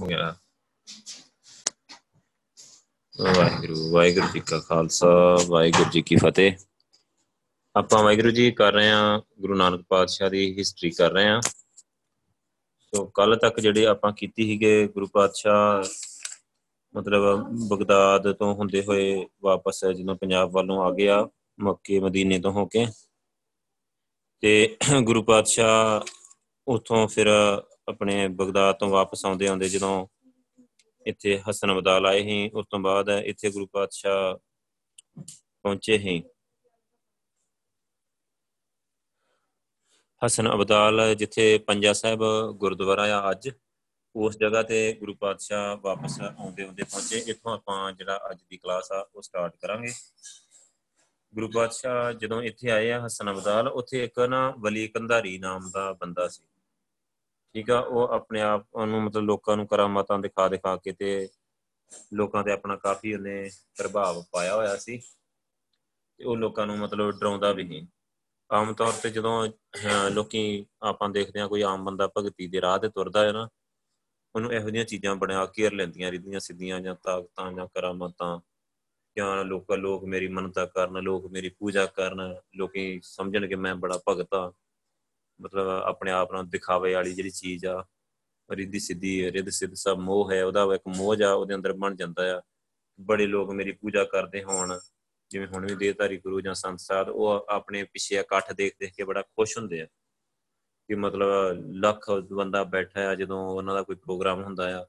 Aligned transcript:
ਹੋ 0.00 0.06
ਗਿਆ 0.06 0.34
ਵਾਹਿਗੁਰੂ 3.20 3.90
ਵਾਹਿਗੁਰੂ 3.92 4.26
ਜੀ 4.32 4.40
ਕਾ 4.40 4.58
ਖਾਲਸਾ, 4.58 5.38
ਵਾਹਿਗੁਰੂ 5.46 5.90
ਜੀ 5.90 6.02
ਕੀ 6.02 6.16
ਫਤਿਹ। 6.16 6.52
ਆਪਾਂ 7.76 8.02
ਵਾਹਿਗੁਰੂ 8.02 8.30
ਜੀ 8.30 8.50
ਕਰ 8.50 8.72
ਰਹੇ 8.72 8.90
ਹਾਂ, 8.90 9.20
ਗੁਰੂ 9.40 9.54
ਨਾਨਕ 9.54 9.82
ਪਾਤਸ਼ਾਹ 9.88 10.30
ਦੀ 10.30 10.58
ਹਿਸਟਰੀ 10.58 10.90
ਕਰ 10.90 11.10
ਰਹੇ 11.10 11.28
ਹਾਂ। 11.28 11.40
ਸੋ 12.78 13.06
ਕੱਲ 13.06 13.36
ਤੱਕ 13.36 13.60
ਜਿਹੜੇ 13.60 13.86
ਆਪਾਂ 13.86 14.12
ਕੀਤੀ 14.12 14.44
ਸੀਗੇ 14.44 14.88
ਗੁਰੂ 14.88 15.06
ਪਾਤਸ਼ਾਹ, 15.06 15.84
ਮਤਲਬ 16.96 17.48
ਬਗਦਾਦ 17.68 18.32
ਤੋਂ 18.32 18.54
ਹੁੰਦੇ 18.54 18.82
ਹੋਏ 18.82 19.26
ਵਾਪਸ 19.42 19.84
ਜਦੋਂ 19.84 20.16
ਪੰਜਾਬ 20.16 20.50
ਵੱਲੋਂ 20.50 20.84
ਆ 20.84 20.90
ਗਿਆ, 20.90 21.28
ਮੱਕੇ, 21.60 22.00
ਮਦੀਨੇ 22.00 22.38
ਤੋਂ 22.40 22.52
ਹੋ 22.52 22.66
ਕੇ। 22.66 22.86
ਤੇ 24.40 24.76
ਗੁਰੂ 25.02 25.22
ਪਾਤਸ਼ਾਹ 25.22 26.00
ਉਥੋਂ 26.68 27.08
ਫਿਰ 27.08 27.26
ਆਪਣੇ 27.90 28.28
ਬਗਦਾਦ 28.28 28.74
ਤੋਂ 28.74 28.88
ਵਾਪਸ 28.88 29.24
ਆਉਂਦੇ 29.26 29.46
ਆਉਂਦੇ 29.46 29.68
ਜਦੋਂ 29.68 30.06
ਇੱਥੇ 31.06 31.38
ਹਸਨ 31.50 31.72
ਅਬਦਾਲ 31.72 32.06
ਆਏ 32.06 32.22
ਸੀ, 32.22 32.50
ਉਸ 32.54 32.66
ਤੋਂ 32.70 32.78
ਬਾਅਦ 32.78 33.08
ਇੱਥੇ 33.08 33.50
ਗੁਰੂ 33.50 33.66
ਪਾਤਸ਼ਾਹ 33.66 34.36
ਪਹੁੰਚੇ 35.62 35.98
ਸੀ। 35.98 36.22
ਹਸਨ 40.26 40.52
ਅਬਦਾਲ 40.52 41.14
ਜਿੱਥੇ 41.14 41.58
ਪੰਜਾ 41.58 41.92
ਸਾਹਿਬ 41.92 42.24
ਗੁਰਦੁਆਰਾ 42.52 43.02
ਆ 43.18 43.30
ਅੱਜ, 43.30 43.50
ਉਸ 44.14 44.36
ਜਗ੍ਹਾ 44.36 44.62
ਤੇ 44.62 44.92
ਗੁਰੂ 44.92 45.14
ਪਾਤਸ਼ਾਹ 45.14 45.76
ਵਾਪਸ 45.76 46.20
ਆਉਂਦੇ 46.20 46.64
ਆਉਂਦੇ 46.64 46.82
ਪਹੁੰਚੇ। 46.82 47.18
ਇੱਥੋਂ 47.18 47.52
ਆਪਾਂ 47.52 47.92
ਜਿਹੜਾ 47.92 48.20
ਅੱਜ 48.30 48.38
ਦੀ 48.50 48.56
ਕਲਾਸ 48.56 48.92
ਆ, 48.92 49.06
ਉਹ 49.14 49.22
ਸਟਾਰਟ 49.22 49.56
ਕਰਾਂਗੇ। 49.56 49.92
ਗੁਰੂ 51.34 51.48
ਪਾਤਸ਼ਾਹ 51.48 52.12
ਜਦੋਂ 52.12 52.42
ਇੱਥੇ 52.42 52.70
ਆਏ 52.70 52.90
ਆ 52.90 53.06
ਹਸਨ 53.06 53.30
ਅਬਦਾਲ, 53.30 53.68
ਉੱਥੇ 53.68 54.04
ਇੱਕ 54.04 54.18
ਨਾ 54.18 54.54
ਵਲੀ 54.58 54.88
ਕੰਧਾਰੀ 54.88 55.38
ਨਾਮ 55.38 55.70
ਦਾ 55.70 55.92
ਬੰਦਾ 55.92 56.28
ਸੀ। 56.28 56.42
ਠੀਕ 57.54 57.70
ਆ, 57.70 57.78
ਉਹ 57.78 58.08
ਆਪਣੇ 58.08 58.40
ਆਪ 58.40 58.76
ਨੂੰ 58.86 59.02
ਮਤਲਬ 59.02 59.24
ਲੋਕਾਂ 59.24 59.56
ਨੂੰ 59.56 59.66
ਕਰਾਮਾਤਾਂ 59.66 60.18
ਦਿਖਾ 60.18 60.48
ਦਿਖਾ 60.48 60.76
ਕੇ 60.76 60.92
ਤੇ 60.92 61.28
ਲੋਕਾਂ 62.14 62.42
ਤੇ 62.44 62.52
ਆਪਣਾ 62.52 62.76
ਕਾਫੀ 62.76 63.14
ਉਹਨੇ 63.14 63.48
ਪ੍ਰਭਾਵ 63.78 64.22
ਪਾਇਆ 64.32 64.54
ਹੋਇਆ 64.56 64.76
ਸੀ 64.76 64.98
ਤੇ 64.98 66.24
ਉਹ 66.24 66.36
ਲੋਕਾਂ 66.36 66.66
ਨੂੰ 66.66 66.76
ਮਤਲਬ 66.78 67.10
ਡਰਾਉਂਦਾ 67.10 67.52
ਵੀ 67.52 67.64
ਨਹੀਂ। 67.64 67.86
ਆਮ 68.50 68.72
ਤੌਰ 68.74 68.92
ਤੇ 69.02 69.10
ਜਦੋਂ 69.10 69.48
ਲੋਕੀ 70.10 70.66
ਆਪਾਂ 70.82 71.08
ਦੇਖਦੇ 71.08 71.40
ਆ 71.40 71.46
ਕੋਈ 71.46 71.62
ਆਮ 71.62 71.84
ਬੰਦਾ 71.84 72.08
ਭਗਤੀ 72.16 72.46
ਦੇ 72.46 72.60
ਰਾਹ 72.60 72.78
ਤੇ 72.78 72.88
ਤੁਰਦਾ 72.88 73.24
ਹੈ 73.24 73.32
ਨਾ, 73.32 73.48
ਉਹਨੂੰ 74.34 74.52
ਇਹੋ 74.52 74.70
ਜਿਹੀਆਂ 74.70 74.84
ਚੀਜ਼ਾਂ 74.84 75.14
ਬਣਾ 75.16 75.44
ਕੇ 75.46 75.70
ਲੈਂਦੀਆਂ 75.70 76.10
ਰਿੱਧੀਆਂ 76.10 76.40
ਸਿੱਧੀਆਂ 76.40 76.80
ਜਾਂ 76.80 76.94
ਤਾਕਤਾਂ 77.04 77.52
ਜਾਂ 77.52 77.66
ਕਰਾਮਾਤਾਂ। 77.74 78.38
ਜਾਂ 79.16 79.44
ਲੋਕਾਂ, 79.44 79.76
ਲੋਕ 79.76 80.04
ਮੇਰੀ 80.04 80.28
ਮੰਨਤਾ 80.28 80.64
ਕਰਨ, 80.66 80.98
ਲੋਕ 81.02 81.26
ਮੇਰੀ 81.32 81.48
ਪੂਜਾ 81.48 81.86
ਕਰਨ, 81.86 82.34
ਲੋਕੀ 82.56 83.00
ਸਮਝਣ 83.04 83.46
ਕਿ 83.46 83.54
ਮੈਂ 83.54 83.74
ਬੜਾ 83.74 83.98
ਭਗਤ 84.08 84.34
ਆ 84.34 84.52
ਮਤਲਬ 85.40 85.68
ਆਪਣੇ 85.68 86.10
ਆਪ 86.10 86.32
ਨਾਲ 86.32 86.46
ਦਿਖਾਵੇ 86.46 86.94
ਵਾਲੀ 86.94 87.14
ਜਿਹੜੀ 87.14 87.30
ਚੀਜ਼ 87.30 87.66
ਆ, 87.66 87.84
ਰਿੱਧੀ 88.50 88.78
ਸਿੱਧੀ, 88.78 89.30
ਰਿੱਧ 89.30 89.48
ਸਿੱਧ 89.48 89.74
ਸਭ 89.74 89.98
ਮੋਹ 89.98 90.32
ਹੈ, 90.32 90.44
ਉਹਦਾ 90.44 90.74
ਇੱਕ 90.74 90.88
ਮੋਹ 90.96 91.16
ਆ 91.24 91.32
ਉਹਦੇ 91.32 91.54
ਅੰਦਰ 91.54 91.72
ਬਣ 91.72 91.94
ਜਾਂਦਾ 91.94 92.38
ਆ। 92.38 92.42
ਬੜੇ 93.00 93.26
ਲੋਕ 93.26 93.50
ਮੇਰੀ 93.50 93.72
ਪੂਜਾ 93.72 94.04
ਕਰਦੇ 94.04 94.42
ਹੋਣ, 94.42 94.78
ਜਿਵੇਂ 95.30 95.46
ਹੁਣ 95.46 95.66
ਵੀ 95.66 95.74
ਦੇਹਧਾਰੀ 95.74 96.16
ਗੁਰੂ 96.16 96.40
ਜਾਂ 96.40 96.54
ਸੰਤ 96.54 96.80
ਸਾਧ 96.80 97.08
ਉਹ 97.08 97.46
ਆਪਣੇ 97.48 97.84
ਪਿੱਛੇ 97.84 98.16
ਇਕੱਠ 98.16 98.52
ਦੇਖ 98.52 98.74
ਦੇਖ 98.80 98.94
ਕੇ 98.94 99.04
ਬੜਾ 99.04 99.22
ਖੁਸ਼ 99.22 99.58
ਹੁੰਦੇ 99.58 99.80
ਆ। 99.80 99.86
ਕਿ 100.88 100.94
ਮਤਲਬ 100.94 101.30
ਲੱਖ 101.74 102.10
ਬੰਦਾ 102.10 102.64
ਬੈਠਾ 102.64 103.00
ਆ, 103.00 103.14
ਜਦੋਂ 103.14 103.48
ਉਹਨਾਂ 103.50 103.74
ਦਾ 103.74 103.82
ਕੋਈ 103.82 103.96
ਪ੍ਰੋਗਰਾਮ 103.96 104.42
ਹੁੰਦਾ 104.42 104.80
ਆ 104.80 104.86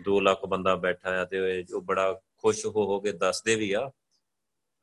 2 0.00 0.20
ਲੱਖ 0.20 0.44
ਬੰਦਾ 0.44 0.76
ਬੈਠਾ 0.76 1.20
ਆ 1.20 1.24
ਤੇ 1.24 1.64
ਉਹ 1.74 1.82
ਬੜਾ 1.82 2.20
ਖੁਸ਼ 2.38 2.66
ਹੋ 2.66 2.70
ਹੋ 2.70 3.00
ਕੇ 3.00 3.12
ਦੱਸਦੇ 3.12 3.54
ਵੀ 3.56 3.72
ਆ। 3.72 3.90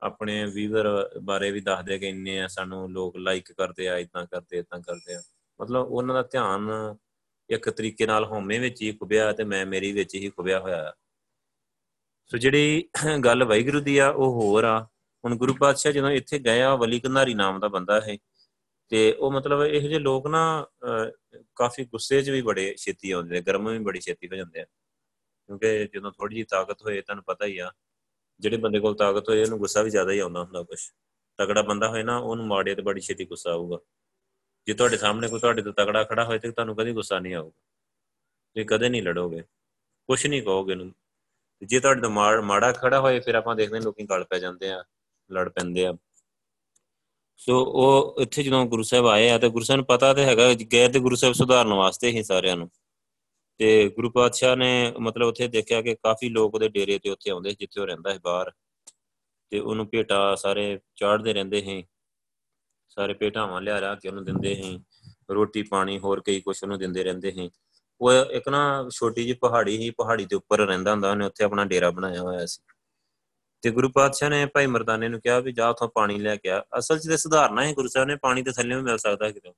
ਆਪਣੇ 0.03 0.43
ਵੀਵਰ 0.45 0.87
ਬਾਰੇ 1.23 1.51
ਵੀ 1.51 1.61
ਦੱਸਦੇ 1.61 1.97
ਕਿ 1.99 2.09
ਇੰਨੇ 2.09 2.39
ਆ, 2.41 2.47
ਸਾਨੂੰ 2.47 2.91
ਲੋਕ 2.91 3.17
ਲਾਈਕ 3.17 3.51
ਕਰਦੇ 3.51 3.87
ਆ 3.89 3.97
ਇਦਾਂ 3.97 4.25
ਕਰਦੇ 4.25 4.57
ਇਦਾਂ 4.57 4.79
ਕਰਦੇ 4.81 5.15
ਆ। 5.15 5.21
ਮਤਲਬ 5.59 5.87
ਉਹਨਾਂ 5.87 6.15
ਦਾ 6.15 6.21
ਧਿਆਨ 6.23 6.69
ਇੱਕ 7.49 7.69
ਤਰੀਕੇ 7.69 8.05
ਨਾਲ 8.07 8.25
ਹਉਮੈ 8.25 8.59
ਵਿੱਚ 8.59 8.81
ਹੀ 8.81 8.91
ਖੁਬਿਆ 8.91 9.31
ਤੇ 9.33 9.43
ਮੈਂ 9.43 9.65
ਮੇਰੀ 9.65 9.91
ਵਿੱਚ 9.91 10.15
ਹੀ 10.15 10.29
ਖੁਬਿਆ 10.29 10.59
ਹੋਇਆ 10.59 10.93
ਸੋ 12.31 12.37
ਜਿਹੜੀ 12.37 12.89
ਗੱਲ 13.25 13.43
ਵੈਗੁਰੂ 13.43 13.79
ਦੀ 13.79 13.97
ਆ, 13.97 14.09
ਉਹ 14.09 14.33
ਹੋਰ 14.33 14.63
ਆ। 14.63 14.79
ਹੁਣ 15.23 15.35
ਗੁਰੂ 15.37 15.53
ਪਾਤਸ਼ਾਹ 15.55 15.91
ਜਦੋਂ 15.91 16.09
ਇੱਥੇ 16.11 16.39
ਗਏ 16.39 16.61
ਆ 16.61 16.75
ਵਲੀ 16.75 16.99
ਕੰਧਾਰੀ 16.99 17.33
ਨਾਮ 17.33 17.59
ਦਾ 17.59 17.67
ਬੰਦਾ 17.67 17.99
ਹੈ 18.01 18.17
ਤੇ 18.91 19.11
ਉਹ 19.13 19.31
ਮਤਲਬ 19.31 19.63
ਇਹੋ 19.63 19.87
ਜਿਹੇ 19.87 19.99
ਲੋਕ 19.99 20.27
ਨਾ 20.27 20.41
ਕਾਫੀ 21.55 21.85
ਗੁੱਸੇ 21.85 22.21
'ਚ 22.21 22.29
ਵੀ 22.29 22.41
ਬੜੇ 22.41 22.73
ਛੇਤੀ 22.77 23.11
ਆਉਂਦੇ 23.11 23.35
ਨੇ, 23.35 23.41
ਗਰਮ 23.41 23.69
ਵੀ 23.69 23.77
ਬੜੀ 23.79 23.99
ਛੇਤੀ 23.99 24.27
ਹੋ 24.27 24.35
ਜਾਂਦੇ 24.35 24.61
ਆ। 24.61 24.65
ਕਿਉਂਕਿ 25.49 25.87
ਜਦੋਂ 25.93 26.11
ਥੋੜੀ 26.11 26.35
ਜੀ 26.35 26.43
ਤਾਕਤ 26.43 26.81
ਹੋਏ, 26.83 27.01
ਤੁਹਾਨੂੰ 27.01 27.23
ਪਤਾ 27.27 27.45
ਹੀ 27.45 27.57
ਆ 27.57 27.71
ਜਿਹੜੇ 28.43 28.57
ਬੰਦੇ 28.57 28.79
ਕੋਲ 28.79 28.95
ਤਾਕਤ 28.95 29.29
ਹੋਏ, 29.29 29.43
ਉਹਨੂੰ 29.43 29.59
ਗੁੱਸਾ 29.59 29.81
ਵੀ 29.81 29.89
ਜ਼ਿਆਦਾ 29.89 30.11
ਹੀ 30.11 30.19
ਆਉਂਦਾ 30.19 30.43
ਹੁੰਦਾ 30.43 30.63
ਕੁਝ 30.63 30.79
ਤਗੜਾ 31.39 31.61
ਬੰਦਾ 31.61 31.87
ਹੋਏ 31.87 32.03
ਨਾ, 32.03 32.17
ਉਹਨੂੰ 32.17 32.47
ਮਾੜੇ 32.47 32.75
ਤੇ 32.75 32.81
ਬੜੀ 32.81 33.01
ਛੇਤੀ 33.01 33.25
ਗੁੱਸਾ 33.25 33.51
ਆਊਗਾ। 33.51 33.77
ਜੇ 34.67 34.73
ਤੁਹਾਡੇ 34.73 34.97
ਸਾਹਮਣੇ 34.97 35.27
ਕੋਈ 35.27 35.39
ਤੁਹਾਡੇ 35.39 35.61
ਤੋਂ 35.61 35.73
ਤਗੜਾ 35.73 36.03
ਖੜਾ 36.03 36.23
ਹੋਏ 36.23 36.39
ਤੇ 36.39 36.51
ਤੁਹਾਨੂੰ 36.51 36.75
ਕਦੇ 36.75 36.93
ਗੁੱਸਾ 36.93 37.19
ਨਹੀਂ 37.19 37.35
ਆਊਗਾ। 37.35 37.49
ਤੁਸੀਂ 37.49 38.65
ਕਦੇ 38.65 38.89
ਨਹੀਂ 38.89 39.03
ਲੜੋਗੇ। 39.03 39.41
ਕੁਝ 40.09 40.27
ਨਹੀਂ 40.27 40.41
ਕਹੋਗੇ 40.43 40.75
ਨੂੰ 40.75 40.93
ਜੇ 41.61 41.79
ਤੁਹਾਡੇ 41.79 42.01
ਤੋਂ 42.01 42.09
ਮਾੜਾ 42.09 42.71
ਖੜਾ 42.71 42.99
ਹੋਏ, 42.99 43.19
ਫਿਰ 43.19 43.35
ਆਪਾਂ 43.35 43.55
ਦੇਖਦੇ 43.55 43.77
ਹਾਂ 43.77 43.83
ਲੋਕੀ 43.83 44.03
ਗਲ 44.03 44.23
ਪੈ 44.23 44.39
ਜਾਂਦੇ 44.39 44.71
ਆ, 44.71 44.83
ਲੜ 45.31 45.49
ਪੈਂਦੇ 45.49 45.85
ਆ। 45.85 45.93
ਸੋ 47.37 47.59
ਉਹ 47.65 48.21
ਇੱਥੇ 48.21 48.43
ਜਦੋਂ 48.43 48.65
ਗੁਰੂ 48.65 48.83
ਸਾਹਿਬ 48.83 49.07
ਆਏ 49.07 49.29
ਆ, 49.29 49.37
ਤੇ 49.37 49.49
ਗੁਰੂ 49.49 49.65
ਸਾਹਿਬ 49.65 49.77
ਨੂੰ 49.77 49.85
ਪਤਾ 49.85 50.13
ਤੇ 50.13 50.25
ਹੈਗਾ 50.25 50.53
ਗਏ 50.53 50.87
ਤੇ 50.87 50.99
ਗੁਰੂ 50.99 51.15
ਸਾਹਿਬ 51.15 51.35
ਸੁਧਾਰਨ 51.35 51.73
ਵਾਸਤੇ 51.73 52.09
ਹੀ 52.09 52.23
ਸਾਰਿਆਂ 52.23 52.57
ਨੂੰ। 52.57 52.69
ਤੇ 53.57 53.89
ਗੁਰੂ 53.89 54.09
ਪਾਤਸ਼ਾਹ 54.09 54.55
ਨੇ 54.55 54.93
ਮਤਲਬ 54.99 55.27
ਉੱਥੇ 55.27 55.47
ਦੇਖਿਆ 55.47 55.81
ਕਿ 55.81 55.95
ਕਾਫੀ 55.95 56.29
ਲੋਕ 56.29 56.53
ਉਹਦੇ 56.53 56.69
ਡੇਰੇ 56.69 56.99
ਤੇ 56.99 57.09
ਉੱਥੇ 57.09 57.31
ਆਉਂਦੇ 57.31 57.51
ਜਿੱਥੇ 57.51 57.81
ਉਹ 57.81 57.85
ਰਹਿੰਦਾ 57.87 58.13
ਹੈ 58.13 58.19
ਬਾਹਰ। 58.23 58.51
ਤੇ 59.49 59.59
ਉਹਨੂੰ 59.59 59.87
ਭੇਟਾ 59.87 60.35
ਸਾਰੇ 60.35 60.79
ਚਾੜਦੇ 60.95 61.33
ਰਹਿੰਦੇ 61.33 61.61
ਸੀ। 61.61 61.87
ਸਾਰੇ 62.89 63.13
ਭੇਟਾਵਾਂ 63.13 63.61
ਲਿਆ 63.61 63.79
ਲਿਆ 63.79 63.95
ਕੇ 63.95 64.09
ਉਹਨੂੰ 64.09 64.23
ਦਿੰਦੇ 64.23 64.55
ਸੀ। 64.55 64.83
ਰੋਟੀ 65.31 65.63
ਪਾਣੀ 65.63 65.99
ਹੋਰ 65.99 66.21
ਕਈ 66.21 66.41
ਕੁਝ 66.41 66.63
ਉਹਨੂੰ 66.63 66.79
ਦਿੰਦੇ 66.79 67.03
ਰਹਿੰਦੇ 67.03 67.31
ਸੀ। 67.31 67.49
ਉਹ 68.01 68.11
ਇੱਕ 68.11 68.49
ਨਾ 68.49 68.89
ਛੋਟੀ 68.89 69.23
ਜਿਹੀ 69.23 69.33
ਪਹਾੜੀ 69.33 69.77
ਸੀ, 69.77 69.89
ਪਹਾੜੀ 69.89 70.25
ਦੇ 70.25 70.35
ਉੱਪਰ 70.35 70.57
ਰਹਿੰਦਾ 70.57 70.91
ਹੁੰਦਾ, 70.91 71.11
ਉਹਨੇ 71.11 71.25
ਉੱਥੇ 71.25 71.43
ਆਪਣਾ 71.43 71.65
ਡੇਰਾ 71.65 71.91
ਬਣਾਇਆ 71.91 72.21
ਹੋਇਆ 72.21 72.45
ਸੀ। 72.45 72.73
ਤੇ 73.61 73.71
ਗੁਰੂ 73.71 73.89
ਪਾਤਸ਼ਾਹ 73.89 74.29
ਨੇ 74.29 74.45
ਭਾਈ 74.45 74.65
ਮਰਦਾਨੇ 74.65 75.07
ਨੂੰ 75.07 75.21
ਕਿਹਾ 75.21 75.39
ਵੀ 75.39 75.51
ਜਾ 75.51 75.69
ਉਥੋਂ 75.69 75.89
ਪਾਣੀ 75.89 76.19
ਲੈ 76.19 76.35
ਕੇ 76.35 76.49
ਆ। 76.49 76.65
ਅਸਲ 76.79 76.99
'ਚ 76.99 77.07
ਤੇ 77.07 77.17
ਸੁਧਾਰਨਾ 77.17 77.65
ਹੈ 77.65 77.73
ਗੁਰੂ 77.73 77.87
ਸਾਹਿਬ 77.87 78.07
ਨੇ, 78.07 78.15
ਪਾਣੀ 78.15 78.43
ਤੇ 78.43 78.51
ਥੱਲੇ 78.51 78.75
ਵੀ 78.75 78.81
ਮਿਲ 78.81 78.97
ਸਕਦਾ 78.97 79.31
ਕਿਤੇ। 79.31 79.53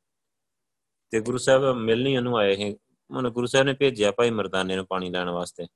ਤੇ 1.09 1.19
ਗੁਰੂ 1.19 1.37
ਸਾਹਿਬ 1.37 1.75
ਮਿਲਣੀ 1.75 2.17
ਉਹਨੂੰ 2.17 2.37
ਆਏ 2.37 2.55
ਸੀ। 2.55 2.77
ਉਹਨੇ 3.11 3.29
ਗੁਰੂ 3.29 3.47
ਸਾਹਿਬ 3.47 3.67
ਨੇ 3.67 3.73
ਭੇਜਿਆ 3.73 4.11
ਭਾਈ 4.11 4.29
ਮਰਦਾਨੇ 4.29 4.75
ਨੂੰ 4.75 4.85
ਪਾਣੀ 4.85 5.09
ਲੈਣ 5.09 5.29
ਵਾਸਤੇ। 5.29 5.67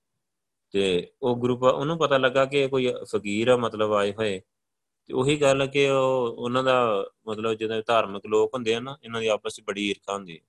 ਤੇ 0.71 1.11
ਉਹ 1.21 1.35
ਗੁਰੂ 1.35 1.57
ਉਹਨੂੰ 1.57 1.97
ਪਤਾ 1.97 2.17
ਲੱਗਾ 2.17 2.45
ਕਿ 2.45 2.67
ਕੋਈ 2.67 2.93
ਫਕੀਰ 3.03 3.47
ਆ, 3.47 3.57
ਮਤਲਬ 3.57 3.93
ਆਏ 3.93 4.13
ਹੋਏ। 4.13 4.41
ਤੇ 5.05 5.13
ਉਹੀ 5.13 5.41
ਗੱਲ 5.41 5.67
ਕਿ 5.67 5.89
ਉਹ, 5.89 6.35
ਉਹਨਾਂ 6.37 6.63
ਦਾ 6.63 7.09
ਮਤਲਬ 7.27 7.53
ਜਦੋਂ 7.53 7.81
ਧਾਰਮਿਕ 7.87 8.25
ਲੋਕ 8.25 8.53
ਹੁੰਦੇ 8.53 8.73
ਆ 8.73 8.79
ਨਾ, 8.79 8.97
ਇਹਨਾਂ 9.03 9.21
ਦੀ 9.21 9.27
ਆਪਸ 9.27 9.59
ਵਿੱਚ 9.59 9.67
ਬੜੀ 9.67 9.89
ਈਰਖਾ 9.89 10.13
ਹੁੰਦੀ 10.13 10.41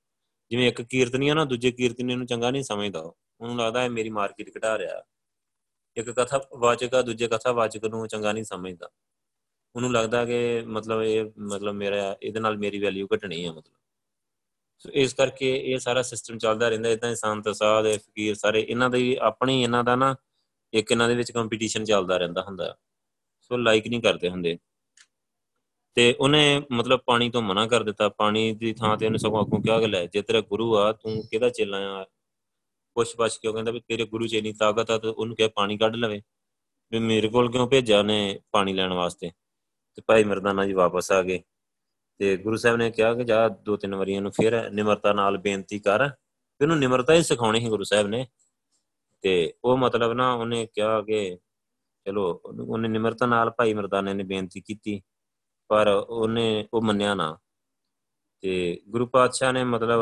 ਜਿਵੇਂ 0.50 0.68
ਇੱਕ 0.68 0.82
ਕੀਰਤਨੀਆ 0.82 1.34
ਨਾ, 1.34 1.44
ਦੂਜੇ 1.44 1.72
ਕੀਰਤਨੀ 1.72 2.14
ਨੂੰ 2.14 2.26
ਚੰਗਾ 2.26 2.50
ਨਹੀਂ 2.50 2.62
ਸਮਝਦਾ 2.62 3.00
ਉਹਨੂੰ 3.40 3.56
ਲੱਗਦਾ 3.56 3.82
ਹੈ 3.82 3.88
ਮੇਰੀ 3.88 4.08
ਮਾਰਕੀਟ 4.08 4.58
ਘਟਾ 4.58 4.78
ਰਿਹਾ। 4.78 5.02
ਇੱਕ 5.96 6.10
ਕਥਾ 6.10 6.40
ਵਾਚਕ 6.58 6.94
ਆ, 6.94 7.02
ਦੂਜੇ 7.02 7.28
ਕਥਾ 7.28 7.52
ਵਾਚਕ 7.52 7.84
ਨੂੰ 7.84 8.08
ਚੰਗਾ 8.08 8.32
ਨਹੀਂ 8.32 8.44
ਸਮਝਦਾ। 8.44 8.90
ਉਹਨੂੰ 9.76 9.92
ਲੱਗਦਾ 9.92 10.24
ਕਿ 10.24 10.60
ਮਤਲਬ 10.60 11.02
ਇਹ, 11.02 11.30
ਮਤਲਬ 11.38 11.74
ਮੇਰਾ, 11.74 12.16
ਇਹਦੇ 12.22 12.40
ਨਾਲ 12.40 12.58
ਮੇਰੀ 12.58 12.80
ਵੈਲਿਊ 12.80 13.06
ਘਟਣੀ 13.14 13.46
ਹੈ 13.46 13.52
ਮਤਲਬ। 13.52 13.79
ਸੋ 14.80 14.90
ਇਸ 14.92 15.14
ਕਰਕੇ 15.14 15.56
ਇਹ 15.64 15.78
ਸਾਰਾ 15.78 16.02
ਸਿਸਟਮ 16.02 16.38
ਚੱਲਦਾ 16.38 16.68
ਰਹਿੰਦਾ 16.68 16.88
ਇਦਾਂ 16.88 17.14
ਸੰਤ 17.14 17.56
ਸਾਧ 17.56 17.84
ਫਕੀਰ 17.96 18.34
ਸਾਰੇ, 18.34 18.66
ਇਹਨਾਂ 18.68 18.90
ਦੀ 18.90 19.16
ਆਪਣੀ, 19.20 19.62
ਇਹਨਾਂ 19.62 19.84
ਦਾ 19.84 19.96
ਨਾ 19.96 20.16
ਇੱਕ 20.72 20.90
ਇਹਨਾਂ 20.90 21.08
ਦੇ 21.08 21.14
ਵਿੱਚ 21.14 21.32
ਕੰਪੀਟੀਸ਼ਨ 21.32 21.84
ਚੱਲਦਾ 21.84 22.16
ਰਹਿੰਦਾ 22.16 22.42
ਹੁੰਦਾ। 22.42 22.76
ਸੋ 23.40 23.56
ਲਾਈਕ 23.56 23.86
ਨਹੀਂ 23.86 24.00
ਕਰਦੇ 24.00 24.30
ਹੁੰਦੇ। 24.30 24.58
ਤੇ 25.94 26.16
ਉਹਨੇ 26.20 26.62
ਮਤਲਬ 26.72 27.00
ਪਾਣੀ 27.00 27.30
ਤੋਂ 27.30 27.42
ਮਨਾ 27.42 27.66
ਕਰ 27.66 27.82
ਦਿੱਤਾ, 27.82 28.08
ਪਾਣੀ 28.08 28.54
ਦੀ 28.54 28.72
ਥਾਂ 28.72 28.96
ਤੇ 28.96 29.06
ਉਹਨੇ 29.06 29.18
ਸਗੋਂ 29.18 29.44
ਅੱਗੋਂ 29.44 29.62
ਕਿਹਾ 29.62 29.80
ਕਿ 29.80 29.86
ਲੈ, 29.86 30.06
ਜੇ 30.06 30.22
ਤੇਰਾ 30.22 30.40
ਗੁਰੂ 30.40 30.76
ਆ, 30.76 30.92
ਤੂੰ 30.92 31.22
ਕਿਹਦਾ 31.30 31.48
ਚੇਲਾ 31.48 32.02
ਆ? 32.02 32.04
ਪੁੱਛ 32.94 33.16
ਪਛ 33.18 33.38
ਕਿਉਂ 33.38 33.54
ਕਹਿੰਦਾ 33.54 33.70
ਵੀ 33.70 33.80
ਤੇਰੇ 33.80 34.04
ਗੁਰੂ 34.04 34.26
ਚ 34.26 34.34
ਇਨੀ 34.34 34.52
ਤਾਕਤ 34.52 34.90
ਆ, 34.90 34.98
ਤੇ 34.98 35.08
ਉਹਨੂੰ 35.08 35.36
ਕਿਹਾ 35.36 35.48
ਪਾਣੀ 35.48 35.78
ਕੱਢ 35.78 35.96
ਲਵੇ। 35.96 36.22
ਵੀ 36.92 36.98
ਮੇਰੇ 36.98 37.28
ਕੋਲ 37.28 37.52
ਕਿਉਂ 37.52 37.68
ਭੇਜਿਆ 37.68 38.02
ਨੇ 38.02 38.40
ਪਾਣੀ 38.52 38.72
ਲੈਣ 38.72 38.92
ਵਾਸਤੇ? 38.92 39.30
ਤੇ 39.94 40.02
ਭਾਈ 40.06 40.24
ਮਰਦਾਨਾ 40.24 40.66
ਜੀ 40.66 40.72
ਵਾਪਸ 40.72 41.12
ਆ 41.12 41.22
ਗਏ। 41.22 41.42
ਤੇ 42.20 42.36
ਗੁਰੂ 42.36 42.56
ਸਾਹਿਬ 42.56 42.76
ਨੇ 42.76 42.90
ਕਿਹਾ 42.90 43.14
ਕਿ 43.14 43.24
ਜਾ 43.24 43.48
ਦੋ 43.48 43.76
ਤਿੰਨ 43.76 43.94
ਵਾਰੀ 43.94 44.12
ਇਹਨੂੰ 44.12 44.32
ਫਿਰ 44.32 44.70
ਨਿਮਰਤਾ 44.70 45.12
ਨਾਲ 45.12 45.38
ਬੇਨਤੀ 45.38 45.78
ਕਰ 45.78 46.08
ਤੇ 46.08 46.64
ਉਹਨੂੰ 46.64 46.78
ਨਿਮਰਤਾ 46.78 47.14
ਹੀ 47.14 47.22
ਸਿਖਾਉਣੀ 47.22 47.60
ਸੀ 47.60 47.68
ਗੁਰੂ 47.68 47.84
ਸਾਹਿਬ 47.84 48.06
ਨੇ। 48.06 48.26
ਤੇ 49.22 49.54
ਉਹ 49.64 49.76
ਮਤਲਬ 49.76 50.12
ਨਾ 50.12 50.32
ਉਹਨੇ 50.32 50.66
ਕਿਹਾ 50.66 51.02
ਕਿ 51.02 51.38
ਚਲੋ 52.06 52.40
ਉਹਨੇ 52.44 52.88
ਨਿਮਰਤਾ 52.88 53.26
ਨਾਲ 53.26 53.50
ਭਾਈ 53.50 53.74
ਮਰਦਾਨੇ 53.74 54.14
ਨੇ 54.14 54.24
ਬੇਨਤੀ 54.24 54.60
ਕੀਤੀ, 54.60 55.02
ਪਰ 55.68 55.88
ਉਹਨੇ 55.88 56.68
ਉਹ 56.74 56.82
ਮੰਨਿਆ 56.82 57.14
ਨਾ। 57.14 57.38
ਤੇ 58.40 58.80
ਗੁਰੂ 58.88 59.06
ਪਾਤਸ਼ਾਹ 59.06 59.52
ਨੇ 59.52 59.64
ਮਤਲਬ 59.64 60.00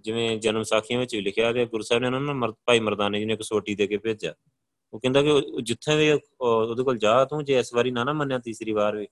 ਜਿਵੇਂ 0.00 0.38
ਜਨਮ 0.38 0.62
ਸਾਖੀਆਂ 0.62 1.00
ਵਿੱਚ 1.00 1.14
ਵੀ 1.14 1.20
ਲਿਖਿਆ 1.20 1.52
ਕਿ 1.52 1.66
ਗੁਰੂ 1.66 1.82
ਸਾਹਿਬ 1.82 2.02
ਨੇ 2.02 2.06
ਉਹਨਾਂ 2.06 2.34
ਨੂੰ 2.34 2.54
ਭਾਈ 2.66 2.80
ਮਰਦਾਨੇ 2.80 3.18
ਜੀ 3.18 3.24
ਨੇ 3.24 3.32
ਇੱਕ 3.32 3.42
ਸੋਟੀ 3.42 3.74
ਦੇ 3.74 3.86
ਕੇ 3.86 3.96
ਭੇਜਿਆ। 3.96 4.34
ਉਹ 4.92 5.00
ਕਹਿੰਦਾ 5.00 5.22
ਕਿ 5.22 5.28
ਜਿੱਥੇ 5.62 5.96
ਵੀ 5.96 6.20
ਉਹਦੇ 6.40 6.82
ਕੋਲ 6.82 6.98
ਜਾ 6.98 7.24
ਤੂੰ, 7.24 7.44
ਜੇ 7.44 7.58
ਇਸ 7.58 7.74
ਵਾਰੀ 7.74 7.90
ਨਾ 7.90 8.04
ਨਾ 8.04 8.12
ਮੰਨਿਆ 8.12 8.38
ਤੀਸਰੀ 8.38 8.72
ਵਾਰ 8.72 8.96
ਵੀ। 8.96 9.08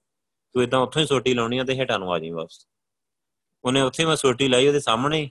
ਤੂੰ 0.54 0.62
ਇਦਾਂ 0.62 0.80
ਉੱਥੋਂ 0.80 1.02
ਹੀ 1.02 1.06
ਸੋਟੀ 1.06 1.34
ਲਾਉਣੀ 1.34 1.58
ਆ 1.58 1.64
ਤੇ 1.64 1.74
ਹੇਠਾਂ 1.78 1.98
ਨੂੰ 1.98 2.12
ਆ 2.12 2.18
ਜਾਈਂ 2.18 2.32
ਵਾਪਸ। 2.32 2.66
ਉਹਨੇ 3.64 3.80
ਉੱਥੇ 3.82 4.04
ਮੈਂ 4.06 4.16
ਸੋਟੀ 4.16 4.48
ਲਾਈ, 4.48 4.66
ਉਹਦੇ 4.68 4.80
ਸਾਹਮਣੇ 4.80 5.28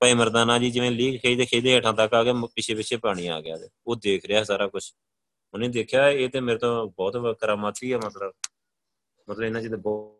ਭਾਈ 0.00 0.14
ਮਰਦਾਨਾ 0.14 0.58
ਜੀ 0.58 0.70
ਜਿਵੇਂ 0.70 0.90
ਲੀਕ 0.90 1.20
ਖੇਦੇ 1.22 1.46
ਖੇਦੇ 1.46 1.74
ਹੇਠਾਂ 1.74 1.92
ਤੱਕ 1.94 2.14
ਆ 2.14 2.22
ਗਏ 2.24 2.32
ਪਿੱਛੇ 2.54 2.74
ਪਿੱਛੇ 2.74 2.96
ਪਾਣੀ 2.96 3.26
ਆ 3.26 3.40
ਗਿਆ 3.40 3.56
ਉਹ 3.86 3.96
ਦੇਖ 3.96 4.24
ਰਿਹਾ 4.26 4.42
ਸਾਰਾ 4.44 4.66
ਕੁਝ 4.68 4.84
ਉਹਨੇ 5.54 5.68
ਦੇਖਿਆ, 5.68 6.08
ਇਹ 6.08 6.28
ਤੇ 6.30 6.40
ਮੇਰੇ 6.40 6.58
ਤੋਂ 6.58 6.86
ਬਹੁਤ 6.88 7.38
ਕਰਾਮਾਤੀ 7.40 7.92
ਹੈ 7.92 7.98
ਮਤਲਬ। 7.98 8.32
ਮਤਲਬ 9.28 9.44
ਇਹਨਾਂ 9.44 9.62
ਚ 9.62 9.68
ਤੇ 9.70 9.76
ਬਹੁਤ 9.76 10.14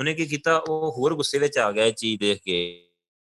ਉਹਨੇ 0.00 0.14
ਕੀ 0.14 0.26
ਕੀਤਾ, 0.26 0.56
ਉਹ 0.58 0.92
ਹੋਰ 0.92 1.14
ਗੁੱਸੇ 1.14 1.38
ਵਿੱਚ 1.38 1.58
ਆ 1.58 1.70
ਗਿਆ 1.72 1.84
ਇਹ 1.84 1.92
ਚੀਜ਼ 1.92 2.20
ਦੇਖ 2.20 2.42
ਕੇ। 2.42 2.86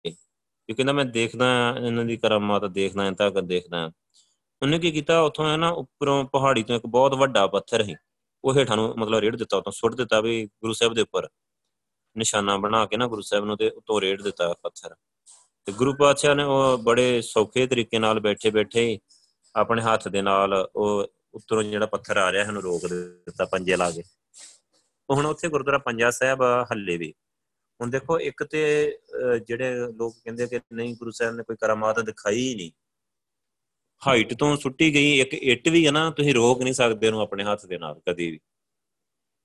ਕਿ 0.06 0.74
ਕਹਿੰਦਾ, 0.74 0.94
ਮੈਂ 0.94 1.06
ਦੇਖਦਾ 1.06 1.46
ਇਹਨਾਂ 1.78 2.06
ਦੀ 2.06 2.18
ਕਰਾਮਾਤ, 2.18 2.66
ਦੇਖਦਾ 2.66 3.04
ਤਾਂ 3.04 3.12
ਤਾਕਤ 3.12 3.44
ਦੇਖਦਾ। 3.44 3.92
ਉਹਨੇ 4.62 4.80
ਕੀ 4.80 4.92
ਕੀਤਾ? 4.92 5.20
ਉੱਥੋਂ 5.22 5.50
ਹੈ 5.50 5.56
ਨਾ, 5.58 5.70
ਉੱਪਰੋਂ 5.70 6.24
ਪਹਾੜੀ 6.26 6.64
ਤੋਂ 6.64 6.76
ਇੱਕ 6.76 6.86
ਬਹੁਤ 6.86 7.14
ਵੱਡਾ 7.14 7.46
ਪੱਥਰ 7.48 7.84
ਸੀ। 7.84 7.96
ਉਹ 8.44 8.54
ਹੇਠਾਂ 8.56 8.76
ਨੂੰ 8.78 8.94
ਮਤਲਬ 8.98 9.20
ਰੇੜ 9.20 9.36
ਦਿੱਤਾ 9.36 9.58
ਉਤੋਂ 9.58 9.72
ਸੁੱਟ 9.72 9.96
ਦਿੱਤਾ 9.96 10.20
ਵੀ 10.22 10.46
ਗੁਰੂ 10.46 10.74
ਸਾਹਿਬ 10.74 10.94
ਦੇ 10.94 11.02
ਉੱਪਰ। 11.02 11.28
ਨਿਸ਼ਾਨਾ 12.16 12.58
ਬਣਾ 12.58 12.86
ਕੇ 12.86 12.98
ਨਾ 12.98 13.08
ਗੁਰੂ 13.08 13.22
ਸਾਹਿਬ 13.22 13.46
ਨੂੰ 13.46 13.58
ਤੇ 13.58 13.70
ਉਤੋਂ 13.70 14.02
ਰੇੜ 14.02 14.22
ਦਿੱਤਾ 14.22 14.54
ਪੱਥਰ। 14.64 14.96
ਤੇ 15.66 15.72
ਗੁਰੂ 15.72 15.94
ਪਾਤਸ਼ਾਹ 15.94 16.36
ਨੇ 16.36 16.44
ਉਹ 16.44 16.78
ਬੜੇ 16.78 17.22
ਸੌਖੇ 17.22 17.66
ਤਰੀਕੇ 17.68 18.00
ਨਾਲ 18.00 18.20
ਬੈਠੇ 18.20 18.50
ਬੈਠੇ 18.50 19.00
ਆਪਣੇ 19.56 19.82
ਹੱਥ 19.82 20.08
ਦੇ 20.08 20.22
ਨਾਲ 20.22 20.54
ਉਹ 20.76 21.06
ਉੱਤਰੋਂ 21.34 21.64
ਜਿਹੜਾ 21.64 21.86
ਪੱਥਰ 21.86 22.18
ਆ 22.18 22.32
ਰਿਹਾ 22.32 22.44
ਇਹਨੂੰ 22.44 22.62
ਰੋਕ 22.62 22.88
ਦਿੱਤਾ 22.88 23.46
ਪੰਜੇ 23.46 23.76
ਲਾ 23.76 23.90
ਕੇ। 23.92 24.04
ਉਹ 25.10 25.16
ਹੁਣ 25.16 25.26
ਉੱਥੇ 25.26 25.48
ਗੁਰਦੁਆਰਾ 25.48 25.78
ਪੰਜਾ 25.78 26.12
ਸਾਹਿਬ 26.12 26.42
ਹੱਲੇ 26.72 26.98
ਵੀ। 26.98 27.14
ਹੁਣ 27.80 27.90
ਦੇਖੋ, 27.90 28.20
ਇੱਕ 28.20 28.44
ਤੇ 28.44 28.62
ਜਿਹੜੇ 29.48 29.74
ਲੋਕ 29.92 30.16
ਕਹਿੰਦੇ 30.24 30.48
ਕਿ 30.48 30.60
ਨਹੀਂ, 30.74 30.96
ਗੁਰੂ 30.96 31.12
ਸਾਹਿਬ 31.12 31.36
ਨੇ 31.36 31.44
ਕੋਈ 31.44 31.56
ਕਰਾਮਾਤ 31.62 32.00
ਦਿਖਾਈ 32.00 32.54
ਨਹੀਂ। 32.56 32.72
ਹਾਈਟ 34.08 34.34
ਤੋਂ 34.34 34.56
ਸੁੱਟੀ 34.58 34.94
ਗਈ, 34.94 35.20
ਇੱਕ 35.20 35.34
ਇੱਟ 35.34 35.68
ਵੀ 35.70 35.86
ਹੈ 35.86 35.92
ਨਾ, 35.92 36.10
ਤੁਸੀਂ 36.10 36.34
ਰੋਕ 36.34 36.62
ਨਹੀਂ 36.62 36.74
ਸਕਦੇ 36.74 37.08
ਉਹਨੂੰ 37.08 37.22
ਆਪਣੇ 37.22 37.44
ਹੱਥ 37.44 37.66
ਦੇ 37.66 37.78
ਨਾਲ 37.78 38.00
ਕਦੀ 38.10 38.32
ਵੀ। 38.32 38.40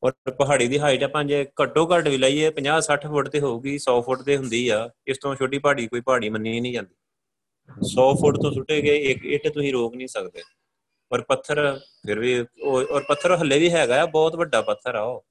ਔਰ 0.03 0.13
ਪਹਾੜੀ 0.39 0.67
ਦੀ 0.69 0.79
ਹਾਈਟ 0.79 1.03
ਆਪਾਂ 1.03 1.25
ਜੇ 1.25 1.47
ਘੱਟੋ 1.63 1.87
ਘੱਟ 1.87 2.09
ਵੀ 2.09 2.17
ਲਈਏ 2.19 2.51
50 2.51 2.81
60 2.81 3.07
ਫੁੱਟ 3.09 3.29
ਤੇ 3.29 3.41
ਹੋਊਗੀ 3.41 3.79
100 3.79 4.01
ਫੁੱਟ 4.03 4.23
ਤੇ 4.23 4.37
ਹੁੰਦੀ 4.37 4.69
ਆ, 4.69 4.91
ਇਸ 5.07 5.19
ਤੋਂ 5.19 5.35
ਛੋਟੀ 5.35 5.59
ਪਹਾੜੀ 5.59 5.87
ਕੋਈ 5.87 6.01
ਪਹਾੜੀ 6.01 6.29
ਮੰਨੀ 6.29 6.61
ਨਹੀਂ 6.61 6.73
ਜਾਂਦੀ। 6.73 6.95
100 7.89 8.15
ਫੁੱਟ 8.15 8.37
ਤੋਂ 8.43 8.53
ਸੁੱਟੇ 8.53 8.83
ਗਏ, 8.83 8.97
ਇੱਕ 8.97 9.25
ਇੱਟ 9.25 9.49
ਤੁਸੀਂ 9.49 9.73
ਰੋਕ 9.73 9.95
ਨਹੀਂ 9.95 10.09
ਸਕਦੇ। 10.09 10.43
ਪਰ 11.11 11.23
ਪੱਥਰ 11.23 11.81
ਫਿਰ 12.07 12.19
ਵੀ 12.19 12.39
ਔਰ 12.65 13.05
ਪੱਥਰ 13.09 13.37
ਹੱਲੇ 13.37 13.59
ਵੀ 13.59 13.71
ਹੈਗਾ 13.71 14.03
ਆ, 14.03 14.07
ਬਹੁਤ 14.07 14.37
ਵੱਡਾ 14.37 14.63
ਪੱਥਰ 14.63 14.95
ਆ 14.95 15.03
ਉਹ। 15.03 15.25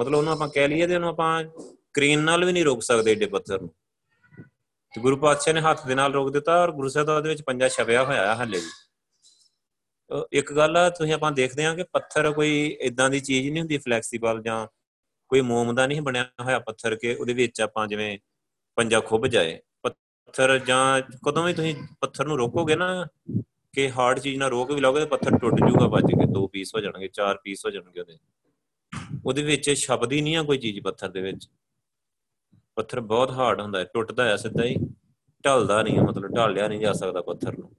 ਮਤਲਬ 0.00 0.14
ਉਹਨੂੰ 0.14 0.32
ਆਪਾਂ 0.32 0.48
ਕਹਿ 0.48 0.68
ਲਈਏ 0.68 0.86
ਤੇ 0.86 0.94
ਉਹਨੂੰ 0.94 1.08
ਆਪਾਂ 1.08 1.44
ਕ੍ਰੇਨ 1.92 2.20
ਨਾਲ 2.20 2.44
ਵੀ 2.44 2.52
ਨਹੀਂ 2.52 2.64
ਰੋਕ 2.64 2.82
ਸਕਦੇ 2.82 3.12
ਏਡੇ 3.12 3.26
ਪੱਥਰ 3.26 3.60
ਨੂੰ। 3.60 3.70
ਤੇ 4.94 5.00
ਗੁਰੂ 5.00 5.16
ਪਾਤਸ਼ਾਹ 5.16 5.54
ਨੇ 5.54 5.60
ਹੱਥ 5.60 5.86
ਦੇ 5.86 5.94
ਨਾਲ 5.94 6.12
ਰੋਕ 6.12 6.32
ਦਿੱਤਾ 6.32 6.62
ਔਰ 6.62 6.72
ਗੁਰੂ 6.72 6.88
ਸਾਹਿਬ 6.88 7.06
ਦਾ 7.06 7.16
ਉਹਦੇ 7.16 7.28
ਵਿੱਚ 7.28 7.42
ਪੰਜਾ 7.42 7.68
ਛਪਿਆ 7.68 8.04
ਹੋਇਆ 8.04 8.26
ਹੈ 8.26 8.40
ਹੱਲੇ 8.42 8.58
ਵੀ। 8.58 8.68
ਇੱਕ 10.32 10.52
ਗੱਲ 10.52 10.76
ਆ 10.76 10.90
ਤੁਸੀਂ 10.90 11.12
ਆਪਾਂ 11.12 11.32
ਦੇਖਦੇ 11.32 11.64
ਹਾਂ 11.64 11.74
ਕਿ 11.76 11.82
ਪੱਥਰ 11.82 12.32
ਕੋਈ 12.32 12.76
ਇਦਾਂ 12.80 13.10
ਦੀ 13.10 13.20
ਚੀਜ਼ 13.20 13.48
ਨਹੀਂ 13.50 13.60
ਹੁੰਦੀ 13.60 13.78
ਫਲੈਕਸੀਬਲ 13.78 14.42
ਜਾਂ 14.42 14.66
ਕੋਈ 15.28 15.40
ਮੋਮ 15.40 15.74
ਦਾ 15.74 15.86
ਨਹੀਂ 15.86 16.00
ਬਣਿਆ 16.00 16.24
ਹੋਇਆ 16.40 16.58
ਪੱਥਰ 16.58 16.96
ਕੇ 16.96 17.14
ਉਹਦੇ 17.14 17.32
ਵਿੱਚ 17.32 17.60
ਆਪਾਂ 17.60 17.86
ਜਿਵੇਂ 17.88 18.18
ਪੰਜਾ 18.76 19.00
ਖੁੱਭ 19.00 19.26
ਜਾਏ। 19.26 19.58
ਪੱਥਰ 19.82 20.58
ਜਾਂ 20.58 21.02
ਕਦੋਂ 21.28 21.44
ਵੀ 21.44 21.52
ਤੁਸੀਂ 21.54 21.74
ਪੱਥਰ 22.00 22.26
ਨੂੰ 22.26 22.38
ਰੋਕੋਗੇ 22.38 22.76
ਨਾ 22.76 23.06
ਕਿ 23.72 23.90
ਹਾਰਡ 23.90 24.18
ਚੀਜ਼ 24.18 24.38
ਨਾਲ 24.38 24.50
ਰੋਕ 24.50 24.72
ਵੀ 24.72 24.80
ਲਾਓਗੇ 24.80 25.00
ਤੇ 25.00 25.06
ਪੱਥਰ 25.06 25.38
ਟੁੱਟ 25.38 25.54
ਜਾਊਗਾ, 25.54 25.86
ਵੱਜ 25.86 26.04
ਕੇ 26.04 26.26
ਦੋ 26.32 26.46
ਪੀਸ 26.46 26.74
ਹੋ 26.74 26.80
ਜਾਣਗੇ, 26.80 27.08
ਚਾਰ 27.08 27.38
ਪੀਸ 27.44 27.66
ਹੋ 27.66 27.70
ਜਾਣਗੇ 27.70 28.00
ਉਹਦੇ। 28.00 28.18
ਉਹਦੇ 29.26 29.42
ਵਿੱਚ 29.42 29.74
ਛਪਦੀ 29.74 30.20
ਨਹੀਂ 30.20 30.36
ਆ 30.36 30.42
ਕੋਈ 30.42 30.58
ਚੀਜ਼ 30.58 30.80
ਪੱਥਰ 30.80 31.08
ਦੇ 31.08 31.20
ਵਿੱਚ। 31.20 31.48
ਪੱਥਰ 32.76 33.00
ਬਹੁਤ 33.00 33.30
ਹਾਰਡ 33.30 33.60
ਹੁੰਦਾ 33.60 33.78
ਹੈ, 33.78 33.84
ਟੁੱਟਦਾ 33.84 34.24
ਹੈ 34.24 34.36
ਸਿੱਧਾ 34.36 34.64
ਹੀ, 34.64 34.76
ਢਲਦਾ 35.44 35.82
ਨਹੀਂ 35.82 36.00
ਮਤਲਬ 36.00 36.36
ਢਾਲਿਆ 36.36 36.68
ਨਹੀਂ 36.68 36.80
ਜਾ 36.80 36.92
ਸਕਦਾ 36.92 37.22
ਪੱਥਰ 37.22 37.58
ਨੂੰ। 37.58 37.76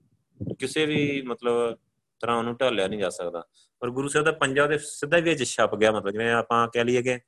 ਕਿਸੇ 0.59 0.86
ਵੀ 0.86 1.21
ਮਤਲਬ 1.21 1.77
ਤਰ੍ਹਾਂ 2.19 2.38
ਉਹਨੂੰ 2.38 2.56
ਢਾਲਿਆ 2.56 2.88
ਨਹੀਂ 2.88 3.00
ਜਾ 3.00 3.09
ਸਕਦਾ। 3.09 3.44
ਪਰ 3.80 3.89
ਗੁਰੂ 3.89 4.07
ਸਾਹਿਬ 4.07 4.25
ਦਾ 4.25 4.31
ਪੰਜਾ 4.31 4.68
ਦੇ 4.68 4.77
ਸਿੱਧਾ 4.77 5.18
ਵਿੱਚ 5.18 5.44
ਛਪ 5.44 5.75
ਗਿਆ, 5.75 5.92
ਮਤਲਬ 5.92 6.12
ਜਿਵੇਂ 6.12 6.33
ਆਪਾਂ 6.33 6.68
ਕਹਿ 6.68 6.83
ਲਈਏ 6.83 7.01
ਕਿ 7.01 7.19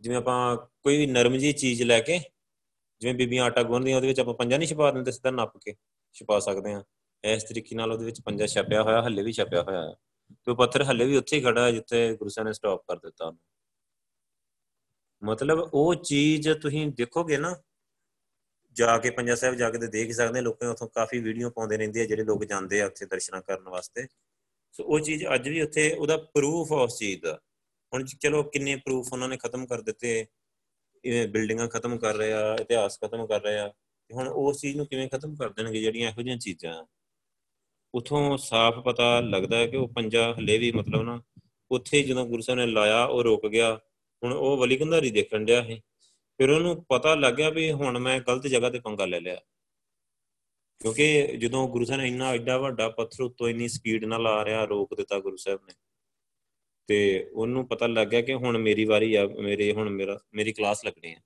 ਜਿਵੇਂ 0.00 0.16
ਆਪਾਂ 0.16 0.56
ਕੋਈ 0.56 0.96
ਵੀ 0.96 1.06
ਨਰਮ 1.06 1.36
ਜੀ 1.36 1.52
ਚੀਜ਼ 1.52 1.82
ਲੈ 1.82 2.00
ਕੇ, 2.00 2.20
ਜਿਵੇਂ 3.00 3.14
ਬੀਬੀਆਂ 3.14 3.44
ਆਟਾ 3.44 3.62
ਗੁੰਨਦੀਆਂ, 3.62 3.96
ਉਹਦੇ 3.96 4.08
ਵਿੱਚ 4.08 4.20
ਆਪਾਂ 4.20 4.34
ਪੰਜਾ 4.34 4.58
ਨਹੀਂ 4.58 4.68
ਛਪਾ 4.68 4.90
ਦਿੰਦੇ, 4.90 5.12
ਸਿੱਧਾ 5.12 5.30
ਨੱਪ 5.30 5.56
ਕੇ 5.56 5.74
ਛਪਾ 6.12 6.38
ਸਕਦੇ 6.38 6.72
ਆ 6.72 6.84
ਇਸ 7.24 7.44
ਤਰੀਕੇ 7.44 7.76
ਨਾਲ 7.76 7.92
ਉਹਦੇ 7.92 8.04
ਵਿੱਚ 8.04 8.20
ਪੰਜਾ 8.20 8.46
ਛਪਿਆ 8.46 8.82
ਹੋਇਆ, 8.82 9.02
ਹੱਲੇ 9.02 9.22
ਵੀ 9.22 9.32
ਛਪਿਆ 9.32 9.62
ਹੋਇਆ 9.62 9.82
ਹੈ। 9.82 9.94
ਤੇ 10.44 10.50
ਉਹ 10.50 10.56
ਪੱਥਰ 10.56 10.82
ਹੱਲੇ 10.82 11.04
ਵੀ 11.04 11.16
ਉੱਥੇ 11.16 11.36
ਹੀ 11.36 11.42
ਖੜਾ 11.42 11.66
ਹੈ, 11.66 11.70
ਜਿੱਥੇ 11.70 12.16
ਗੁਰੂ 12.16 12.28
ਸਾਹਿਬ 12.28 12.46
ਨੇ 12.46 12.52
ਸਟਾਪ 12.52 12.80
ਕਰ 12.80 12.96
ਦਿੱਤਾ 12.96 13.32
ਮਤਲਬ 15.22 15.58
ਉਹ 15.72 15.94
ਚੀਜ਼ 15.94 16.48
ਤੁਸੀਂ 16.48 16.86
ਦੇਖੋਗੇ 16.86 17.36
ਨਾ, 17.36 17.62
ਜਾ 18.72 18.98
ਕੇ 18.98 19.10
ਪੰਜਾ 19.10 19.34
ਸਾਹਿਬ 19.34 19.54
ਜਾ 19.54 19.70
ਕੇ 19.70 19.78
ਤੇ 19.78 19.86
ਦੇਖ 19.86 20.12
ਸਕਦੇ 20.12 20.40
ਲੋਕਾਂ 20.40 20.68
ਉੱਥੋਂ 20.68 20.88
ਕਾਫੀ 20.88 21.18
ਵੀਡੀਓ 21.18 21.50
ਪਾਉਂਦੇ 21.50 21.76
ਰਹਿੰਦੇ 21.76 22.00
ਆ, 22.00 22.04
ਜਿਹੜੇ 22.04 22.24
ਲੋਕ 22.24 22.44
ਜਾਂਦੇ 22.44 22.80
ਆ 22.80 22.86
ਉੱਥੇ 22.86 23.06
ਦਰਸ਼ਨਾਂ 23.06 23.42
ਕਰਨ 23.42 23.68
ਵਾਸਤੇ। 23.68 24.06
ਸੋ 24.72 24.84
ਉਹ 24.84 25.00
ਚੀਜ਼ 25.00 25.24
ਅੱਜ 25.34 25.48
ਵੀ 25.48 25.60
ਉੱਥੇ 25.62 25.92
ਉਹਦਾ 25.92 26.16
ਪ੍ਰੂਫ 26.16 26.72
ਆ 26.72 26.76
ਉਸ 26.76 26.98
ਚੀਜ਼ 26.98 27.22
ਦਾ। 27.22 27.40
ਹੁਣ 27.94 28.04
ਚਲੋ 28.04 28.42
ਕਿੰਨੇ 28.42 28.76
ਪ੍ਰੂਫ 28.76 29.12
ਉਹਨਾਂ 29.12 29.28
ਨੇ 29.28 29.36
ਖਤਮ 29.36 29.66
ਕਰ 29.66 29.80
ਦਿੱਤੇ। 29.80 30.26
ਇਹ 31.04 31.28
ਬਿਲਡਿੰਗਾਂ 31.28 31.68
ਖਤਮ 31.68 31.98
ਕਰ 31.98 32.14
ਰਹੇ 32.14 32.32
ਆ, 32.32 32.56
ਇਤਿਹਾਸ 32.60 32.98
ਖਤਮ 33.00 33.26
ਕਰ 33.26 33.42
ਰਹੇ 33.42 33.58
ਆ। 33.58 33.72
ਹੁਣ 34.14 34.28
ਉਸ 34.28 34.60
ਚੀਜ਼ 34.60 34.76
ਨੂੰ 34.76 34.86
ਕਿਵੇਂ 34.86 35.08
ਖਤਮ 35.08 35.34
ਕਰ 35.34 35.48
ਦੇਣਗੇ 35.48 35.80
ਜਿਹੜੀਆਂ 35.80 36.10
ਇਹੋ 36.10 36.22
ਜਿਹੀਆਂ 36.22 36.38
ਚੀਜ਼ਾਂ? 36.38 36.86
ਉਥੋਂ 37.94 38.38
ਸਾਫ਼ 38.38 38.78
ਪਤਾ 38.78 39.20
ਲੱਗਦਾ 39.20 39.56
ਹੈ 39.56 39.66
ਕਿ 39.66 39.76
ਉਹ 39.76 39.88
ਪੰਜਾ 39.88 40.34
ਹਲੇ 40.38 40.58
ਵੀ 40.58 40.72
ਮਤਲਬ 40.72 41.02
ਨਾ, 41.02 41.22
ਉੱਥੇ 41.70 42.02
ਜਦੋਂ 42.02 42.26
ਗੁਰੂ 42.26 42.42
ਸਾਹਿਬ 42.42 42.60
ਨੇ 42.60 42.66
ਲਾਇਆ, 42.66 43.04
ਉਹ 43.04 43.22
ਰੁਕ 43.22 43.46
ਗਿਆ। 43.46 43.80
ਹੁਣ 44.24 44.32
ਉਹ 44.32 44.56
ਵਲੀ 44.56 44.76
ਕੰਧਾਰੀ 44.76 45.10
ਦੇਖਣ 45.10 45.44
ਡਿਆ 45.44 45.66
ਸੀ। 45.66 45.82
ਫਿਰ 46.36 46.50
ਉਹਨੂੰ 46.50 46.84
ਪਤਾ 46.84 47.14
ਲੱਗ 47.14 47.34
ਗਿਆ 47.34 47.50
ਵੀ 47.50 47.72
ਹੁਣ 47.72 47.98
ਮੈਂ 47.98 48.20
ਗਲਤ 48.20 48.46
ਜਗ੍ਹਾ 48.46 48.70
ਤੇ 48.70 48.80
ਪੰਗਾ 48.80 49.06
ਲੈ 49.06 49.20
ਲਿਆ। 49.20 49.36
ਕਿਉਂਕਿ 50.80 51.26
ਜਦੋਂ 51.36 51.68
ਗੁਰੂ 51.68 51.84
ਸਾਹਿਬ 51.84 52.02
ਨੇ 52.02 52.08
ਇੰਨਾ 52.08 52.30
ਐਡਾ 52.30 52.58
ਵੱਡਾ 52.58 52.88
ਪੱਥਰ 52.88 53.22
ਉੱਤੋਂ 53.22 53.48
ਇੰਨੀ 53.48 53.68
ਸਪੀਡ 53.68 54.04
ਨਾਲ 54.04 54.26
ਆ 54.26 54.44
ਰਿਹਾ, 54.44 54.64
ਰੋਕ 54.64 54.94
ਦਿੱਤਾ 54.94 55.18
ਗੁਰੂ 55.18 55.36
ਸਾਹਿਬ 55.36 55.60
ਨੇ। 55.68 55.74
ਤੇ 56.86 57.30
ਉਹਨੂੰ 57.32 57.68
ਪਤਾ 57.68 57.86
ਲੱਗ 57.86 58.08
ਗਿਆ 58.08 58.20
ਕਿ 58.20 58.34
ਹੁਣ 58.34 58.58
ਮੇਰੀ 58.58 58.84
ਵਾਰੀ 58.84 59.14
ਆ, 59.14 59.26
ਮੇਰੇ 59.26 59.72
ਹੁਣ 59.72 59.90
ਮੇਰਾ, 59.90 60.18
ਮੇਰੀ 60.34 60.52
ਕਲਾਸ 60.52 60.84
ਲੱਗਣੀ 60.84 61.12
ਆ। 61.12 61.16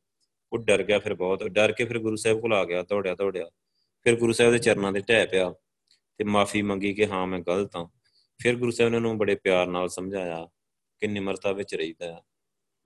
ਉਹ 0.52 0.58
ਡਰ 0.58 0.82
ਗਿਆ 0.82 0.98
ਫਿਰ 0.98 1.14
ਬਹੁਤ। 1.14 1.44
ਡਰ 1.44 1.72
ਕੇ 1.72 1.84
ਫਿਰ 1.84 1.98
ਗੁਰੂ 1.98 2.16
ਸਾਹਿਬ 2.16 2.40
ਕੋਲ 2.40 2.52
ਆ 2.52 2.64
ਗਿਆ, 2.64 2.82
ਦੌੜਿਆ 2.82 3.14
ਦੌੜਿਆ। 3.14 3.50
ਫਿਰ 4.02 4.16
ਗੁਰੂ 4.16 4.32
ਸਾਹਿਬ 4.32 4.52
ਦੇ 4.52 4.58
ਚਰਨਾਂ 4.58 4.92
ਦੇ 4.92 5.00
ਢਹਿ 5.00 5.26
ਪਿਆ 5.26 5.54
ਤੇ 6.16 6.24
ਮਾਫੀ 6.24 6.62
ਮੰਗੀ 6.62 6.94
ਕਿ 6.94 7.06
ਹਾਂ, 7.06 7.26
ਮੈਂ 7.26 7.38
ਗਲਤ 7.38 7.76
ਹਾਂ। 7.76 7.86
ਫਿਰ 8.42 8.56
ਗੁਰੂ 8.56 8.70
ਸਾਹਿਬ 8.70 8.90
ਨੇ 8.90 8.96
ਉਹਨੂੰ 8.96 9.18
ਬੜੇ 9.18 9.34
ਪਿਆਰ 9.34 9.66
ਨਾਲ 9.66 9.88
ਸਮਝਾਇਆ 9.88 10.48
ਕਿ 11.00 11.06
ਨਿਮਰਤਾ 11.06 11.52
ਵਿੱਚ 11.52 11.74
ਰਹੀਦਾ 11.74 12.18
ਆ। 12.18 12.22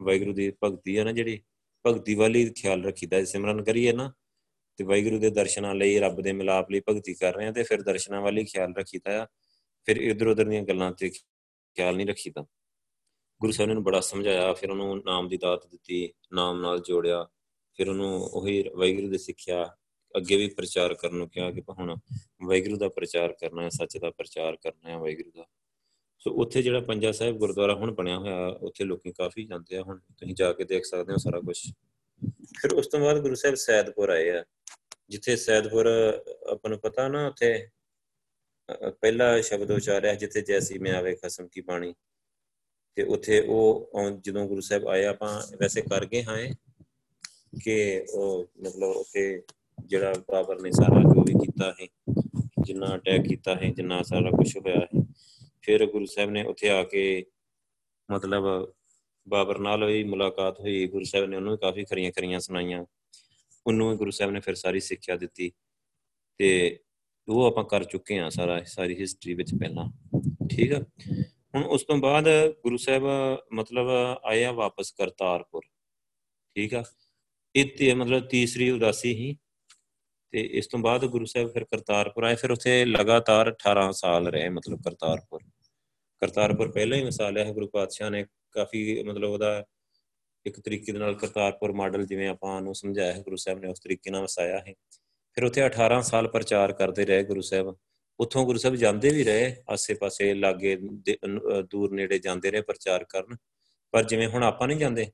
ਵਾਹਿਗੁਰੂ 0.02 0.32
ਦੀ 0.32 0.52
ਭਗਤੀ 0.64 0.96
ਆ 0.96 1.04
ਨਾ 1.04 1.12
ਜਿਹੜੀ, 1.12 1.42
ਭਗਤੀ 1.86 2.14
ਵਾਲੀ 2.14 2.50
ਖਿਆਲ 2.50 2.84
ਰੱਖੀਦਾ 2.84 3.24
ਸਿਮਰਨ 3.24 3.62
ਕਰੀਏ 3.62 3.92
ਨਾ, 3.92 4.12
ਤੇ 4.76 4.84
ਵਾਹਿਗੁਰੂ 4.84 5.18
ਦੇ 5.18 5.30
ਦਰਸ਼ਨਾਂ 5.30 5.74
ਲਈ, 5.74 5.98
ਰੱਬ 5.98 6.20
ਦੇ 6.20 6.32
ਮਿਲਾਪ 6.32 6.70
ਲਈ 6.70 6.80
ਭਗਤੀ 6.80 7.14
ਕਰ 7.14 7.34
ਰਹੇ 7.34 7.46
ਆ, 7.46 7.52
ਤੇ 7.52 7.62
ਫਿਰ 7.62 7.82
ਦਰਸ਼ਨਾਂ 7.82 8.20
ਵਾਲੀ 8.20 8.44
ਖਿਆਲ 8.44 8.74
ਰੱਖੀਦਾ 8.78 9.22
ਆ, 9.22 9.26
ਫਿਰ 9.84 9.96
ਇਧਰ 9.96 10.26
ਉਧਰ 10.26 10.44
ਦੀਆਂ 10.44 10.62
ਗੱਲਾਂ 10.62 10.92
ਤੇ 10.92 11.08
ਖਿਆਲ 11.08 11.96
ਨਹੀਂ 11.96 12.06
ਰੱਖੀਦਾ। 12.06 12.46
ਗੁਰੂ 13.40 13.52
ਸਾਹਿਬ 13.52 13.68
ਨੇ 13.68 13.72
ਉਹਨੂੰ 13.72 13.84
ਬੜਾ 13.84 14.00
ਸਮਝਾਇਆ, 14.00 14.52
ਫਿਰ 14.52 14.70
ਉਹਨੂੰ 14.70 15.02
ਨਾਮ 15.06 15.28
ਦੀ 15.28 15.36
ਦਾਤ 15.36 15.66
ਦਿੱਤੀ, 15.66 16.12
ਨਾਮ 16.32 16.60
ਨਾਲ 16.60 16.80
ਜੋੜਿਆ, 16.80 17.28
ਫਿਰ 17.74 17.88
ਉਹਨੂੰ 17.88 18.22
ਉਹੀ 18.22 18.64
ਵਾਹਿਗੁਰੂ 18.76 19.08
ਦੀ 19.08 19.18
ਸਿੱਖਿਆ 19.18 19.76
ਅੱਗੇ 20.16 20.36
ਵੀ 20.36 20.48
ਪ੍ਰਚਾਰ 20.48 20.94
ਕਰਨ 20.94 21.14
ਨੂੰ 21.14 21.28
ਕਿਹਾ 21.28 21.50
ਕਿ 21.50 21.62
ਹੁਣ 21.70 21.96
ਵਾਹਿਗੁਰੂ 22.42 22.76
ਦਾ 22.76 22.88
ਪ੍ਰਚਾਰ 22.88 23.32
ਕਰਨਾ 23.32 23.62
ਹੈ, 23.62 23.68
ਸੱਚ 23.68 23.98
ਦਾ 23.98 24.10
ਪ੍ਰਚਾਰ 24.10 24.56
ਕਰਨਾ 24.56 24.90
ਹੈ, 24.90 24.96
ਵਾਹਿਗੁਰੂ 24.96 25.30
ਦਾ। 25.30 25.46
ਸੋ 26.22 26.30
ਉੱਥੇ 26.42 26.62
ਜਿਹੜਾ 26.62 26.80
ਪੰਜਾ 26.80 27.10
ਸਾਹਿਬ 27.12 27.36
ਗੁਰਦੁਆਰਾ 27.38 27.74
ਹੁਣ 27.74 27.90
ਬਣਿਆ 27.94 28.18
ਹੋਇਆ, 28.18 28.46
ਉੱਥੇ 28.48 28.84
ਲੋਕੀ 28.84 29.12
ਕਾਫੀ 29.12 29.44
ਜਾਂਦੇ 29.46 29.76
ਆ, 29.76 29.82
ਹੁਣ 29.82 29.98
ਤੁਸੀਂ 29.98 30.34
ਜਾ 30.34 30.52
ਕੇ 30.52 30.64
ਦੇਖ 30.64 30.84
ਸਕਦੇ 30.84 31.12
ਹੋ 31.12 31.18
ਸਾਰਾ 31.18 31.40
ਕੁਝ 31.40 31.58
ਫਿਰ 32.60 32.72
ਉਸ 32.74 32.86
ਤੋਂ 32.86 33.00
ਬਾਅਦ 33.00 33.20
ਗੁਰੂ 33.22 33.34
ਸਾਹਿਬ 33.34 33.54
ਸੈਦਪੁਰ 33.56 34.10
ਆਏ 34.10 34.30
ਆ, 34.30 34.44
ਜਿੱਥੇ 35.10 35.36
ਸੈਦਪੁਰ, 35.36 35.86
ਆਪਾਂ 36.52 36.70
ਨੂੰ 36.70 36.78
ਪਤਾ 36.78 37.08
ਨਾ 37.08 37.26
ਉੱਥੇ 37.28 37.68
ਪਹਿਲਾ 38.68 39.40
ਸ਼ਬਦ 39.40 39.70
ਉਚਾਰਿਆ 39.70 40.14
ਜਿੱਥੇ 40.14 40.40
ਜੈਸੀ 40.42 40.78
ਮੈਂ 40.78 40.92
ਆਵੇ 40.94 41.14
ਖਸਮ 41.14 41.46
ਕੀ 41.52 41.60
ਬਾਣੀ। 41.60 41.94
ਤੇ 42.96 43.02
ਉੱਥੇ 43.04 43.40
ਉਹ 43.40 44.10
ਜਦੋਂ 44.24 44.46
ਗੁਰੂ 44.48 44.60
ਸਾਹਿਬ 44.60 44.88
ਆਏ, 44.88 45.04
ਆਪਾਂ 45.04 45.40
ਵੈਸੇ 45.60 45.82
ਕਰ 45.82 46.04
ਗਏ 46.06 46.22
ਹਾਂ 46.22 46.36
ਕਿ 47.64 48.06
ਉਹ 48.12 48.46
ਮਤਲਬ 48.60 48.96
ਉੱਥੇ 48.96 49.42
ਜਿਹੜਾ 49.86 50.12
ਬਾਬਰ 50.32 50.60
ਨੇ 50.60 50.70
ਸਾਰਾ 50.72 51.00
ਜੋ 51.02 51.22
ਵੀ 51.22 51.34
ਕੀਤਾ 51.44 51.72
ਹੈ, 51.80 51.86
ਜਿੰਨਾ 52.64 52.94
ਅਟੈਕ 52.96 53.26
ਕੀਤਾ 53.28 53.54
ਹੈ, 53.54 53.70
ਜਿੰਨਾ 53.70 54.02
ਸਾਰਾ 54.02 54.30
ਕੁਝ 54.30 54.56
ਹੋਇਆ 54.56 54.80
ਹੈ 54.80 54.97
ਫਿਰ 55.62 55.86
ਗੁਰੂ 55.86 56.06
ਸਾਹਿਬ 56.06 56.30
ਨੇ 56.30 56.42
ਉੱਥੇ 56.42 56.68
ਆ 56.68 56.84
ਕੇ 56.84 57.26
ਮਤਲਬ 58.10 58.74
ਬਾਬਰ 59.28 59.58
ਨਾਲ 59.58 59.82
ਹੋਈ 59.82 60.04
ਮੁਲਾਕਾਤ 60.04 60.60
ਹੋਈ, 60.60 60.86
ਗੁਰੂ 60.86 61.04
ਸਾਹਿਬ 61.04 61.26
ਨੇ 61.26 61.36
ਉਹਨੂੰ 61.36 61.58
ਕਾਫੀ 61.58 61.84
ਖਰੀਆਂ 61.84 62.12
ਖਰੀਆਂ 62.12 62.40
ਸੁਣਾਈਆਂ। 62.40 62.84
ਉਹਨੂੰ 63.66 63.96
ਗੁਰੂ 63.96 64.10
ਸਾਹਿਬ 64.10 64.32
ਨੇ 64.32 64.40
ਫਿਰ 64.40 64.54
ਸਾਰੀ 64.54 64.80
ਸਿੱਖਿਆ 64.80 65.16
ਦਿੱਤੀ 65.16 65.52
ਤੇ 66.38 66.78
ਉਹ 67.28 67.44
ਆਪਾਂ 67.44 67.64
ਕਰ 67.64 67.84
ਚੁੱਕੇ 67.84 68.18
ਆ 68.18 68.28
ਸਾਰਾ, 68.28 68.62
ਸਾਰੀ 68.64 69.00
ਹਿਸਟਰੀ 69.00 69.34
ਵਿੱਚ 69.34 69.54
ਪਹਿਲਾਂ। 69.54 69.88
ਠੀਕ 70.48 70.72
ਆ? 70.72 70.84
ਹੁਣ 71.54 71.64
ਉਸ 71.64 71.84
ਤੋਂ 71.84 71.96
ਬਾਅਦ 71.96 72.28
ਗੁਰੂ 72.62 72.76
ਸਾਹਿਬ 72.76 73.02
ਮਤਲਬ 73.52 73.86
ਆਇਆ 74.24 74.52
ਵਾਪਸ 74.52 74.92
ਕਰਤਾਰਪੁਰ। 74.92 75.62
ਠੀਕ 76.56 76.74
ਆ? 76.74 76.84
ਇਹ 77.56 77.64
ਤੇ 77.78 77.94
ਮਤਲਬ 77.94 78.26
ਤੀਸਰੀ 78.26 78.70
ਉਦਾਸੀ 78.70 79.14
ਹੀ 79.14 79.36
ਤੇ 80.32 80.40
ਇਸ 80.40 80.66
ਤੋਂ 80.66 80.78
ਬਾਅਦ 80.78 81.04
ਗੁਰੂ 81.04 81.24
ਸਾਹਿਬ 81.24 81.52
ਫਿਰ 81.52 81.64
ਕਰਤਾਰਪੁਰ 81.64 82.24
ਆਏ, 82.24 82.34
ਫਿਰ 82.34 82.50
ਉੱਥੇ 82.50 82.84
ਲਗਾਤਾਰ 82.84 83.48
18 83.48 83.90
ਸਾਲ 83.92 84.26
ਰਹੇ 84.26 84.48
ਮਤਲਬ 84.48 84.82
ਕਰਤਾਰਪੁਰ। 84.84 85.42
ਕਰਤਾਰਪੁਰ 86.22 86.70
ਪਹਿਲਾਂ 86.72 86.98
ਹੀ 86.98 87.04
ਮਿਸਾਲ 87.04 87.38
ਹੈ, 87.38 87.50
ਗੁਰੂ 87.52 87.68
ਪਾਤਸ਼ਾਹ 87.68 88.10
ਨੇ 88.10 88.24
ਕਾਫੀ 88.52 89.02
ਮਤਲਬ 89.02 89.30
ਉਹਦਾ 89.30 89.64
ਇੱਕ 90.46 90.60
ਤਰੀਕੇ 90.60 90.92
ਦੇ 90.92 90.98
ਨਾਲ 90.98 91.14
ਕਰਤਾਰਪੁਰ 91.14 91.72
ਮਾਡਲ 91.72 92.06
ਜਿਵੇਂ 92.06 92.28
ਆਪਾਂ 92.28 92.60
ਨੂੰ 92.60 92.74
ਸਮਝਾਇਆ 92.74 93.12
ਹੈ, 93.12 93.20
ਗੁਰੂ 93.20 93.36
ਸਾਹਿਬ 93.36 93.58
ਨੇ 93.58 93.68
ਉਸ 93.68 93.80
ਤਰੀਕੇ 93.80 94.10
ਨਾਲ 94.10 94.22
ਵਸਾਇਆ 94.22 94.58
ਹੈ। 94.58 94.74
ਫਿਰ 95.34 95.44
ਉੱਥੇ 95.44 95.62
18 95.62 96.00
ਸਾਲ 96.02 96.28
ਪ੍ਰਚਾਰ 96.28 96.72
ਕਰਦੇ 96.72 97.06
ਰਹੇ 97.06 97.24
ਗੁਰੂ 97.24 97.40
ਸਾਹਿਬ। 97.40 97.76
ਉੱਥੋਂ 98.20 98.44
ਗੁਰੂ 98.46 98.58
ਸਾਹਿਬ 98.58 98.76
ਜਾਂਦੇ 98.76 99.10
ਵੀ 99.10 99.24
ਰਹੇ, 99.24 99.56
ਆਸੇ-ਪਾਸੇ 99.70 100.34
ਲਾਗੇ 100.34 100.76
ਦੂਰ 101.70 101.92
ਨੇੜੇ 101.92 102.18
ਜਾਂਦੇ 102.18 102.50
ਰਹੇ 102.50 102.60
ਪ੍ਰਚਾਰ 102.60 103.04
ਕਰਨ। 103.04 103.36
ਪਰ 103.92 104.04
ਜਿਵੇਂ 104.04 104.28
ਹੁਣ 104.28 104.42
ਆਪਾਂ 104.42 104.68
ਨਹੀਂ 104.68 104.78
ਜਾਂਦੇ 104.78 105.06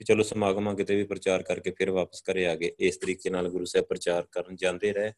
ਕਿ 0.00 0.04
ਚਲੋ 0.04 0.22
ਸਮਾਗਮਾਂ 0.22 0.74
ਕਿਤੇ 0.74 0.96
ਵੀ 0.96 1.04
ਪ੍ਰਚਾਰ 1.04 1.42
ਕਰਕੇ 1.42 1.70
ਫਿਰ 1.70 1.90
ਵਾਪਸ 1.90 2.22
ਘਰੇ 2.22 2.46
ਆ 2.46 2.54
ਗਏ। 2.54 2.72
ਇਸ 2.78 2.96
ਤਰੀਕੇ 2.96 3.30
ਨਾਲ 3.30 3.48
ਗੁਰੂ 3.48 3.64
ਸਾਹਿਬ 3.64 3.86
ਪ੍ਰਚਾਰ 3.86 4.26
ਕਰਨ 4.32 4.56
ਜਾਂਦੇ 4.56 4.92
ਰਹੇ। 4.92 5.12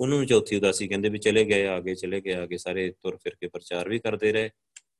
ਉਹਨੂੰ 0.00 0.26
ਚੌਥੀ 0.26 0.56
ਉਦਾਸੀ 0.56 0.88
ਕਹਿੰਦੇ 0.88 1.08
ਵੀ 1.08 1.18
ਚਲੇ 1.18 1.44
ਗਏ 1.44 1.66
ਆਗੇ 1.66 1.94
ਚਲੇ 1.94 2.20
ਗਏ 2.20 2.32
ਆਗੇ 2.32 2.58
ਸਾਰੇ 2.58 2.92
ਤੁਰ 3.00 3.16
ਫਿਰ 3.16 3.34
ਕੇ 3.34 3.48
ਪ੍ਰਚਾਰ 3.48 3.88
ਵੀ 3.88 3.98
ਕਰਦੇ 3.98 4.32
ਰਹੇ। 4.32 4.50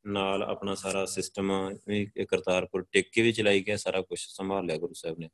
ਨਾਲ 0.06 0.42
ਆਪਣਾ 0.42 0.74
ਸਾਰਾ 0.74 1.04
ਸਿਸਟਮ 1.04 1.76
ਇਹ 1.88 2.26
ਕਰਤਾਰਪੁਰ 2.28 2.84
ਟਿਕ 2.92 3.08
ਕੇ 3.12 3.22
ਵੀ 3.22 3.32
ਚਲਾਈ 3.32 3.62
ਗਿਆ, 3.62 3.76
ਸਾਰਾ 3.76 4.00
ਕੁਝ 4.00 4.18
ਸੰਭਾਲ 4.20 4.66
ਲਿਆ 4.66 4.76
ਗੁਰੂ 4.76 4.92
ਸਾਹਿਬ 4.92 5.18
ਨੇ। 5.18 5.28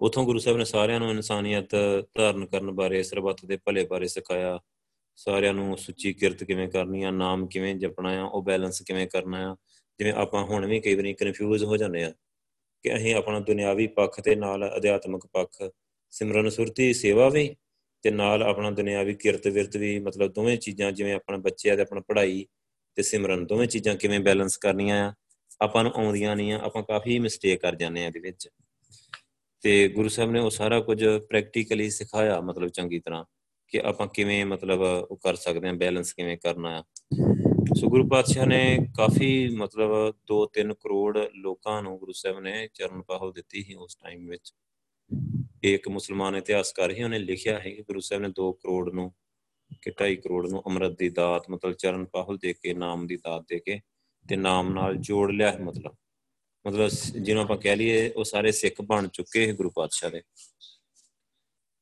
ਉਥੋਂ 0.00 0.24
ਗੁਰੂ 0.24 0.38
ਸਾਹਿਬ 0.38 0.58
ਨੇ 0.58 0.64
ਸਾਰਿਆਂ 0.64 1.00
ਨੂੰ 1.00 1.10
ਇਨਸਾਨੀਅਤ 1.10 1.68
ਧਾਰਨ 2.14 2.46
ਕਰਨ 2.46 2.70
ਬਾਰੇ, 2.70 3.02
ਸਰਬੱਤ 3.02 3.44
ਦੇ 3.44 3.56
ਭਲੇ 3.56 3.84
ਬਾਰੇ 3.84 4.08
ਸਿਖਾਇਆ। 4.08 4.60
ਸਾਰਿਆਂ 5.16 5.54
ਨੂੰ 5.54 5.78
ਸੁੱਚੀ 5.78 6.12
ਕਿਰਤ 6.12 6.44
ਕਿਵੇਂ 6.44 6.68
ਕਰਨੀ 6.68 7.02
ਆ, 7.02 7.10
ਨਾਮ 7.10 7.46
ਕਿਵੇਂ 7.46 7.74
ਜਪਣਾ 7.74 8.22
ਆ, 8.22 8.24
ਉਹ 8.24 8.42
ਬੈਲੈਂਸ 8.42 8.82
ਕਿਵੇਂ 8.82 9.06
ਕਰਨਾ 9.06 9.52
ਆ। 9.52 9.56
ਜਿਵੇਂ 9.98 10.12
ਆਪਾਂ 10.12 10.44
ਹੁਣ 10.44 10.66
ਵੀ 10.66 10.80
ਕਈ 10.80 10.94
ਵਾਰੀ 10.94 11.14
ਕਨਫਿਊਜ਼ 11.14 11.64
ਹੋ 11.64 11.76
ਜਾਂਦੇ 11.76 12.04
ਆ। 12.04 12.12
ਕਿ 12.82 12.96
ਅਸੀਂ 12.96 13.14
ਆਪਣਾ 13.14 13.40
ਦੁਨਿਆਵੀ 13.40 13.86
ਪੱਖ 13.86 14.20
ਤੇ 14.20 14.34
ਨਾਲ 14.34 14.76
ਅਧਿਆਤਮਿਕ 14.76 15.26
ਪੱਖ, 15.26 15.70
ਸਿਮਰਨ 16.10 16.48
ਸੁਰਤੀ 16.48 16.92
ਸੇਵਾ 16.92 17.28
ਵੀ 17.28 17.56
ਤੇ 18.02 18.10
ਨਾਲ 18.10 18.42
ਆਪਣਾ 18.42 18.70
ਦੁਨਿਆਵੀ 18.70 19.14
ਕਿਰਤ 19.14 19.46
ਵਿਰਤ 19.46 19.76
ਵੀ, 19.76 19.98
ਮਤਲਬ 19.98 20.32
ਦੋਵੇਂ 20.32 20.58
ਚੀਜ਼ਾਂ 20.58 20.92
ਜਿਵੇਂ 20.92 21.14
ਆਪਣਾ 21.14 21.36
ਬੱਚਿਆਂ 21.36 21.76
ਦੇ 21.76 21.82
ਆਪਣਾ 21.82 22.00
ਪੜ੍ਹਾਈ 22.00 22.46
ਤੇ 22.94 23.02
ਸਿਮਰਨ, 23.02 23.46
ਦੋਵੇਂ 23.46 23.68
ਚੀਜ਼ਾਂ 23.68 23.96
ਕਿਵੇਂ 23.96 24.20
ਬੈਲੈਂਸ 24.20 24.56
ਕਰਨੀਆਂ 24.56 25.08
ਆ, 25.08 25.14
ਆਪਾਂ 25.60 25.84
ਨੂੰ 25.84 25.92
ਆਉਂਦੀਆਂ 25.96 26.36
ਨਹੀਂ 26.36 26.52
ਆ, 26.52 26.58
ਆਪਾਂ 26.58 26.82
ਕਾਫੀ 26.82 27.18
ਮਿਸਟੇਕ 27.18 27.60
ਕਰ 27.60 27.74
ਜਾਂਦੇ 27.74 28.04
ਆ 28.04 28.06
ਇਹਦੇ 28.06 28.20
ਵਿੱਚ। 28.20 28.48
ਤੇ 29.60 29.88
ਗੁਰੂ 29.88 30.08
ਸਾਹਿਬ 30.08 30.30
ਨੇ 30.30 30.40
ਉਹ 30.40 30.50
ਸਾਰਾ 30.50 30.80
ਕੁਝ 30.80 31.04
ਪ੍ਰੈਕਟੀਕਲੀ 31.06 31.90
ਸਿਖਾਇਆ, 31.90 32.40
ਮਤਲਬ 32.40 32.68
ਚੰਗੀ 32.68 32.98
ਤਰ੍ਹਾਂ 32.98 33.24
ਕਿ 33.68 33.80
ਆਪਾਂ 33.80 34.06
ਕਿਵੇਂ 34.06 34.46
ਮਤਲਬ 34.46 34.80
ਉਹ 34.80 35.16
ਕਰ 35.16 35.34
ਸਕਦੇ 35.34 35.68
ਆ 35.68 35.72
ਬੈਲੈਂਸ 35.72 36.12
ਕਿਵੇਂ 36.12 36.38
ਕਰਨਾ 36.38 36.78
ਆ। 36.78 36.84
ਸੋ 37.60 37.88
ਗੁਰੂ 37.88 38.08
ਪਾਤਸ਼ਾਹ 38.08 38.46
ਨੇ 38.46 38.78
ਕਾਫੀ 38.96 39.48
ਮਤਲਬ 39.48 40.14
2-3 40.26 40.74
ਕਰੋੜ 40.74 41.18
ਲੋਕਾਂ 41.34 41.82
ਨੂੰ 41.82 41.98
ਗੁਰੂ 41.98 42.12
ਸਾਹਿਬ 42.12 42.40
ਨੇ 42.40 42.68
ਚਰਨ 42.74 43.02
ਪਾਹਲ 43.02 43.32
ਦਿੱਤੀ 43.32 43.62
ਸੀ 43.62 43.74
ਉਸ 43.74 43.94
ਟਾਈਮ 43.94 44.28
ਵਿੱਚ। 44.28 44.54
ਇੱਕ 45.62 45.88
ਮੁਸਲਮਾਨ 45.88 46.36
ਇਤਿਹਾਸਕਾਰ 46.36 46.90
ਹੀ 46.90 47.02
ਉਹਨੇ 47.02 47.18
ਲਿਖਿਆ 47.18 47.58
ਹੈ 47.58 47.70
ਕਿ 47.70 47.82
ਗੁਰੂ 47.82 48.00
ਸਾਹਿਬ 48.00 48.22
ਨੇ 48.22 48.28
2 48.28 48.52
ਕਰੋੜ 48.52 48.92
ਨੂੰ 48.92 49.14
ਕਿ 49.82 49.90
2.5 49.90 50.16
ਕਰੋੜ 50.16 50.50
ਨੂੰ 50.50 50.62
ਅੰਮ੍ਰਿਤ 50.66 50.98
ਦੀ 50.98 51.08
ਦਾਤ, 51.08 51.50
ਮਤਲਬ 51.50 51.72
ਚਰਨ 51.72 52.04
ਪਾਹਲ 52.04 52.36
ਦੇ 52.36 52.52
ਕੇ, 52.52 52.74
ਨਾਮ 52.74 53.06
ਦੀ 53.06 53.16
ਦਾਤ 53.16 53.42
ਦੇ 53.48 53.58
ਕੇ 53.58 53.80
ਤੇ 54.28 54.36
ਨਾਮ 54.36 54.72
ਨਾਲ 54.72 54.96
ਜੋੜ 54.96 55.30
ਲਿਆ 55.30 55.52
ਹੈ 55.52 55.58
ਮਤਲਬ। 55.58 55.94
ਮਤਲਬ 56.66 56.88
ਜਿਹਨੂੰ 57.18 57.42
ਆਪਾਂ 57.42 57.56
ਕਹਿ 57.56 57.76
ਲਈਏ, 57.76 58.10
ਉਹ 58.10 58.24
ਸਾਰੇ 58.24 58.52
ਸਿੱਖ 58.52 58.80
ਬਣ 58.82 59.08
ਚੁੱਕੇ 59.08 59.48
ਹੈ 59.48 59.52
ਗੁਰੂ 59.52 59.70
ਪਾਤਸ਼ਾਹ 59.70 60.10
ਦੇ। 60.10 60.22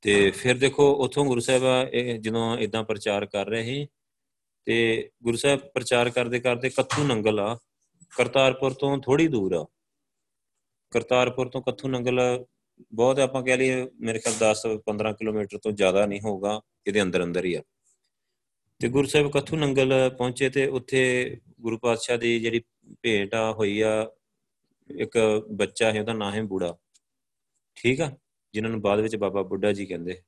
ਤੇ 0.03 0.31
ਫਿਰ 0.31 0.59
ਦੇਖੋ, 0.59 0.93
ਉਥੋਂ 0.93 1.25
ਗੁਰੂ 1.25 1.41
ਸਾਹਿਬ 1.41 1.63
ਇਹ 1.93 2.19
ਜਦੋਂ 2.19 2.59
ਇਦਾਂ 2.59 2.85
ਪ੍ਰਚਾਰ 2.85 3.27
ਕਰ 3.27 3.47
ਰਹੇ 3.47 3.65
ਸੀ 3.65 3.89
ਤੇ 4.69 5.11
ਗੁਰੂ 5.23 5.37
ਸਾਹਿਬ 5.37 5.61
ਪ੍ਰਚਾਰ 5.61 6.11
ਕਰਦੇ 6.11 6.41
ਕਰਦੇ 6.41 6.71
ਕੱਥੂ 6.71 7.05
ਨੰਗਲ 7.05 7.41
ਆ, 7.41 7.59
ਕਰਤਾਰਪੁਰ 8.17 8.73
ਤੋਂ 8.73 8.99
ਥੋੜੀ 8.99 9.29
ਦੂਰ 9.29 9.55
ਆ। 9.55 9.67
ਕਰਤਾਰਪੁਰ 10.91 11.49
ਤੋਂ 11.49 11.63
ਕੱਥੂ 11.63 11.89
ਨੰਗਲ 11.89 12.45
ਬਹੁਤ 12.93 13.19
ਆਪਾਂ 13.19 13.43
ਕਹਿ 13.43 13.57
ਲਈਏ 13.57 13.87
ਮੇਰੇ 14.01 14.19
ਖਿਆਲ 14.19 14.35
10 14.39 14.67
15 14.87 15.13
ਕਿਲੋਮੀਟਰ 15.13 15.59
ਤੋਂ 15.59 15.73
ਜ਼ਿਆਦਾ 15.73 16.07
ਨਹੀਂ 16.07 16.21
ਹੋਊਗਾ, 16.21 16.61
ਇਹਦੇ 16.87 17.03
ਅੰਦਰ 17.03 17.25
ਅੰਦਰ 17.25 17.45
ਹੀ 17.45 17.55
ਆ। 17.55 17.63
ਤੇ 18.79 18.89
ਗੁਰੂ 18.89 19.09
ਸਾਹਿਬ 19.09 19.33
ਕੱਥੂ 19.33 19.57
ਨੰਗਲ 19.57 20.11
ਪਹੁੰਚੇ 20.19 20.51
ਤੇ 20.51 20.67
ਉੱਥੇ 20.67 21.37
ਗੁਰੂ 21.61 21.79
ਪਾਤਸ਼ਾਹ 21.79 22.19
ਦੀ 22.19 22.41
ਜਿਹੜੀ 22.41 22.63
ਭੇਟ 23.03 23.35
ਆ, 23.35 23.53
ਹੋਈ 23.53 23.81
ਆ, 23.81 24.11
ਇੱਕ 24.97 25.45
ਬੱਚਾ 25.51 25.93
ਹੈ, 25.93 26.01
ਉਹਦਾ 26.01 26.13
ਨਾਮ 26.13 26.35
ਹੈ 26.35 26.43
ਬੂੜਾ। 26.43 26.77
ਠੀਕ 27.75 28.01
ਆ? 28.01 28.17
ਜਿਨ੍ਹਾਂ 28.53 28.71
ਨੂੰ 28.71 28.81
ਬਾਅਦ 28.81 29.01
ਵਿੱਚ 29.01 29.17
ਬਾਬਾ 29.17 29.43
ਬੁੱਢਾ 29.43 29.73
ਜੀ 29.73 29.87
ਕਹਿੰਦੇ। 29.87 30.23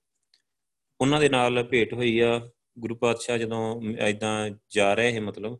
ਉਹਨਾਂ 1.00 1.20
ਦੇ 1.20 1.28
ਨਾਲ 1.28 1.62
ਭੇਟ 1.62 1.94
ਹੋਈ 1.94 2.18
ਆ। 2.18 2.50
ਗੁਰੂ 2.80 2.94
ਪਾਤਸ਼ਾਹ 2.96 3.38
ਜਦੋਂ 3.38 3.60
ਐਦਾਂ 4.00 4.50
ਜਾ 4.70 4.92
ਰਹੇ 4.94 5.12
ਹੈ 5.12 5.20
ਮਤਲਬ 5.20 5.58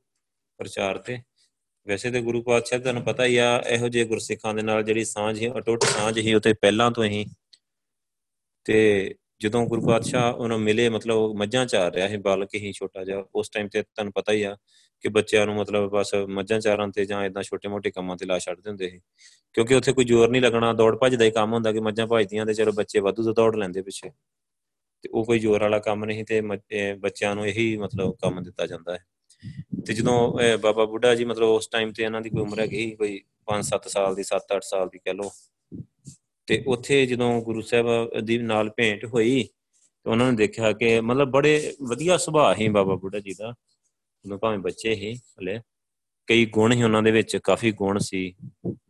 ਪ੍ਰਚਾਰ 0.61 0.99
ਤੇ, 0.99 1.19
ਵੈਸੇ 1.87 2.11
ਤੇ 2.11 2.21
ਗੁਰੂ 2.23 2.43
ਪਾਤਸ਼ਾਹ 2.43 2.79
ਤੁਹਾਨੂੰ 2.79 3.03
ਪਤਾ 3.05 3.25
ਹੀ 3.25 3.37
ਆ, 3.37 3.57
ਇਹੋ 3.69 3.89
ਜਿਹੇ 3.89 4.05
ਗੁਰਸਿੱਖਾਂ 4.05 4.55
ਦੇ 4.55 4.63
ਨਾਲ 4.63 4.83
ਜਿਹੜੀ 4.83 5.05
ਸਾਂਝ 5.05 5.43
ਹੈ, 5.43 5.51
ਅਟੁੱਟ 5.59 5.85
ਸਾਂਝ 5.87 6.19
ਹੀ 6.19 6.35
ਉਤੇ 6.35 6.53
ਪਹਿਲਾਂ 6.53 6.91
ਤੋਂ 6.91 7.05
ਹੀ 7.05 7.25
ਤੇ 8.67 9.15
ਜਦੋਂ 9.41 9.65
ਗੁਰੂ 9.67 9.87
ਪਾਤਸ਼ਾਹ 9.87 10.33
ਉਹਨਾਂ 10.33 10.59
ਮਿਲੇ, 10.59 10.89
ਮਤਲਬ 10.89 11.35
ਮੱਝਾਂ 11.37 11.65
ਚਾਰ 11.67 11.93
ਰਿਹਾ 11.95 12.09
ਸੀ, 12.09 12.17
ਬਾਲਕ 12.19 12.55
ਹੀ 12.55 12.73
ਛੋਟਾ 12.73 13.05
ਜਿਹਾ, 13.05 13.25
ਉਸ 13.35 13.51
ਟਾਈਮ 13.51 13.69
ਤੇ 13.69 13.83
ਤੁਹਾਨੂੰ 13.83 14.13
ਪਤਾ 14.13 14.33
ਹੀ 14.33 14.43
ਆ 14.43 14.57
ਕਿ 15.05 15.09
ਬੱਚਿਆਂ 15.09 15.47
ਨੂੰ 15.47 15.55
ਮਤਲਬ 15.57 15.89
ਬਸ 15.91 16.15
ਮੱਝਾਂ 16.29 16.59
ਚਾਰਨ 16.61 16.91
ਤੇ 16.91 17.05
ਜਾਂ 17.05 17.25
ਇਦਾਂ 17.25 17.43
ਛੋਟੇ-ਮੋਟੇ 17.43 17.91
ਕੰਮਾਂ 17.91 18.17
ਤੇ 18.17 18.27
ਲਾ 18.27 18.39
ਛੱਡਦੇ 18.39 18.71
ਹੁੰਦੇ 18.71 18.89
ਸੀ, 18.91 19.01
ਕਿਉਂਕਿ 19.55 19.75
ਉੱਥੇ 19.75 19.93
ਕੋਈ 19.93 20.05
ਜ਼ੋਰ 20.05 20.31
ਨਹੀਂ 20.31 20.43
ਲੱਗਣਾ, 20.43 20.73
ਦੌੜ 20.73 20.97
ਭੱਜ 20.99 21.15
ਦਾ 21.15 21.25
ਹੀ 21.25 21.31
ਕੰਮ 21.31 21.53
ਹੁੰਦਾ 21.53 21.73
ਕਿ 21.73 21.81
ਮੱਝਾਂ 21.81 22.07
ਭੱਜਦੀਆਂ 22.07 22.47
ਤੇ 22.47 22.55
ਚਲੋ 22.55 22.73
ਬੱਚੇ 22.73 23.01
ਵਾਧੂ 23.01 23.23
ਤੋਂ 23.25 23.35
ਦੌੜ 23.35 23.55
ਲੈਂਦੇ 23.57 23.83
ਪਿੱਛੇ। 23.83 24.11
ਤੇ 25.03 25.09
ਉਹ 25.09 25.25
ਕੋਈ 25.25 25.39
ਜ਼ੋਰ 25.39 25.61
ਵਾਲਾ 25.61 25.79
ਕੰਮ 25.79 26.05
ਨਹੀਂ 26.05 26.25
ਤੇ 26.25 26.41
ਬੱਚਿਆਂ 26.95 27.35
ਨੂੰ 27.35 27.47
ਇਹੀ 27.47 27.77
ਮਤਲਬ 27.77 28.15
ਕੰਮ 28.23 28.43
ਦਿੱਤਾ 28.43 28.67
ਜਾਂਦਾ 28.67 28.95
ਹੈ। 28.95 29.05
ਤੇ 29.87 29.95
ਜਦੋਂ 29.95 30.17
ਬਾਬਾ 30.63 30.85
ਬੁੱਢਾ 30.85 31.15
ਜੀ 31.15 31.25
ਮਤਲਬ 31.25 31.49
ਉਸ 31.49 31.69
ਟਾਈਮ 31.69 31.93
ਤੇ 31.93 32.03
ਇਹਨਾਂ 32.03 32.21
ਦੀ 32.21 32.31
ਕੋਈ 32.31 32.43
ਉਮਰ 32.43 32.61
ਹੈਗੀ 32.61 32.91
ਕੋਈ 32.97 33.21
5-7 33.47 33.89
ਸਾਲ 33.89 34.15
ਦੀ 34.15 34.23
7-8 34.23 34.65
ਸਾਲ 34.65 34.89
ਦੀ 34.89 34.99
ਕਹਿ 34.99 35.15
ਲਓ। 35.15 35.31
ਤੇ 36.49 36.63
ਉੱਥੇ 36.67 37.05
ਜਦੋਂ 37.07 37.31
ਗੁਰੂ 37.43 37.61
ਸਾਹਿਬ 37.61 38.21
ਦੀ 38.21 38.39
ਨਾਲ 38.39 38.71
ਭੇਂਟ 38.77 39.05
ਹੋਈ, 39.05 39.43
ਤੇ 40.07 40.11
ਉਹਨਾਂ 40.11 40.31
ਨੇ 40.31 40.37
ਦੇਖਿਆ 40.37 40.73
ਕਿ 40.73 41.01
ਮਤਲਬ 41.01 41.31
ਬੜੇ 41.31 41.75
ਵਧੀਆ 41.89 42.17
ਸੁਭਾਅ 42.17 42.55
ਹੀ 42.61 42.69
ਬਾਬਾ 42.69 42.95
ਬੁੱਢਾ 42.95 43.19
ਜੀ 43.19 43.35
ਦਾ। 43.39 43.49
ਉਹਨਾਂ 43.49 44.39
ਭਾਵੇਂ 44.39 44.59
ਬੱਚੇ 44.59 44.95
ਹੀ 44.95 45.15
ਹਲੇ, 45.15 45.59
ਕਈ 46.29 46.47
ਗੁਣ 46.47 46.73
ਹੀ 46.73 46.83
ਉਹਨਾਂ 46.83 47.03
ਦੇ 47.03 47.11
ਵਿੱਚ, 47.11 47.37
ਕਾਫੀ 47.37 47.73
ਗੁਣ 47.73 47.99
ਸੀ। 47.99 48.33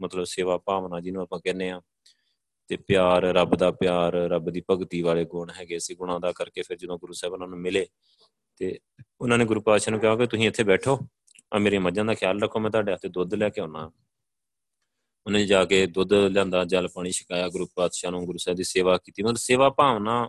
ਮਤਲਬ 0.03 0.25
ਸੇਵਾ 0.25 0.57
ਭਾਵਨਾ 0.59 1.01
ਜਿਹਨੂੰ 1.01 1.23
ਆਪਾਂ 1.23 1.39
ਕਹਿੰਦੇ 1.45 1.71
ਆ 1.71 1.81
ਤੇ 2.71 2.77
ਪਿਆਰ, 2.77 3.23
ਰੱਬ 3.23 3.55
ਦਾ 3.57 3.71
ਪਿਆਰ, 3.71 4.13
ਰੱਬ 4.13 4.51
ਦੀ 4.51 4.63
ਭਗਤੀ 4.71 5.03
ਵਾਲੇ 5.03 5.25
ਗੁਣ 5.25 5.51
ਹੈਗੇ 5.51 5.79
ਸੀ, 5.79 5.95
ਗੁਣਾਂ 5.95 6.21
ਦਾ 6.21 6.33
ਕਰਕੇ 6.33 6.63
ਫਿਰ 6.63 6.77
ਜਦੋਂ 6.77 6.99
ਗੁਰੂ 6.99 7.13
ਸਾਹਿਬ 7.13 7.33
ਉਹਨਾਂ 7.33 7.49
ਨੂੰ 7.49 7.59
ਮਿਲੇ 7.59 7.87
ਤੇ 8.57 8.79
ਉਹਨਾਂ 9.21 9.39
ਨੇ 9.39 9.45
ਗੁਰੂ 9.45 9.61
ਪਾਤਸ਼ਾਹ 9.61 9.91
ਨੂੰ 9.91 10.01
ਕਿਹਾ 10.01 10.17
ਕਿ 10.17 10.27
ਤੁਸੀਂ 10.27 10.47
ਇੱਥੇ 10.47 10.65
ਬੈਠੋ, 10.65 10.99
ਆ 11.55 11.59
ਮੇਰੀਆਂ 11.59 11.81
ਮੱਝਾਂ 11.81 12.05
ਦਾ 12.05 12.15
ਖਿਆਲ 12.15 12.41
ਰੱਖੋ, 12.41 12.61
ਮੈਂ 12.61 12.71
ਤੁਹਾਡੇ 12.71 12.93
ਹੱਥੇ 12.93 13.09
ਦੁੱਧ 13.09 13.35
ਲੈ 13.35 13.49
ਕੇ 13.49 13.61
ਆਉਣਾ 13.61 13.91
ਉਹਨੇ 15.27 15.47
ਜਾ 15.47 15.65
ਕੇ 15.65 15.87
ਦੁੱਧ 15.87 16.13
ਲਿਆਂਦਾ, 16.13 16.65
ਜਲ 16.65 16.89
ਪਾਣੀ 16.89 17.11
ਛਕਾਇਆ, 17.11 17.49
ਗੁਰੂ 17.49 17.69
ਪਾਤਸ਼ਾਹ 17.75 18.11
ਨੂੰ, 18.11 18.25
ਗੁਰੂ 18.27 18.39
ਸਾਹਿਬ 18.39 18.57
ਦੀ 18.57 18.65
ਸੇਵਾ 18.65 18.99
ਕੀਤੀ। 18.99 19.23
ਮਤਲਬ 19.23 19.37
ਸੇਵਾ 19.37 19.71
ਭਾਵਨਾ, 19.71 20.29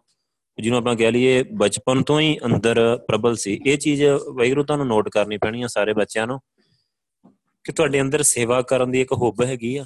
ਜਿਹਨੂੰ 0.60 0.80
ਆਪਾਂ 0.80 0.96
ਕਹਿ 0.96 1.12
ਲਈਏ 1.12 1.44
ਬਚਪਨ 1.44 2.04
ਤੋਂ 2.04 2.20
ਹੀ 2.20 2.40
ਅੰਦਰ 2.46 2.98
ਪ੍ਰਬਲ 3.08 3.36
ਸੀ। 3.36 3.62
ਇਹ 3.66 3.78
ਚੀਜ਼ 3.78 4.04
ਵੈਗਰੂ 4.36 4.64
ਤੁਹਾਨੂੰ 4.64 4.88
ਨੋਟ 4.88 5.10
ਕਰਨੀ 5.10 5.38
ਪੈਣੀ 5.38 5.62
ਆ 5.62 5.68
ਸਾਰੇ 5.68 5.94
ਬੱਚਿਆਂ 5.94 6.28
ਨੂੰ 6.28 6.40
ਕਿ 7.64 7.72
ਤੁਹਾਡੇ 7.72 8.02
ਅੰਦਰ 8.02 8.24
ਸੇਵਾ 8.24 8.62
ਕਰਨ 8.62 8.92
ਦੀ 8.92 9.02
ਇੱਕ 9.02 9.12
ਹੁੱਬ 9.12 9.42
ਹੈਗੀ 9.42 9.78
ਆ। 9.78 9.86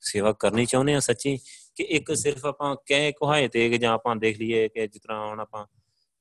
ਸੇਵਾ 0.00 0.32
ਕਰਨੀ 0.32 0.66
ਚਾਹੁੰਦੇ 0.66 0.94
ਆ 0.94 1.00
ਸੱਚੀ। 1.00 1.38
ਕਿ 1.74 1.82
ਇੱਕ 1.82 2.16
ਸਿਰਫ 2.16 2.46
ਆਪਾਂ 2.46 2.76
ਕਹਿ 2.86 3.12
ਕਹਾਏ 3.12 3.48
ਤੇ 3.48 3.68
ਕਿ 3.68 3.78
ਜਾਂ 3.78 3.92
ਆਪਾਂ 3.92 4.16
ਦੇਖ 4.16 4.38
ਲਈਏ 4.38 4.68
ਕਿ 4.68 4.86
ਜਿਸ 4.86 5.02
ਤਰ੍ਹਾਂ 5.02 5.28
ਹੁਣ 5.28 5.40
ਆਪਾਂ 5.40 5.66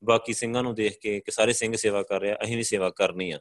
ਬਾਕੀ 0.04 0.34
ਸਿੰਘਾਂ 0.34 0.64
ਨੂੰ 0.64 0.76
ਦੇਖ 0.76 1.00
ਕੇ 1.00 1.20
ਕਿ 1.20 1.32
ਸਾਰੇ 1.32 1.54
ਸਿੰਘ 1.54 1.76
ਸੇਵਾ 1.76 2.04
ਕਰ 2.04 2.22
ਰਹੇ 2.22 2.32
ਆ, 2.32 2.38
ਅਸੀਂ 2.44 2.58
ਵੀ 2.58 2.64
ਸੇਵਾ 2.64 2.90
ਕਰਨੀ 2.90 3.32
ਆ। 3.32 3.40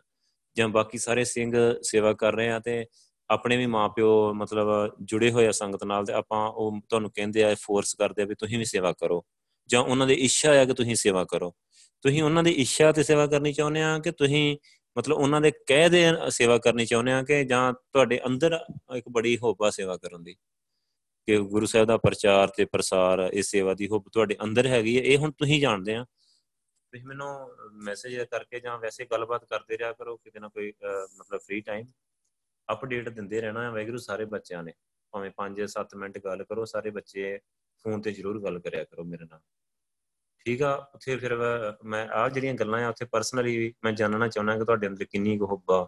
ਜਾਂ 0.56 0.68
ਬਾਕੀ 0.68 0.98
ਸਾਰੇ 0.98 1.24
ਸਿੰਘ 1.24 1.52
ਸੇਵਾ 1.82 2.12
ਕਰ 2.12 2.34
ਰਹੇ 2.34 2.50
ਆ 2.50 2.58
ਤੇ 2.58 2.86
ਆਪਣੇ 3.30 3.56
ਵੀ 3.56 3.66
ਮਾਪਿਓ 3.66 4.34
ਮਤਲਬ 4.34 4.68
ਜੁੜੇ 5.02 5.30
ਹੋਏ 5.30 5.46
ਆ 5.46 5.50
ਸੰਗਤ 5.50 5.84
ਨਾਲ 5.84 6.04
ਤੇ 6.04 6.12
ਆਪਾਂ 6.12 6.48
ਉਹ 6.48 6.80
ਤੁਹਾਨੂੰ 6.88 7.10
ਕਹਿੰਦੇ 7.14 7.44
ਆ 7.44 7.54
ਫੋਰਸ 7.54 7.94
ਕਰਦੇ 7.94 8.22
ਆ 8.22 8.24
ਵੀ 8.24 8.34
ਤੁਸੀਂ 8.34 8.58
ਵੀ 8.58 8.64
ਸੇਵਾ 8.64 8.92
ਕਰੋ। 8.92 9.24
ਜਾਂ 9.68 9.80
ਉਹਨਾਂ 9.80 10.06
ਦੀ 10.06 10.14
ਇੱਛਾ 10.14 10.60
ਆ 10.60 10.64
ਕਿ 10.64 10.74
ਤੁਸੀਂ 10.74 10.94
ਸੇਵਾ 10.94 11.24
ਕਰੋ। 11.24 11.54
ਤੁਸੀਂ 12.02 12.22
ਉਹਨਾਂ 12.22 12.42
ਦੀ 12.42 12.50
ਇੱਛਾ 12.50 12.92
ਤੇ 12.92 13.02
ਸੇਵਾ 13.02 13.26
ਕਰਨੀ 13.26 13.52
ਚਾਹੁੰਦੇ 13.52 13.82
ਆ 13.82 13.98
ਕਿ 13.98 14.10
ਤੁਸੀਂ 14.10 14.56
ਮਤਲਬ 14.98 15.16
ਉਹਨਾਂ 15.16 15.40
ਦੇ 15.40 15.52
ਕਹਿ 15.66 15.90
ਦੇ 15.90 16.04
ਸੇਵਾ 16.28 16.58
ਕਰਨੀ 16.58 16.86
ਚਾਹੁੰਦੇ 16.86 17.12
ਆ 17.12 17.22
ਕਿ 17.22 17.44
ਜਾਂ 17.44 17.72
ਤੁਹਾਡੇ 17.72 18.20
ਅੰਦਰ 18.26 18.60
ਇੱਕ 18.96 19.08
ਬੜੀ 19.08 19.38
ਹੋਬਾ 19.38 19.70
ਸੇਵਾ 19.70 19.96
ਕਰਨ 19.96 20.24
ਦੀ। 20.24 20.36
ਕਿ 21.28 21.36
ਗੁਰੂ 21.38 21.66
ਸਾਹਿਬ 21.66 21.86
ਦਾ 21.86 21.96
ਪ੍ਰਚਾਰ 21.96 22.48
ਤੇ 22.48 22.64
ਪ੍ਰਸਾਰ 22.64 23.20
ਇਸ 23.32 23.50
ਸੇਵਾ 23.50 23.72
ਦੀ 23.74 23.88
ਹੁਬ 23.88 24.04
ਤੁਹਾਡੇ 24.12 24.36
ਅੰਦਰ 24.44 24.66
ਹੈਗੀ 24.66 24.96
ਹੈ, 24.96 25.02
ਇਹ 25.02 25.18
ਹੁਣ 25.18 25.30
ਤੁਸੀਂ 25.30 25.60
ਜਾਣਦੇ 25.60 25.94
ਆ। 25.94 26.04
ਤੁਸੀਂ 26.04 27.04
ਮੈਨੂੰ 27.06 27.28
ਮੈਸੇਜ 27.84 28.16
ਕਰਕੇ 28.30 28.60
ਜਾਂ 28.60 28.78
ਵੈਸੇ 28.78 29.04
ਗੱਲਬਾਤ 29.10 29.44
ਕਰਦੇ 29.44 29.78
ਰਿਹਾ 29.78 29.92
ਕਰੋ, 29.92 30.16
ਕਿਤੇ 30.16 30.40
ਨਾ 30.40 30.48
ਕੋਈ 30.48 30.72
ਮਤਲਬ 31.18 31.40
ਫ੍ਰੀ 31.40 31.60
ਟਾਈਮ 31.60 31.86
ਅਪਡੇਟ 32.68 33.08
ਦਿੰਦੇ 33.08 33.40
ਰਹਿਣਾ 33.40 33.64
ਹੈ 33.64 33.70
ਵੈਗਰੂ 33.70 33.98
ਸਾਰੇ 33.98 34.24
ਬੱਚਿਆਂ 34.24 34.62
ਨੇ। 34.62 34.72
ਭਾਵੇਂ 35.12 35.30
5-7 35.36 35.94
ਮਿੰਟ 35.96 36.18
ਗੱਲ 36.24 36.44
ਕਰੋ, 36.44 36.64
ਸਾਰੇ 36.64 36.90
ਬੱਚੇ 36.90 37.38
ਫੋਨ 37.84 38.00
ਤੇ 38.00 38.12
ਜ਼ਰੂਰ 38.12 38.42
ਗੱਲ 38.44 38.58
ਕਰਿਆ 38.58 38.84
ਕਰੋ 38.84 39.04
ਮੇਰੇ 39.04 39.24
ਨਾਲ। 39.24 39.40
ਠੀਕ 40.46 40.62
ਆ, 40.62 40.74
ਉੱਥੇ 40.94 41.16
ਫਿਰ 41.16 41.36
ਮੈਂ 41.84 42.06
ਆ 42.08 42.28
ਜਿਹੜੀਆਂ 42.28 42.54
ਗੱਲਾਂ 42.54 42.82
ਆ, 42.84 42.88
ਉੱਥੇ 42.88 43.04
ਪਰਸਨਲੀ 43.04 43.72
ਮੈਂ 43.84 43.92
ਜਾਣਨਾ 43.92 44.28
ਚਾਹੁੰਦਾ 44.28 44.56
ਕਿ 44.58 44.64
ਤੁਹਾਡੇ 44.64 44.86
ਅੰਦਰ 44.86 45.04
ਕਿੰਨੀ 45.04 45.36
ਕੁ 45.38 45.46
ਹੁੱਬਾ 45.46 45.84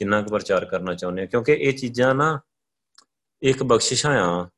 ਕਿੰਨਾ 0.00 0.22
ਕੁ 0.22 0.30
ਪ੍ਰਚਾਰ 0.30 0.64
ਕਰਨਾ 0.64 0.94
ਚਾਹੁੰਦੇ 0.94 1.22
ਆ। 1.22 1.26
ਕਿਉਂਕਿ 1.26 1.52
ਇਹ 1.52 1.72
ਚੀਜ਼ਾਂ 1.78 2.14
ਨਾ, 2.14 2.40
ਇੱਕ 3.42 3.62
ਬਖਸ਼ਿਸ਼ਾਂ 3.62 4.16
ਆ। 4.20 4.48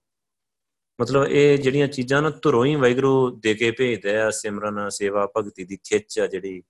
ਮਤਲਬ 1.01 1.27
ਇਹ 1.27 1.59
ਜਿਹੜੀਆਂ 1.59 1.89
ਚੀਜ਼ਾਂ 1.89 2.23
ਨਾ 2.23 2.31
ਧੁਰੋਂ 2.31 2.65
ਹੀ 2.65 2.75
ਵੈਗਰੂ 2.77 3.31
ਦੇ 3.41 3.55
ਕੇ 3.55 3.71
ਭੇਜਦਾ 3.71 4.27
ਆ, 4.27 4.31
ਸਿਮਰਨ, 4.31 4.89
ਸੇਵਾ, 4.89 5.27
ਭਗਤੀ 5.37 5.65
ਦੀ 5.65 5.77
ਖਿੱਚ 5.85 6.19
ਆ 6.21 6.27
ਜਿਹੜੀ 6.27 6.63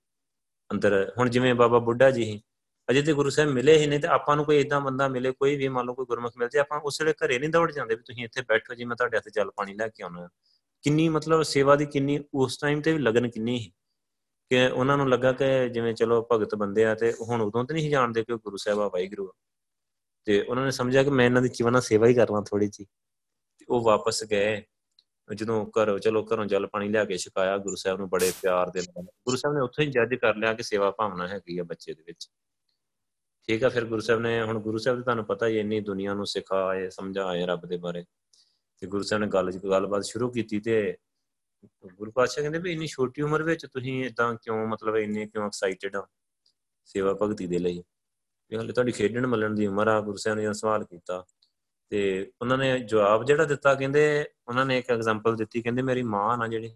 ਅੰਦਰ। 0.73 1.13
ਹੁਣ 1.19 1.29
ਜਿਵੇਂ 1.31 1.55
ਬਾਬਾ 1.55 1.79
ਬੁੱਢਾ 1.79 2.11
ਜੀ 2.11 2.43
ਅਜੇ 2.91 3.03
ਤੇ 3.03 3.13
ਗੁਰੂ 3.13 3.31
ਸਾਹਿਬ 3.31 3.51
ਮਿਲੇ 3.51 3.77
ਹੀ 3.79 3.87
ਨਹੀਂ 3.87 4.01
ਤੇ 4.01 4.09
ਆਪਾਂ 4.09 4.37
ਨੂੰ 4.37 4.45
ਕੋਈ 4.45 4.59
ਇਦਾਂ 4.61 4.81
ਬੰਦਾ 4.81 5.09
ਮਿਲੇ, 5.09 5.33
ਕੋਈ 5.33 5.57
ਵੀ 5.57 5.69
ਮੰਨ 5.69 5.87
ਲਓ 5.87 5.95
ਕੋਈ 5.95 6.07
ਗੁਰਮੁਖ 6.07 6.33
ਮਿਲ 6.39 6.49
ਜੇ, 6.49 6.59
ਆਪਾਂ 6.59 6.81
ਉਸ 6.81 7.01
ਵੇਲੇ 7.01 7.15
ਘਰੇ 7.25 7.39
ਨਹੀਂ 7.39 7.51
ਦੌੜ 7.51 7.73
ਜਾਂਦੇ 7.73 7.95
ਵੀ 7.95 8.03
ਤੁਸੀਂ 8.03 8.25
ਇੱਥੇ 8.25 8.43
ਬੈਠੋ 8.49 8.75
ਜੀ, 8.75 8.85
ਮੈਂ 8.85 8.97
ਤੁਹਾਡੇ 8.97 9.17
ਹੱਥ 9.17 9.29
ਜਲ 9.29 9.51
ਪਾਣੀ 9.51 9.75
ਲੈ 9.75 9.89
ਕੇ 9.89 10.03
ਆਉਣਾ। 10.03 10.29
ਕਿੰਨੀ 10.83 11.09
ਮਤਲਬ 11.09 11.43
ਸੇਵਾ 11.43 11.77
ਦੀ 11.77 11.87
ਕਿੰਨੀ, 11.87 12.25
ਉਸ 12.35 12.59
ਟਾਈਮ 12.59 12.81
ਤੇ 12.81 12.93
ਵੀ 12.93 12.99
ਲਗਨ 12.99 13.29
ਕਿੰਨੀ 13.31 13.59
ਸੀ 13.59 13.73
ਕਿ 14.51 14.67
ਉਹਨਾਂ 14.67 14.97
ਨੂੰ 14.97 15.09
ਲੱਗਾ 15.09 15.33
ਕਿ 15.33 15.69
ਜਿਵੇਂ 15.69 15.95
ਚਲੋ 15.95 16.29
ਭਗਤ 16.33 16.55
ਬੰਦੇ 16.55 16.85
ਆ 16.85 16.95
ਤੇ 16.95 17.13
ਹੁਣ 17.21 17.41
ਉਦੋਂ 17.41 17.65
ਤੇ 17.65 17.75
ਨਹੀਂ 17.75 17.91
ਜਾਣਦੇ 17.91 18.23
ਕਿ 18.25 18.37
ਗੁਰੂ 18.37 18.57
ਸਾਹਿਬ 18.57 18.81
ਆ, 18.81 18.89
ਵਾਹਿਗੁਰੂ 18.89 19.33
ਤੇ 20.25 20.41
ਉਹਨਾਂ 20.43 20.65
ਨੇ 20.65 20.71
ਸਮਝਿਆ 20.71 21.03
ਕਿ 21.03 21.11
ਮੈਂ 21.11 21.27
ਇਹਨਾਂ 21.27 21.43
ਦੀ 21.43 21.49
ਜੀਵਨ 21.49 21.81
ਸੇਵਾ 21.81 22.07
ਹੀ 22.07 22.15
ਕਰਨਾ 22.15 22.41
ਥੋੜੀ 22.41 22.69
ਜੀ 22.69 22.87
ਉਹ 23.69 23.85
ਵਾਪਸ 23.85 24.25
ਗਏ। 24.25 24.63
ਜਦੋਂ 25.35 25.67
ਘਰ, 25.67 25.99
ਚਲੋ 25.99 26.27
ਘਰੋਂ 26.35 26.47
ਜਲ 26.47 26.67
ਪਾਣੀ 26.67 26.89
ਲਿਆ 26.89 27.05
ਕੇ 27.05 27.19
ਛਕਾਇਆ, 27.19 27.59
ਗੁਰੂ 27.59 27.77
ਸਾਹਿਬ 27.77 27.99
ਨੂੰ 27.99 28.09
ਬੜੇ 28.09 28.33
ਪਿਆਰ 28.43 28.71
ਦੇ 28.71 28.81
ਨਾਲ। 28.81 29.03
ਗੁਰੂ 29.03 29.37
ਸਾਹਿਬ 29.37 29.57
ਨੇ 29.57 29.63
ਉੱਥੇ 29.63 29.83
ਹੀ 29.83 29.91
ਜੱਜ 29.91 30.15
ਕਰ 30.15 30.37
ਲਿਆ 30.37 30.55
ਕਿ 30.55 30.63
ਸੇਵਾ 30.63 30.91
ਭਾਵਨਾ 30.91 31.29
ਹੈਗੀ 31.29 31.59
ਆ 31.59 31.63
ਬੱਚੇ 31.63 31.95
ਦੇ 31.95 32.03
ਵਿੱਚ। 32.07 32.31
ਠੀਕ 33.49 33.65
ਆ, 33.65 33.69
ਫਿਰ 33.69 33.85
ਗੁਰੂ 33.85 34.01
ਸਾਹਿਬ 34.01 34.21
ਨੇ, 34.21 34.43
ਹੁਣ 34.43 34.61
ਗੁਰੂ 34.61 34.79
ਸਾਹਿਬ 34.79 34.99
ਦੇ 34.99 35.05
ਤੁਹਾਨੂੰ 35.05 35.25
ਪਤਾ 35.25 35.47
ਹੀ 35.47 35.59
ਇੰਨੀ 35.59 35.81
ਦੁਨੀਆ 35.81 36.15
ਨੂੰ 36.15 36.27
ਸਿਖਾਏ, 36.27 36.91
ਸਮਝਾਏ 36.91 37.47
ਰੱਬ 37.47 37.67
ਦੇ 37.67 37.77
ਬਾਰੇ। 37.77 38.05
ਤੇ 38.79 38.87
ਗੁਰੂ 38.87 39.03
ਸਾਹਿਬ 39.03 39.25
ਨੇ 39.25 39.29
ਗੱਲ, 39.29 39.53
ਗੱਲਬਾਤ 39.53 40.05
ਸ਼ੁਰੂ 40.05 40.31
ਕੀਤੀ 40.31 40.61
ਤੇ 40.61 40.97
ਗੁਰੂ 41.95 42.11
ਪਾਤਸ਼ਾਹ 42.11 42.43
ਕਹਿੰਦੇ 42.43 42.59
ਵੀ 42.59 42.73
ਇੰਨੀ 42.73 42.87
ਛੋਟੀ 42.87 43.23
ਉਮਰ 43.23 43.43
ਵਿੱਚ 43.43 43.67
ਤੁਸੀਂ 43.67 44.05
ਇਦਾਂ 44.05 44.35
ਕਿਉਂ, 44.35 44.67
ਮਤਲਬ 44.67 44.97
ਇੰਨੇ 44.97 45.27
ਕਿਉਂ 45.27 45.47
ਐਕਸਾਈਟਡ 45.47 45.97
ਆ 45.97 46.07
ਸੇਵਾ 46.85 47.15
ਭਗਤੀ 47.23 47.47
ਦੇ 47.47 47.59
ਲਈ? 47.59 47.83
ਵੀ 48.51 48.57
ਹਲੇ 48.57 48.73
ਤੁਹਾਡੀ 48.73 48.93
ਖੇਡਣ 48.93 49.27
ਮੱਲਣ 49.27 49.55
ਦੀ 49.55 49.67
ਉਮਰ 49.67 49.89
ਆ, 49.89 50.01
ਗੁਰੂ 50.01 50.17
ਸਾਹਿਬ 50.17 50.39
ਨੇ 50.39 50.53
ਸਵਾਲ 50.53 50.85
ਕੀਤਾ। 50.85 51.25
ਤੇ 51.93 52.33
ਉਹਨਾਂ 52.43 52.59
ਨੇ 52.59 52.79
ਜਵਾਬ 52.81 53.25
ਜਿਹੜਾ 53.25 53.45
ਦਿੱਤਾ, 53.45 53.75
ਕਹਿੰਦੇ 53.75 54.25
ਉਹਨਾਂ 54.49 54.67
ਨੇ 54.67 54.79
ਇੱਕ 54.79 54.91
ਐਗਜ਼ਾਮਪਲ 54.91 55.37
ਦਿੱਤੀ, 55.37 55.63
ਕਹਿੰਦੇ 55.63 55.83
ਮੇਰੀ 55.83 56.03
ਮਾਂ 56.03 56.37
ਨਾ 56.39 56.47
ਜਿਹੜੀ 56.47 56.71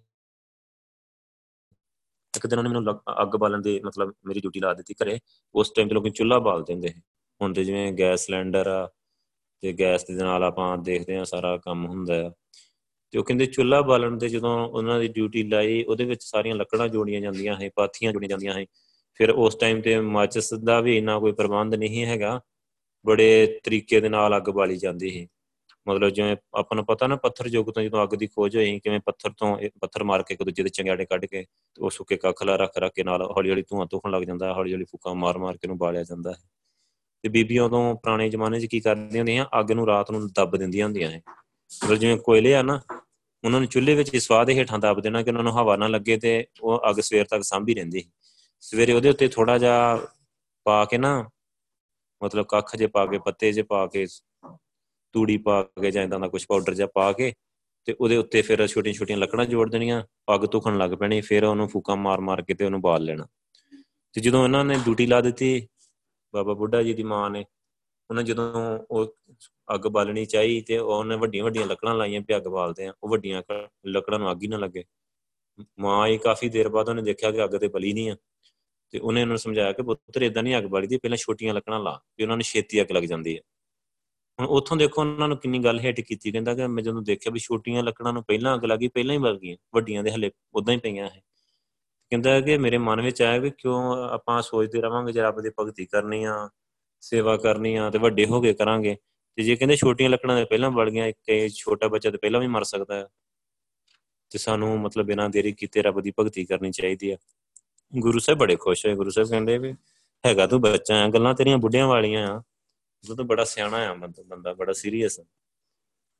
ਇੱਕ 2.34 2.46
ਦਿਨ 2.46 2.58
ਉਹਨੇ 2.58 2.68
ਮੈਨੂੰ 2.68 2.94
ਅੱਗ 3.22 3.36
ਬਾਲਣ 3.36 3.62
ਦੀ 3.62 3.78
ਮਤਲਬ 3.84 4.12
ਮੇਰੀ 4.26 4.40
ਡਿਊਟੀ 4.40 4.60
ਲਾ 4.60 4.72
ਦਿੱਤੀ 4.74 4.94
ਘਰੇ, 5.02 5.18
ਉਸ 5.54 5.70
ਟਾਈਮ 5.70 5.88
ਤੇ 5.88 5.94
ਲੋਕੀ 5.94 6.10
ਚੁੱਲ੍ਹਾ 6.10 6.38
ਬਾਲਦੇ 6.38 6.72
ਹੁੰਦੇ 6.72 6.92
ਹੁਣ 7.40 7.52
ਤੇ 7.52 7.64
ਜਿਵੇਂ 7.64 7.92
ਗੈਸ 7.92 8.26
ਸਿਲੰਡਰ 8.26 8.66
ਆ 8.66 8.86
ਤੇ 9.62 9.72
ਗੈਸ 9.72 10.04
ਦੇ 10.04 10.14
ਨਾਲ 10.14 10.44
ਆਪਾਂ 10.44 10.76
ਦੇਖਦੇ 10.78 11.16
ਆ 11.16 11.24
ਸਾਰਾ 11.24 11.56
ਕੰਮ 11.56 11.86
ਹੁੰਦਾ 11.86 12.14
ਆ। 12.26 12.30
ਤੇ 13.14 13.18
ਉਹ 13.18 13.24
ਕਹਿੰਦੇ 13.24 13.46
ਚੁੱਲ੍ਹਾ 13.46 13.80
ਬਾਲਣ 13.82 14.18
ਤੇ 14.18 14.28
ਜਦੋਂ 14.28 14.50
ਉਹਨਾਂ 14.68 14.98
ਦੀ 15.00 15.08
ਡਿਊਟੀ 15.08 15.42
ਲਾਈ, 15.42 15.82
ਉਹਦੇ 15.84 16.04
ਵਿੱਚ 16.04 16.22
ਸਾਰੀਆਂ 16.24 16.54
ਲੱਕੜਾਂ 16.56 16.88
ਜੋੜੀਆਂ 16.88 17.20
ਜਾਂਦੀਆਂ 17.20 17.56
ਹੈ 17.60 17.70
ਪਾਥੀਆਂ 17.76 18.12
ਜੋੜੀਆਂ 18.12 18.28
ਜਾਂਦੀਆਂ 18.28 18.54
ਹੈ 18.54 18.64
ਫਿਰ 19.14 19.30
ਉਸ 19.30 19.54
ਟਾਈਮ 19.54 19.80
ਤੇ 19.82 20.00
ਮਾਚਸ 20.00 20.52
ਦਾ 20.64 20.80
ਵੀ 20.80 20.96
ਇੰਨਾ 20.98 21.18
ਕੋਈ 21.18 21.32
ਪ੍ਰਬੰਧ 21.32 21.74
ਨਹੀਂ 21.74 22.04
ਹੈਗਾ। 22.06 22.40
ਬੜੇ 23.04 23.60
ਤਰੀਕੇ 23.64 24.00
ਦੇ 24.00 24.08
ਨਾਲ 24.08 24.36
ਅੱਗ 24.36 24.48
ਬਾਲੀ 24.50 24.76
ਜਾਂਦੀ 24.76 25.10
ਸੀ। 25.10 25.26
ਮਤਲਬ 25.86 26.08
ਜਿਵੇਂ 26.10 26.36
ਆਪਾਂ 26.54 26.76
ਨੂੰ 26.76 26.84
ਪਤਾ 26.84 27.06
ਨਾ, 27.06 27.16
ਪੱਥਰ 27.16 27.46
ਯੁੱਗ 27.46 27.70
ਤੋਂ 27.70 27.82
ਜਦੋਂ 27.82 28.02
ਅੱਗ 28.04 28.14
ਦੀ 28.14 28.26
ਖੋਜ 28.26 28.56
ਹੋਈ, 28.56 28.78
ਕਿਵੇਂ 28.80 29.00
ਪੱਥਰ 29.00 29.32
ਤੋਂ 29.38 29.56
ਪੱਥਰ 29.80 30.02
ਮਾਰ 30.04 30.22
ਕੇ 30.22 30.34
ਇੱਕ 30.34 30.42
ਦੂਜੇ 30.42 30.62
ਦੇ 30.62 30.68
ਚੰਗਿਆੜੇ 30.68 31.04
ਕੱਢ 31.04 31.24
ਕੇ 31.26 31.42
ਤੇ 31.42 31.82
ਉਹ 31.82 31.90
ਸੁੱਕੇ 31.90 32.16
ਕੱਖਲਾ 32.16 32.56
ਰੱਖ 32.56 32.76
ਰੱਖ 32.78 32.92
ਕੇ 32.94 33.02
ਨਾਲ 33.04 33.22
ਹੌਲੀ 33.22 33.50
ਹੌਲੀ 33.50 33.62
ਧੂਆਂ 33.62 33.86
ਤੋਖਣ 33.86 34.10
ਲੱਗ 34.10 34.22
ਜਾਂਦਾ 34.22 34.52
ਹੌਲੀ 34.54 34.72
ਹੌਲੀ 34.72 34.84
ਫੁੱਕਾ 34.84 35.12
ਮਾਰ 35.14 35.38
ਮਾਰ 35.38 35.56
ਕੇ 35.56 35.68
ਨੂੰ 35.68 35.78
ਬਾਲਿਆ 35.78 36.02
ਜਾਂਦਾ 36.02 36.30
ਹੈ 36.32 36.36
ਤੇ 37.24 37.28
ਬੀਬੀਆਂ 37.28 37.64
ਉਦੋਂ 37.64 37.94
ਪੁਰਾਣੇ 37.94 38.28
ਜ਼ਮਾਨੇ 38.30 38.60
'ਚ 38.60 38.66
ਕੀ 38.66 38.80
ਕਰਦੀਆਂ 38.80 39.20
ਹੁੰਦੀਆਂ 39.20 39.46
ਅੱਗ 39.60 39.70
ਨੂੰ 39.72 39.86
ਰਾਤ 39.86 40.10
ਨੂੰ 40.10 40.26
ਦੱਬ 40.28 40.56
ਦਿੰਦੀਆਂ 40.56 40.86
ਹੁੰਦੀਆਂ 40.86 41.10
ਹੈ 41.10 41.20
ਮਤਲਬ 41.26 41.98
ਜਿਵੇਂ 41.98 42.16
ਕੋਇਲੇ 42.18 42.54
ਆ 42.54 42.62
ਨਾ, 42.62 42.80
ਉਹਨਾਂ 43.44 43.60
ਨੂੰ 43.60 43.68
ਚੁੱਲ੍ਹੇ 43.68 43.94
ਵਿੱਚ 43.94 44.16
ਸਵਾਦ 44.16 44.50
ਹੇਠਾਂ 44.50 44.78
ਦੱਬ 44.78 45.00
ਦੇਣਾ 45.00 45.22
ਕਿ 45.22 45.30
ਉਹਨਾਂ 45.30 45.42
ਨੂੰ 45.42 45.52
ਹਵਾ 45.52 45.76
ਨਾ 45.76 45.86
ਲੱਗੇ 45.88 46.16
ਤੇ 46.16 46.44
ਉਹ 46.60 46.80
ਅੱਗ 46.90 47.00
ਸਵੇਰ 47.00 47.26
ਤੱਕ 47.26 47.42
ਸਾਂਭੀ 47.44 47.74
ਰਹਿੰਦੀ 47.74 48.04
ਸਵੇਰੇ 48.62 48.92
ਉਹਦੇ 48.92 49.08
ਉੱਤੇ 49.08 49.28
ਥੋੜਾ 49.28 49.56
ਜਿਹਾ 49.58 49.98
ਪਾ 50.66 50.84
ਕੇ 50.84 50.98
ਨਾ 50.98 51.12
ਮਤਲਬ 52.22 52.46
ਕੱਖ 52.46 52.76
ਜੇ 52.76 52.86
ਪਾ 52.86 53.06
ਕੇ, 53.06 53.18
ਪੱਤੇ 53.18 53.52
ਜੇ 53.52 53.62
ਪਾ 53.62 53.86
ਕੇ, 53.86 54.06
ਤੂੜੀ 55.14 55.36
ਪਾ 55.36 55.62
ਕੇ 55.82 55.90
ਜਾਂ 55.90 56.02
ਇਦਾਂ 56.04 56.18
ਦਾ 56.20 56.28
ਕੁਝ 56.28 56.44
ਪਾਊਡਰ 56.48 56.74
ਜਿਹਾ 56.74 56.88
ਪਾ 56.94 57.12
ਕੇ 57.12 57.32
ਤੇ 57.88 57.94
ਉਹਦੇ 58.00 58.16
ਉੱਤੇ 58.16 58.42
ਫਿਰ 58.42 58.66
ਛੋਟੀਆਂ 58.66 58.94
ਛੋਟੀਆਂ 58.94 59.18
ਲੱਕੜਾਂ 59.18 59.44
ਜੋੜ 59.46 59.70
ਦੇਣੀਆਂ 59.70 60.02
ਪੱਗ 60.26 60.44
ਤੁਖਣ 60.46 60.78
ਲੱਗ 60.78 60.90
ਪੈਣੀ, 60.90 61.20
ਫਿਰ 61.20 61.44
ਉਹਨੂੰ 61.44 61.68
ਫੂਕਾ 61.68 61.94
ਮਾਰ 61.94 62.20
ਮਾਰ 62.20 62.42
ਕੇ 62.42 62.54
ਤੇ 62.54 62.64
ਉਹਨੂੰ 62.64 62.80
ਬਾਲ 62.80 63.04
ਲੈਣਾ। 63.04 63.26
ਤੇ 64.14 64.20
ਜਦੋਂ 64.20 64.44
ਇਹਨਾਂ 64.44 64.64
ਨੇ 64.64 64.76
ਡਿਊਟੀ 64.84 65.06
ਲਾ 65.06 65.20
ਦਿੱਤੀ, 65.20 65.68
ਬਾਬਾ 66.34 66.54
ਬੁੱਢਾ 66.54 66.82
ਜੀ 66.82 66.94
ਦੀ 66.94 67.02
ਮਾਂ 67.02 67.28
ਨੇ, 67.30 67.44
ਉਹਨਾਂ 68.10 68.22
ਜਦੋਂ 68.22 68.78
ਉਹ 68.90 69.14
ਅੱਗ 69.74 69.86
ਬਾਲਣੀ 69.86 70.24
ਚਾਹੀ 70.26 70.60
ਤੇ 70.60 70.78
ਉਹਨੇ 70.78 71.16
ਵੱਡੀਆਂ 71.16 71.44
ਵੱਡੀਆਂ 71.44 71.66
ਲੱਕੜਾਂ 71.66 71.94
ਲਾਈਆਂ 71.94 72.20
ਪਿਆ 72.20 72.36
ਅੱਗ 72.36 72.48
ਬਾਲਦੇ 72.48 72.86
ਆ, 72.86 72.92
ਉਹ 73.02 73.08
ਵੱਡੀਆਂ 73.08 73.42
ਲੱਕੜਾਂ 73.86 74.18
ਨੂੰ 74.18 74.30
ਅੱਗ 74.30 74.42
ਹੀ 74.42 74.48
ਨਾ 74.48 74.56
ਲੱਗੇ। 74.56 74.84
ਮਾਂ 75.80 76.06
ਹੀ 76.06 76.18
ਕਾਫੀ 76.18 76.48
ਦੇਰ 76.48 76.68
ਬਾਅਦ 76.68 76.88
ਉਹਨੇ 76.88 77.02
ਦੇਖਿਆ 77.02 77.30
ਕਿ 77.30 77.44
ਅੱਗ 77.44 77.56
ਤੇ 77.56 77.68
ਬਲੀ 77.68 77.92
ਨਹੀਂ 77.92 78.10
ਆ। 78.10 78.16
ਤੇ 78.90 78.98
ਉਹਨੇ 78.98 79.22
ਉਹਨੂੰ 79.22 79.38
ਸਮਝਾਇਆ 79.38 79.72
ਕਿ 79.72 79.82
ਪੁੱਤਰ 79.82 80.22
ਇਦਾਂ 80.22 80.42
ਨਹੀਂ 80.42 80.58
ਅੱਗ 80.58 80.64
ਬਾਲੀ 80.64 80.86
ਦੀ, 80.86 80.96
ਪਹਿਲਾਂ 80.96 81.16
ਛੋਟੀਆਂ 81.16 81.54
ਲੱਕੜਾਂ 81.54 81.80
ਲਾ, 81.80 82.00
ਵੀ 82.18 82.24
ਉਹਨਾਂ 82.24 82.36
ਨੂੰ 82.36 82.44
ਛੇਤੀ 82.44 82.82
ਅੱਗ 82.82 82.92
ਲੱਗ 82.92 83.02
ਜਾਂਦੀ 83.02 83.36
ਹੈ। 83.36 83.40
ਹੁਣ 84.40 84.46
ਉੱਥੋਂ 84.46 84.76
ਦੇਖੋ 84.76 85.00
ਉਹਨਾਂ 85.00 85.28
ਨੂੰ 85.28 85.36
ਕਿੰਨੀ 85.36 85.58
ਗੱਲ 85.58 85.80
ਹਿੱਟ 85.80 86.00
ਕੀਤੀ, 86.00 86.32
ਕਹਿੰਦਾ 86.32 86.54
ਕਿ 86.54 86.66
ਮੈਂ 86.66 86.82
ਜਦੋਂ 86.82 87.02
ਦੇਖਿਆ 87.02 87.32
ਵੀ 87.32 87.38
ਛੋਟੀਆਂ 87.38 87.82
ਲੱਕੜਾਂ 87.82 88.12
ਨੂੰ 88.12 88.24
ਪਹਿਲਾਂ 88.24 88.54
ਅੱਗ 88.54 88.64
ਲੱਗੀ, 88.64 88.88
ਪਹਿਲਾਂ 88.88 89.14
ਹੀ 89.14 89.20
ਬਲ 89.20 89.38
ਗਈਆਂ, 89.38 89.56
ਵੱਡੀਆਂ 89.74 90.02
ਦੇ 90.02 90.10
ਹਲੇ 90.10 90.30
ਉਦਾਂ 90.54 90.74
ਹੀ 90.74 90.78
ਪਈਆਂ 90.78 91.08
ਹੈ 91.08 91.22
ਕਹਿੰਦਾ 92.10 92.40
ਕਿ 92.40 92.58
ਮੇਰੇ 92.58 92.78
ਮਨ 92.78 93.00
ਵਿੱਚ 93.00 93.22
ਆਇਆ 93.22 93.40
ਕਿ 93.40 93.50
ਕਿਉਂ 93.50 94.08
ਆਪਾਂ 94.08 94.42
ਸੋਚਦੇ 94.42 94.80
ਰਵਾਂਗੇ 94.80 95.12
ਜੇ 95.12 95.20
ਰੱਬ 95.20 95.40
ਦੀ 95.40 95.50
ਭਗਤੀ 95.60 95.86
ਕਰਨੀ 95.86 96.24
ਆ, 96.24 96.50
ਸੇਵਾ 97.00 97.36
ਕਰਨੀ 97.36 97.76
ਆ 97.76 97.90
ਤੇ 97.90 97.98
ਵੱਡੇ 97.98 98.26
ਹੋ 98.26 98.40
ਕੇ 98.40 98.54
ਕਰਾਂਗੇ। 98.54 98.96
ਤੇ 99.36 99.42
ਜੇ 99.42 99.56
ਕਹਿੰਦੇ 99.56 99.76
ਛੋਟੀਆਂ 99.76 100.10
ਲੱਕੜਾਂ 100.10 100.36
ਦੇ 100.36 100.44
ਪਹਿਲਾਂ 100.44 100.70
ਬਲ 100.70 100.90
ਗਈਆਂ, 100.90 101.06
ਇੱਕ 101.06 101.54
ਛੋਟਾ 101.54 101.88
ਬੱਚਾ 101.88 102.10
ਤੇ 102.10 102.18
ਪਹਿਲਾਂ 102.18 102.40
ਵੀ 102.40 102.46
ਮਰ 102.46 102.64
ਸਕਦਾ 102.64 102.94
ਹੈ। 102.94 103.08
ਤੇ 104.30 104.38
ਸਾਨੂੰ 104.38 104.80
ਮਤਲਬ 104.80 105.06
ਬਿਨਾਂ 105.06 105.30
ਦੇਰੀ 105.30 105.52
ਕੀਤੇ 105.52 105.82
ਰੱਬ 105.82 106.00
ਦੀ 106.00 106.12
ਭਗਤੀ 106.18 106.44
ਕਰਨੀ 106.44 106.70
ਚਾਹੀਦੀ 106.70 107.10
ਆ 107.10 107.16
ਗੁਰੂ 107.98 108.18
ਸਾਹਿਬ 108.18 108.38
ਬੜੇ 108.40 108.56
ਖੁਸ਼ 108.56 108.86
ਹੋਏ। 108.86 108.94
ਗੁਰੂ 108.94 109.10
ਸਾਹਿਬ 109.10 109.28
ਕਹਿੰਦੇ 109.28 109.58
ਵੀ 109.58 109.74
ਹੈਗਾ 110.26 110.46
ਤੂੰ 110.46 110.60
ਬੱਚਾ 110.60 111.04
ਆ 111.04 111.08
ਗੱਲਾਂ 111.08 111.34
ਤੇਰੀਆਂ 111.34 111.58
ਬੁੱਢਿਆਂ 111.58 111.86
ਵਾਲੀਆਂ 111.86 112.28
ਆ। 112.28 112.42
ਉਹ 113.10 113.16
ਤਾਂ 113.16 113.24
ਬੜਾ 113.24 113.44
ਸਿਆਣਾ 113.44 113.76
ਆ 113.76 113.94
ਬੰਦਾ 113.94 114.54
ਬੜਾ 114.54 114.72
ਸੀਰੀਅਸ 114.72 115.20
ਆ। 115.20 115.24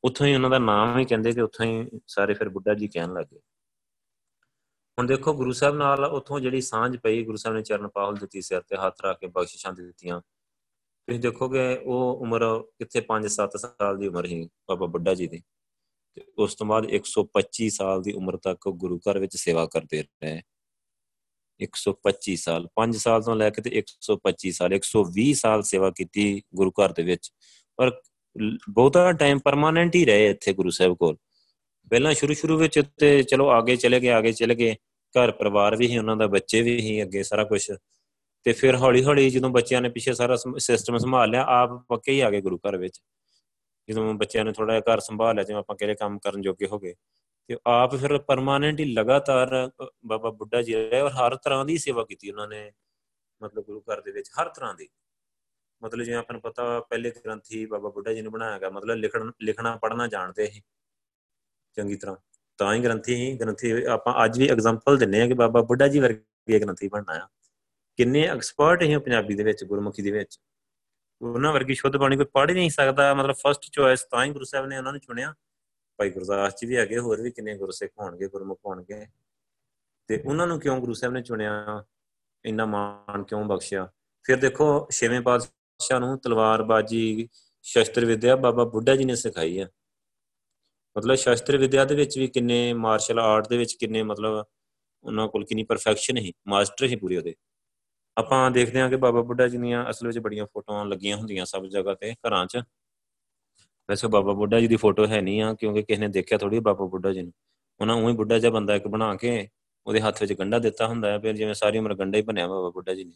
ਉੱਥੋਂ 0.04 0.26
ਹੀ 0.26 0.34
ਉਹਨਾਂ 0.34 0.50
ਦਾ 0.50 0.58
ਨਾਮ 0.58 0.98
ਹੀ 0.98 1.04
ਕਹਿੰਦੇ 1.04 1.32
ਕਿ 1.32 1.40
ਉੱਥੋਂ 1.40 1.66
ਹੀ 1.66 2.00
ਸਾਰੇ 2.06 2.34
ਫਿਰ 2.34 2.48
ਬੁੱਢਾ 2.48 2.74
ਜੀ 2.74 2.88
ਕਹਿਣ 2.88 3.12
ਲੱਗੇ 3.12 3.40
ਹੁਣ 4.98 5.06
ਦੇਖੋ, 5.06 5.34
ਗੁਰੂ 5.34 5.52
ਸਾਹਿਬ 5.52 5.74
ਨਾਲ 5.74 6.04
ਉੱਥੋਂ 6.04 6.40
ਜਿਹੜੀ 6.40 6.61
ਸਾਂਝ 6.61 6.96
ਪਈ, 6.96 7.24
ਗੁਰੂ 7.24 7.37
ਸਾਹਿਬ 7.37 7.56
ਨੇ 7.56 7.62
ਚਰਨ 7.62 7.88
ਪਾਹਲ 7.88 8.14
ਦਿੱਤੀ 8.14 8.40
ਸਿਰ 8.40 8.61
ਤੇ 8.61 8.76
ਹੱਥ 8.76 8.94
ਰੱਖ 9.04 9.18
ਕੇ 9.18 9.26
ਬਖਸ਼ਿਸ਼ਾਂ 9.26 9.72
ਦਿੱਤੀਆਂ। 9.72 10.20
ਤੁਸੀਂ 10.20 11.20
ਦੇਖੋਗੇ, 11.20 11.76
ਉਹ 11.76 12.18
ਉਮਰ 12.20 12.40
ਕਿੱਥੇ 12.62 13.00
5-7 13.00 13.56
ਸਾਲ 13.56 13.98
ਦੀ 13.98 14.06
ਉਮਰ 14.06 14.26
ਹੀ 14.26 14.48
ਬਾਬਾ 14.68 14.87
ਬੁੱਢਾ 14.87 15.14
ਜੀ 15.14 15.26
ਦੀ। 15.26 15.42
ਤੇ 16.14 16.22
ਉਸ 16.38 16.54
ਤੋਂ 16.54 16.66
ਬਾਅਦ 16.66 16.85
125 16.85 17.70
ਸਾਲ 17.70 18.02
ਦੀ 18.02 18.12
ਉਮਰ 18.12 18.37
ਤੱਕ 18.37 18.68
ਗੁਰੂ 18.68 18.98
ਘਰ 18.98 19.18
ਵਿੱਚ 19.18 19.37
ਸੇਵਾ 19.37 19.66
ਕਰਦੇ 19.66 20.02
ਰਹੇ। 20.02 20.42
125 21.62 22.37
ਸਾਲ 22.37 22.68
5 22.77 22.99
ਸਾਲ 22.99 23.23
ਤੋਂ 23.23 23.37
ਲੈ 23.37 23.51
ਕੇ 23.51 23.62
ਤੇ 23.62 23.70
125 23.79 24.53
ਸਾਲ 24.53 24.73
120 24.73 25.33
ਸਾਲ 25.33 25.62
ਸੇਵਾ 25.62 25.90
ਕੀਤੀ 25.90 26.42
ਗੁਰੂ 26.55 26.70
ਘਰ 26.70 26.92
ਦੇ 26.92 27.03
ਵਿੱਚ। 27.03 27.31
ਪਰ 27.77 28.01
ਬਹੁਤਾ 28.70 29.12
ਟਾਈਮ 29.12 29.38
ਪਰਮਾਨੈਂਟ 29.38 29.94
ਹੀ 29.94 30.05
ਰਹੇ 30.05 30.31
ਇੱਥੇ 30.31 30.53
ਗੁਰੂ 30.53 30.70
ਸਾਹਿਬ 30.70 30.94
ਕੋਲ। 30.94 31.16
ਪਹਿਲਾਂ 31.90 32.14
ਸ਼ੁਰੂ 32.14 32.35
ਸ਼ੁਰੂ 32.35 32.59
ਵਿੱਚ 32.59 32.83
ਤੇ 32.99 33.23
ਚਲੋ 33.23 33.59
ਅੱਗੇ 33.59 33.77
ਚਲੇ 33.77 34.01
ਗਏ 34.01 34.18
ਅੱਗੇ 34.18 34.33
ਚਲੇ 34.33 34.55
ਗਏ। 34.55 34.77
ਘਰ 35.14 35.33
ਪਰਿਵਾਰ 35.33 35.77
ਵੀ 35.77 35.87
ਹੀ 35.87 35.99
ਉਹਨਾਂ 35.99 36.16
ਦਾ 36.16 36.27
ਬੱਚੇ 36.27 36.62
ਵੀ 36.62 36.81
ਹੀ 36.81 37.03
ਅੱਗੇ 37.03 37.23
ਸਾਰਾ 37.23 37.44
ਕੁਝ 37.44 37.73
ਤੇ 38.44 38.53
ਫਿਰ 38.53 38.77
ਹੌਲੀ 38.77 39.05
ਹੌਲੀ 39.05 39.31
ਜਦੋਂ 39.31 39.51
ਬੱਚਿਆਂ 39.51 39.81
ਨੇ 39.83 39.88
ਪਿੱਛੇ 39.88 40.12
ਸਾਰਾ 40.12 40.37
ਸਿਸਟਮ 40.59 40.99
ਸੰਭਾਲ 40.99 41.31
ਲਿਆ, 41.31 41.44
ਆਪ 41.49 41.70
ਪੱਕੇ 41.88 42.12
ਹੀ 42.12 42.20
ਆ 42.20 42.31
ਗਏ 42.31 42.40
ਗੁਰੂ 42.40 42.59
ਘਰ 42.59 42.77
ਵਿੱਚ। 42.77 43.01
ਜਦੋਂ 43.88 44.14
ਬੱਚਿਆਂ 44.14 44.44
ਨੇ 44.44 44.53
ਥੋੜਾ 44.53 44.75
ਜਿਹਾ 44.75 44.94
ਘਰ 44.94 45.01
ਸੰਭਾਲ 45.01 45.35
ਲਿਆ, 45.35 45.44
ਜਿਵੇਂ 45.44 45.61
ਆਪਾਂ 45.61 45.77
ਕਿਹੜੇ 45.77 45.94
ਕੰਮ 45.94 46.18
ਕਰਨ 46.18 46.42
ਜੋਗੇ 46.42 46.66
ਹੋ 46.66 46.79
ਗਏ। 46.79 46.94
ਤੇ 47.48 47.57
ਆਪ 47.66 47.94
ਫਿਰ 47.96 48.16
ਪਰਮਾਨੈਂਟ 48.18 48.81
ਹੀ 48.81 48.85
ਲਗਾਤਾਰ 48.85 49.70
ਬਾਬਾ 50.07 50.31
ਬੁੱਢਾ 50.31 50.62
ਜੀ 50.62 50.74
ਰਹੇ 50.74 51.00
ਔਰ 51.00 51.11
ਹਰ 51.12 51.37
ਤਰ੍ਹਾਂ 51.37 51.64
ਦੀ 51.64 51.76
ਸੇਵਾ 51.79 52.05
ਕੀਤੀ 52.05 52.31
ਉਹਨਾਂ 52.31 52.48
ਨੇ, 52.48 52.70
ਮਤਲਬ 53.40 53.64
ਗੁਰੂ 53.64 53.81
ਘਰ 53.83 54.00
ਦੇ 54.00 54.12
ਵਿੱਚ, 54.12 54.31
ਹਰ 54.40 54.48
ਤਰ੍ਹਾਂ 54.48 54.74
ਦੀ। 54.74 54.88
ਮਤਲਬ 55.83 56.05
ਜਿਵੇਂ 56.05 56.18
ਆਪਾਂ 56.18 56.35
ਨੂੰ 56.35 56.42
ਪਤਾ, 56.42 56.81
ਪਹਿਲੇ 56.81 57.11
ਗ੍ਰੰਥੀ 57.26 57.64
ਬਾਬਾ 57.66 57.88
ਬੁੱਢਾ 57.88 58.12
ਜੀ 58.12 58.22
ਨੇ 58.22 58.29
ਬਣਾਇਆ 58.29 58.59
ਗਿਆ 58.59 58.70
ਮਤਲਬ 58.70 58.96
ਲਿਖਣ, 58.96 59.31
ਲਿਖਣਾ, 59.42 59.76
ਪੜ੍ਹਨਾ 59.76 60.07
ਜਾਣਦੇ 60.07 60.46
ਸੀ, 60.46 60.62
ਚੰਗੀ 61.76 61.96
ਤਰ੍ਹਾਂ। 61.96 62.16
ਤਾਂ 62.59 62.74
ਹੀ 62.74 62.83
ਗ੍ਰੰਥੀ 62.85 63.14
ਹੀ 63.14 63.33
ਗ੍ਰੰਥੀ 63.38 63.70
ਆਪਾਂ 63.85 64.14
ਅੱਜ 64.24 64.38
ਵੀ 64.38 64.48
ਐਗਜ਼ਾਮਪਲ 64.48 64.98
ਦਿੰਨੇ 64.98 65.20
ਆ 65.22 65.26
ਕਿ 65.26 65.35
ਬਾਬਾ 65.35 65.61
ਬੁੱਢਾ 65.62 65.88
ਜੀ 65.88 65.98
ਵਰਗੇ 65.98 66.59
ਗ੍ਰੰਥੀ 66.61 66.88
ਬਣਨਾ 66.88 67.14
ਆ। 67.14 67.29
ਕਿੰਨੇ 67.98 68.22
ਐਕਸਪਰਟ 68.26 68.83
ਹੈ 68.83 68.98
ਪੰਜਾਬੀ 68.98 69.35
ਦੇ 69.35 69.42
ਵਿੱਚ, 69.42 69.64
ਗੁਰਮੁਖੀ 69.64 70.03
ਦੇ 70.03 70.11
ਵਿੱਚ। 70.11 70.38
ਉਹਨਾਂ 71.20 71.53
ਵਰਗੀ 71.53 71.74
ਸ਼ੁੱਧ 71.74 71.96
ਬਾਣੀ 71.96 72.16
ਕੋਈ 72.16 72.26
ਪੜ੍ਹ 72.35 72.53
ਨਹੀਂ 72.53 72.70
ਸਕਦਾ, 72.70 73.12
ਮਤਲਬ 73.14 73.35
ਫਰਸਟ 73.35 73.70
ਚੋਇਸ 73.72 74.03
ਤਾਂ 74.03 74.24
ਹੀ 74.24 74.31
ਗੁਰੂ 74.31 74.44
ਸਾਹਿਬ 74.44 74.66
ਨੇ 74.66 74.79
ਉਹਨਾਂ 74.79 74.92
ਨੂੰ 74.92 75.00
ਚੁਣਿਆ। 75.00 75.35
ਭਾਈ 76.00 76.10
ਗੁਰਦਾਸ 76.10 76.54
ਜੀ 76.60 76.66
ਵੀ 76.66 76.76
ਹੈਗੇ 76.76 76.98
ਹੋਰ 76.98 77.20
ਵੀ 77.20 77.30
ਕਿੰਨੇ 77.30 77.56
ਗੁਰਸਿੱਖ 77.56 77.92
ਹੋਣਗੇ 78.00 78.28
ਗੁਰਮੁਖ 78.28 78.60
ਹੋਣਗੇ। 78.66 79.06
ਤੇ 80.06 80.22
ਉਹਨਾਂ 80.26 80.46
ਨੂੰ 80.46 80.60
ਕਿਉਂ 80.60 80.80
ਗੁਰੂ 80.80 80.92
ਸਾਹਿਬ 80.92 81.14
ਨੇ 81.14 81.22
ਚੁਣਿਆ? 81.22 81.84
ਇੰਨਾ 82.44 82.66
ਮਾਣ 82.66 83.22
ਕਿਉਂ 83.22 83.44
ਬਖਸ਼ਿਆ? 83.44 83.92
ਫਿਰ 84.24 84.36
ਦੇਖੋ 84.36 84.88
ਛੇਵੇਂ 84.90 85.20
ਪਾਤਸ਼ਾਹ 85.20 86.00
ਨੂੰ 86.00 86.18
ਤਲਵਾਰਬਾਜੀ 86.18 87.28
ਸ਼ਸਤਰ 87.62 88.04
ਵਿਦਿਆ 88.04 88.36
ਬਾਬਾ 88.36 88.64
ਬੁੱਢਾ 88.64 88.96
ਜੀ 88.96 89.04
ਨੇ 89.04 89.14
ਸਿਖਾਈ 89.14 89.58
ਆ। 89.58 89.68
ਮਤਲਬ 90.98 91.14
ਸ਼ਸਤਰ 91.14 91.56
ਵਿਦਿਆ 91.56 91.84
ਦੇ 91.84 91.94
ਵਿੱਚ 91.94 92.18
ਵੀ 92.18 92.26
ਕਿੰਨੇ 92.26 92.72
ਮਾਰਸ਼ਲ 92.72 93.18
ਆਰਟ 93.18 93.48
ਦੇ 93.48 93.58
ਵਿੱਚ 93.58 93.74
ਕਿੰਨੇ 93.74 94.02
ਮਤਲਬ 94.02 94.44
ਉਹਨਾਂ 95.04 95.28
ਕੋਲ 95.28 95.44
ਕਿੰਨੀ 95.44 95.62
ਪਰਫੈਕਸ਼ਨ 95.62 96.18
ਹੈ 96.18 96.32
ਮਾਸਟਰ 96.48 96.86
ਹੀ 96.86 96.96
ਪੂਰੇ 96.96 97.16
ਉਹਦੇ। 97.16 97.34
ਆਪਾਂ 98.16 98.50
ਦੇਖਦੇ 98.50 98.80
ਹਾਂ 98.80 98.90
ਕਿ 98.90 98.96
ਬਾਬਾ 98.96 99.20
ਬੁੱਢਾ 99.22 99.48
ਜੀ 99.48 99.58
ਦੀਆਂ 99.58 99.90
ਅਸਲ 99.90 100.06
ਵਿੱਚ 100.06 100.18
ਬੜੀਆਂ 100.18 100.46
ਫੋਟੋਆਂ 100.46 100.86
ਲੱਗੀਆਂ 100.86 101.16
ਹੁੰਦੀਆਂ 101.16 101.44
ਸਭ 101.44 101.66
ਜਗ੍ਹਾ 101.66 101.94
ਤੇ 101.94 102.14
ਘਰਾਂ 102.14 102.46
'ਚ। 102.46 102.62
ਵੈਸੇ 103.90 104.09
ਬਾਬਾ 104.09 104.33
ਬੁੱਢਾ 104.33 104.61
ਜੀ 104.61 104.66
ਦੀ 104.68 104.76
ਫੋਟੋ 104.76 105.07
ਹੈ 105.07 105.20
ਨਹੀਂ 105.20 105.42
ਆ, 105.42 105.55
ਕਿਉਂਕਿ 105.55 105.83
ਕਿਸੇ 105.83 106.00
ਨੇ 106.00 106.09
ਦੇਖਿਆ 106.09 106.38
ਥੋੜੀ 106.38 106.59
ਬਾਬਾ 106.59 106.85
ਬੁੱਢਾ 106.85 107.12
ਜੀ 107.12 107.22
ਨੂੰ। 107.22 107.33
ਉਹਨਾਂ 107.81 107.96
ਉਹੀ 107.96 108.14
ਬੁੱਢਾ 108.14 108.38
ਜਿਹਾ 108.38 108.53
ਬੰਦਾ 108.53 108.74
ਇੱਕ 108.74 108.87
ਬਣਾ 108.88 109.14
ਕੇ 109.14 109.48
ਉਹਦੇ 109.87 110.00
ਹੱਥ 110.00 110.20
ਵਿੱਚ 110.20 110.33
ਗੰਡਾ 110.33 110.59
ਦਿੱਤਾ 110.59 110.87
ਹੁੰਦਾ 110.87 111.11
ਹੈ, 111.11 111.18
ਫਿਰ 111.18 111.37
ਜਿਵੇਂ 111.37 111.55
ਸਾਰੀ 111.55 111.79
ਉਮਰ 111.79 111.94
ਗੰਡਾ 111.94 112.18
ਹੀ 112.18 112.22
ਬਣਿਆ 112.22 112.46
ਬਾਬਾ 112.48 112.70
ਬੁੱਢਾ 112.70 112.94
ਜੀ 112.94 113.05
ਨੇ। 113.05 113.14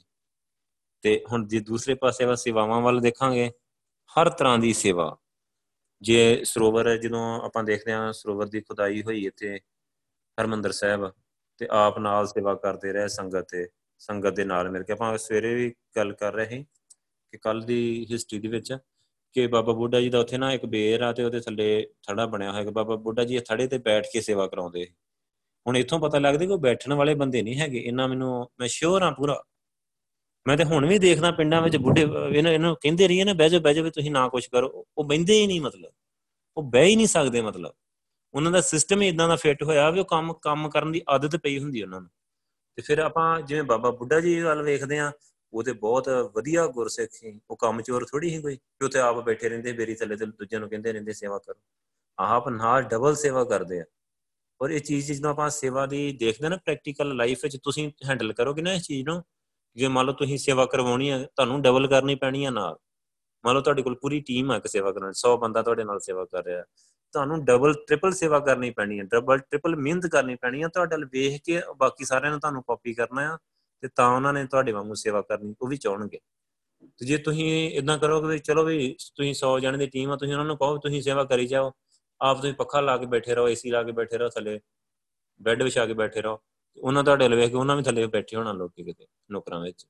ਤੇ 1.03 1.25
ਹੁਣ 1.33 1.47
ਜੇ 1.47 1.61
ਦੂਸਰੇ 1.61 1.95
ਪਾਸੇ 1.95 2.25
ਵਾ 2.25 2.35
ਸੇਵਾਵਾਂ 2.35 2.81
ਵੱਲ 2.81 3.01
ਦੇਖਾਂਗੇ, 3.01 3.51
ਹਰ 4.11 4.31
ਤਰ੍ਹਾਂ 4.31 4.59
ਦੀ 4.59 4.73
ਸੇਵਾ। 4.73 5.17
ਜੇ 6.03 6.45
ਸਰੋਵਰ 6.45 6.97
ਜਦੋਂ 6.97 7.23
ਆਪਾਂ 7.43 7.65
ਦੇਖਦੇ 7.65 7.93
ਹਾਂ 7.93 8.13
ਸਰੋਵਰ 8.13 8.47
ਦੀ 8.47 8.61
ਖੁਦਾਈ 8.61 9.03
ਹੋਈ 9.03 9.27
ਇੱਥੇ 9.27 9.59
ਹਰਮੰਦਰ 10.39 10.73
ਸਾਹਿਬ, 10.73 11.11
ਤੇ 11.59 11.69
ਆਪ 11.71 11.99
ਨਾਲ 11.99 12.27
ਸੇਵਾ 12.27 12.55
ਕਰਦੇ 12.55 12.93
ਰਹੇ 12.93 13.09
ਸੰਗਤ 13.09 13.49
ਤੇ, 13.49 13.69
ਸੰਗਤ 13.99 14.35
ਦੇ 14.35 14.45
ਨਾਲ 14.45 14.71
ਮਿਲ 14.71 14.83
ਕੇ। 14.83 14.93
ਆਪਾਂ 14.93 15.17
ਸਵੇਰੇ 15.19 15.55
ਵੀ 15.55 15.73
ਗੱਲ 15.97 16.13
ਕਰ 16.13 16.33
ਰਹੇ 16.33 16.47
ਸੀ 16.47 16.63
ਕਿ 17.33 17.39
ਕੱਲ 17.39 17.61
ਦੀ 17.63 18.07
ਹਿਸਟਰੀ 18.11 18.39
ਦੇ 18.39 18.49
ਵਿੱਚ 18.49 18.77
ਕਿ 19.35 19.47
ਬਾਬਾ 19.47 19.73
ਬੁੱਢਾ 19.73 20.01
ਜੀ 20.01 20.09
ਦਾ 20.09 20.19
ਉੱਥੇ 20.19 20.39
ਨਾ 20.39 20.53
ਇੱਕ 20.53 20.67
ਬੇਰ 20.67 21.01
ਆ 21.01 21.13
ਤੇ 21.13 21.25
ਉਹਦੇ 21.25 21.41
ਥੱਲੇ 21.41 21.87
ਥੜਾ 22.09 22.27
ਬਣਿਆ 22.27 22.53
ਹੋਇਆ 22.53 22.65
ਕਿ 22.65 22.71
ਬਾਬਾ 22.71 22.97
ਬੁੱਢਾ 22.97 23.25
ਜੀ 23.25 23.39
ਥੜੇ 23.39 23.67
ਤੇ 23.67 23.79
ਬੈਠ 23.79 24.07
ਕੇ 24.13 24.21
ਸੇਵਾ 24.21 24.47
ਕਰਾਉਂਦੇ। 24.47 24.87
ਹੁਣ 25.67 25.77
ਇੱਥੋਂ 25.77 26.01
ਪਤਾ 26.01 26.19
ਲੱਗਦਾ 26.19 26.47
ਕਿ 26.47 26.53
ਉਹ 26.53 26.59
ਬੈਠਣ 26.59 26.93
ਵਾਲੇ 26.93 27.15
ਬੰਦੇ 27.15 27.43
ਨਹੀਂ 27.43 27.61
ਹੈਗੇ 27.61 27.79
ਇਹਨਾਂ 27.79 28.09
ਮੈਨੂੰ 28.09 28.51
ਮੈਂ 28.61 28.69
ਸ਼ੋਰ 28.69 29.03
ਆ 29.03 29.11
ਪੂਰਾ। 29.11 29.45
ਮੈਂ 30.49 30.57
ਤੇ 30.57 30.65
ਹੁਣ 30.65 30.87
ਵੀ 30.87 30.99
ਦੇਖਦਾ 30.99 31.31
ਪਿੰਡਾਂ 31.31 31.63
ਵਿੱਚ 31.63 31.77
ਬੁੱਢੇ, 31.77 32.07
ਇਹਨਾਂ, 32.33 32.53
ਇਹਨੂੰ 32.53 32.77
ਕਹਿੰਦੇ 32.77 33.09
ਰਹੀਏ 33.09 33.25
ਨਾ, 33.25 33.33
ਬਹਿ 33.33 33.49
ਜਾ 33.49 33.59
ਬਹਿ 33.59 33.75
ਜਾ 33.75 33.83
ਵੀ 33.83 33.91
ਤੁਸੀਂ 33.91 34.11
ਨਾ 34.11 34.29
ਕੁਝ 34.29 34.47
ਕਰੋ। 34.47 34.87
ਉਹ 34.99 35.05
ਬੈੰਦੇ 35.05 35.35
ਹੀ 35.35 35.47
ਨਹੀਂ 35.47 35.61
ਮਤਲਬ। 35.61 35.93
ਉਹ 36.57 36.63
ਬਹਿ 36.63 36.85
ਹੀ 36.85 36.97
ਨਹੀਂ 36.97 37.07
ਸਕਦੇ 37.07 37.41
ਮਤਲਬ। 37.41 37.73
ਉਹਨਾਂ 38.35 38.53
ਦਾ 38.53 38.61
ਸਿਸਟਮ 38.61 39.03
ਹੀ 39.03 39.09
ਇਦਾਂ 39.09 39.29
ਦਾ 39.29 39.37
ਫਿੱਟ 39.37 39.63
ਹੋਇਆ 39.63 39.91
ਵੀ 39.91 40.01
ਉਹ 40.01 40.05
ਕੰਮ 40.05 40.33
ਕੰਮ 40.33 40.69
ਕਰਨ 40.69 40.93
ਦੀ 40.93 41.03
ਆਦਤ 41.09 41.37
ਪਈ 41.37 41.59
ਹੁੰਦੀ 41.59 41.83
ਉਹਨਾਂ 41.83 42.01
ਨੂੰ। 42.01 42.11
ਤੇ 42.77 42.83
ਫਿਰ 42.83 42.99
ਆਪਾਂ 42.99 43.41
ਜਿਵੇਂ 43.41 43.63
ਬਾਬਾ 43.63 43.91
ਬੁੱਢਾ 43.91 44.21
ਜੀ 44.21 44.41
ਵੱਲ 44.41 44.63
ਵੇਖਦੇ 44.63 44.99
ਆ 44.99 45.13
ਉਹ 45.55 45.63
ਤੇ 45.63 45.73
ਬਹੁਤ 45.73 46.09
ਵਧੀਆ 46.09 46.67
ਗੁਰਸਿੱਖ 46.67 47.13
ਸੀ। 47.13 47.41
ਉਹ 47.51 47.57
ਕੰਮ 47.57 47.81
ਚੋਰ 47.83 48.05
ਥੋੜੀ 48.05 48.31
ਸੀ 48.31 48.43
ਕੋਈ 48.43 48.57
ਕਿ 48.57 48.85
ਉਤੇ 48.85 48.99
ਆਪ 48.99 49.17
ਬੈਠੇ 49.17 49.49
ਰਹਿੰਦੇ, 49.49 49.73
ਬੇਰੀ 49.73 49.95
ਥੱਲੇ 49.95 50.17
ਤੇ 50.17 50.27
ਦੂਜਿਆਂ 50.27 50.61
ਨੂੰ 50.61 50.71
ਕਹਿੰਦੇ 50.71 50.93
ਰਹਿੰਦੇ, 50.93 51.13
ਸੇਵਾ 51.13 51.39
ਕਰੋ। 51.39 51.61
ਆਪ 52.19 52.49
ਨਾਲ 52.49 52.83
ਡਬਲ 52.83 53.15
ਸੇਵਾ 53.15 53.45
ਕਰਦੇ 53.45 53.81
ਆ। 53.81 53.85
ਔਰ 54.63 54.71
ਇਹ 54.71 54.81
ਚੀਜ਼ 54.81 55.13
ਜਦੋਂ 55.13 55.31
ਆਪਾਂ 55.31 55.51
ਸੇਵਾ 55.51 55.87
ਦੀ 55.87 56.13
ਦੇਖਦੇ 56.13 56.49
ਨਾ 56.49 56.57
ਪ੍ਰੈਕਟੀਕਲ 56.57 57.17
ਲਾਈਫ 57.17 57.39
ਵਿੱਚ, 57.43 57.57
ਤੁਸੀਂ 57.63 57.91
ਹੈਂਡਲ 58.05 58.33
ਕਰੋਗੇ 58.33 58.63
ਨਾ 58.63 58.73
ਇਸ 58.73 58.83
ਚੀਜ਼ 58.83 59.09
ਨੂੰ, 59.09 59.23
ਜੇ 59.77 59.89
ਮੰਨ 59.89 60.07
ਲਓ 60.07 60.13
ਤੁਸੀਂ 60.13 60.39
ਸੇਵਾ 60.39 60.67
ਕਰਵਾਉਣੀ 60.67 61.11
ਹੈ 61.11 61.25
ਤੁਹਾਨੂੰ 61.37 61.63
ਡਬਲ 61.63 61.87
ਕਰਨੀ 61.87 62.15
ਪੈਣੀ 62.15 62.45
ਹੈ 62.45 62.51
ਨਾਲ। 62.51 62.77
ਮੰਨ 63.45 63.55
ਲਓ 63.55 63.61
ਤੁਹਾਡੇ 63.61 63.83
ਕੋਲ 63.83 63.95
ਪੂਰੀ 63.95 64.21
ਟੀਮ 64.21 64.53
ਹੈ 64.53 64.59
ਕਿ 64.59 64.69
ਸੇਵਾ 64.69 64.93
ਕਰਨ 64.93 65.13
100 65.13 65.37
ਬੰਦਾ 65.37 65.63
ਤੁਹਾਡੇ 65.63 65.85
ਨਾਲ 65.85 66.01
ਸੇਵਾ 66.01 66.25
ਕਰ 66.25 66.45
ਰਿਹਾ। 66.45 66.63
ਤੁਹਾਨੂੰ 67.13 67.45
ਡਬਲ 67.45 67.75
ਟ੍ਰਿਪਲ 67.87 68.13
ਸੇਵਾ 68.13 68.39
ਕਰਨੀ 68.39 68.71
ਪੈਣੀ 68.71 68.99
ਹੈ 68.99 69.05
ਡਬਲ 69.05 69.39
ਟ੍ਰਿਪਲ 69.39 69.77
ਮਿਹਨਤ 69.77 70.07
ਕਰਨੀ 70.07 70.37
ਪੈਣੀ 70.37 70.63
ਹੈ 70.63 70.69
ਤੁਹਾਡੇ 70.69 70.97
ਵੱਲ 70.97 71.05
ਵੇਖ 71.05 71.43
ਕੇ 71.45 71.63
ਬਾਕੀ 71.77 72.05
ਸਾਰਿਆਂ 72.05 72.31
ਨੂੰ 72.31 72.41
ਤੁਹਾਨੂੰ 72.41 72.63
ਕਾਪੀ 72.63 72.95
ਕਰਨਾ 72.95 73.35
ਆ। 73.35 73.39
ਤੇ 73.85 73.89
ਤਾਂ 73.97 74.17
ਉਹਨਾਂ 74.17 74.33
ਨੇ 74.33 74.47
ਤੁਹਾਡੇ 74.47 74.73
ਵਾਂਗੂ 74.73 74.95
ਸੇਵਾ 74.95 75.23
ਕਰਨੀ, 75.23 75.55
ਉਹ 75.63 75.69
ਵੀ 75.69 75.77
ਚਾਹਣਗੇ। 75.77 76.19
ਤੇ 76.99 77.07
ਜੇ 77.07 77.19
ਤੁਸੀਂ 77.19 77.71
ਇਦਾਂ 77.71 77.99
ਕਰੋਗੇ 77.99 78.29
ਵੀ 78.29 78.39
ਚਲੋ 78.39 78.65
ਵੀ 78.65 78.97
ਤੁਸੀਂ 79.15 79.35
100 79.35 79.61
ਜਣੇ 79.61 79.79
ਦੀ 79.79 79.87
ਟੀਮ 79.87 80.11
ਆ, 80.11 80.17
ਤੁਸੀਂ 80.17 80.33
ਉਹਨਾਂ 80.33 80.47
ਨੂੰ 80.47 80.57
ਕਹੋ 80.57 80.79
ਤੁਸੀਂ 80.79 81.03
ਸੇਵਾ 81.03 81.25
ਕਰੀ 81.25 81.47
ਜਾਓ। 81.47 81.73
ਆਪ 82.21 82.41
ਤੁਸੀਂ 82.41 82.55
ਪੱਖਾ 82.55 82.81
ਲਾ 82.81 82.97
ਕੇ 82.97 83.07
ਬੈਠੇ 83.07 83.35
ਰਹੋ 83.35 83.49
ਏਸੀ 83.49 83.71
ਲਾ 83.71 83.83
ਕੇ 83.83 83.93
ਬੈਠੇ 83.93 84.19
ਰਹੋ, 84.19 84.29
ਥੱਲੇ 84.29 84.61
ਬੈੱਡ 85.43 85.63
ਵਿਛਾ 85.63 85.87
ਕੇ 85.87 85.95
ਬੈਠੇ 85.95 86.23
ਰਹੋ। 86.23 86.41
ਉਹਨਾਂ 86.79 87.05
ਤੁਹਾਡੇ 87.05 87.25
ਵੱਲ 87.25 87.35
ਵੇਖ 87.35 87.51
ਕੇ 87.51 87.57
ਉਹਨਾਂ 87.57 87.77
ਵੀ 87.77 87.83
ਥੱਲੇ 87.83 88.07
ਬੈਠੇ 88.07 88.37
ਹੋਣਾ 88.37 88.53
ਲੋਕੀ 88.53 88.85
ਕਿਤੇ, 88.85 89.07
ਨੌਕਰਾਂ 89.31 89.61
ਵਿੱਚ। 89.61 89.83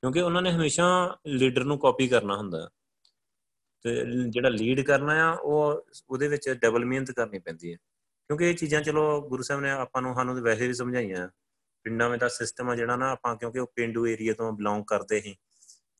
ਕਿਉਂਕਿ 0.00 0.20
ਉਹਨਾਂ 0.20 0.42
ਨੇ 0.42 0.52
ਹਮੇਸ਼ਾ 0.52 1.18
ਲੀਡਰ 1.26 1.64
ਨੂੰ 1.64 1.78
ਕਾਪੀ 1.78 2.08
ਕਰਨਾ 2.08 2.36
ਹੁੰਦਾ। 2.36 2.70
ਤੇ 3.82 4.04
ਜਿਹੜਾ 4.28 4.48
ਲੀਡ 4.48 4.80
ਕਰਨਾ 4.80 5.30
ਆ, 5.30 5.32
ਉਹ 5.32 5.86
ਉਹਦੇ 6.10 6.28
ਵਿੱਚ 6.28 6.48
ਡਬਲ 6.48 6.84
ਮਿਹਨਤ 6.84 7.10
ਕਰਨੀ 7.10 7.38
ਪੈਂਦੀ 7.38 7.72
ਹੈ। 7.72 7.76
ਕਿਉਂਕਿ 8.28 8.50
ਇਹ 8.50 8.54
ਚੀਜ਼ਾਂ 8.54 8.82
ਚਲੋ 8.82 9.28
ਗੁਰੂ 9.28 9.42
ਸਾਹਿਬ 9.42 9.62
ਨੇ 9.62 9.70
ਆਪਾਂ 9.70 10.02
ਨੂੰ, 10.02 10.14
ਸਾਨੂੰ 10.14 10.42
ਵੈਸੇ 10.42 10.66
ਵੀ 10.66 10.74
ਸਮਝਾਈਆਂ। 10.74 11.28
ਪਿੰਡਾਂ 11.84 12.08
ਵਿੱਚ 12.10 12.20
ਦਾ 12.20 12.28
ਸਿਸਟਮ 12.28 12.70
ਆ 12.70 12.74
ਜਿਹੜਾ 12.76 12.96
ਨਾ 12.96 13.10
ਆਪਾਂ, 13.10 13.34
ਕਿਉਂਕਿ 13.36 13.58
ਉਹ 13.58 13.66
ਪਿੰਡੂ 13.76 14.06
ਏਰੀਆ 14.06 14.34
ਤੋਂ 14.34 14.52
ਬਿਲੋਂਗ 14.52 14.84
ਕਰਦੇ 14.84 15.20
ਸੀ 15.20 15.34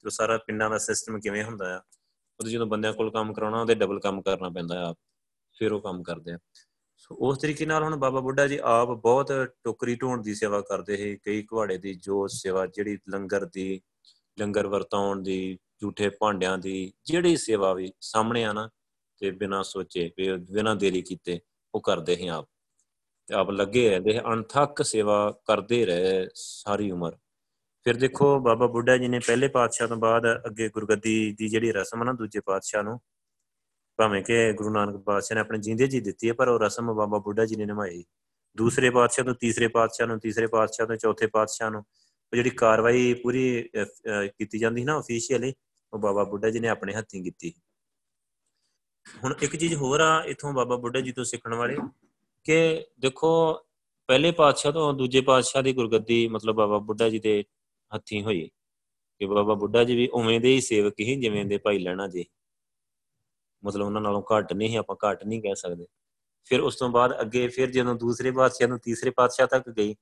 ਜੋ 0.05 0.11
ਸਾਰਾ 0.11 0.37
ਪਿੰਡਾਂ 0.39 0.71
ਦਾ 0.71 0.79
ਸਿਸਟਮ 0.79 1.19
ਕਿਵੇਂ 1.21 1.45
ਹੁੰਦਾ 1.45 1.77
ਆ, 1.77 1.81
ਉਹਦੇ 2.41 2.51
ਜਦੋਂ 2.51 2.67
ਬੰਦਿਆਂ 2.67 2.93
ਕੋਲ 2.93 3.11
ਕੰਮ 3.11 3.33
ਕਰਾਉਣਾ, 3.33 3.61
ਉਹਦੇ 3.61 3.75
ਡਬਲ 3.75 4.01
ਕੰਮ 4.01 4.21
ਕਰਨਾ 4.23 4.49
ਪੈਂਦਾ 4.49 4.89
ਆ, 4.89 4.95
ਫਿਰ 5.57 5.73
ਉਹ 5.73 5.81
ਕੰਮ 5.81 6.03
ਕਰਦੇ 6.03 6.33
ਆ। 6.33 6.39
ਸੋ 6.99 7.15
ਉਸ 7.21 7.39
ਤਰੀਕੇ 7.39 7.67
ਨਾਲ 7.67 7.83
ਹੁਣ 7.83 7.97
ਬਾਬਾ 7.97 8.21
ਬੁੱਢਾ 8.21 8.47
ਜੀ 8.47 8.59
ਆਪ 8.63 8.89
ਬਹੁਤ 8.93 9.33
ਟੋਕਰੀ 9.65 9.95
ਢੋਣ 9.97 10.23
ਦੀ 10.23 10.35
ਸੇਵਾ 10.35 10.61
ਕਰਦੇ 10.61 10.97
ਸੀ, 10.97 11.17
ਕਈ 11.17 11.43
ਘਵਾੜੇ 11.43 11.79
ਦੀ 11.79 11.95
ਜੋ 11.95 12.27
ਸੇਵਾ, 12.29 12.67
ਜਿਹੜੀ 12.67 12.99
ਲੰਗਰ 13.09 13.45
ਦੀ, 13.45 13.81
ਲੰਗਰ 14.39 14.67
ਵਰਤਾਉਣ 14.67 15.23
ਦੀ, 15.23 15.59
ਝੂਠੇ 15.81 16.09
ਭਾਂਡਿਆਂ 16.11 16.57
ਦੀ, 16.59 16.93
ਜਿਹੜੀ 17.05 17.37
ਸੇਵਾ 17.37 17.73
ਵੀ 17.75 17.93
ਸਾਹਮਣੇ 18.01 18.45
ਆ 18.45 18.53
ਨਾ, 18.53 18.69
ਤੇ 19.21 19.31
ਬਿਨਾਂ 19.31 19.63
ਸੋਚੇ 19.65 20.11
ਬਿਨਾਂ 20.51 20.75
ਦੇਰੀ 20.77 21.03
ਕੀਤੇ 21.03 21.39
ਉਹ 21.75 21.81
ਕਰਦੇ 21.81 22.17
ਸੀ 22.17 22.29
ਆਪ। 22.29 22.49
ਤੇ 23.31 23.35
ਆਪ 23.35 23.51
ਲੱਗੇ 23.51 23.89
ਰਹਿੰਦੇ 23.91 24.19
ਅਣਥੱਕ 24.33 24.83
ਸੇਵਾ 24.83 25.17
ਕਰਦੇ 25.47 25.85
ਰਹੇ 25.87 26.29
ਸਾਰੀ 26.35 26.91
ਉਮਰ। 26.91 27.17
ਫਿਰ 27.87 27.97
ਦੇਖੋ 27.97 28.39
ਬਾਬਾ 28.41 28.67
ਬੁੱਢਾ 28.67 28.97
ਜੀ 28.97 29.09
ਨੇ 29.09 29.19
ਪਹਿਲੇ 29.19 29.49
ਪਾਤਸ਼ਾਹ 29.49 29.89
ਤੋਂ 29.89 29.97
ਬਾਅਦ 29.97 30.25
ਅੱਗੇ 30.47 30.69
ਗੁਰਗੱਦੀ 30.69 31.15
ਦੀ 31.39 31.49
ਜਿਹੜੀ 31.49 31.73
ਰਸਮ 31.73 32.05
ਨਾ 32.05 32.13
ਦੂਜੇ 32.13 32.41
ਪਾਤਸ਼ਾਹ 32.47 32.83
ਨੂੰ, 32.83 32.99
ਭਾਵੇਂ 33.99 34.23
ਕਿ 34.23 34.53
ਗੁਰੂ 34.53 34.71
ਨਾਨਕ 34.71 34.97
ਪਾਤਸ਼ਾਹ 35.05 35.35
ਨੇ 35.37 35.41
ਆਪਣੇ 35.41 35.59
ਜਿੰਦੇ 35.59 35.87
ਜੀ 35.87 36.01
ਦਿੱਤੀ 36.01 36.29
ਹੈ 36.29 36.35
ਪਰ 36.35 36.49
ਉਹ 36.49 36.59
ਰਸਮ 36.61 36.93
ਬਾਬਾ 36.95 37.19
ਬੁੱਢਾ 37.19 37.45
ਜੀ 37.45 37.57
ਨੇ 37.57 37.67
ਨਿਭਾਈ। 37.67 38.05
ਦੂਸਰੇ 38.57 38.91
ਪਾਤਸ਼ਾਹ 38.91 39.25
ਤੋਂ, 39.25 39.35
ਤੀਸਰੇ 39.35 39.69
ਪਾਤਸ਼ਾਹ 39.69 40.07
ਨੂੰ, 40.07 40.19
ਤੀਸਰੇ 40.21 40.47
ਪਾਤਸ਼ਾਹ 40.47 40.87
ਤੋਂ, 40.87 40.97
ਚੌਥੇ 40.97 41.27
ਪਾਤਸ਼ਾਹ 41.27 41.71
ਨੂੰ, 41.71 41.81
ਉਹ 41.81 42.37
ਜਿਹੜੀ 42.37 42.51
ਕਾਰਵਾਈ 42.51 43.15
ਪੂਰੀ 43.15 43.69
ਕੀਤੀ 43.69 44.59
ਜਾਂਦੀ 44.59 44.85
ਨਾ 44.85 44.99
ਅਫੀਸ਼ੀਅਲੀ 45.01 45.53
ਉਹ 45.93 45.99
ਬਾਬਾ 45.99 46.25
ਬੁੱਢਾ 46.25 46.51
ਜੀ 46.51 46.61
ਨੇ 46.61 46.69
ਆਪਣੇ 46.69 46.95
ਹੱਥੀਂ 46.95 47.23
ਕੀਤੀ। 47.23 47.53
ਹੁਣ 49.25 49.35
ਇੱਕ 49.43 49.57
ਚੀਜ਼ 49.57 49.75
ਹੋਰ 49.75 50.01
ਆ 50.01 50.23
ਇਥੋਂ 50.25 50.53
ਬਾਬਾ 50.53 50.77
ਬੁੱਢਾ 50.77 51.01
ਜੀ 51.01 51.13
ਤੋਂ 51.13 51.25
ਸਿੱਖਣ 51.25 51.55
ਵਾਲੇ 51.55 51.77
ਕਿ 52.45 52.87
ਦੇਖੋ, 52.99 53.55
ਪਹਿਲੇ 54.07 54.31
ਪਾਤਸ਼ਾਹ 54.31 54.73
ਤੋਂ 54.73 54.95
ਦੂਜੇ 54.95 55.21
ਪਾਤਸ਼ਾਹ 55.21 55.63
ਦੀ 55.63 55.73
ਗੁਰਗੱਦੀ, 55.73 56.29
ਮਤਲਬ 56.29 56.55
ਬਾਬਾ 56.55 56.79
ਬੁੱਢਾ 56.79 57.09
ਜੀ 57.09 57.19
ਦੇ 57.19 57.45
ਹੱਥੀਂ 57.95 58.23
ਹੋਈ। 58.23 58.51
ਕਿ 59.19 59.27
ਬਾਬਾ 59.27 59.55
ਬੁੱਢਾ 59.55 59.85
ਜੀ 59.85 59.97
ਵੀ 59.97 60.09
ਉਵੇਂ 60.09 60.41
ਦੇ 60.41 60.49
ਹੀ 60.49 60.61
ਸੇਵਕ 60.61 60.95
ਹੀ 61.01 61.21
ਜਿਵੇਂ 61.21 61.45
ਦੇ 61.45 61.59
ਭਾਈ 61.59 61.79
ਲੈਣਾ 61.79 62.09
ਜੀ। 62.09 62.25
ਮਤਲਬ 63.65 63.87
ਉਹਨਾਂ 63.87 64.01
ਨਾਲੋਂ 64.01 64.23
ਘੱਟ 64.23 64.53
ਨਹੀਂ 64.53 64.79
ਆਪਾਂ 64.79 64.97
ਘੱਟ 64.97 65.25
ਨਹੀਂ 65.25 65.43
ਕਹਿ 65.43 65.55
ਸਕਦੇ। 65.55 65.87
ਫਿਰ 66.45 66.61
ਉਸ 66.61 66.77
ਤੋਂ 66.77 66.89
ਬਾਅਦ 66.89 67.21
ਅੱਗੇ 67.21 67.49
ਫਿਰ 67.49 67.71
ਜਦੋਂ 67.71 67.95
ਦੂਸਰੇ 67.95 68.31
ਪਾਤਸ਼ਾਹ 68.31 68.69
ਨੂੰ 68.69 68.79
ਤੀਸਰੇ 68.79 69.11
ਪਾਤਸ਼ਾਹ 69.11 69.47
ਤੱਕ 69.47 69.71
ਗਈ, 69.71 69.93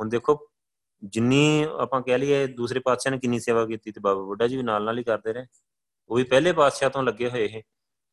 ਹੁਣ 0.00 0.08
ਦੇਖੋ, 0.08 0.48
ਜਿੰਨੀ 1.04 1.66
ਆਪਾਂ 1.78 2.02
ਕਹਿ 2.02 2.18
ਲਈਏ 2.18 2.46
ਦੂਸਰੇ 2.46 2.80
ਪਾਤਸ਼ਾਹ 2.80 3.12
ਨੇ 3.12 3.18
ਕਿੰਨੀ 3.18 3.40
ਸੇਵਾ 3.40 3.66
ਕੀਤੀ 3.66 3.92
ਤੇ 3.92 4.00
ਬਾਬਾ 4.00 4.22
ਬੁੱਢਾ 4.22 4.46
ਜੀ 4.46 4.56
ਵੀ 4.56 4.62
ਨਾਲ 4.62 4.84
ਨਾਲ 4.84 4.98
ਹੀ 4.98 5.04
ਕਰਦੇ 5.04 5.32
ਰਹੇ। 5.32 5.46
ਉਹ 6.08 6.16
ਵੀ 6.16 6.24
ਪਹਿਲੇ 6.24 6.52
ਪਾਤਸ਼ਾਹ 6.52 6.90
ਤੋਂ 6.90 7.02
ਲੱਗੇ 7.02 7.30
ਹੋਏ 7.30 7.44
ਇਹ 7.44 7.62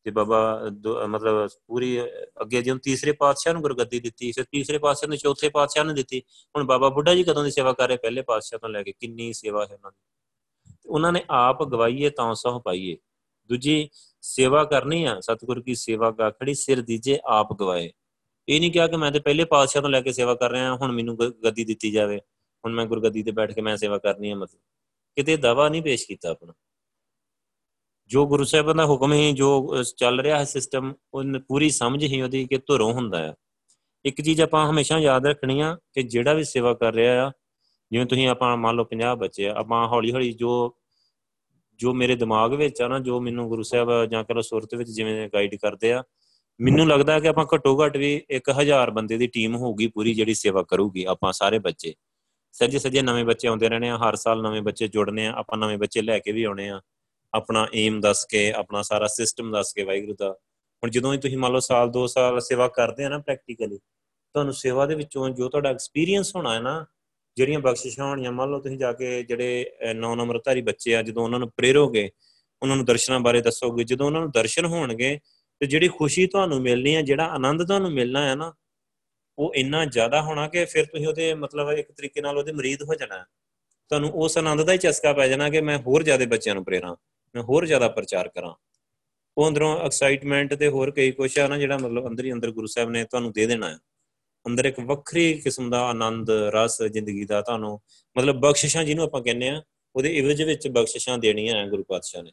ਤੇ 0.05 0.11
ਬਾਬਾ 0.11 0.61
ਮਤਲਬ 1.07 1.49
ਪੂਰੀ 1.67 2.01
ਅੱਗੇ 2.41 2.61
ਜਦੋਂ 2.61 2.77
ਤੀਸਰੇ 2.77 3.11
ਪਾਤਸ਼ਾਹ 3.11 3.53
ਨੂੰ 3.53 3.61
ਗੁਰਗੱਦੀ 3.61 3.99
ਦਿੱਤੀ, 3.99 4.31
ਫਿਰ 4.31 4.43
ਤੀਸਰੇ 4.43 4.77
ਪਾਤਸ਼ਾਹ 4.77 5.07
ਨੂੰ 5.09 5.17
ਚੌਥੇ 5.17 5.49
ਪਾਤਸ਼ਾਹ 5.49 5.83
ਨੂੰ 5.83 5.95
ਦਿੱਤੀ, 5.95 6.21
ਹੁਣ 6.55 6.63
ਬਾਬਾ 6.63 6.89
ਬੁੱਢਾ 6.89 7.15
ਜੀ 7.15 7.23
ਕਦੋਂ 7.23 7.43
ਦੀ 7.43 7.51
ਸੇਵਾ 7.51 7.73
ਕਰ 7.73 7.87
ਰਹੇ? 7.87 7.97
ਪਹਿਲੇ 7.97 8.21
ਪਾਤਸ਼ਾਹ 8.21 8.59
ਤੋਂ 8.59 8.69
ਲੈ 8.69 8.83
ਕੇ 8.83 8.91
ਕਿੰਨੀ 8.91 9.33
ਸੇਵਾ 9.33 9.65
ਹੈ 9.65 9.73
ਉਹਨਾਂ 9.73 9.91
ਦੀ? 9.91 10.03
ਉਹਨਾਂ 10.85 11.11
ਨੇ 11.11 11.23
ਆਪ 11.29 11.63
ਗਵਾਈਏ 11.63 12.09
ਤਾਂ 12.09 12.35
ਸਹ 12.35 12.59
ਪਾਈਏ। 12.59 12.97
ਦੂਜੀ, 13.49 13.89
ਸੇਵਾ 14.21 14.63
ਕਰਨੀ 14.63 15.03
ਆ, 15.03 15.19
ਸਤਿਗੁਰ 15.19 15.61
ਕੀ 15.61 15.75
ਸੇਵਾ 15.75 16.11
ਗਾਖੜੀ 16.11 16.53
ਸਿਰ 16.53 16.81
ਦੀਜੇ 16.81 17.19
ਆਪ 17.25 17.59
ਗਵਾਏ। 17.59 17.91
ਇਹ 18.49 18.59
ਨਹੀਂ 18.59 18.71
ਕਿਹਾ 18.71 18.87
ਕਿ 18.87 18.97
ਮੈਂ 18.97 19.11
ਤੇ 19.11 19.19
ਪਹਿਲੇ 19.19 19.45
ਪਾਤਸ਼ਾਹ 19.45 19.81
ਤੋਂ 19.81 19.89
ਲੈ 19.89 20.01
ਕੇ 20.01 20.13
ਸੇਵਾ 20.13 20.35
ਕਰ 20.35 20.51
ਰਿਹਾ, 20.51 20.75
ਹੁਣ 20.75 20.91
ਮੈਨੂੰ 20.91 21.17
ਗੱਦੀ 21.17 21.63
ਦਿੱਤੀ 21.63 21.91
ਜਾਵੇ। 21.91 22.17
ਹੁਣ 22.65 22.73
ਮੈਂ 22.73 22.85
ਗੁਰਗੱਦੀ 22.85 23.23
ਤੇ 23.23 23.31
ਬੈਠ 23.31 23.51
ਕੇ 23.51 23.61
ਮੈਂ 23.61 23.77
ਸੇਵਾ 23.77 23.97
ਕਰਨੀ 23.97 24.29
ਹੈ 24.29 24.35
ਮਤਲਬ। 24.35 24.61
ਕਿਤੇ 25.15 25.37
ਦਾਵਾ 25.37 25.69
ਨਹੀਂ 25.69 25.81
ਪੇਸ਼ 25.81 26.07
ਕੀਤਾ 26.07 26.29
ਆਪਣਾ। 26.29 26.53
ਜੋ 28.07 28.27
ਗੁਰੂ 28.27 28.43
ਸਾਹਿਬਾਂ 28.43 28.75
ਦਾ 28.75 28.85
ਹੁਕਮ 28.85 29.13
ਹੀ 29.13 29.33
ਜੋ 29.33 29.83
ਚੱਲ 29.97 30.19
ਰਿਹਾ 30.19 30.39
ਹੈ 30.39 30.43
ਸਿਸਟਮ 30.43 30.93
ਉਹ 31.13 31.23
ਪੂਰੀ 31.47 31.69
ਸਮਝ 31.69 32.03
ਹੀ 32.03 32.21
ਉਹਦੀ 32.21 32.45
ਕਿ 32.45 32.57
ਧੁਰੋਂ 32.57 32.93
ਹੁੰਦਾ 32.93 33.19
ਹੈ। 33.19 33.33
ਇੱਕ 34.05 34.21
ਚੀਜ਼ 34.21 34.41
ਆਪਾਂ 34.41 34.69
ਹਮੇਸ਼ਾ 34.69 34.99
ਯਾਦ 34.99 35.25
ਰੱਖਣੀ 35.25 35.61
ਆ 35.61 35.77
ਕਿ 35.93 36.03
ਜਿਹੜਾ 36.03 36.33
ਵੀ 36.33 36.43
ਸੇਵਾ 36.43 36.73
ਕਰ 36.73 36.93
ਰਿਹਾ 36.93 37.27
ਆ, 37.27 37.31
ਜਿਵੇਂ 37.91 38.05
ਤੁਸੀਂ 38.05 38.27
ਆਪਾਂ 38.27 38.57
ਮੰਨ 38.57 38.75
ਲਓ 38.75 38.83
50 38.83 39.15
ਬੱਚੇ 39.15 39.47
ਆ, 39.47 39.53
ਆਪਾਂ 39.55 39.87
ਹੌਲੀ 39.87 40.11
ਹੌਲੀ 40.11 40.33
ਜੋ 40.33 40.75
ਜੋ 41.79 41.93
ਮੇਰੇ 41.93 42.15
ਦਿਮਾਗ 42.15 42.53
ਵਿੱਚ 42.53 42.81
ਆ 42.81 42.87
ਨਾ, 42.87 42.99
ਜੋ 42.99 43.19
ਮੈਨੂੰ 43.19 43.49
ਗੁਰੂ 43.49 43.63
ਸਾਹਿਬ 43.63 44.05
ਜਾਂ 44.05 44.23
ਕਹੋ 44.23 44.41
ਸੁਰਤ 44.41 44.75
ਵਿੱਚ 44.75 44.89
ਜਿਵੇਂ 44.89 45.29
ਗਾਈਡ 45.33 45.55
ਕਰਦੇ 45.55 45.93
ਆ, 45.93 46.03
ਮੈਨੂੰ 46.61 46.87
ਲੱਗਦਾ 46.87 47.19
ਕਿ 47.19 47.27
ਆਪਾਂ 47.27 47.45
ਘੱਟੋ 47.55 47.85
ਘੱਟ 47.85 47.97
ਵੀ 47.97 48.25
1000 48.31 48.91
ਬੰਦੇ 48.91 49.17
ਦੀ 49.17 49.27
ਟੀਮ 49.27 49.55
ਹੋਊਗੀ 49.55 49.87
ਪੂਰੀ 49.87 50.13
ਜਿਹੜੀ 50.13 50.33
ਸੇਵਾ 50.33 50.63
ਕਰੂਗੀ 50.63 51.03
ਆਪਾਂ 51.03 51.33
ਸਾਰੇ 51.33 51.59
ਬੱਚੇ। 51.59 51.93
ਸੱਜੇ 52.51 52.79
ਸੱਜੇ 52.79 53.01
ਨਵੇਂ 53.01 53.25
ਬੱਚੇ 53.25 53.47
ਆਉਂਦੇ 53.47 53.69
ਰਹਿਣੇ 53.69 53.89
ਆ, 53.89 53.97
ਹਰ 53.97 54.15
ਸਾਲ 54.15 54.41
ਨਵੇਂ 54.41 54.61
ਬੱਚੇ 54.61 54.87
ਜੁੜਨੇ 54.87 55.27
ਆ, 55.27 55.31
ਆਪਾਂ 55.31 55.57
ਨਵੇਂ 55.57 55.77
ਬੱਚੇ 55.77 56.01
ਲੈ 56.01 56.19
ਕੇ 56.19 56.31
ਵੀ 56.31 56.43
ਆਉਣੇ 56.43 56.69
ਆ। 56.69 56.81
ਆਪਣਾ 57.35 57.67
ਏਮ 57.73 57.99
ਦੱਸ 58.01 58.25
ਕੇ, 58.25 58.51
ਆਪਣਾ 58.51 58.81
ਸਾਰਾ 58.81 59.07
ਸਿਸਟਮ 59.07 59.51
ਦੱਸ 59.51 59.73
ਕੇ 59.73 59.83
ਵਾਹਿਗੁਰੂ 59.83 60.15
ਦਾ। 60.19 60.31
ਹੁਣ 60.83 60.89
ਜਦੋਂ 60.91 61.13
ਹੀ 61.13 61.17
ਤੁਸੀਂ 61.17 61.37
ਮੰਨ 61.37 61.51
ਲਓ 61.51 61.59
ਸਾਲ 61.59 61.89
2 61.91 62.05
ਸਾਲ 62.07 62.39
ਸੇਵਾ 62.41 62.67
ਕਰਦੇ 62.67 63.03
ਆ 63.03 63.09
ਨਾ 63.09 63.17
ਪ੍ਰੈਕਟੀਕਲੀ 63.17 63.77
ਤੁਹਾਨੂੰ 63.77 64.53
ਸੇਵਾ 64.53 64.85
ਦੇ 64.85 64.95
ਵਿੱਚੋਂ 64.95 65.29
ਜੋ 65.29 65.49
ਤੁਹਾਡਾ 65.49 65.69
ਐਕਸਪੀਰੀਅੰਸ 65.69 66.35
ਹੋਣਾ 66.35 66.53
ਹੈ 66.53 66.59
ਨਾ, 66.59 66.85
ਜਿਹੜੀਆਂ 67.37 67.59
ਬਖਸ਼ਿਸ਼ਾਂ 67.59 68.05
ਹੋਣੀਆਂ, 68.07 68.31
ਮੰਨ 68.31 68.49
ਲਓ 68.51 68.59
ਤੁਸੀਂ 68.59 68.77
ਜਾ 68.77 68.91
ਕੇ 68.93 69.23
ਜਿਹੜੇ 69.23 69.93
ਨੌ 69.95 70.15
ਨੰਬਰਧਾਰੀ 70.15 70.61
ਬੱਚੇ 70.61 70.95
ਆ, 70.95 71.01
ਜਦੋਂ 71.01 71.23
ਉਹਨਾਂ 71.23 71.39
ਨੂੰ 71.39 71.49
ਪ੍ਰੇਰੋਗੇ 71.57 72.09
ਉਹਨਾਂ 72.61 72.75
ਨੂੰ 72.75 72.85
ਦਰਸ਼ਨਾਂ 72.85 73.19
ਬਾਰੇ 73.19 73.41
ਦੱਸੋਗੇ, 73.41 73.83
ਜਦੋਂ 73.83 74.05
ਉਹਨਾਂ 74.05 74.21
ਨੂੰ 74.21 74.31
ਦਰਸ਼ਨ 74.31 74.65
ਹੋਣਗੇ, 74.65 75.19
ਤੇ 75.61 75.65
ਜਿਹੜੀ 75.65 75.87
ਖੁਸ਼ੀ 75.87 76.25
ਤੁਹਾਨੂੰ 76.27 76.61
ਮਿਲਣੀ 76.61 76.95
ਹੈ, 76.95 77.01
ਜਿਹੜਾ 77.01 77.25
ਆਨੰਦ 77.25 77.65
ਤੁਹਾਨੂੰ 77.67 77.91
ਮਿਲਣਾ 77.91 78.27
ਹੈ 78.29 78.35
ਨਾ, 78.35 78.53
ਉਹ 79.37 79.53
ਇੰਨਾ 79.55 79.85
ਜ਼ਿਆਦਾ 79.85 80.21
ਹੋਣਾ 80.21 80.47
ਕਿ 80.47 80.65
ਫਿਰ 80.65 80.85
ਤੁਸੀਂ 80.85 81.07
ਉਹਦੇ 81.07 81.33
ਮਤਲਬ 81.33 81.71
ਇੱਕ 81.71 81.91
ਤਰੀਕੇ 81.91 82.21
ਨਾਲ 82.21 82.37
ਉਹਦੇ 82.37 82.51
ਮਰੀਦ 82.51 82.83
ਹੋ 82.83 82.95
ਜਾਣਾ। 82.95 83.23
ਤੁਹਾਨੂੰ 83.91 84.09
ਉਸ 84.13 84.37
ਆਨੰਦ 84.37 84.61
ਦਾ 84.61 84.73
ਹੀ 84.73 84.77
ਚਸਕਾ 84.77 85.13
ਪੈ 85.13 85.27
ਜਾਣਾ 85.27 85.49
ਕਿ 85.49 85.61
ਮੈਂ 85.61 85.77
ਹੋਰ 85.77 86.03
ਜ਼ਿਆਦਾ 86.03 86.25
ਬੱਚਿਆਂ 86.25 86.55
ਨੂੰ 86.55 86.63
ਪ੍ਰੇਰਾਂ 86.65 86.95
ਮੈਂ 87.35 87.43
ਹੋਰ 87.43 87.65
ਜ਼ਿਆਦਾ 87.65 87.87
ਪ੍ਰਚਾਰ 87.87 88.27
ਕਰਾਂ। 88.27 88.53
ਉਹ 89.37 89.47
ਅੰਦਰੋਂ 89.47 89.77
ਐਕਸਾਈਟਮੈਂਟ 89.85 90.53
ਤੇ 90.53 90.67
ਹੋਰ 90.67 90.91
ਕਈ 90.91 91.11
ਕੁਝ 91.11 91.37
ਆ 91.39 91.47
ਨਾ 91.47 91.57
ਜਿਹੜਾ 91.57 91.77
ਮਤਲਬ 91.77 92.07
ਅੰਦਰ 92.07 92.25
ਹੀ 92.25 92.31
ਅੰਦਰ 92.31 92.51
ਗੁਰੂ 92.51 92.67
ਸਾਹਿਬ 92.67 92.89
ਨੇ 92.89 93.03
ਤੁਹਾਨੂੰ 93.03 93.31
ਦੇ 93.31 93.45
ਦੇਣਾ 93.45 93.69
ਹੈ। 93.69 93.77
ਅੰਦਰ 94.45 94.65
ਇੱਕ 94.65 94.79
ਵੱਖਰੀ 94.79 95.33
ਕਿਸਮ 95.41 95.69
ਦਾ 95.69 95.81
ਆਨੰਦ, 95.85 96.29
ਰਸ, 96.29 96.81
ਜ਼ਿੰਦਗੀ 96.83 97.25
ਦਾ 97.25 97.41
ਤੁਹਾਨੂੰ 97.41 97.79
ਮਤਲਬ 98.15 98.39
ਬਖਸ਼ਿਸ਼ਾਂ 98.39 98.83
ਜਿਹਨੂੰ 98.83 99.03
ਆਪਾਂ 99.05 99.21
ਕਹਿੰਦੇ 99.21 99.49
ਆ 99.49 99.61
ਉਹਦੇ 99.95 100.09
ਇਵਜ 100.17 100.41
ਵਿੱਚ 100.43 100.67
ਬਖਸ਼ਿਸ਼ਾਂ 100.67 101.17
ਦੇਣੀਆਂ 101.17 101.55
ਆ 101.55 101.67
ਗੁਰੂ 101.67 101.83
ਪਾਤਸ਼ਾਹ 101.83 102.23
ਨੇ। 102.23 102.31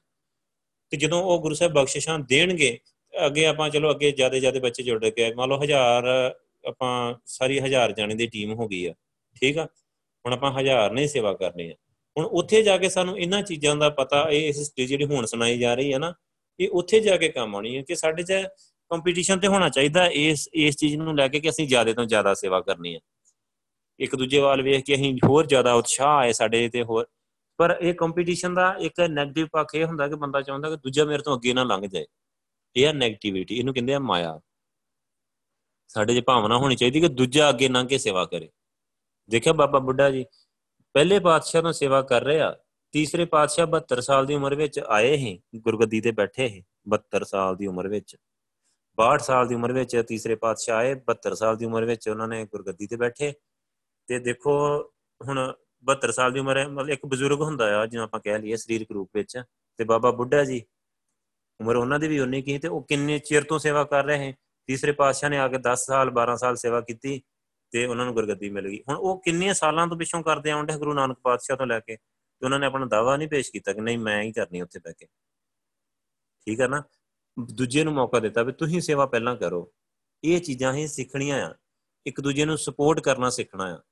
ਤੇ 0.93 0.97
ਜਦੋਂ 0.97 1.23
ਉਹ 1.23 1.41
ਗੁਰੂ 1.43 1.55
ਸਾਹਿਬ 1.55 1.73
ਬਖਸ਼ਿਸ਼ਾਂ 1.73 2.19
ਦੇਣਗੇ, 2.19 2.79
ਅੱਗੇ 3.13 3.47
ਆਪਾਂ 3.47 3.69
ਚਲੋ 3.71 3.91
ਅੱਗੇ 3.91 4.11
ਜ਼ਿਆਦਾ 4.13 4.39
ਜ਼ਿਆਦਾ 4.39 4.61
ਬੱਚੇ 4.61 4.83
ਜੁੜ 4.83 5.05
ਗਏ 5.07 5.33
ਮੰਨ 5.35 5.49
ਲਓ 5.49 5.63
ਹਜ਼ਾਰ, 5.63 6.05
ਆਪਾਂ 6.65 7.15
ਸਾਰੀ 7.27 7.59
ਹਜ਼ਾਰ 7.61 7.93
ਜਾਣੇ 7.93 8.15
ਦੀ 8.15 8.27
ਟੀਮ 8.27 8.53
ਹੋ 8.55 8.69
ਗਈ 8.69 8.85
ਆ, 8.87 8.95
ਠੀਕ 9.37 9.59
ਆ? 9.59 9.65
ਹੁਣ 10.25 10.33
ਆਪਾਂ 10.33 10.53
ਹਜ਼ਾਰ 10.53 10.93
ਨਹੀਂ 10.93 11.09
ਸੇਵਾ 11.09 11.33
ਕਰਨੀ 11.35 11.71
ਆ। 11.71 11.75
ਹੁਣ 12.17 12.25
ਉੱਥੇ 12.27 12.63
ਜਾ 12.63 12.77
ਕੇ 12.79 12.89
ਸਾਨੂੰ 12.89 13.19
ਇਹਨਾਂ 13.19 13.43
ਚੀਜ਼ਾਂ 13.43 13.75
ਦਾ 13.77 13.89
ਪਤਾ, 13.91 14.23
ਇਹ 14.31 14.49
ਇਸ 14.49 14.61
ਸਟੇਜ 14.61 14.89
ਜਿਹੜੀ 14.89 15.05
ਹੁਣ 15.05 15.27
ਸੁਣਾਈ 15.27 15.59
ਜਾ 15.59 15.75
ਰਹੀ 15.75 15.93
ਹੈ 15.93 15.99
ਨਾ, 15.99 16.13
ਇਹ 16.61 16.69
ਉੱਥੇ 16.73 17.01
ਜਾ 17.01 17.17
ਕੇ 17.17 17.29
ਕੰਮ 17.29 17.55
ਆਉਣੀ 17.57 17.77
ਹੈ 17.77 17.83
ਕਿ 17.83 17.95
ਸਾਡੇ 17.97 18.23
'ਚ 18.23 18.33
ਕੰਪੀਟੀਸ਼ਨ 18.91 19.41
ਤੇ 19.41 19.49
ਹੋਣਾ 19.49 19.69
ਚਾਹੀਦਾ 19.69 20.07
ਇਸ 20.07 20.49
ਇਸ 20.55 20.77
ਚੀਜ਼ 20.77 20.97
ਨੂੰ 20.97 21.17
ਲੈ 21.17 21.29
ਕੇ 21.29 21.41
ਕਿ 21.41 21.51
ਅਸੀਂ 21.51 21.67
ਜ਼ਿਆਦਾ 21.69 21.93
ਤੋਂ 21.93 22.05
ਜ਼ਿਆਦਾ 22.05 22.35
ਸੇਵਾ 22.35 22.61
ਕਰਨੀ 22.61 22.95
ਹੈ। 22.95 23.01
ਇੱਕ 24.01 24.15
ਦੂਜੇ 24.17 24.39
ਵੱਲ 24.41 24.63
ਵੇਖ 24.63 24.85
ਕੇ 24.85 24.95
ਅਸੀਂ 24.95 25.15
ਹੋਰ 25.25 25.47
ਜ਼ਿਆਦਾ 25.47 25.73
ਉਤਸ਼ਾਹ 25.75 26.19
ਆਏ 26.19 26.33
ਸਾਡੇ 26.33 26.69
ਤੇ 26.69 26.83
ਹੋਰ, 26.83 27.07
ਪਰ 27.59 27.77
ਇਹ 27.81 27.95
ਕੰਪੀਟੀਸ਼ਨ 27.95 28.55
ਦਾ 28.55 28.75
ਇੱਕ 28.81 29.01
네ਗੇਟਿਵ 29.01 29.47
ਪੱਖ 29.53 29.75
ਇਹ 29.75 29.85
ਹੁੰਦਾ 29.87 30.09
ਕਿ 30.09 30.15
ਬੰਦਾ 30.17 30.41
ਚਾਹੁੰਦਾ 30.43 30.71
ਕਿ 30.71 30.77
ਦੂਜਾ 30.77 31.05
ਮੇਰੇ 31.05 31.23
ਤੋਂ 31.23 31.37
ਅੱਗੇ 31.37 31.53
ਨਾ 31.55 31.65
ਲੰਘ 31.65 31.87
ਜਾਏ। 31.87 32.07
ਇਹ 32.77 32.87
ਆ 32.89 32.93
네ਗੇਟਿਵਿਟੀ 32.93 33.59
ਇਹਨੂੰ 33.59 33.75
ਕਹਿੰਦੇ 33.75 33.95
ਆ 33.95 33.99
ਮਾਇਆ। 34.01 34.39
ਸਾਡੇ 35.91 36.15
'ਚ 36.15 36.25
ਭਾਵਨਾ 36.27 36.57
ਹੋਣੀ 36.59 36.77
ਚਾਹੀਦੀ 36.77 37.01
ਕਿ 37.01 37.09
ਦੂਜਾ 37.09 37.49
ਅੱਗੇ 37.51 37.69
ਲੰਘ 37.69 37.89
ਕੇ 37.89 37.99
ਸੇਵਾ 37.99 38.25
ਕਰੇ। 38.25 38.49
ਦੇਖਿਆ 39.31 39.53
ਬਾਬਾ 39.53 39.79
ਬੁੱਢਾ 39.79 40.11
ਜੀ 40.11 40.25
ਪਹਿਲੇ 40.95 41.19
ਪਾਤਸ਼ਾਹ 41.19 41.63
ਨੂੰ 41.63 41.73
ਸੇਵਾ 41.75 42.01
ਕਰ 42.03 42.23
ਰਹੇ 42.23 42.41
ਆ 42.41 42.55
ਤੀਸਰੇ 42.95 43.25
ਪਾਤਸ਼ਾਹ 43.25 43.67
72 43.67 44.01
ਸਾਲ 44.01 44.27
ਦੀ 44.27 44.35
ਉਮਰ 44.35 44.55
ਵਿੱਚ 44.55 44.79
ਆਏ 44.89 45.17
ਹੀ 45.17 45.39
ਗੁਰਗੱਦੀ 45.57 46.01
ਤੇ 46.01 46.11
ਬੈਠੇ 46.13 46.47
ਹੀ 46.49 46.63
72 46.95 47.25
ਸਾਲ 47.25 47.57
ਦੀ 47.57 47.67
ਉਮਰ 47.67 47.89
ਵਿੱਚ 47.89 48.17
62 48.99 49.25
ਸਾਲ 49.27 49.49
ਦੀ 49.49 49.55
ਉਮਰ 49.55 49.73
ਵਿੱਚ 49.73 49.97
ਤੀਸਰੇ 50.09 50.35
ਪਾਤਸ਼ਾਹ 50.43 50.77
ਆਏ 50.77 50.95
72 51.11 51.35
ਸਾਲ 51.35 51.57
ਦੀ 51.57 51.65
ਉਮਰ 51.65 51.85
ਵਿੱਚ 51.85 52.09
ਉਹਨਾਂ 52.09 52.29
ਨੇ 52.29 52.45
ਗੁਰਗੱਦੀ 52.45 52.87
ਤੇ 52.87 52.97
ਬੈਠੇ, 52.97 53.33
ਤੇ 54.09 54.19
ਦੇਖੋ 54.19 54.57
ਹੁਣ 55.21 55.41
72 55.85 56.13
ਸਾਲ 56.13 56.33
ਦੀ 56.33 56.41
ਉਮਰ 56.41 56.59
ਹੈ, 56.59 56.67
ਮਤਲਬ 56.69 56.91
ਇੱਕ 56.91 57.07
ਬਜ਼ੁਰਗ 57.07 57.41
ਹੁੰਦਾ 57.43 57.67
ਆ 57.81 57.87
ਜਿਵੇਂ 57.87 58.05
ਆਪਾਂ 58.05 58.21
ਕਹਿ 58.21 58.39
ਲਈਏ 58.39 58.57
ਸਰੀਰਕ 58.57 58.91
ਰੂਪ 58.93 59.17
ਵਿੱਚ, 59.17 59.39
ਤੇ 59.79 59.85
ਬਾਬਾ 59.85 60.11
ਬੁੱਢਾ 60.11 60.45
ਜੀ, 60.45 60.63
ਉਮਰ 61.61 61.77
ਉਹਨਾਂ 61.77 61.99
ਦੀ 61.99 62.09
ਵੀ 62.09 62.19
ਉਨੀ 62.21 62.43
ਕੀ 62.43 62.59
ਤੇ 62.59 62.69
ਉਹ 62.69 62.83
ਕਿੰਨੇ 62.89 63.19
ਚਿਰ 63.19 63.45
ਤੋਂ 63.45 63.59
ਸੇਵਾ 63.59 63.85
ਕਰ 63.85 64.05
ਰਹੇ 64.05 64.33
ਤੀਸਰੇ 64.69 64.93
ਪਾਤਸ਼ਾਹ 64.93 65.31
ਨੇ 65.31 65.39
ਆ 65.39 65.49
ਕੇ 65.49 65.59
10 65.69 65.85
ਸਾਲ 65.87 66.11
12 66.21 66.37
ਸਾਲ 66.37 66.57
ਸੇਵਾ 66.57 66.81
ਕੀਤੀ 66.81 67.21
ਤੇ 67.73 67.87
ਉਹਨਾਂ 67.87 68.05
ਨੂੰ 68.05 68.15
ਗੁਰਗੱਦੀ 68.15 68.51
ਮਿਲ 68.51 68.69
ਗਈ। 68.69 68.83
ਹੁਣ 68.89 68.97
ਉਹ 68.97 69.23
ਕਿੰਨੇ 69.23 69.55
ਸਾਲਾਂ 69.55 69.87
ਤੋਂ 69.87 69.97
ਪਿੱਛੋਂ 69.97 70.23
ਕਰਦੇ 70.23 70.51
ਆਉਂਦੇ 70.51 70.79
ਗੁਰੂ 70.79 70.93
ਨਾਨਕ 70.93 71.19
ਪਾਤਸ਼ਾਹ 71.23 71.57
ਤੋਂ 71.57 71.67
ਲੈ 71.67 71.81
ਕੇ 71.81 71.97
ਤੇ 71.97 72.45
ਉਹਨਾਂ 72.45 72.59
ਨੇ 72.59 72.67
ਆਪਣਾ 72.67 72.87
ਦਾਵਾ 72.87 73.17
ਨਹੀਂ 73.17 73.29
ਪੇਸ਼ 73.29 73.53
ਕੀਤਾ 73.53 73.73
ਕਿ 73.73 73.81
ਨਹੀਂ 73.81 73.99
ਮੈਂ 73.99 74.23
ਹੀ 74.23 74.33
ਕਰਨੀ 74.33 74.61
ਉੱਥੇ 74.61 74.79
ਬੈ 74.79 74.93
ਕੇ। 74.93 75.07
ਠੀਕ 76.47 76.61
ਹੈ 76.61 76.69
ਨਾ? 76.69 76.83
ਦੂਜੇ 77.41 77.85
ਨੂੰ 77.85 77.93
ਮੌਕਾ 77.93 78.21
ਦਿੱਤਾ 78.21 78.43
ਵੀ 78.43 78.53
ਤੁਸੀਂ 78.53 78.81
ਸੇਵਾ 78.81 79.07
ਪਹਿਲਾਂ 79.07 79.37
ਕਰੋ। 79.37 79.73
ਇਹ 80.25 80.41
ਚੀਜ਼ਾਂ 80.41 80.75
ਹੀ 80.75 80.87
ਸਿੱਖਣੀਆਂ 80.87 81.51
ਆ। 81.51 81.55
ਇੱਕ 82.07 82.21
ਦੂਜੇ 82.21 82.45
ਨੂੰ 82.45 82.59
ਸਪੋਰਟ 82.59 83.01
ਕਰਨਾ 83.01 83.31
ਸਿੱਖਣਾ 83.31 83.65
ਆ। 83.65 83.83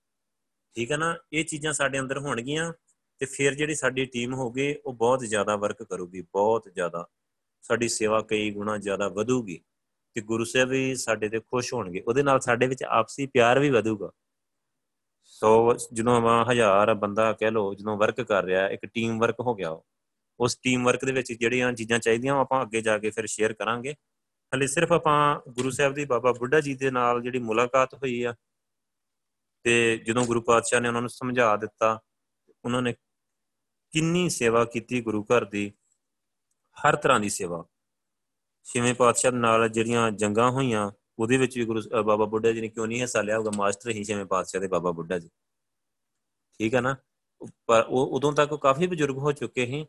ਠੀਕ 0.76 0.92
ਹੈ 0.92 0.96
ਨਾ? 0.96 1.18
ਇਹ 1.32 1.44
ਚੀਜ਼ਾਂ 1.44 1.72
ਸਾਡੇ 1.72 2.00
ਅੰਦਰ 2.00 2.18
ਹੋਣਗੀਆਂ 2.18 2.72
ਤੇ 3.18 3.26
ਫਿਰ 3.26 3.54
ਜਿਹੜੀ 3.54 3.74
ਸਾਡੀ 3.74 4.04
ਟੀਮ 4.04 4.34
ਹੋਗੀ 4.34 4.76
ਉਹ 4.86 4.92
ਬਹੁਤ 4.92 5.20
ਜ਼ਿਆਦਾ 5.20 5.56
ਵਰਕ 5.56 5.82
ਕਰੂਗੀ, 5.82 6.20
ਬਹੁਤ 6.20 6.70
ਜ਼ਿਆਦਾ। 6.74 7.06
ਸਾਡੀ 7.62 7.88
ਸੇਵਾ 7.88 8.20
ਕਈ 8.20 8.50
ਗੁਣਾ 8.50 8.78
ਜ਼ਿਆਦਾ 8.78 9.08
ਵਧੂਗੀ। 9.08 9.60
ਤੇ 10.16 10.20
ਗੁਰੂ 10.20 10.44
ਸਾਹਿਬ 10.44 10.68
ਵੀ 10.68 10.94
ਸਾਡੇ 10.96 11.28
ਤੇ 11.28 11.40
ਖੁਸ਼ 11.40 11.72
ਹੋਣਗੇ, 11.74 12.00
ਉਹਦੇ 12.00 12.22
ਨਾਲ 12.22 12.40
ਸਾਡੇ 12.40 12.66
ਵਿੱਚ 12.66 12.82
ਆਪਸੀ 12.84 13.26
ਪਿਆਰ 13.26 13.58
ਵੀ 13.58 13.70
ਵਧੂਗਾ। 13.70 14.10
ਸੋ 15.24 15.74
ਜਦੋਂ 15.92 16.20
ਹਜ਼ਾਰ 16.50 16.94
ਬੰਦਾ 16.94 17.32
ਕਹਿ 17.32 17.50
ਲੋ 17.50 17.74
ਜਦੋਂ 17.74 17.96
ਵਰਕ 17.96 18.20
ਕਰ 18.20 18.44
ਰਿਹਾ, 18.44 18.68
ਇੱਕ 18.68 18.86
ਟੀਮ 18.86 19.18
ਵਰਕ 19.18 19.40
ਹੋ 19.40 19.54
ਗਿਆ 19.54 19.76
ਉਸ 20.40 20.56
ਟੀਮ 20.56 20.84
ਵਰਕ 20.84 21.04
ਦੇ 21.04 21.12
ਵਿੱਚ 21.12 21.32
ਜਿਹੜੀਆਂ 21.32 21.72
ਚੀਜ਼ਾਂ 21.72 21.98
ਚਾਹੀਦੀਆਂ 21.98 22.34
ਆਪਾਂ 22.34 22.62
ਅੱਗੇ 22.62 22.80
ਜਾ 22.80 22.98
ਕੇ 22.98 23.10
ਫਿਰ 23.10 23.26
ਸ਼ੇਅਰ 23.26 23.52
ਕਰਾਂਗੇ। 23.52 23.94
ਹਲੇ 24.52 24.66
ਸਿਰਫ 24.66 24.92
ਆਪਾਂ 24.92 25.50
ਗੁਰੂ 25.50 25.70
ਸਾਹਿਬ 25.70 25.94
ਦੀ 25.94 26.04
ਬਾਬਾ 26.04 26.32
ਬੁੱਢਾ 26.32 26.60
ਜੀ 26.60 26.74
ਦੇ 26.74 26.90
ਨਾਲ 26.90 27.20
ਜਿਹੜੀ 27.22 27.38
ਮੁਲਾਕਾਤ 27.38 27.94
ਹੋਈ 27.94 28.22
ਆ, 28.22 28.34
ਤੇ 29.64 29.96
ਜਦੋਂ 29.98 30.24
ਗੁਰੂ 30.24 30.40
ਪਾਤਸ਼ਾਹ 30.40 30.80
ਨੇ 30.80 30.88
ਉਹਨਾਂ 30.88 31.00
ਨੂੰ 31.02 31.10
ਸਮਝਾ 31.10 31.56
ਦਿੱਤਾ, 31.56 31.98
ਉਹਨਾਂ 32.64 32.82
ਨੇ 32.82 32.92
ਕਿੰਨੀ 33.92 34.28
ਸੇਵਾ 34.30 34.64
ਕੀਤੀ 34.64 35.00
ਗੁਰੂ 35.00 35.22
ਘਰ 35.24 35.44
ਦੀ, 35.44 35.72
ਹਰ 36.76 36.96
ਤਰ੍ਹਾਂ 36.96 37.20
ਦੀ 37.20 37.28
ਸੇਵਾ। 37.28 37.64
ਛੇਵੇਂ 38.66 38.94
ਪਾਤਸ਼ਾਹ 38.94 39.32
ਨਾਲ 39.32 39.68
ਜਿਹੜੀਆਂ 39.68 40.10
ਜੰਗਾਂ 40.12 40.50
ਹੋਈਆਂ, 40.50 40.90
ਉਹਦੇ 41.18 41.36
ਵਿੱਚ 41.36 41.56
ਵੀ 41.58 41.64
ਗੁਰੂ 41.64 41.82
ਬਾਬਾ 42.04 42.24
ਬੁੱਢਾ 42.24 42.52
ਜੀ 42.52 42.60
ਨੇ 42.60 42.68
ਕਿਉਂ 42.68 42.86
ਨਹੀਂ 42.86 43.00
ਹਿੱਸਾ 43.00 43.22
ਲਿਆ? 43.22 43.38
ਹੋਗਾ 43.38 43.50
ਮਾਸਟਰ 43.56 43.90
ਹੀ 43.90 44.04
ਛੇਵੇਂ 44.04 44.24
ਪਾਤਸ਼ਾਹ 44.26 44.60
ਦੇ 44.60 44.68
ਬਾਬਾ 44.68 44.90
ਬੁੱਢਾ 44.92 45.18
ਜੀ। 45.18 45.28
ਠੀਕ 46.60 46.74
ਹੈ 46.74 46.80
ਨਾ? 46.80 46.96
ਪਰ 47.66 47.84
ਉਹ 47.88 48.16
ਉਦੋਂ 48.16 48.32
ਤੱਕ 48.32 48.54
ਕਾਫੀ 48.62 48.86
ਬਜ਼ੁਰਗ 48.86 49.18
ਹੋ 49.18 49.32
ਚੁੱਕੇ 49.32 49.66
ਸੀ। 49.66 49.86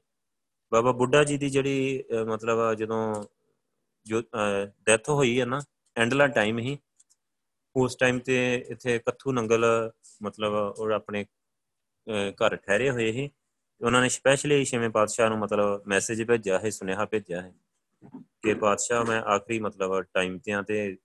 ਬਾਬਾ 0.71 0.91
ਬੁੱਢਾ 0.91 1.23
ਜੀ 1.23 1.37
ਦੀ 1.37 1.49
ਜਿਹੜੀ 1.49 2.03
ਮਤਲਬ 2.27 2.73
ਜਦੋਂ 2.73 3.01
ਜੋ 4.05 4.21
ਡੈਥ 4.85 5.09
ਹੋਈ 5.09 5.39
ਹੈ 5.39 5.45
ਨਾ 5.45 5.61
ਐਂਡਲਾ 5.95 6.27
ਟਾਈਮ 6.27 6.59
ਹੀ 6.59 6.77
ਉਸ 7.75 7.95
ਟਾਈਮ 7.95 8.19
ਤੇ 8.19 8.37
ਇੱਥੇ 8.69 8.97
ਕੱਥੂ 8.99 9.31
ਨੰਗਲ 9.31 9.65
ਮਤਲਬ 10.23 10.53
ਉਹ 10.53 10.91
ਆਪਣੇ 10.93 11.25
ਘਰ 12.41 12.55
ਠਹਿਰੇ 12.55 12.89
ਹੋਏ 12.91 13.11
ਸੀ। 13.11 13.29
ਉਹਨਾਂ 13.81 14.01
ਨੇ 14.01 14.09
ਸਪੈਸ਼ਲੀ 14.09 14.63
ਛੇਵੇਂ 14.65 14.89
ਪਾਤਸ਼ਾਹ 14.89 15.29
ਨੂੰ 15.29 15.37
ਮਤਲਬ 15.39 15.83
ਮੈਸੇਜ 15.87 16.23
ਭੇਜਿਆ 16.23 16.59
ਹੈ 16.59 16.69
ਸੁਨੇਹਾ 16.69 17.05
ਭੇਜਿਆ 17.05 17.41
ਹੈ 17.41 17.53
ਕਿ 18.41 18.53
ਪਾਤਸ਼ਾਹ, 18.53 19.05
ਮੈਂ 19.05 19.21
ਆਖਰੀ 19.21 19.59
ਮਤਲਬ 19.59 20.01
ਟਾਈਮ 20.01 20.39
ਤੇ 20.39 20.51
ਆ 20.51 20.61
ਤੇ 20.61 20.97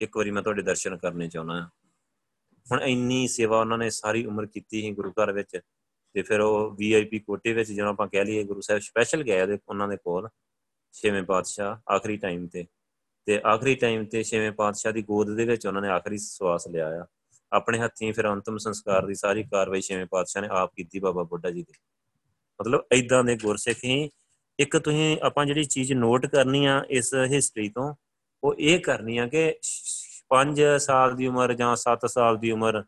ਇੱਕ 0.00 0.16
ਵਾਰੀ 0.16 0.30
ਮੈਂ 0.30 0.42
ਤੁਹਾਡੇ 0.42 0.62
ਦਰਸ਼ਨ 0.62 0.96
ਕਰਨੇ 0.96 1.28
ਚਾਹੁੰਦਾ 1.28 1.54
ਹਾਂ। 1.54 1.68
ਹੁਣ 2.72 2.80
ਇੰਨੀ 2.80 3.28
ਸੇਵਾ 3.28 3.60
ਉਹਨਾਂ 3.60 3.78
ਨੇ 3.78 3.90
ਸਾਰੀ 3.90 4.26
ਉਮਰ 4.26 4.46
ਕੀਤੀ 4.46 4.80
ਸੀ 4.80 4.90
ਗੁਰੂ 4.90 5.10
ਘਰ 5.10 5.32
ਵਿੱਚ 5.32 5.60
ਤੇ 6.12 6.22
ਫਿਰ 6.22 6.40
ਉਹ 6.40 6.76
ਵੀਆਈਪੀ 6.76 7.18
ਕੋਟੇ 7.18 7.52
ਵਿੱਚ 7.52 7.72
ਜਦੋਂ 7.72 7.88
ਆਪਾਂ 7.88 8.08
ਕਹਿ 8.08 8.24
ਲਈਏ, 8.24 8.44
ਗੁਰੂ 8.44 8.60
ਸਾਹਿਬ 8.60 8.80
ਸਪੈਸ਼ਲ 8.82 9.22
ਗਏ 9.22 9.58
ਉਹਨਾਂ 9.68 9.88
ਦੇ 9.88 9.96
ਕੋਲ 9.96 10.28
ਛੇਵੇਂ 10.92 11.22
ਪਾਤਸ਼ਾਹ 11.22 11.92
ਆਖਰੀ 11.92 12.16
ਟਾਈਮ 12.16 12.46
ਤੇ। 12.46 12.66
ਤੇ 13.26 13.40
ਆਖਰੀ 13.46 13.74
ਟਾਈਮ 13.74 14.04
ਤੇ 14.04 14.22
ਛੇਵੇਂ 14.22 14.52
ਪਾਤਸ਼ਾਹ 14.52 14.92
ਦੀ 14.92 15.02
ਗੋਦ 15.02 15.36
ਦੇ 15.36 15.44
ਵਿੱਚ 15.44 15.66
ਉਹਨਾਂ 15.66 15.82
ਨੇ 15.82 15.88
ਆਖਰੀ 15.88 16.18
ਸਵਾਸ 16.18 16.68
ਲਿਆ 16.68 17.02
ਆ। 17.02 17.06
ਆਪਣੇ 17.52 17.78
ਹੱਥੀਂ 17.78 18.12
ਫਿਰ 18.12 18.28
ਅੰਤਮ 18.28 18.58
ਸੰਸਕਾਰ 18.58 19.06
ਦੀ 19.06 19.14
ਸਾਰੀ 19.14 19.44
ਕਾਰਵਾਈ 19.44 19.80
ਛੇਵੇਂ 19.80 20.06
ਪਾਤਸ਼ਾਹ 20.06 20.42
ਨੇ 20.42 20.48
ਆਪ 20.50 20.74
ਕੀਤੀ 20.74 20.98
ਬਾਬਾ 20.98 21.22
ਬੁੱਢਾ 21.22 21.50
ਜੀ 21.50 21.62
ਦੀ। 21.62 21.72
ਮਤਲਬ 22.60 22.84
ਐਦਾਂ 22.92 23.24
ਦੇ 23.24 23.36
ਗੁਰਸਿੱਖ 23.36 23.78
ਹੀ 23.84 24.10
ਇੱਕ 24.58 24.76
ਤੁਸੀਂ 24.76 25.18
ਆਪਾਂ 25.22 25.46
ਜਿਹੜੀ 25.46 25.64
ਚੀਜ਼ 25.64 25.92
ਨੋਟ 25.92 26.26
ਕਰਨੀ 26.26 26.66
ਆ 26.66 26.84
ਇਸ 26.90 27.14
ਹਿਸਟਰੀ 27.14 27.68
ਤੋਂ, 27.68 27.94
ਉਹ 28.44 28.54
ਇਹ 28.58 28.80
ਕਰਨੀ 28.80 29.18
ਆ 29.18 29.26
ਕਿ 29.26 29.54
5 30.28 30.78
ਸਾਲ 30.78 31.16
ਦੀ 31.16 31.26
ਉਮਰ 31.26 31.54
ਜਾਂ 31.54 31.76
7 31.76 32.06
ਸਾਲ 32.06 32.36
ਦੀ 32.36 32.50
ਉਮਰ 32.50 32.82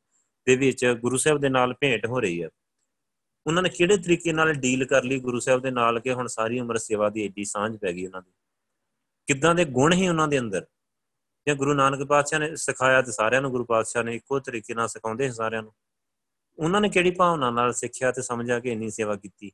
ਦੇ 0.46 0.56
ਵਿੱਚ 0.56 0.86
ਗੁਰੂ 0.86 1.16
ਸਾਹਿਬ 1.16 1.38
ਦੇ 1.38 1.48
ਨਾਲ 1.48 1.74
ਭੇਟ 1.74 2.06
ਹੋ 2.06 2.20
ਰਹੀ 2.20 2.42
ਹੈ 2.42 2.48
ਉਹਨਾਂ 3.46 3.62
ਨੇ 3.62 3.68
ਕਿਹੜੇ 3.68 3.96
ਤਰੀਕੇ 3.96 4.32
ਨਾਲ 4.32 4.52
ਡੀਲ 4.52 4.84
ਕਰ 4.84 5.04
ਲਈ 5.04 5.20
ਗੁਰੂ 5.20 5.40
ਸਾਹਿਬ 5.40 5.60
ਦੇ 5.60 5.70
ਨਾਲ 5.70 6.00
ਕਿ 6.00 6.12
ਹੁਣ 6.12 6.26
ਸਾਰੀ 6.26 6.60
ਉਮਰ 6.60 6.78
ਸੇਵਾ 6.78 7.10
ਦੀ 7.10 7.22
ਏਡੀ 7.22 7.44
ਸਾਂਝ 7.44 7.76
ਪੈ 7.76 7.92
ਗਈ 7.92 8.06
ਉਹਨਾਂ 8.06 8.22
ਦੀ? 8.22 8.32
ਕਿੱਦਾਂ 9.26 9.54
ਦੇ 9.54 9.64
ਗੁਣ 9.64 9.92
ਹੀ 9.92 10.08
ਉਹਨਾਂ 10.08 10.28
ਦੇ 10.28 10.38
ਅੰਦਰ? 10.38 10.66
ਜਾਂ 11.48 11.54
ਗੁਰੂ 11.54 11.74
ਨਾਨਕ 11.74 12.06
ਪਾਤਸ਼ਾਹ 12.06 12.40
ਨੇ 12.40 12.56
ਸਿਖਾਇਆ 12.56 13.02
ਤੇ 13.02 13.12
ਸਾਰਿਆਂ 13.12 13.42
ਨੂੰ, 13.42 13.50
ਗੁਰੂ 13.50 13.64
ਪਾਤਸ਼ਾਹ 13.64 14.04
ਨੇ 14.04 14.14
ਇੱਕੋ 14.14 14.40
ਤਰੀਕੇ 14.40 14.74
ਨਾਲ 14.74 14.88
ਸਿਖਾਉਂਦੇ 14.88 15.30
ਸਾਰਿਆਂ 15.32 15.62
ਨੂੰ? 15.62 15.72
ਉਹਨਾਂ 16.58 16.80
ਨੇ 16.80 16.88
ਕਿਹੜੀ 16.88 17.10
ਭਾਵਨਾ 17.10 17.50
ਨਾਲ 17.50 17.72
ਸਿੱਖਿਆ 17.72 18.12
ਤੇ 18.12 18.22
ਸਮਝਿਆ 18.22 18.60
ਕਿ 18.60 18.68
ਇੰਨੀ 18.68 18.90
ਸੇਵਾ 18.90 19.16
ਕੀਤੀ? 19.16 19.52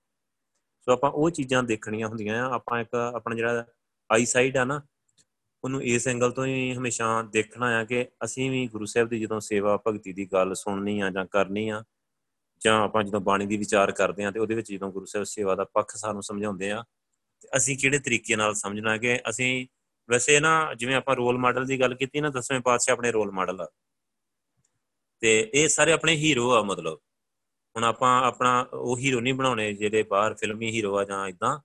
ਸੋ 0.85 0.92
ਆਪਾਂ 0.92 1.11
ਉਹ 1.11 1.31
ਚੀਜ਼ਾਂ 1.31 1.62
ਦੇਖਣੀਆਂ 1.62 2.09
ਹੁੰਦੀਆਂ 2.09 2.47
ਆ। 2.47 2.55
ਆਪਾਂ 2.55 2.81
ਇੱਕ 2.81 2.94
ਆਪਣਾ 2.94 3.35
ਜਿਹੜਾ 3.35 3.64
ਆਈ 4.12 4.27
ਸਾਈਡ 4.27 4.57
ਆ 4.57 4.64
ਨਾ, 4.64 4.83
ਉਹਨੂੰ 5.64 5.83
ਇਸ 5.83 6.09
ਐਂਗਲ 6.09 6.33
ਤੋਂ 6.33 6.47
ਹੀ 6.47 6.75
ਹਮੇਸ਼ਾ 6.75 7.23
ਦੇਖਣਾ 7.23 7.66
ਆ 7.66 7.85
ਕਿ 7.85 8.09
ਅਸੀਂ 8.25 8.51
ਵੀ 8.51 8.66
ਗੁਰੂ 8.68 8.85
ਸਾਹਿਬ 8.85 9.09
ਦੀ 9.09 9.20
ਜਦੋਂ 9.20 9.40
ਸੇਵਾ 9.40 9.83
ਭਗਤੀ 9.87 10.12
ਦੀ 10.12 10.33
ਗੱਲ 10.33 10.55
ਸੁਣਨੀ 10.55 11.01
ਆ 11.01 11.11
ਜਾਂ 11.11 11.27
ਕਰਨੀ 11.27 11.68
ਆ, 11.68 11.85
ਜਾਂ 12.64 12.81
ਆਪਾਂ 12.81 13.05
ਜਦੋਂ 13.05 13.20
ਬਾਣੀ 13.20 13.47
ਦੀ 13.47 13.57
ਵਿਚਾਰ 13.57 13.92
ਕਰਦੇ 13.92 14.25
ਆ 14.25 14.31
ਤੇ 14.31 14.40
ਉਹਦੇ 14.40 14.55
ਵਿੱਚ 14.55 14.73
ਜਦੋਂ 14.73 14.92
ਗੁਰੂ 14.92 15.05
ਸਾਹਿਬ 15.05 15.27
ਸੇਵਾ 15.27 15.55
ਦਾ 15.55 15.64
ਪੱਖ 15.64 15.97
ਸਾਨੂੰ 15.97 16.23
ਸਮਝਾਉਂਦੇ 16.23 16.70
ਆ, 16.70 16.85
ਤੇ 17.40 17.49
ਅਸੀਂ 17.57 17.79
ਕਿਹੜੇ 17.79 17.99
ਤਰੀਕੇ 17.99 18.37
ਨਾਲ 18.37 18.55
ਸਮਝਣਾ 18.55 18.97
ਕਿ 18.97 19.20
ਅਸੀਂ 19.31 19.66
ਵੈਸੇ 20.11 20.40
ਨਾ 20.40 20.75
ਜਿਵੇਂ 20.75 20.97
ਆਪਾਂ 20.97 21.16
ਰੋਲ 21.16 21.38
ਮਾਡਲ 21.38 21.66
ਦੀ 21.66 21.81
ਗੱਲ 21.81 21.94
ਕੀਤੀ 21.94 22.20
ਨਾ, 22.20 22.31
ਦਸਵੇਂ 22.31 22.61
ਪਾਤਸ਼ਾਹ 22.61 22.92
ਆਪਣੇ 22.92 23.12
ਰੋਲ 23.12 23.31
ਮਾਡਲ 23.31 23.61
ਆ। 23.61 23.70
ਤੇ 25.20 25.51
ਇਹ 25.55 25.68
ਸਾਰੇ 25.68 25.92
ਆਪਣੇ 25.92 26.14
ਹੀਰੋ 26.14 26.51
ਆ 26.51 26.62
ਮਤਲਬ। 26.62 26.99
ਹੁਣ 27.77 27.85
ਆਪਾਂ 27.85 28.21
ਆਪਣਾ 28.23 28.61
ਉਹ 28.73 28.99
ਹੀਰੋ 28.99 29.21
ਨਹੀਂ 29.21 29.35
ਬਣਾਉਣੇ 29.35 29.73
ਜਿਹੜੇ 29.73 30.03
ਬਾਹਰ 30.03 30.35
ਫਿਲਮੀ 30.35 30.71
ਹੀਰੋ 30.71 30.97
ਆ 30.99 31.05
ਜਾਂ 31.05 31.27
ਇਦਾਂ 31.29 31.59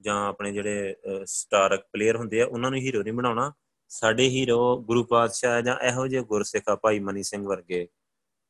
ਜਾਂ 0.00 0.16
ਆਪਣੇ 0.26 0.52
ਜਿਹੜੇ 0.52 0.94
ਸਟਾਰ 1.24 1.76
ਪਲੇਅਰ 1.92 2.16
ਹੁੰਦੇ 2.16 2.40
ਆ, 2.42 2.46
ਉਹਨਾਂ 2.46 2.70
ਨੂੰ 2.70 2.78
ਹੀਰੋ 2.80 3.02
ਨਹੀਂ 3.02 3.14
ਬਣਾਉਣਾ। 3.14 3.52
ਸਾਡੇ 3.90 4.28
ਹੀਰੋ 4.28 4.78
ਗੁਰੂ 4.82 5.04
ਪਾਤਸ਼ਾਹ 5.04 5.60
ਜਾਂ 5.62 5.76
ਇਹੋ 5.88 6.06
ਜਿਹੇ 6.06 6.22
ਗੁਰਸਿੱਖਾ 6.22 6.76
ਭਾਈ 6.76 6.98
ਮਨੀ 6.98 7.22
ਸਿੰਘ 7.22 7.46
ਵਰਗੇ, 7.46 7.86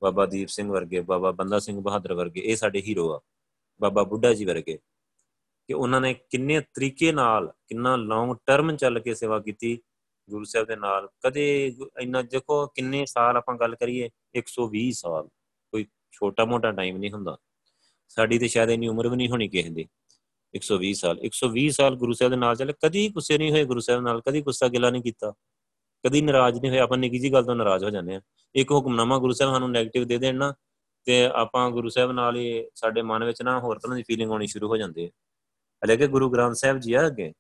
ਬਾਬਾ 0.03 0.27
ਦੀਪ 0.27 0.49
ਸਿੰਘ 0.49 0.71
ਵਰਗੇ, 0.73 1.01
ਬਾਬਾ 1.01 1.31
ਬੰਦਾ 1.31 1.59
ਸਿੰਘ 1.59 1.81
ਬਹਾਦਰ 1.81 2.15
ਵਰਗੇ, 2.15 2.41
ਇਹ 2.41 2.57
ਸਾਡੇ 2.57 2.83
ਹੀਰੋ 2.83 3.13
ਆ, 3.15 3.21
ਬਾਬਾ 3.81 4.03
ਬੁੱਢਾ 4.03 4.33
ਜੀ 4.35 4.45
ਵਰਗੇ। 4.45 4.79
ਕਿ 5.69 5.75
ਉਹਨਾਂ 5.75 6.01
ਨੇ 6.01 6.15
ਕਿੰਨੇ 6.31 6.61
ਤਰੀਕੇ 6.75 7.13
ਨਾਲ, 7.13 7.53
ਕਿੰਨਾ 7.69 7.97
ਲੌਂਗ 7.97 8.37
ਟਰਮ 8.47 8.77
ਚੱਲ 8.77 9.01
ਕੇ 9.01 9.15
ਸੇਵਾ 9.15 9.39
ਕੀਤੀ 9.41 9.79
ਗੁਰੂ 10.29 10.45
ਸਾਹਿਬ 10.45 10.67
ਦੇ 10.69 10.77
ਨਾਲ। 10.77 11.09
ਕਦੇ 11.25 11.47
ਇੰਨਾ 12.01 12.23
ਦੇਖੋ 12.23 12.67
ਕਿੰਨੇ 12.67 13.05
ਸਾਲ 13.07 13.37
ਆਪਾਂ 13.37 13.55
ਗੱਲ 13.57 13.75
ਕਰੀਏ 13.75 14.11
120 14.35 14.91
ਸਾਲ। 14.93 15.29
ਕੋਈ 16.19 16.29
ਛੋਟਾ 16.29 16.45
ਮੋਟਾ 16.45 16.73
ਟਾਈਮ 16.73 16.97
ਨਹੀਂ 16.97 17.11
ਹੁੰਦਾ। 17.11 17.37
ਸਾਡੀ 18.09 18.39
ਤੇ 18.39 18.49
ਸ਼ਾਇਦ 18.49 18.71
ਇੰਨੀ 18.71 18.89
ਉਮਰ 18.89 19.09
ਵੀ 19.09 19.17
ਨਹੀਂ 19.17 19.29
ਹੋਣੀ 19.29 19.49
ਕਿਸੇ 19.49 19.69
ਦੀ। 19.69 19.89
120 20.55 20.95
ਸਾਲ। 20.95 21.19
120 21.21 21.69
ਸਾਲ 21.69 21.97
ਗੁਰੂ 21.97 22.13
ਸਾਹਿਬ 22.13 22.31
ਦੇ 22.31 22.37
ਨਾਲ 22.37 22.57
ਚੱਲੇ, 22.57 22.75
ਕਦੀ 22.85 23.09
ਗੁੱਸੇ 23.09 23.39
ਨਹੀਂ 23.39 23.51
ਹੋਏ 23.51 23.65
ਗੁਰੂ 23.65 23.81
ਸਾਹਿਬ 23.81 24.03
ਨਾਲ, 24.03 24.21
ਕਦੀ 24.21 24.43
ਗੁੱਸਾ 24.43 24.69
ਗਿਲਾ 24.69 24.91
ਨਹੀਂ 24.91 25.03
ਕੀਤਾ। 25.03 25.33
ਕਦੀ 26.07 26.23
ਨਾਰਾਜ਼ 26.23 26.61
ਨਹੀਂ 26.61 26.71
ਹੋਏ। 26.71 26.79
ਆਪਾਂ 26.79 26.99
ਨਿੱਕੀ 26.99 27.19
ਜੀ 27.19 27.33
ਗੱਲ 27.33 27.45
ਤੋਂ 27.45 27.55
ਨਾਰਾਜ਼ 27.55 27.85
ਹੋ 27.85 27.91
ਜਾਂਦੇ 27.91 28.15
ਆ 28.15 28.21
ਇੱਕ 28.55 28.71
ਹੁਕਮਨਾਮਾ 28.71 29.19
ਗੁਰੂ 29.19 29.33
ਸਾਹਿਬ 29.33 29.53
ਸਾਨੂੰ 29.53 29.69
네ਗੇਟਿਵ 29.69 30.05
ਦੇ 30.05 30.19
ਦੇਣ 30.19 30.35
ਨਾ, 30.35 30.55
ਤੇ 31.05 31.27
ਆਪਾਂ 31.27 31.71
ਗੁਰੂ 31.71 31.89
ਸਾਹਿਬ 31.89 32.13
ਨਾਲ 32.13 32.37
ਹੀ 32.37 32.69
ਸਾਡੇ 32.75 33.03
ਮਨ 33.03 33.25
ਵਿੱਚ 33.25 33.43
ਨਾ 33.43 33.61
ਹੋਰ 33.61 33.79
ਤਰ੍ਹਾਂ 33.79 33.97
ਦੀ 33.97 34.03
ਫੀਲਿੰਗ 34.03 34.31
ਆਉਣੀ 34.31 34.47
ਸ਼ੁਰੂ 34.47 34.69
ਹੋ 34.69 34.77
ਜਾਂਦੀ 34.77 35.05
ਹੈ। 35.05 35.09
ਹਲੇ 35.85 35.97
ਕਿ 35.97 36.07
ਗੁਰੂ 36.07 36.31
ਗ੍ਰੰਥ 36.31 36.55
ਸਾਹਿਬ 36.55 36.79
ਜੀ 36.79 36.93
ਆ 36.93 37.07
ਅੱਗੇ। 37.07 37.33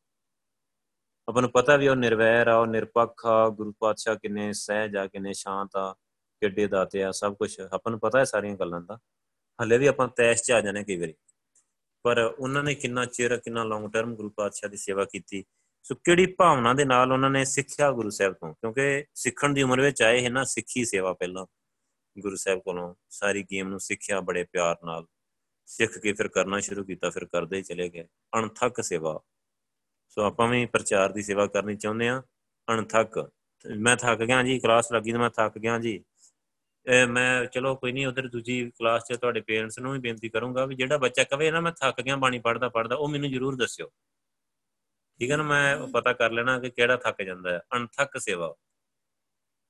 ਆਪਾਂ 1.28 1.42
ਨੂੰ 1.42 1.50
ਪਤਾ 1.50 1.76
ਵੀ 1.76 1.88
ਉਹ 1.88 1.96
ਨਿਰਵੈਰ 1.96 2.48
ਆ, 2.48 2.56
ਉਹ 2.56 2.66
ਨਿਰਪੱਖ 2.66 3.26
ਆ, 3.26 3.48
ਗੁਰੂ 3.48 3.74
ਪਾਤਸ਼ਾਹ 3.78 4.14
ਕਿੰਨੇ 4.14 4.52
ਸਹਿਜ 4.52 4.96
ਆ, 4.96 5.06
ਕਿੰਨੇ 5.06 5.32
ਸ਼ਾਂਤ 5.32 5.70
ਆ। 5.76 5.94
ਕਿੱਡੇ 6.46 6.66
ਦਾਤੇ 6.66 7.04
ਆ, 7.04 7.12
ਸਭ 7.12 7.35
ਕੁਝ 7.35 7.61
ਆਪਾਂ 7.61 7.90
ਨੂੰ 7.90 8.00
ਪਤਾ 8.00 8.18
ਹੈ 8.18 8.24
ਸਾਰੀਆਂ 8.24 8.56
ਗੱਲਾਂ 8.56 8.80
ਦਾ। 8.80 8.98
ਹਲੇ 9.62 9.78
ਵੀ 9.78 9.87
ਆਪਾਂ 9.87 10.09
ਤੈਸ਼ 10.09 10.42
'ਚ 10.42 10.52
ਆ 10.52 10.61
ਜਾਂਦੇ 10.61 10.85
ਕਈ 10.85 10.96
ਵਾਰੀ। 10.96 11.14
ਪਰ 12.02 12.35
ਉਹਨਾਂ 12.38 12.62
ਨੇ 12.62 12.74
ਕਿੰਨਾ 12.74 13.04
ਚਿਰ, 13.04 13.37
ਕਿੰਨਾ 13.37 13.64
ਲੌਂਗ 13.64 13.92
ਟਰਮ 13.92 14.14
ਗੁਰੂ 14.14 14.30
ਪਾਤਸ਼ਾਹ 14.30 14.70
ਦੀ 14.70 14.76
ਸੇਵਾ 14.76 15.04
ਕੀਤੀ। 15.04 15.44
ਸੋ 15.82 15.94
ਕਿਹੜੀ 15.94 16.26
ਭਾਵਨਾ 16.26 16.74
ਦੇ 16.74 16.85
ਨਾਲ 16.85 17.12
ਉਹਨਾਂ 17.12 17.30
ਨੇ 17.30 17.44
ਸਿੱਖਿਆ 17.44 17.90
ਗੁਰੂ 17.90 18.11
ਸਾਹਿਬ 18.11 18.32
ਤੋਂ? 18.32 18.54
ਕਿਉਂਕਿ 18.54 19.04
ਸਿੱਖਣ 19.14 19.52
ਦੀ 19.52 19.62
ਉਮਰ 19.62 19.80
ਵਿੱਚ 19.80 20.02
ਆਏ 20.02 20.24
ਹੈ 20.24 20.30
ਨਾ, 20.30 20.44
ਸਿੱਖੀ 20.44 20.85
ਸੇਵਾ 20.85 21.12
ਪਹਿਲਾਂ 21.12 21.46
ਗੁਰੂ 22.18 22.37
ਸਾਹਿਬ 22.37 22.61
ਕੋਲੋਂ। 22.61 22.94
ਸਾਰੀ 23.11 23.42
ਗੇਮ 23.42 23.68
ਨੂੰ 23.68 23.80
ਸਿੱਖਿਆ 23.80 24.20
ਬੜੇ 24.20 24.44
ਪਿਆਰ 24.44 24.76
ਨਾਲ। 24.85 25.06
ਸਿੱਖ 25.66 25.98
ਕੇ 25.98 26.12
ਫਿਰ 26.12 26.28
ਕਰਨਾ 26.28 26.61
ਸ਼ੁਰੂ 26.61 26.85
ਕੀਤਾ, 26.85 27.11
ਫਿਰ 27.11 27.24
ਕਰਦੇ 27.24 27.62
ਚਲੇ 27.62 27.88
ਗਏ। 27.88 28.09
ਅਣਥੱਕ 28.38 28.80
ਸੇਵਾ। 28.80 29.20
ਸੋ 30.09 30.22
ਆਪਾਂ 30.22 30.48
ਵੀ 30.48 30.66
ਪ੍ਰਚਾਰ 30.66 31.12
ਦੀ 31.12 31.22
ਸੇਵਾ 31.22 31.46
ਕਰਨੀ 31.46 31.76
ਚਾਹੁੰਦੇ 31.76 32.09
ਆ 32.09 32.22
ਅਣਥੱਕ। 32.70 33.30
ਮੈਂ 33.78 33.96
ਥੱਕ 33.96 34.18
ਗਿਆ 34.18 34.42
ਜੀ 34.42 34.59
ਕਲਾਸ 34.59 34.92
ਲੱਗੀ 34.92 35.12
ਤਾਂ 35.12 35.20
ਮੈਂ 35.20 35.30
ਥੱਕ 35.30 35.59
ਗਿਆ 35.59 35.78
ਜੀ। 35.78 36.04
ਮੈਂ 37.09 37.44
ਚਲੋ 37.46 37.75
ਕੋਈ 37.77 37.92
ਨਹੀਂ 37.92 38.07
ਉਧਰ 38.07 38.29
ਦੂਜੀ 38.29 38.70
ਕਲਾਸ 38.79 39.05
'ਚ 39.05 39.16
ਤੁਹਾਡੇ 39.16 39.40
ਪੇਰੈਂਟਸ 39.40 39.79
ਨੂੰ 39.79 39.92
ਵੀ 39.92 39.99
ਬੇਨਤੀ 39.99 40.29
ਕਰੂੰਗਾ 40.29 40.64
ਵੀ 40.66 40.75
ਜਿਹੜਾ 40.75 40.99
ਬੱਚਾ 40.99 41.25
ਕਵੇ 41.25 41.51
ਨਾ 41.51 41.61
ਮੈਂ 41.61 41.72
ਥੱਕ 41.72 42.01
ਗਿਆ 42.01 42.16
ਬਾਣੀ 42.16 42.38
ਪੜਦਾ 42.38 42.68
ਪੜਦਾ 42.68 42.96
ਉਹ 42.96 43.09
ਮੈਨੂੰ 43.09 43.31
ਜ਼ਰੂਰ 43.31 43.57
ਦੱਸਿਓ। 43.57 43.90
ਠੀਕ 45.20 45.31
ਹੈ 45.31 45.37
ਨਾ 45.37 45.42
ਮੈਂ 45.42 45.87
ਪਤਾ 45.87 46.12
ਕਰ 46.12 46.31
ਲੈਣਾ 46.33 46.59
ਕਿ 46.61 46.70
ਕਿਹੜਾ 46.70 46.96
ਥੱਕ 46.96 47.22
ਜਾਂਦਾ 47.22 47.53
ਹੈ। 47.53 47.61
ਅਣਥੱਕ 47.77 48.18
ਸੇਵਾ। 48.18 48.55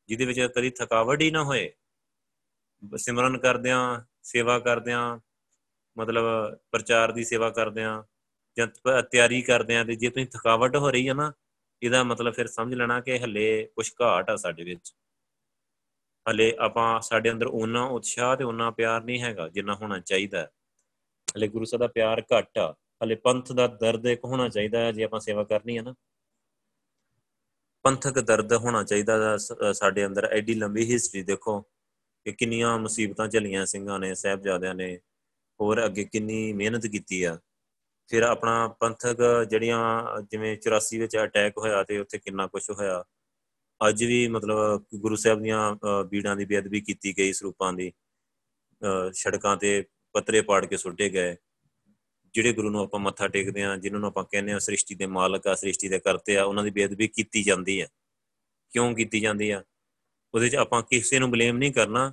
ਜਿਹਦੇ 0.09 0.25
ਵਿੱਚ 0.25 0.41
ਕਦੀ 0.41 0.71
ਥਕਾਵਟ 0.71 1.21
ਹੀ 1.21 1.31
ਨਾ 1.31 1.43
ਹੋਏ। 1.45 1.73
ਸਿਮਰਨ 2.97 3.39
ਕਰਦਿਆਂ 3.39 4.01
ਸੇਵਾ 4.23 4.59
ਕਰਦਿਆਂ 4.59 5.19
ਮਤਲਬ 5.97 6.25
ਪ੍ਰਚਾਰ 6.73 7.13
ਦੀ 7.13 7.25
ਸੇਵਾ 7.25 7.51
ਕਰਦਿਆਂ 7.51 8.03
ਜਾਂ 8.57 8.67
ਤਿਆਰੀ 9.03 9.43
ਕਰਦਿਆਂ 9.43 9.85
ਤੇ 9.85 9.97
ਜੇ 9.97 10.11
ਤੁਸੀਂ 10.11 10.27
ਥਕਾਵਟ 10.27 10.77
ਹੋ 10.77 10.91
ਰਹੀ 10.91 11.09
ਹੈ 11.09 11.15
ਨਾ 11.15 11.33
ਇਹਦਾ 11.83 12.03
ਮਤਲਬ 12.05 12.35
ਫਿਰ 12.35 12.47
ਸਮਝ 12.47 12.75
ਲੈਣਾ 12.75 13.01
ਕਿ 13.01 13.19
ਹੱਲੇ 13.19 13.69
ਕੁਝ 13.77 13.91
ਘਾਟ 14.03 14.31
ਆ 14.31 14.37
ਸਾਡੇ 14.37 14.65
ਵਿੱਚ। 14.65 14.93
ਹਲੇ 16.27 16.53
ਆਪਾਂ 16.59 17.01
ਸਾਡੇ 17.01 17.31
ਅੰਦਰ 17.31 17.47
ਉਹਨਾਂ 17.47 17.83
ਉਤਸ਼ਾਹ 17.89 18.37
ਤੇ 18.37 18.45
ਉਹਨਾਂ 18.45 18.71
ਪਿਆਰ 18.73 19.05
ਨਹੀਂ 19.05 19.21
ਹੈਗਾ 19.23 19.49
ਜਿੰਨਾ 19.49 19.75
ਹੋਣਾ 19.75 19.99
ਚਾਹੀਦਾ 20.01 20.45
ਹਲੇ 21.29 21.49
ਗੁਰੂ 21.49 21.65
ਸਾਹਿਬ 21.65 21.81
ਦਾ 21.81 21.87
ਪਿਆਰ 21.87 22.23
ਘੱਟ 22.33 22.59
ਆ, 22.59 22.75
ਹਲੇ 23.05 23.15
ਪੰਥ 23.15 23.53
ਦਾ 23.53 23.67
ਦਰਦ 23.67 24.07
ਇੱਕ 24.07 24.25
ਹੋਣਾ 24.25 24.49
ਚਾਹੀਦਾ 24.49 24.79
ਹੈ 24.81 24.93
ਜੇ 24.93 25.05
ਆਪਾਂ 25.05 25.21
ਸੇਵਾ 25.21 25.45
ਕਰਨੀ 25.45 25.77
ਹੈ 25.79 25.83
ਨਾ। 25.83 25.95
ਪੰਥਕ 27.85 28.19
ਦਰਦ 28.21 28.53
ਹੋਣਾ 28.55 28.83
ਚਾਹੀਦਾ 28.83 29.37
ਸਾਡੇ 29.73 30.07
ਅੰਦਰ 30.07 30.25
ਐਡੀ 30.27 30.55
ਲੰਬੀ 30.55 30.85
ਹਿਸਟਰੀ 30.93 31.23
ਦੇਖੋ 31.23 31.61
ਕਿ 32.27 32.33
ਕਿੰਨੀਆਂ 32.33 32.79
ਮੁਸੀਬਤਾਂ 32.79 33.27
ਝੱਲੀਆਂ 33.29 33.65
ਸਿੰਘਾਂ 33.67 33.99
ਨੇ, 33.99 34.15
ਸਹਿਬਜ਼ਾਦਿਆਂ 34.15 34.75
ਨੇ, 34.75 34.97
ਹੋਰ 35.61 35.85
ਅੱਗੇ 35.85 36.05
ਕਿੰਨੀ 36.05 36.53
ਮਿਹਨਤ 36.53 36.87
ਕੀਤੀ 36.87 37.23
ਆ। 37.25 37.39
ਫਿਰ 38.11 38.23
ਆਪਣਾ 38.23 38.67
ਪੰਥਕ 38.81 39.23
ਜਿਹੜੀਆਂ 39.51 39.81
ਜਿਵੇਂ 40.31 40.57
84 40.57 40.99
ਵਿੱਚ 40.99 41.17
ਅਟੈਕ 41.17 41.59
ਹੋਇਆ 41.59 41.83
ਤੇ 41.85 41.99
ਉੱਥੇ 41.99 42.19
ਕਿੰਨਾ 42.19 42.47
ਕੁਝ 42.47 42.63
ਹੋਇਆ। 42.71 43.03
ਅੱਜ 43.81 44.05
ਵੀ 44.05 44.27
ਮਤਲਬ 44.29 44.85
ਗੁਰੂ 44.95 45.17
ਸਾਹਿਬ 45.17 45.43
ਦੀਆਂ 45.43 45.77
ਬੀੜਾਂ 46.11 46.37
ਦੀ 46.37 46.45
ਬੇਅਦਬੀ 46.45 46.81
ਕੀਤੀ 46.81 47.17
ਗਈ 47.19 47.33
ਸਰੂਪਾਂ 47.33 47.73
ਦੀ। 47.73 47.93
ਸੜਕਾਂ 49.13 49.57
ਤੇ 49.57 49.85
ਪੱਤਰੇ 50.13 50.41
ਪਾੜ 50.41 50.65
ਕੇ 50.67 50.77
ਸੁੱਟੇ 50.77 51.09
ਗਏ। 51.09 51.37
ਜਿਹੜੇ 52.35 52.53
ਗੁਰੂ 52.53 52.71
ਨੂੰ 52.71 52.81
ਆਪਾਂ 52.83 53.01
ਮੱਥਾ 53.01 53.29
ਟੇਕਦੇ 53.29 53.65
ਆ 53.65 53.77
ਜਿਨ੍ਹਾਂ 53.77 54.01
ਨੂੰ 54.01 54.09
ਆਪਾਂ 54.09 54.25
ਕਹਿੰਦੇ 54.25 54.53
ਆ 54.53 54.59
ਸ੍ਰਿਸ਼ਟੀ 54.59 54.95
ਦੇ 54.95 55.07
ਮਾਲਕ 55.07 55.47
ਆ, 55.47 55.55
ਸ੍ਰਿਸ਼ਟੀ 55.55 55.89
ਦੇ 55.89 55.99
ਕਰਤੇ 55.99 56.37
ਆ, 56.37 56.45
ਉਹਨਾਂ 56.45 56.65
ਦੀ 56.65 56.71
ਬੇਅਦਬੀ 56.71 57.09
ਕੀਤੀ 57.09 57.43
ਜਾਂਦੀ 57.43 57.81
ਆ 57.81 57.87
ਕਿਉਂ 58.73 58.95
ਕੀਤੀ 58.95 59.21
ਜਾਂਦੀ 59.21 59.51
ਆ? 59.51 59.63
ਉਹਦੇ 60.35 60.49
'ਚ 60.49 60.57
ਆਪਾਂ 60.57 60.83
ਕਿਸੇ 60.83 61.19
ਨੂੰ 61.19 61.31
ਬਲੇਮ 61.31 61.57
ਨਹੀਂ 61.59 61.73
ਕਰਨਾ। 61.73 62.13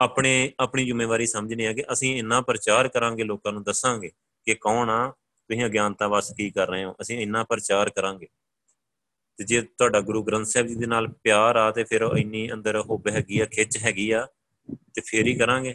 ਆਪਣੇ, 0.00 0.52
ਆਪਣੀ 0.60 0.84
ਜ਼ਿੰਮੇਵਾਰੀ 0.84 1.26
ਸਮਝਣੀ 1.26 1.64
ਆ 1.64 1.72
ਕਿ 1.72 1.84
ਅਸੀਂ 1.92 2.16
ਇੰਨਾ 2.18 2.40
ਪ੍ਰਚਾਰ 2.40 2.88
ਕਰਾਂਗੇ, 2.88 3.24
ਲੋਕਾਂ 3.24 3.52
ਨੂੰ 3.52 3.62
ਦੱਸਾਂਗੇ 3.62 4.10
ਕਿ 4.46 4.54
ਕੌਣ 4.54 4.90
ਆ? 4.90 5.10
ਤੁਸੀਂ 5.10 5.64
ਅਗਿਆਨਤਾ 5.66 6.08
ਵਾਸ 6.08 6.32
ਕੀ 6.36 6.50
ਕਰ 6.50 6.68
ਰਹੇ 6.68 6.84
ਹੋ? 6.84 6.94
ਅਸੀਂ 7.00 7.18
ਇੰਨਾ 7.18 7.42
ਪ੍ਰਚਾਰ 7.44 7.90
ਕਰਾਂਗੇ। 7.90 8.26
ਤੇ 9.40 9.44
ਜੇ 9.44 9.60
ਤੁਹਾਡਾ 9.62 10.00
ਗੁਰੂ 10.00 10.22
ਗ੍ਰੰਥ 10.22 10.46
ਸਾਹਿਬ 10.46 10.66
ਜੀ 10.66 10.74
ਦੇ 10.74 10.86
ਨਾਲ 10.86 11.06
ਪਿਆਰ 11.24 11.56
ਆ 11.56 11.70
ਤੇ 11.70 11.82
ਫਿਰ 11.84 12.02
ਇੰਨੀ 12.18 12.50
ਅੰਦਰ 12.52 12.78
ਹੁੱਬ 12.80 13.06
ਹੈਗੀ 13.08 13.38
ਆ, 13.40 13.44
ਖਿੱਚ 13.46 13.76
ਹੈਗੀ 13.82 14.10
ਆ, 14.10 14.26
ਤੇ 14.94 15.00
ਫੇਰ 15.00 15.26
ਹੀ 15.26 15.34
ਕਰਾਂਗੇ। 15.34 15.74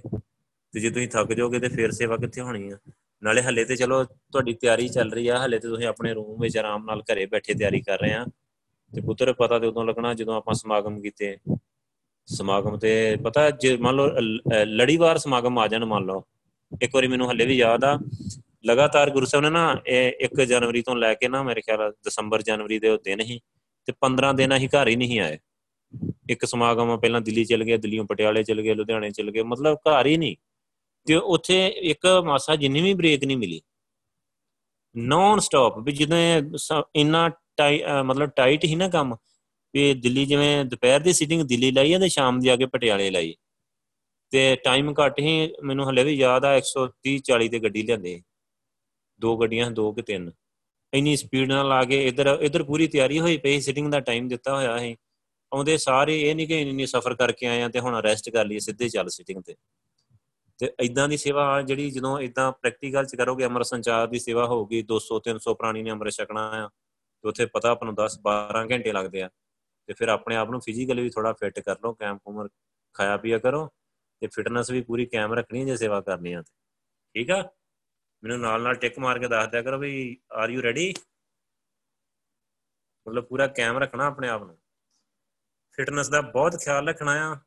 ਤੇ 0.74 0.80
ਜੇ 0.80 0.90
ਤੁਸੀਂ 0.90 1.08
ਥੱਕ 1.08 1.34
ਜਾਓਗੇ 1.34 1.60
ਤੇ 1.60 1.70
ਫੇਰ 1.70 1.92
ਸੇਵਾ 1.92 2.18
ਕਿੱਥੇ 2.18 2.42
ਹੋਣੀ 2.42 2.70
ਆ? 2.72 2.78
ਨਾਲੇ 3.22 3.42
ਹੱਲੇ 3.42 3.64
ਤੇ 3.66 3.76
ਚਲੋ 3.76 4.04
ਤੁਹਾਡੀ 4.04 4.54
ਤਿਆਰੀ 4.54 4.88
ਚੱਲ 4.88 5.12
ਰਹੀ 5.12 5.28
ਆ, 5.28 5.40
ਹੱਲੇ 5.44 5.60
ਤੇ 5.60 5.68
ਤੁਸੀਂ 5.68 5.88
ਆਪਣੇ 5.88 6.14
ਰੂਮ 6.14 6.42
ਵਿੱਚ 6.42 6.58
ਆਰਾਮ 6.58 6.86
ਨਾਲ 6.86 7.02
ਘਰੇ 7.12 7.26
ਬੈਠੇ 7.26 7.54
ਤਿਆਰੀ 7.54 7.82
ਕਰ 7.82 8.00
ਰਹੇ 8.02 8.14
ਆ। 8.14 8.26
ਤੇ 8.94 9.02
ਪੁੱਤਰ, 9.02 9.34
ਪਤਾ 9.34 9.60
ਤੇ 9.60 9.68
ਉਦੋਂ 9.68 9.86
ਲੱਗਣਾ 9.86 10.14
ਜਦੋਂ 10.14 10.36
ਆਪਾਂ 10.36 10.54
ਸਮਾਗਮ 10.54 11.02
ਕੀਤੇ। 11.02 11.36
ਸਮਾਗਮ 12.28 12.78
ਤੇ 12.78 12.94
ਪਤਾ 13.24 13.50
ਜੇ 13.52 13.76
ਮੰਨ 13.78 13.96
ਲਓ 13.96 14.08
ਲੜੀਵਾਰ 14.66 15.18
ਸਮਾਗਮ 15.18 15.60
ਆ 15.60 15.68
ਜਾਣ 15.68 15.86
ਮੰਨ 15.86 16.06
ਲਓ। 16.06 16.24
ਇੱਕ 16.72 16.96
ਵਾਰੀ 16.96 17.08
ਮੈਨੂੰ 17.08 17.30
ਹੱਲੇ 17.30 17.46
ਵੀ 17.46 17.58
ਯਾਦ 17.58 17.84
ਆ, 17.84 17.98
ਲਗਾਤਾਰ 18.66 19.10
ਗੁਰੂ 19.10 19.26
ਸਾਹਿਬ 19.26 19.44
ਨੇ 19.44 19.50
ਨਾ, 19.50 19.82
ਇਹ 19.88 20.26
1 20.26 20.46
ਜਨਵਰੀ 20.46 20.82
ਤੋਂ 20.82 20.96
ਲੈ 20.96 21.14
ਕੇ 21.14 21.28
ਨਾ 21.28 21.44
ਮੇਰੇ 21.44 21.62
ਖਿਆਲ 21.62 21.92
ਦਸੰਬਰ 22.06 22.42
ਜਨਵਰੀ 22.42 22.80
ਦੇ 22.80 22.98
ਦਿਨ 23.04 23.22
ਹੀ 23.22 23.40
ਤੇ 23.88 23.94
15 24.02 24.32
ਦਿਨ 24.34 24.56
ਅਸੀਂ 24.58 24.70
ਘਰ 24.70 24.88
ਹੀ 24.88 24.96
ਨਹੀਂ 24.96 25.20
ਆਏ। 25.20 25.38
ਇੱਕ 26.30 26.46
ਸਮਾਗਮ 26.46 26.98
ਪਹਿਲਾਂ 26.98 27.22
ਦਿੱਲੀ 27.22 27.44
ਚਲ 27.46 27.64
ਗਏ, 27.64 27.78
ਦਿੱਲੀੋਂ 27.78 28.06
ਪਟਿਆਲੇ 28.06 28.44
ਚਲ 28.44 28.62
ਗਏ, 28.62 28.74
ਲੁਧਿਆਣੇ 28.74 29.12
ਚਲ 29.12 29.32
ਗਏ, 29.32 29.44
ਮਤਲਬ 29.44 29.78
ਘਰ 29.90 30.06
ਹੀ 30.06 30.18
ਨਹੀਂ। 30.18 30.36
ਤੇ 31.08 31.16
ਉੱਥੇ 31.16 31.68
ਇੱਕ 31.68 32.06
ਮਾਸਾ 32.26 32.56
ਜਿੰਨੀ 32.56 32.82
ਵੀ 32.82 32.94
ਬ੍ਰੇਕ 32.94 33.24
ਨਹੀਂ 33.24 33.38
ਮਿਲੀ। 33.38 33.62
ਨਾਨ 34.96 35.40
ਸਟਾਪ 35.40 35.78
ਵੀ 35.80 35.92
ਜਦੋਂ 35.92 36.18
ਇੰਨਾ 36.96 37.30
ਮਤਲਬ 38.04 38.30
ਟਾਈਟ 38.36 38.64
ਹੀ 38.66 38.76
ਨਾ 38.76 38.88
ਕੰਮ, 38.90 39.16
ਵੀ 39.74 39.94
ਦਿੱਲੀ 39.94 40.26
ਜਿਵੇਂ 40.26 40.66
ਦੁਪਹਿਰ 40.66 41.00
ਦੀ 41.00 41.14
ਸੀਟਿੰਗ 41.14 41.42
ਦਿੱਲੀ 41.44 41.72
ਲਾਈ 41.72 41.94
ਹੈ 41.94 42.00
ਤੇ 42.00 42.10
ਸ਼ਾਮ 42.10 42.40
ਦੀ 42.40 42.50
ਆ 42.50 42.56
ਕੇ 42.56 42.66
ਪਟਿਆਲੇ 42.66 43.10
ਲਾਈ। 43.12 43.36
ਤੇ 44.32 44.56
ਟਾਈਮ 44.56 44.94
ਘੱਟ 44.94 45.20
ਹੀ, 45.20 45.54
ਮੈਨੂੰ 45.64 45.90
ਹਲੇ 45.90 46.04
ਵੀ 46.04 46.14
ਯਾਦ 46.14 46.46
ਆ 46.46 46.56
130 46.56 47.18
40 47.20 47.50
ਤੇ 47.50 47.60
ਗੱਡੀ 47.60 47.82
ਲਿਆਂਦੇ। 47.84 48.22
ਦੋ 49.22 49.36
ਗੱਡੀਆਂ, 49.38 49.70
ਦੋ 49.72 49.92
ਕਿ 49.94 50.02
ਤਿੰਨ। 50.02 50.32
ਇੰਨੀ 50.94 51.16
ਸਪੀਡ 51.16 51.50
ਨਾਲ 51.50 51.72
ਆ 51.72 51.84
ਕੇ 51.84 52.08
ਇਧਰ 52.08 52.38
ਇਧਰ 52.42 52.64
ਪੂਰੀ 52.64 52.88
ਤਿਆਰੀ 52.88 53.20
ਹੋਈ 53.20 53.38
ਪਈ 53.38 53.60
ਸਿਟਿੰਗ 53.60 53.92
ਦਾ 53.92 54.00
ਟਾਈਮ 54.00 54.28
ਦਿੱਤਾ 54.28 54.56
ਹੋਇਆ 54.56 54.78
ਸੀ। 54.78 54.98
ਆਉਂਦੇ 55.54 55.78
ਸਾਰੇ 55.78 56.22
ਇਹ 56.22 56.36
ਨਹੀਂ 56.36 56.48
ਕਿ 56.48 56.62
ਇੰਨੀ 56.62 56.86
ਸਫ਼ਰ 56.86 57.16
ਕਰਕੇ 57.16 57.48
ਆਏ 57.48 57.62
ਆ 57.62 57.70
ਤੇ 57.70 57.80
ਹੁਣ 57.80 58.02
ਰੈਸਟ 58.02 58.30
ਕਰ 58.30 58.46
ਲਈ 58.46 58.60
ਸਿੱਧੇ 58.60 58.90
ਚੱਲ 58.90 59.10
ਸਿਟਿੰਗ 59.10 59.44
ਤੇ। 59.44 59.56
ਤੇ 60.58 60.72
ਇਦਾਂ 60.80 61.08
ਦੀ 61.10 61.18
ਸੇਵਾ 61.18 61.62
ਜਿਹੜੀ 61.62 61.92
ਜਦੋਂ 61.92 62.20
ਇਦਾਂ 62.20 62.52
ਪ੍ਰੈਕਟੀਕਲ 62.52 63.06
ਚ 63.06 63.16
ਕਰੋਗੇ 63.16 63.46
ਅਮਰ 63.46 63.64
ਸੰਚਾਰ 63.64 64.08
ਦੀ 64.08 64.20
ਸੇਵਾ 64.20 64.46
ਹੋਊਗੀ 64.46 64.82
200 64.82 65.20
300 65.20 65.54
ਪ੍ਰਾਣੀ 65.54 65.84
ਨੇ 65.84 65.92
ਅੰਮ੍ਰਿਤ 65.92 66.14
ਛਕਣਾ 66.14 66.66
ਆ, 66.66 66.68
ਤੇ 67.24 67.30
ਉੱਥੇ 67.30 67.46
ਪਤਾ 67.46 67.70
ਆਪਾਂ 67.70 67.86
ਨੂੰ 67.86 67.96
10 67.96 68.20
12 68.22 68.66
ਘੰਟੇ 68.72 68.92
ਲੱਗਦੇ 68.92 69.22
ਆ। 69.22 69.30
ਤੇ 69.88 69.94
ਫਿਰ 69.94 70.08
ਆਪਣੇ 70.08 70.36
ਆਪ 70.36 70.50
ਨੂੰ 70.50 70.60
ਫਿਜ਼ੀਕਲੀ 70.60 71.02
ਵੀ 71.02 71.10
ਥੋੜਾ 71.10 71.34
ਫਿੱਟ 71.34 71.60
ਕਰ 71.60 71.76
ਲਓ 71.84 71.94
ਕੈਂਪ 71.94 72.22
ਉਮਰ 72.28 72.50
ਖਾਇਆ 72.94 73.18
ਪੀਆ 73.18 73.38
ਕਰੋ, 73.38 73.70
ਤੇ 74.22 74.28
ਫਿਟਨੈਸ 74.28 74.72
ਵੀ 74.72 74.82
ਪੂਰੀ 74.82 75.06
ਕਾਇਮ 75.06 75.34
ਰੱਖਣੀ 75.34 75.66
ਜੇ 75.66 75.78
ਸੇਵਾ 75.78 76.02
ਕਰਨੀ 76.02 76.34
ਆ 76.34 76.42
ਠੀਕ 77.14 77.32
ਆ? 77.32 77.50
ਮੈਨੂੰ 78.24 78.40
ਨਾਲ 78.40 78.62
ਨਾਲ 78.62 78.76
ਟਿਕ 78.76 79.00
ਮਾਰ 79.00 79.20
ਕੇ 79.20 79.28
ਦੱਸ 79.28 79.52
ਦਿਆ 79.52 79.62
ਕਰੋ 79.62 79.80
ਵੀ 79.80 80.18
ਆਰ 80.32 80.50
ਯੂ 80.50 80.64
ਰੈਡੀ 80.64 80.94
ਮਤਲਬ 83.08 83.24
ਪੂਰਾ 83.24 83.48
ਕਾਇਮ 83.48 83.78
ਰੱਖਣਾ 83.78 84.06
ਆਪਣੇ 84.06 84.30
ਆਪ 84.30 84.44
ਨੂੰ। 84.44 84.58
ਫਿਟਨੈਸ 85.72 86.10
ਦਾ 86.10 86.22
ਬਹੁਤ 86.22 86.58
ਖਿਆਲ 86.64 86.88
ਰੱਖਣਾ 86.88 87.34
ਆ। 87.34 87.38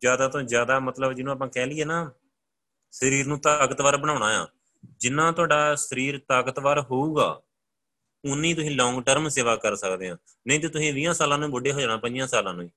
ਜ਼ਿਆਦਾ 0.00 0.28
ਤੋਂ 0.28 0.42
ਜ਼ਿਆਦਾ 0.42 0.80
ਮਤਲਬ 0.80 1.12
ਜਿਹਨੂੰ 1.12 1.32
ਆਪਾਂ 1.32 1.48
ਕਹਿ 1.48 1.66
ਲਈਏ 1.66 1.84
ਨਾ, 1.84 2.12
ਸਰੀਰ 2.90 3.26
ਨੂੰ 3.26 3.40
ਤਾਕਤਵਰ 3.40 3.96
ਬਣਾਉਣਾ 3.96 4.44
ਆ। 4.44 4.48
ਜਿੰਨਾ 4.84 5.32
ਤੁਹਾਡਾ 5.32 5.74
ਸਰੀਰ 5.74 6.20
ਤਾਕਤਵਰ 6.28 6.80
ਹੋਊਗਾ, 6.80 7.42
ਉਨੀ 8.24 8.54
ਤੁਸੀਂ 8.54 8.76
ਲੌਂਗ 8.76 9.02
ਟਰਮ 9.02 9.28
ਸੇਵਾ 9.28 9.56
ਕਰ 9.56 9.76
ਸਕਦੇ 9.76 10.10
ਆ। 10.10 10.16
ਨਹੀਂ 10.46 10.60
ਤੇ 10.60 10.68
ਤੁਸੀਂ 10.68 10.92
20 10.92 11.12
ਸਾਲਾਂ 11.12 11.38
ਨੂੰ 11.38 11.50
ਬੁੱਢੇ 11.50 11.72
ਹੋ 11.72 11.80
ਜਾਣਾ 11.80 11.96
5 11.96 12.26
ਸਾਲਾਂ 12.26 12.54
ਨੂੰ 12.54 12.70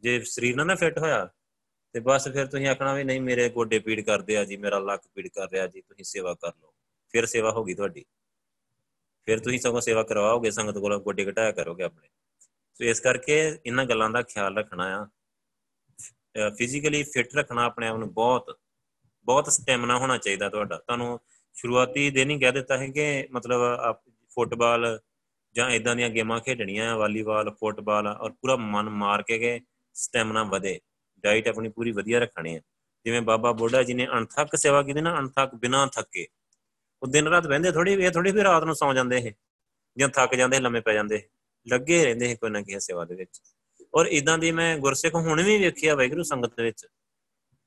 ਜੇ 0.00 0.20
ਸਰੀਰ 0.20 0.56
ਨਾ 0.56 0.64
ਨਾ 0.64 0.74
ਫਿੱਟ 0.74 0.98
ਹੋਇਆ 0.98 1.30
ਤੇ 1.94 2.00
ਬਸ 2.00 2.28
ਫਿਰ 2.28 2.46
ਤੁਸੀਂ 2.46 2.66
ਆਖਣਾ 2.66 2.94
ਵੀ 2.94 3.04
ਨਹੀਂ, 3.04 3.20
ਮੇਰੇ 3.20 3.48
ਗੋਡੇ 3.48 3.78
ਪੀੜ 3.78 4.00
ਕਰਦੇ 4.00 4.36
ਆ 4.36 4.44
ਜੀ, 4.44 4.56
ਮੇਰਾ 4.56 4.78
ਲੱਕ 4.78 5.02
ਪੀੜ 5.14 5.28
ਕਰ 5.28 5.50
ਰਿਹਾ 5.50 5.66
ਜੀ, 5.66 5.80
ਤੁਸੀਂ 5.80 6.04
ਸੇਵਾ 6.04 6.34
ਕਰ 6.34 6.52
ਲਓ। 6.62 6.74
ਫਿਰ 7.08 7.26
ਸੇਵਾ 7.26 7.50
ਹੋਗੀ 7.50 7.74
ਤੁਹਾਡੀ। 7.74 8.04
ਫਿਰ 9.26 9.38
ਤੁਸੀਂ 9.38 9.58
ਸਗੋਂ 9.58 9.80
ਸੇਵਾ 9.80 10.02
ਕਰਵਾਓਗੇ, 10.02 10.50
ਸੰਗਤ 10.50 10.78
ਕੋਲੋਂ 10.78 11.00
ਗੋਡੇ 11.00 11.30
ਘਟਾਇਆ 11.30 11.52
ਕਰੋਗੇ 11.52 11.84
ਆਪਣੇ। 11.84 12.08
ਸੋ 12.74 12.84
ਇਸ 12.84 13.00
ਕਰਕੇ 13.00 13.58
ਇਹਨਾਂ 13.66 13.84
ਗੱਲਾਂ 13.84 14.10
ਦਾ 14.10 14.22
ਖਿਆਲ 14.22 14.58
ਰੱਖਣਾ 14.58 14.84
ਆ। 15.02 16.50
ਫਿਜ਼ੀਕਲੀ 16.50 17.02
ਫਿਟ 17.02 17.34
ਰੱਖਣਾ 17.34 17.64
ਆਪਣੇ 17.64 17.88
ਆਪ 17.88 17.96
ਨੂੰ 17.96 18.12
ਬਹੁਤ 18.14 18.58
ਬਹੁਤ 19.24 19.52
ਸਟੈਮਿਨਾ 19.52 19.98
ਹੋਣਾ 19.98 20.18
ਚਾਹੀਦਾ 20.18 20.48
ਤੁਹਾਡਾ। 20.48 20.78
ਤੁਹਾਨੂੰ 20.78 21.20
ਸ਼ੁਰੂਆਤੀ 21.54 22.10
ਦਿਨ 22.10 22.30
ਹੀ 22.30 22.38
ਕਹਿ 22.38 22.52
ਦਿੱਤਾ 22.52 22.78
ਹੈ 22.78 22.86
ਕਿ 22.86 23.28
ਮਤਲਬ 23.32 23.60
ਫੁੱਟਬਾਲ 24.34 25.00
ਜਾਂ 25.54 25.70
ਇਦਾਂ 25.70 25.96
ਦੀਆਂ 25.96 26.10
ਗੇਮਾਂ 26.10 26.40
ਖੇਡਣੀਆਂ 26.40 26.92
ਆ, 26.92 26.96
ਵਾਲੀਬਾਲ, 26.96 27.50
ਫੁੱਟਬਾਲ 27.50 28.06
ਔਰ 28.06 28.32
ਪੂਰਾ 28.32 28.56
ਮਨ 28.56 28.88
ਮਾਰ 28.88 29.22
ਕੇ 29.22 29.38
ਕੇ 29.38 29.60
ਸਟੈਮਿਨਾ 29.94 30.44
ਵਧੇ। 30.44 30.80
ਡਾਈਟ 31.24 31.48
ਆਪਣੀ 31.48 31.68
ਪੂਰੀ 31.68 31.92
ਵਧੀਆ 31.92 32.18
ਰੱਖਣੀ 32.18 32.54
ਹੈ। 32.56 32.60
ਜਿਵੇਂ 33.04 33.22
ਬਾਬਾ 33.22 33.52
ਬੋੜਾ 33.52 33.82
ਜੀ 33.82 33.94
ਨੇ 33.94 34.06
ਅਣਥੱਕ 34.06 34.56
ਸੇਵਾ 34.56 34.82
ਕੀਤੀ 34.82 35.00
ਨਾ, 35.00 35.18
ਅਣਥੱਕ 35.18 35.54
ਬਿਨਾਂ 35.54 35.86
ਥੱਕੇ। 35.86 36.26
ਉਹ 37.02 37.08
ਦਿਨ 37.08 37.28
ਰਾਤ 37.28 37.46
ਬਹਿੰਦੇ 37.46 37.72
ਥੋੜੀ 37.72 37.92
ਇਹ 37.92 38.10
ਥੋੜੀ 38.10 38.32
ਵੀ 38.32 38.44
ਰਾਤ 38.44 38.64
ਨੂੰ 38.64 38.74
ਸੌ 38.74 38.92
ਜਾਂਦੇ 38.94 39.16
ਇਹ, 39.16 39.32
ਜਾਂ 39.96 40.08
ਥੱਕ 40.08 40.34
ਜਾਂਦੇ, 40.34 40.60
ਲੰਮੇ 40.60 40.80
ਪੈ 40.80 40.92
ਜਾਂਦੇ 40.92 41.22
ਲੱਗੇ 41.66 42.04
ਰਹਿੰਦੇ 42.04 42.28
ਸੀ 42.28 42.36
ਕੋਈ 42.36 42.50
ਨਾ 42.50 42.60
ਕਿਸੇ 42.60 42.80
ਸੇਵਾ 42.80 43.04
ਦੇ 43.04 43.14
ਵਿੱਚ। 43.14 43.40
ਔਰ 43.94 44.06
ਇਦਾਂ 44.06 44.38
ਦੀ 44.38 44.50
ਮੈਂ 44.52 44.76
ਗੁਰਸਿੱਖ 44.78 45.14
ਹੁਣ 45.14 45.42
ਵੀ 45.42 45.58
ਵੇਖਿਆ 45.58 45.94
ਵੈਗਰੂ 45.94 46.22
ਸੰਗਤ 46.22 46.56
ਦੇ 46.56 46.62
ਵਿੱਚ। 46.62 46.86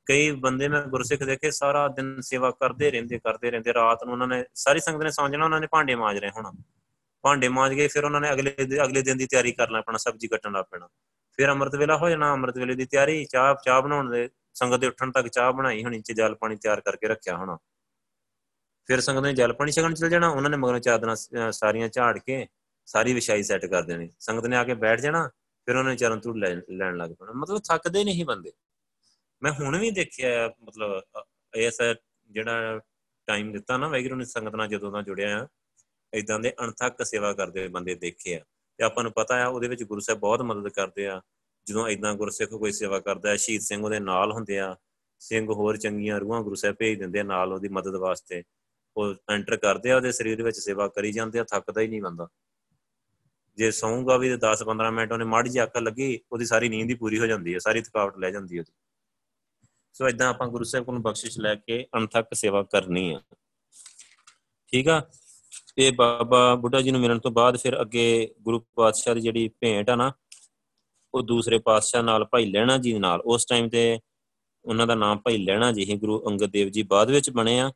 ਕਈ 0.06 0.32
ਬੰਦੇ 0.32 0.68
ਮੈਂ 0.68 0.82
ਗੁਰਸਿੱਖ 0.82 1.24
ਦੇਖੇ 1.24 1.52
ਸਾਰਾ 1.52 1.88
ਦਿਨ 1.88 2.22
ਸੇਵਾ 2.22 2.52
ਕਰਦੇ 2.52 2.92
ਰਹਿੰਦੇ 2.92 3.20
ਕਰਦੇ 3.20 3.52
ਰਹਿੰਦੇ, 3.52 3.74
ਰਾਤ 3.74 4.04
ਨੂੰ 4.04 4.14
ਉਹਨਾਂ 4.14 4.28
ਨੇ 4.28 4.44
ਸਾਰੀ 4.56 4.80
ਸੰਗਤ 4.80 5.04
ਨੇ 5.04 5.12
ਸੌਂ 5.12 5.30
ਜਾਣਾ, 5.30 5.46
ਉਹਨਾਂ 5.46 5.60
ਨੇ 5.62 5.68
ਭਾਂਡੇ 5.72 5.96
ਮਾਂਜ 5.96 6.18
ਰਹੇ 6.18 6.30
ਹੋਣਾ। 6.30 6.52
ਭਾਂਡੇ 7.22 7.48
ਮਾਂਜ 7.48 7.74
ਕੇ 7.74 7.88
ਫਿਰ 7.88 8.06
ਉਹਨਾਂ 8.06 8.22
ਨੇ 8.22 8.32
ਅਗਲੇ 8.32 8.56
ਅਗਲੇ 8.84 9.02
ਦਿਨ 9.02 9.18
ਦੀ 9.18 9.26
ਤਿਆਰੀ 9.26 9.52
ਕਰਨਾ 9.52 9.80
ਆਪਣਾ 9.80 9.98
ਸਬਜ਼ੀ 9.98 10.28
ਕੱਟਣ 10.28 10.52
ਲੱਗ 10.52 10.66
ਪੈਣਾ। 10.72 10.88
ਫਿਰ 11.38 11.52
ਅੰਮ੍ਰਿਤ 11.52 11.76
ਵੇਲਾ 11.76 11.98
ਹੋ 11.98 12.10
ਜਾਣਾ, 12.10 12.34
ਅੰਮ੍ਰਿਤ 12.34 12.58
ਵੇਲੇ 12.58 12.76
ਦੀ 12.76 12.86
ਤਿਆਰੀ, 12.86 13.26
ਚਾਹ 13.26 13.56
ਚਾਹ 13.64 13.82
ਬਣਾਉਣ 13.82 14.12
ਦੇ, 14.12 14.30
ਸੰਗਤ 14.54 14.80
ਦੇ 14.80 14.88
ਉੱਠਣ 14.88 15.12
ਤੱਕ 15.12 15.28
ਚਾਹ 15.28 15.52
ਬਣਾਈ 15.52 15.84
ਹੋਣੀ, 15.84 16.02
ਚ 16.02 16.12
ਜਲ 16.12 16.36
ਪਾਣੀ 16.36 16.56
ਤਿਆਰ 16.56 16.82
ਕਰਕੇ 16.82 17.08
ਰੱਖਿਆ 17.08 17.38
ਹੋਣਾ। 17.38 17.58
ਫਿਰ 18.86 19.02
ਸੰਗਤ 19.02 19.24
ਨੇ 19.24 19.34
ਜਲ 19.34 19.54
ਪਾਣੀ 19.54 19.72
ਛਕਣ 19.72 19.94
ਚਲ 19.94 20.10
ਜਾਣਾ, 20.10 20.30
ਉਹਨਾਂ 20.30 20.50
ਨੇ 20.50 20.58
ਮਗਰੋਂ 20.58 20.80
ਚਾਦਰਾਂ 20.80 21.16
ਸਾਰੀਆਂ 21.52 21.90
ਝਾੜ 21.90 22.18
ਕੇ 22.20 22.48
ਸਾਰੀ 22.86 23.14
ਵਿਛਾਈ 23.14 23.44
ਸੈੱਟ 23.44 23.66
ਕਰ 23.66 23.84
ਦੇਣੀ। 23.84 24.10
ਸੰਗਤ 24.20 24.46
ਨੇ 24.46 24.58
ਆ 24.58 24.64
ਕੇ 24.64 24.74
ਬੈਠ 24.74 25.00
ਜਾਣਾ, 25.00 25.28
ਫਿਰ 25.66 25.76
ਉਹਨਾਂ 25.76 25.92
ਨੇ 25.92 25.98
ਚਰਨ 25.98 26.20
ਧੂੜ 26.20 26.38
ਲੈਣ 26.38 26.98
ਲੱਗ 26.98 27.12
ਪੈਣਾ। 27.12 27.32
ਮਤਲਬ 27.32 27.62
ਥੱਕਦੇ 27.70 28.04
ਨਹੀਂ 28.04 28.26
ਬੰਦੇ। 28.26 28.52
ਮੈਂ 29.44 29.52
ਹੁਣ 29.52 29.78
ਵੀ 29.78 29.92
ਦੇਖਿਆ, 29.92 30.54
ਮਤਲਬ 30.62 31.02
ਇਸ 31.56 31.78
ਜਿਹੜਾ 32.30 32.80
ਟਾਈਮ 33.28 33.52
ਦਿੱਤਾ 33.52 33.78
ਨਾ 33.78 33.88
ਵੈਗਰੂ 33.88 34.16
ਨੇ 34.16 34.26
ਸੰਗਤ 34.26 34.56
ਨਾਲ 34.56 34.68
ਜਦੋਂ 34.68 34.92
ਦਾ 34.92 35.02
ਜੁੜਿਆ 35.02 35.44
ਆ 35.44 35.48
ਇਦਾਂ 36.14 36.40
ਦੇ 36.40 36.54
ਅਣਥੱਕ 36.64 37.04
ਸੇਵਾ 37.06 37.34
ਕਰਦੇ 37.34 37.68
ਬੰਦੇ 37.68 37.96
ਦੇਖੇ 37.96 38.36
ਆ। 38.36 38.42
ਤੇ 38.78 38.84
ਆਪਾਂ 38.84 39.04
ਨੂੰ 39.04 39.12
ਪਤਾ 39.12 39.44
ਆ, 39.44 39.48
ਉਹਦੇ 39.48 39.68
ਵਿੱਚ 39.68 39.84
ਗੁਰੂ 39.84 40.00
ਸਾਹਿਬ 40.00 40.20
ਬਹੁਤ 40.20 40.42
ਮਦਦ 40.42 40.70
ਕਰਦੇ 40.70 41.08
ਆ। 41.08 41.22
ਜਦੋਂ 41.66 41.88
ਇਦਾਂ 41.88 42.14
ਗੁਰਸਿੱਖ 42.14 42.52
ਕੋਈ 42.52 42.72
ਸੇਵਾ 42.72 43.00
ਕਰਦਾ 43.00 43.30
ਹੈ, 43.30 43.36
ਸ਼ਹੀਦ 43.36 43.62
ਸਿੰਘ 43.62 43.84
ਉਹਦੇ 43.84 44.00
ਨਾਲ 44.00 44.32
ਹੁੰਦੇ 44.32 44.60
ਆ। 44.60 44.76
ਸਿੰਘ 45.20 45.54
ਹੋਰ 45.54 45.78
ਚੰਗੀਆਂ 45.78 46.20
ਰੂਹਾਂ 46.20 46.42
ਗੁਰੂ 46.42 46.56
ਸਾਹਿਬ 46.56 46.76
ਭੇਜ 46.76 47.00
ਦਿੰਦੇ 47.00 47.20
ਆ 47.20 47.24
ਨਾਲ 47.24 47.54
ਉਹਦੀ 47.54 47.68
ਮਦਦ 47.68 47.96
ਵਾਸਤੇ। 47.96 48.44
ਉਹ 48.98 49.16
ਐਂਟਰ 49.30 49.58
ਕਰਦੇ 49.58 49.92
ਆ, 49.92 49.96
ਉਹਦੇ 49.96 50.12
ਸਰੀਰ 50.12 50.44
ਵਿੱਚ 50.44 50.58
ਸੇਵਾ 50.58 50.88
ਕਰੀ 50.88 51.12
ਜਾਂਦੇ 51.12 51.40
ਆ, 51.40 51.44
ਥੱਕਦਾ 51.44 51.82
ਹੀ 51.82 51.88
ਨਹੀਂ 51.88 52.02
ਬੰਦਾ। 52.02 52.28
ਜੇ 53.58 53.72
ਸੌਂਗਾ 53.72 54.18
ਵੀ 54.18 54.36
10-15 54.38 54.92
ਮਿੰਟ 54.92 55.12
ਉਹਨੇ 55.12 55.26
ਮਾੜੀ 55.26 55.50
ਜਿਹੀ 55.50 55.64
ਅੱਖ 55.64 55.78
ਲੱਗੀ, 55.78 56.20
ਉਹਦੀ 56.32 56.46
ਸਾਰੀ 56.46 56.70
ਨੀਂਦ 56.70 56.90
ਹੀ 56.90 56.96
ਪੂਰੀ 56.96 57.20
ਹੋ 57.20 57.26
ਜਾਂਦੀ 57.26 57.54
ਹੈ 57.54 57.60
ਸਾਰੀ 57.60 57.82
ਥਕਾਵਟ 57.82 58.18
ਲੈ 58.18 58.32
ਜਾਂਦੀ 58.32 58.56
ਹੈ 58.56 58.62
ਉਹਦੀ। 58.62 58.74
ਸੋ 59.94 60.08
ਇਦਾਂ 60.08 60.30
ਆਪਾਂ 60.30 60.48
ਗੁਰੂ 60.48 60.64
ਸਾਹਿਬ 60.64 60.86
ਕੋਲੋਂ 60.86 61.00
ਬਖਸ਼ਿਸ਼ 61.00 61.40
ਲੈ 61.40 61.56
ਕੇ 61.56 61.88
ਅਣਥੱਕ 61.98 62.28
ਸੇਵਾ 62.34 62.64
ਕਰਨੀ 62.64 63.14
ਆ। 63.14 63.22
ਠੀਕ 64.68 64.88
ਆ? 64.88 65.10
ਇਹ 65.78 65.92
ਬਾਬਾ 65.92 66.56
ਬੁੱਢਾ 66.56 66.82
ਜੀ 66.82 66.92
ਨੂੰ 66.92 67.00
ਮਿਲਣ 67.02 67.20
ਤੋਂ 67.20 67.32
ਬਾਅਦ 67.32 67.58
ਫਿਰ 67.58 67.82
ਅੱਗੇ 67.82 68.34
ਗੁਰੂ 68.42 68.60
ਪਾਤਸ਼ਾਹ 68.76 69.16
ਦੀ 69.16 69.22
ਜਿਹੜੀ 69.22 69.48
ਭੇਂਟ 69.60 69.90
ਆ 69.90 69.96
ਨਾ, 69.96 70.12
ਉਹ 71.14 71.22
ਦੂਸਰੇ 71.24 71.58
ਪਾਤਸ਼ਾਹ 71.60 72.04
ਨਾਲ 72.04 72.26
ਭਾਈ 72.26 72.46
ਲੈਣਾ 72.46 72.78
ਜੀ 72.78 72.94
ਨਾਲ, 73.00 73.22
ਉਸ 73.22 73.46
ਟਾਈਮ 73.46 73.68
ਤੇ 73.70 74.00
ਉਹਨਾਂ 74.66 74.88
ਦਾ 74.88 74.96
ਨਾਮ 74.96 75.18
ਭਾਈ 75.18 75.38
ਲੈਣਾ 75.38 75.72
ਜੀ 75.72 75.84
ਹੀ 75.84 75.98
ਗੁਰੂ 75.98 76.22
ਅੰਗਦ 76.28 76.52
ਦੇਵ 76.52 76.70
ਜੀ 76.70 76.84
ਬਾਅਦ 76.84 77.12
ਵਿੱਚ 77.12 77.30
ਬਣੇ 77.30 77.60
ਆ। 77.60 77.72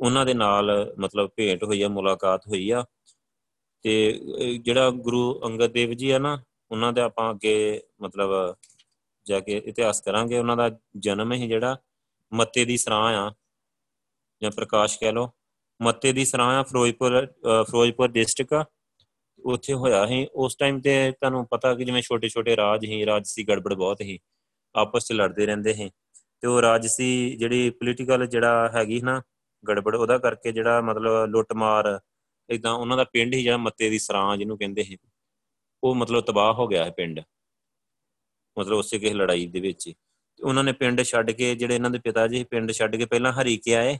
ਉਹਨਾਂ 0.00 0.24
ਦੇ 0.26 0.34
ਨਾਲ 0.34 0.94
ਮਤਲਬ 0.98 1.30
ਭੇਂਟ 1.36 1.64
ਹੋਈ 1.64 1.82
ਆ, 1.82 1.88
ਮੁਲਾਕਾਤ 1.88 2.46
ਹੋਈ 2.48 2.70
ਆ। 2.70 2.84
ਤੇ 3.84 4.20
ਜਿਹੜਾ 4.64 4.90
ਗੁਰੂ 4.90 5.40
ਅੰਗਦ 5.46 5.72
ਦੇਵ 5.72 5.92
ਜੀ 5.92 6.10
ਆ 6.10 6.18
ਨਾ, 6.18 6.38
ਉਹਨਾਂ 6.70 6.92
ਦੇ 6.92 7.00
ਆਪਾਂ 7.00 7.30
ਅੱਗੇ 7.30 7.82
ਮਤਲਬ 8.02 8.56
ਜਾ 9.26 9.40
ਕੇ 9.40 9.56
ਇਤਿਹਾਸ 9.56 10.00
ਕਰਾਂਗੇ। 10.00 10.38
ਉਹਨਾਂ 10.38 10.56
ਦਾ 10.56 10.70
ਜਨਮ 10.96 11.32
ਹੀ 11.32 11.48
ਜਿਹੜਾ 11.48 11.76
ਮੱਤੇ 12.32 12.64
ਦੀ 12.64 12.76
ਸਰਾਂ 12.76 13.02
ਆ, 13.16 13.32
ਜਾਂ 14.42 14.50
ਪ੍ਰਕਾਸ਼ 14.50 14.98
ਕਹਿ 14.98 15.12
ਲੋ 15.12 15.30
ਮੱਤੇ 15.80 16.12
ਦੀ 16.12 16.24
ਸਰਾਂ 16.24 16.46
ਆ, 16.58 16.62
ਫਿਰੋਜ਼ਪੁਰ 16.62 17.26
ਫਿਰੋਜ਼ਪੁਰ 17.26 18.08
ਡਿਸਟ੍ਰਿਕਟ 18.08 18.52
ਆ। 18.54 18.64
ਉੱਥੇ 19.44 19.72
ਹੋਇਆ 19.74 20.04
ਸੀ। 20.06 20.26
ਉਸ 20.34 20.56
ਟਾਈਮ 20.56 20.80
ਤੇ 20.80 20.92
ਤੁਹਾਨੂੰ 21.12 21.46
ਪਤਾ 21.50 21.74
ਕਿ 21.74 21.84
ਜਿਵੇਂ 21.84 22.02
ਛੋਟੇ 22.02 22.28
ਛੋਟੇ 22.28 22.56
ਰਾਜ 22.56 22.84
ਹੀ 22.84 23.04
ਰਾਜਸੀ 23.06 23.44
ਗੜਬੜ 23.48 23.74
ਬਹੁਤ 23.74 24.00
ਹੀ 24.00 24.18
ਆਪਸ 24.74 25.06
'ਚ 25.06 25.12
ਲੜਦੇ 25.12 25.46
ਰਹਿੰਦੇ 25.46 25.72
ਸੀ। 25.74 25.90
ਤੇ 26.42 26.48
ਉਹ 26.48 26.60
ਰਾਜਸੀ 26.62 27.36
ਜਿਹੜੀ 27.36 27.70
ਪੋਲੀਟੀਕਲ 27.70 28.26
ਜਿਹੜਾ 28.26 28.70
ਹੈਗੀ 28.74 29.00
ਨਾ 29.00 29.20
ਗੜਬੜ, 29.64 29.94
ਉਹਦਾ 29.96 30.18
ਕਰਕੇ 30.18 30.52
ਜਿਹੜਾ 30.52 30.80
ਮਤਲਬ 30.80 31.26
ਲੁੱਟਮਾਰ 31.30 31.98
ਇਦਾਂ 32.48 32.72
ਉਹਨਾਂ 32.72 32.96
ਦਾ 32.96 33.04
ਪਿੰਡ 33.04 33.34
ਹੀ 33.34 33.42
ਜਿਹੜਾ 33.42 33.56
ਮੱਤੇ 33.56 33.90
ਦੀ 33.90 33.98
ਸਰਾਂ 33.98 34.36
ਜਿਹਨੂੰ 34.36 34.58
ਕਹਿੰਦੇ 34.58 34.82
ਸੀ। 34.84 34.96
ਉਹ 35.82 35.94
ਮਤਲਬ 35.94 36.24
ਤਬਾਹ 36.24 36.52
ਹੋ 36.54 36.66
ਗਿਆ 36.68 36.84
ਹੈ 36.84 36.90
ਪਿੰਡ। 36.90 37.20
ਮਤਲਬ 38.56 38.76
ਉਸੇ 38.78 38.98
ਕਿਸੇ 38.98 39.14
ਲੜਾਈ 39.14 39.46
ਦੇ 39.46 39.60
ਵਿੱਚ 39.60 39.92
ਉਹਨਾਂ 40.40 40.64
ਨੇ 40.64 40.72
ਪਿੰਡ 40.72 41.02
ਛੱਡ 41.02 41.30
ਕੇ, 41.30 41.54
ਜਿਹੜੇ 41.54 41.74
ਇਹਨਾਂ 41.74 41.90
ਦੇ 41.90 41.98
ਪਿਤਾ 41.98 42.26
ਜੀ 42.28 42.42
ਪਿੰਡ 42.44 42.72
ਛੱਡ 42.72 42.96
ਕੇ 42.96 43.04
ਪਹਿਲਾਂ 43.06 43.32
ਹਰੀਕੇ 43.32 43.74
ਆਏ। 43.76 43.98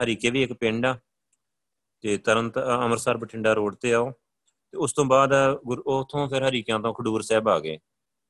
ਹਰੀਕੇ 0.00 0.30
ਵੀ 0.30 0.42
ਇੱਕ 0.42 0.52
ਪਿੰਡ 0.52 0.86
ਆ, 0.86 0.96
ਤੇ 2.04 2.16
ਤਰਨਤ 2.18 2.58
ਅੰਮ੍ਰਿਤਸਰ 2.58 3.16
ਬਠਿੰਡਾ 3.16 3.52
ਰੋਡ 3.52 3.74
ਤੇ 3.74 3.92
ਆਓ। 3.94 4.10
ਤੇ 4.74 4.78
ਉਸ 4.78 4.92
ਤੋਂ 4.92 5.04
ਬਾਅਦ 5.04 5.32
ਉਥੋਂ 5.86 6.28
ਫਿਰ 6.28 6.48
ਹਰੀਕਿਆਂ 6.48 6.78
ਤੋਂ 6.80 6.92
ਖਡੂਰ 6.94 7.22
ਸਾਹਿਬ 7.22 7.48
ਆ 7.48 7.58
ਗਏ। 7.60 7.78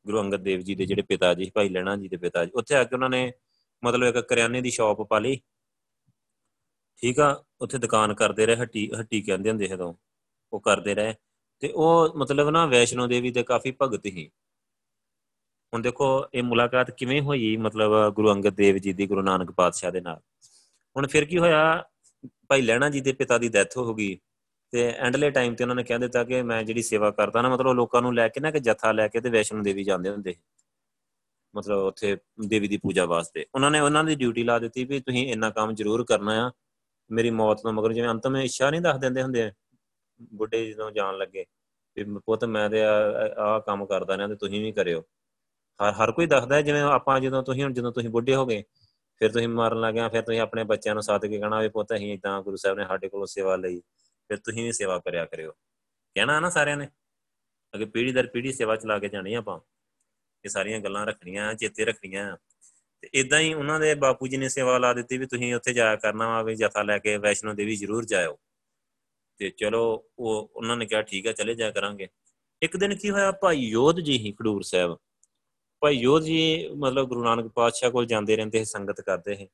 ਗੁਰੂ 0.07 0.21
ਅੰਗਦ 0.21 0.43
ਦੇਵ 0.43 0.61
ਜੀ 0.61 0.75
ਦੇ 0.75 0.87
ਜਿਹੜੇ 0.87 1.03
ਪਿਤਾ 1.03 1.33
ਜੀ, 1.35 1.51
ਭਾਈ 1.55 1.69
ਲੈਣਾ 1.69 1.97
ਜੀ 1.97 2.09
ਦੇ 2.09 2.17
ਪਿਤਾ 2.17 2.45
ਜੀ, 2.45 2.51
ਉੱਥੇ 2.55 2.75
ਆ 2.75 2.85
ਕੇ 2.85 2.95
ਉਹਨਾਂ 2.95 3.11
ਨੇ 3.11 3.33
ਮਤਲਬ 3.83 4.17
ਇੱਕ 4.17 4.27
ਕਰਿਆਨੇ 4.29 4.61
ਦੀ 4.61 4.71
ਸ਼ਾਪ 4.71 5.03
ਪਾ 5.03 5.19
ਲਈ। 5.19 5.41
ਠੀਕ 6.99 7.21
ਆ, 7.21 7.45
ਉੱਥੇ 7.61 7.79
ਦੁਕਾਨ 7.79 8.15
ਕਰਦੇ 8.15 8.47
ਰਹੇ, 8.47 8.57
ਹੱਟੀ 8.57 8.91
ਹੱਟੀ 9.01 9.21
ਕਹਿੰਦੇ 9.23 9.51
ਹੁੰਦੇ 9.51 9.67
ਜਦੋਂ 9.67 9.93
ਉਹ 10.53 10.61
ਕਰਦੇ 10.61 10.95
ਰਹੇ। 10.95 11.15
ਤੇ 11.63 11.73
ਉਹ 11.77 12.17
ਮਤਲਬ 12.17 12.49
ਨਾ 12.51 12.65
ਵੈਸ਼ਨੋ 12.67 13.07
ਦੇਵੀ 13.07 13.31
ਦੇ 13.31 13.43
ਕਾਫੀ 13.43 13.73
ਭਗਤ 13.83 14.07
ਹੀ 14.07 14.31
ਹੁਣ 15.73 15.83
ਦੇਖੋ, 15.83 16.07
ਇਹ 16.35 16.43
ਮੁਲਾਕਾਤ 16.43 16.91
ਕਿਵੇਂ 16.91 17.21
ਹੋਈ 17.23 17.57
ਮਤਲਬ 17.57 18.15
ਗੁਰੂ 18.15 18.33
ਅੰਗਦ 18.33 18.55
ਦੇਵ 18.55 18.77
ਜੀ 18.79 18.93
ਦੀ 18.93 19.07
ਗੁਰੂ 19.07 19.23
ਨਾਨਕ 19.23 19.51
ਪਾਤਸ਼ਾਹ 19.51 19.93
ਦੇ 19.93 20.01
ਨਾਲ? 20.01 20.21
ਹੁਣ 20.97 21.07
ਫਿਰ 21.07 21.25
ਕੀ 21.25 21.39
ਹੋਇਆ, 21.39 21.85
ਭਾਈ 22.49 22.63
ਲੈਣਾ 22.63 22.89
ਜੀ 22.91 23.01
ਦੇ 23.01 23.13
ਪਿਤਾ 23.13 23.39
ਦੀ 23.39 23.49
ਡੈਥ 23.49 23.77
ਹੋ 23.77 23.95
ਗਈ 23.95 24.19
ਤੇ 24.73 24.87
ਐਂਡਲੇ 24.99 25.31
ਟਾਈਮ 25.31 25.55
ਤੇ 25.55 25.65
ਉਹਨਾਂ 25.65 25.77
ਨੇ 25.77 25.83
ਕਹਿ 25.85 25.99
ਦਿੱਤਾ 25.99 26.23
ਕਿ 26.25 26.43
ਮੈਂ 26.43 26.63
ਜਿਹੜੀ 26.65 26.83
ਸੇਵਾ 26.83 27.11
ਕਰਦਾ 27.11 27.43
ਨਾ, 27.43 27.49
ਮਤਲਬ 27.49 27.73
ਲੋਕਾਂ 27.75 28.03
ਨੂੰ 28.03 28.15
ਲੈ 28.15 28.29
ਕੇ 28.29 28.41
ਨਾ 28.41 28.51
ਕਿ 28.51 28.61
ਜਥਾ 28.61 28.93
ਲੈ 28.93 29.07
ਕੇ 29.09 29.21
ਤੇ 29.21 29.31
ਵੈਸ਼ਨੋ 29.31 29.63
ਦੇਵੀ 29.63 29.85
ਜਾਂਦੇ 29.85 30.11
ਹੁੰਦੇ 30.11 30.35
ਮਤਲਬ 31.55 31.79
ਉੱਥੇ 31.79 32.17
ਦੇਵੀ 32.49 32.69
ਦੀ 32.69 32.77
ਪੂਜਾ 32.77 33.05
ਵਾਸਤੇ। 33.05 33.45
ਉਹਨਾਂ 33.55 33.71
ਨੇ 33.71 33.81
ਉਹਨਾਂ 33.81 34.03
ਦੀ 34.05 34.15
ਡਿਊਟੀ 34.17 34.43
ਲਾ 34.45 34.59
ਦਿੱਤੀ 34.59 34.85
ਵੀ 34.85 35.01
ਤੁਸੀਂ 35.01 35.27
ਇੰਨਾ 35.33 35.51
ਕੰਮ 35.51 35.73
ਜ਼ਰੂਰ 35.75 36.05
ਕਰਨਾ 36.05 36.45
ਆ, 36.47 36.51
ਮੇਰੀ 37.11 37.31
ਮੌਤ 37.31 37.63
ਤੋਂ 37.63 37.73
ਮਗਰ 37.73 37.93
ਜਿਵੇਂ 37.93 38.09
ਅੰਤਮ 38.11 38.37
ਇੱਛਾ 38.37 38.71
ਨਹੀਂ 38.71 38.81
ਦੱਸ 38.81 38.99
ਦਿੰਦੇ 39.01 39.23
ਹੁੰਦੇ 39.23 39.51
ਬੁੱਢੇ 40.35 40.65
ਜਦੋਂ 40.67 40.91
ਜਾਣ 40.91 41.17
ਲੱਗੇ 41.19 41.45
ਵੀ 41.97 42.05
ਪੁੱਤ 42.27 42.45
ਮੈਂ 42.45 42.69
ਤੇ 42.71 42.83
ਆਹ 42.83 43.61
ਕੰਮ 43.67 43.85
ਕਰਦਾ 43.87 44.17
ਨਾ 44.17 44.27
ਤੇ 44.29 44.35
ਤੁਸੀਂ 44.37 44.61
ਵੀ 44.65 44.73
ਕਰਿਓ। 44.73 45.01
ਹਰ 45.81 45.93
ਹਰ 45.95 46.13
ਕੋਈ 46.13 46.27
ਦੱਸਦਾ 46.27 46.61
ਜਿਵੇਂ 46.63 46.83
ਆਪਾਂ 46.83 47.19
ਜਦੋਂ 47.21 47.43
ਤੁਸੀਂ 47.43 47.63
ਹੁਣ, 47.65 47.73
ਜਦੋਂ 47.73 47.93
ਤੁਸੀਂ 47.93 48.11
ਬੁੱਢੇ 48.11 48.35
ਹੋ 48.35 48.47
ਗਏ 48.47 48.63
ਫਿਰ 49.21 49.33
ਤੁਸੀਂ 49.33 49.49
ਮਰਨ 49.49 49.81
ਲੱਗਿਆ, 49.81 50.09
ਫਿਰ 50.09 50.23
ਤੁਸੀਂ 50.23 50.41
ਆਪਣੇ 50.41 50.65
ਬੱਚਿਆਂ 50.65 50.95
ਨੂੰ 50.95 51.03
ਸਾਥ 51.03 51.27
ਕੇ 51.27 51.39
ਕਹਣਾ 51.39 51.61
ਵੀ 51.61 51.69
ਪੁੱਤ 51.69 51.95
ਅਸੀਂ 51.95 52.15
ਇਦਾਂ 52.15 52.43
ਗੁਰੂ 52.43 52.57
ਸਾਹਿਬ 52.57 52.79
ਨੇ 52.79 52.85
ਸਾਡੇ 52.87 53.09
ਕੋਲੋਂ 53.09 53.27
ਸੇਵਾ 53.27 53.57
ਲਈ, 53.57 53.81
ਫਿਰ 54.29 54.37
ਤੁਸੀਂ 54.37 54.65
ਵੀ 54.65 54.73
ਸੇਵਾ 54.73 54.99
ਕਰਿਆ 54.99 55.25
ਕਰਿਓ। 55.25 55.53
ਕਹਿਣਾ 56.15 56.41
ਨਾ 56.41 56.51
ਸਾਰਿਆਂ 56.51 56.77
ਨੇ, 56.77 56.89
ਅਗੇ 57.75 57.85
ਪੀੜੀ 57.85 58.13
ਦਰ 58.13 58.27
ਪੀੜੀ 58.27 58.53
ਸੇਵਾ 58.53 58.77
ਚਲਾ 58.77 58.99
ਕੇ 58.99 59.09
ਜਾਣੀ 59.09 59.35
ਆਪਾਂ। 59.35 59.61
ਇਹ 60.45 60.51
ਸਾਰੀਆਂ 60.51 60.81
ਗੱਲਾਂ 60.81 61.07
ਰੱਖਣੀਆਂ, 61.07 61.55
ਚੇਤੇ 61.55 61.85
ਰੱਖਣੀਆਂ। 61.85 62.37
ਤੇ 63.01 63.11
ਇਦਾਂ 63.15 63.41
ਹੀ 63.41 63.55
ਉਹਨਾਂ 63.55 63.81
ਦੇ 63.81 63.95
ਬਾਪੂ 63.95 64.29
ਜੀ 64.29 64.37
ਨੇ 64.37 64.49
ਸੇਵਾ 64.49 64.79
ਲਾ 64.79 64.93
ਦਿੱਤੀ 64.93 65.19
ਵੀ 65.19 65.27
ਤੁਸੀਂ 65.27 65.55
ਉੱਥੇ 65.55 65.73
ਜਾਇਆ 65.73 65.97
ਕਰਨਾ 65.97 66.29
ਵਾ, 66.29 66.43
ਵੀ 66.43 66.55
ਜਥਾ 66.55 66.83
ਲੈ 66.83 66.99
ਕੇ 66.99 67.17
ਵੈਸ਼ਨੋ 67.17 67.55
ਦੇਵੀ 67.55 67.77
ਜ਼ਰੂਰ 67.77 68.05
ਜਾਇਓ। 68.05 68.39
ਤੇ 69.37 69.51
ਚਲੋ, 69.51 70.05
ਉਹ, 70.19 70.51
ਉਹਨਾਂ 70.57 70.77
ਨੇ 70.77 70.87
ਕਿਹਾ, 70.87 71.03
ਠੀਕ 71.03 71.27
ਹੈ 71.27 71.33
ਚਲੇ 71.33 71.55
ਜਾਇਆ 71.55 71.71
ਕਰਾਂਗੇ। 71.71 72.09
ਇੱਕ 72.63 72.77
ਦਿਨ 72.77 72.97
ਕੀ 72.97 73.11
ਹੋਇਆ, 73.11 73.33
ਭਾਈ 73.33 73.59
ਯੋਧ 73.59 74.01
ਜੀ 74.01 74.19
ਹੀ 74.19 74.33
ਖਡੂਰ 74.33 74.63
ਸਾਹਿਬ 74.63 74.99
ਭਾਈ 75.83 75.97
ਯੋਧ 75.97 76.23
ਜੀ 76.23 76.69
ਮਤਲਬ 76.79 77.09
ਗੁਰੂ 77.09 77.23
ਨਾਨਕ 77.25 77.47
ਪਾਤਸ਼ਾਹ 77.55 77.91
ਕੋਲ 77.91 78.07
ਜਾਂਦੇ 78.07 78.37
ਰਹਿੰਦੇ 78.37 78.59
ਸੀ, 78.59 78.65
ਸੰਗਤ 78.65 79.01
ਕਰਦੇ 79.01 79.35
ਸੀ 79.37 79.49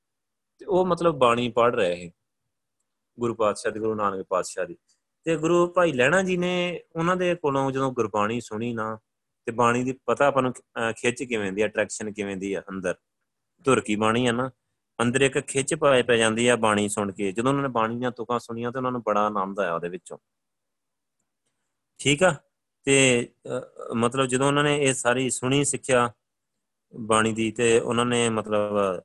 ਤੇ 0.60 0.64
ਉਹ 0.66 0.86
ਮਤਲਬ 0.86 1.18
ਬਾਣੀ 1.18 1.48
ਪੜ੍ਹ 1.48 1.74
ਰਹੇ 1.76 1.96
ਸੀ 1.96 2.10
ਗੁਰੂ 3.18 3.34
ਪਾਤਸ਼ਾਹ 3.34 3.72
ਦੇ, 3.72 3.80
ਗੁਰੂ 3.80 3.94
ਨਾਨਕ 3.94 4.26
ਪਾਤਸ਼ਾਹ 4.28 4.66
ਦੀ 4.66 4.76
ਤੇ 5.26 5.36
ਗੁਰੂ 5.36 5.66
ਭਾਈ 5.72 5.92
ਲੈਣਾ 5.92 6.22
ਜੀ 6.22 6.36
ਨੇ 6.36 6.80
ਉਹਨਾਂ 6.96 7.16
ਦੇ 7.16 7.34
ਕੋਲੋਂ 7.34 7.70
ਜਦੋਂ 7.72 7.90
ਗੁਰਬਾਣੀ 7.92 8.40
ਸੁਣੀ 8.40 8.72
ਨਾ 8.74 8.98
ਤੇ 9.46 9.52
ਬਾਣੀ 9.52 9.82
ਦੀ 9.84 9.92
ਪਤਾ 10.06 10.26
ਆਪਾਂ 10.26 10.42
ਨੂੰ 10.42 10.52
ਖਿੱਚ 10.96 11.22
ਕਿਵੇਂ 11.22 11.52
ਦੀ 11.52 11.64
ਅਟਰੈਕਸ਼ਨ 11.64 12.12
ਕਿਵੇਂ 12.12 12.36
ਦੀ 12.36 12.52
ਆ 12.54 12.62
ਅੰਦਰ, 12.70 12.94
ਧੁਰ 13.66 13.80
ਕੀ 13.80 13.96
ਬਾਣੀ 13.96 14.26
ਆ 14.26 14.32
ਨਾ, 14.32 14.50
ਅੰਦਰ 14.98 15.20
ਇੱਕ 15.22 15.38
ਖਿੱਚ 15.40 15.74
ਪਾਏ 15.74 16.02
ਪੈ 16.02 16.16
ਜਾਂਦੀ 16.16 16.46
ਆ 16.48 16.56
ਬਾਣੀ 16.56 16.88
ਸੁਣ 16.88 17.12
ਕੇ, 17.12 17.30
ਜਦੋਂ 17.32 17.50
ਉਹਨਾਂ 17.50 17.62
ਨੇ 17.62 17.68
ਬਾਣੀ 17.68 17.98
ਦੀਆਂ 17.98 18.10
ਤੁਕਾਂ 18.12 18.38
ਸੁਣੀਆਂ 18.38 18.72
ਤੇ 18.72 18.78
ਉਹਨਾਂ 18.78 18.92
ਨੂੰ 18.92 19.02
ਬੜਾ 19.06 19.26
ਆਨੰਦ 19.26 19.60
ਆਇਆ 19.60 19.74
ਉਹਦੇ 19.74 19.88
ਵਿੱਚੋਂ। 19.88 20.18
ਠੀਕ 22.00 22.22
ਆ? 22.22 22.34
ਤੇ 22.86 23.28
ਮਤਲਬ 23.96 24.26
ਜਦੋਂ 24.26 24.46
ਉਹਨਾਂ 24.46 24.62
ਨੇ 24.64 24.76
ਇਹ 24.78 24.92
ਸਾਰੀ 24.94 25.28
ਸੁਣੀ 25.30 25.64
ਸਿੱਖਿਆ 25.64 26.10
ਬਾਣੀ 26.94 27.32
ਦੀ 27.32 27.50
ਤੇ 27.50 27.78
ਉਹਨਾਂ 27.80 28.04
ਨੇ 28.06 28.28
ਮਤਲਬ, 28.30 29.02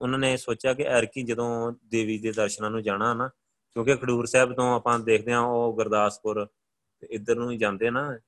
ਉਹਨਾਂ 0.00 0.18
ਨੇ 0.18 0.36
ਸੋਚਿਆ 0.36 0.74
ਕਿ 0.74 0.82
ਐਰਕੀ 0.88 1.22
ਜਦੋਂ 1.22 1.72
ਦੇਵੀ 1.90 2.18
ਦੇ 2.18 2.32
ਦਰਸ਼ਨਾਂ 2.32 2.70
ਨੂੰ 2.70 2.82
ਜਾਣਾ 2.82 3.12
ਨਾ, 3.14 3.28
ਕਿਉਂਕਿ 3.76 3.96
ਖਡੂਰ 3.96 4.26
ਸਾਹਿਬ 4.26 4.52
ਤੋਂ 4.56 4.74
ਆਪਾਂ 4.74 4.98
ਦੇਖਦੇ 4.98 5.32
ਆ 5.32 5.40
ਉਹ 5.40 5.72
ਗੁਰਦਾਸਪੁਰ 5.76 6.44
ਤੇ 7.02 7.06
ਇੱਧਰ 7.10 7.36
ਨੂੰ 7.36 7.50
ਹੀ 7.50 7.56
ਜਾਂਦੇ 7.58 7.90
ਨਾ 7.90 8.18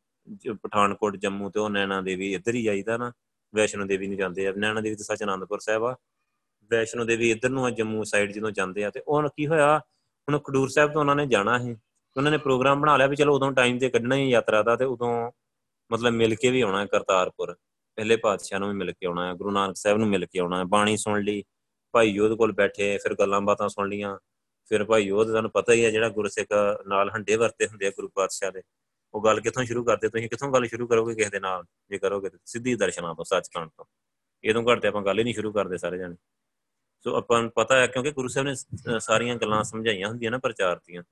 ਪਠਾਨਕੋਟ, 0.63 1.17
ਜੰਮੂ 1.17 1.51
ਤੇ 1.51 1.61
ਉਹ 1.61 1.71
ਨੈਣਾ 1.71 2.01
ਦੇਵੀ 2.01 2.33
ਇੱਧਰ 2.35 2.55
ਹੀ 2.55 2.63
ਜਾਈਦਾ 2.63 2.97
ਨਾ, 2.97 3.13
ਵੈਸ਼ਨੋ 3.55 3.85
ਦੇਵੀ 3.87 4.07
ਨੂੰ 4.07 4.17
ਜਾਂਦੇ 4.17 4.47
ਆ, 4.47 4.53
ਨੈਣਾ 4.57 4.81
ਦੇਵੀ 4.81 4.97
ਤੇ 4.97 5.05
ਸੱਚ 5.05 5.23
ਅਨੰਦਪੁਰ 5.25 5.61
ਸਾਹਿਬ 5.61 5.85
ਆ, 5.85 5.95
ਵੈਸ਼ਨੋ 6.71 7.05
ਦੇਵੀ 7.05 7.31
ਇੱਧਰ 7.31 7.51
ਨੂੰ 7.51 7.65
ਆ, 7.67 7.71
ਜੰਮੂ 7.71 8.05
ਸਾਈਡ 8.05 8.33
ਜਦੋਂ 8.33 8.51
ਜਾਂਦੇ 8.51 8.85
ਆ 8.85 8.91
ਤੇ 8.91 9.03
ਉਹ 9.07 9.29
ਕੀ 9.37 9.47
ਹੋਇਆ, 9.47 9.79
ਹੁਣ 9.79 10.39
ਖਡੂਰ 10.39 10.69
ਸਾਹਿਬ 10.69 10.93
ਤੋਂ 10.93 11.01
ਉਹਨਾਂ 11.01 11.17
ਨੇ 11.17 11.27
ਜਾਣਾ 11.27 11.59
ਸੀ। 11.59 11.77
ਉਹਨਾਂ 12.17 12.31
ਨੇ 12.31 12.39
ਪ੍ਰੋਗਰਾਮ 12.39 12.81
ਬਣਾ 12.81 12.97
ਲਿਆ 12.97 13.07
ਵੀ 13.07 13.17
ਚਲੋ 13.17 13.35
ਉਦੋਂ 13.35 13.53
ਟਾਈਮ 13.53 13.79
ਤੇ 13.79 13.89
ਕੱਢਣਾ 13.91 14.17
ਹੀ 14.17 14.29
ਯਾਤਰਾ 14.31 14.63
ਦਾ 14.63 14.77
ਤੇ 14.77 14.85
ਉਦੋਂ 14.85 15.31
ਮਤਲਬ 15.91 16.13
ਮਿਲ 16.13 16.35
ਕੇ 16.35 16.51
ਵੀ 16.51 16.61
ਆਉਣਾ 16.61 16.81
ਹੈ 16.81 16.87
ਕਰਤਾਰਪੁਰ। 16.87 17.55
ਪਹਿਲੇ 17.99 18.17
ਪਾਤਸ਼ਾਹ 18.17 18.59
ਨੂੰ 18.59 18.69
ਵੀ 18.69 18.75
ਮਿਲ 18.75 18.93
ਕੇ 18.93 19.07
ਆਉਣਾ 19.07 19.29
ਹੈ 19.29 19.35
ਗੁਰੂ 19.35 19.51
ਨਾਨਕ 19.51 19.77
ਸਾਹਿਬ 19.77 19.99
ਨੂੰ 19.99 20.09
ਮਿਲ 20.09 20.27
ਕੇ 20.27 20.39
ਆਉਣਾ 20.39 20.59
ਹੈ 20.59 20.65
ਬਾਣੀ 20.65 20.97
ਸੁਣ 20.97 21.23
ਲਈ, 21.23 21.43
ਭਾਈ 21.95 22.09
ਯੋਧ 22.09 22.37
ਕੋਲ 22.37 22.53
ਬੈਠੇ, 22.53 22.99
ਫਿਰ 22.99 23.15
ਗੱਲਾਂ 23.15 23.41
ਬਾਤਾਂ 23.41 23.69
ਸੁਣ 23.69 23.89
ਲੀਆਂ 23.89 24.19
ਫਿਰ 24.71 24.85
ਭਾਈ 24.85 25.03
ਯੋਧ 25.03 25.29
ਤੁਹਾਨੂੰ 25.29 25.51
ਪਤਾ 25.51 25.73
ਹੀ 25.73 25.85
ਹੈ 25.85 25.91
ਜਿਹੜਾ 25.91 26.09
ਗੁਰਸਿੱਖ 26.09 26.49
ਨਾਲ 26.87 27.11
ਹੰਡੇ 27.11 27.37
ਵਰਤੇ 27.37 27.67
ਹੁੰਦੇ 27.67 27.87
ਆ 27.87 27.91
ਗੁਰੂ 27.91 28.09
ਪਾਤਸ਼ਾਹ 28.09 28.53
ਦੇ। 28.53 28.63
ਉਹ 29.15 29.25
ਗੱਲ 29.25 29.41
ਕਿੱਥੋਂ 29.41 29.65
ਸ਼ੁਰੂ 29.65 29.85
ਕਰਦੇ, 29.85 30.09
ਤੁਸੀਂ 30.09 30.29
ਕਿੱਥੋਂ 30.29 30.53
ਗੱਲ 30.53 30.67
ਸ਼ੁਰੂ 30.67 30.87
ਕਰੋਗੇ 30.87 31.15
ਕਿਸੇ 31.15 31.31
ਦੇ 31.31 31.41
ਨਾਲ? 31.41 31.65
ਜੇ 31.91 31.99
ਕਰੋਗੇ 31.99 32.31
ਸਿੱਧੀ 32.45 32.75
ਦਰਸ਼ਨਾਂ 32.75 33.15
ਤੋਂ, 33.15 33.25
ਸੱਚਖੰਡ 33.25 33.71
ਤੋਂ। 33.77 33.85
ਇਹਦੋਂ 34.45 34.63
ਘੱਟ 34.65 34.81
ਤੇ 34.81 34.89
ਆਪਾਂ 34.89 35.03
ਗੱਲ 35.03 35.19
ਹੀ 35.19 35.25
ਨਹੀਂ 35.25 35.35
ਸ਼ੁਰੂ 35.35 35.53
ਕਰਦੇ 35.53 35.79
ਸਾਰੇ 35.79 35.99
ਜਣੇ। 35.99 36.17
ਸੋ 37.05 37.17
ਆਪਾਂ 37.17 37.43
ਨੂੰ 37.43 37.51
ਪਤਾ 37.51 37.77
ਹੈ 37.77 37.87
ਕਿਉਂਕਿ 37.87 38.11
ਗੁਰੂ 38.11 38.29
ਸਾਹਿਬ 38.29 38.49
ਨੇ 38.49 38.55
ਸਾਰੀਆਂ 39.01 39.37
ਗੱਲਾਂ 39.37 39.65
ਸਮਝਾਈਆਂ 39.65 40.09
ਹੁੰਦੀਆਂ 40.09 40.31
ਨਾ, 40.31 40.39
ਪ੍ਰਚਾਰ 40.39 40.77
ਦੀਆਂ। 40.77 41.03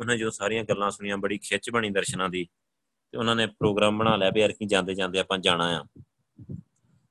ਉਹਨਾਂ 0.00 0.16
ਜੋ 0.16 0.30
ਸਾਰੀਆਂ 0.30 0.64
ਗੱਲਾਂ 0.64 0.90
ਸੁਣੀਆਂ, 0.90 1.16
ਬੜੀ 1.16 1.38
ਖਿੱਚ 1.38 1.70
ਬਣੀ 1.70 1.90
ਦਰਸ਼ਨਾਂ 1.90 2.28
ਦੀ 2.28 2.48
ਤੇ 3.12 3.18
ਉਹਨਾਂ 3.18 3.36
ਨੇ 3.36 3.46
ਪ੍ਰੋਗਰਾਮ 3.46 3.98
ਬਣਾ 3.98 4.16
ਲਿਆ 4.16 4.30
ਵੀ 4.30 4.40
ਯਾਰ 4.40 4.52
ਕੀ 4.52 4.66
ਜਾਂਦੇ 4.66 4.94
ਜਾਂਦੇ 4.94 5.18
ਆਪਾਂ 5.18 5.38
ਜਾਣਾ 5.38 5.80
ਆ। 5.80 5.84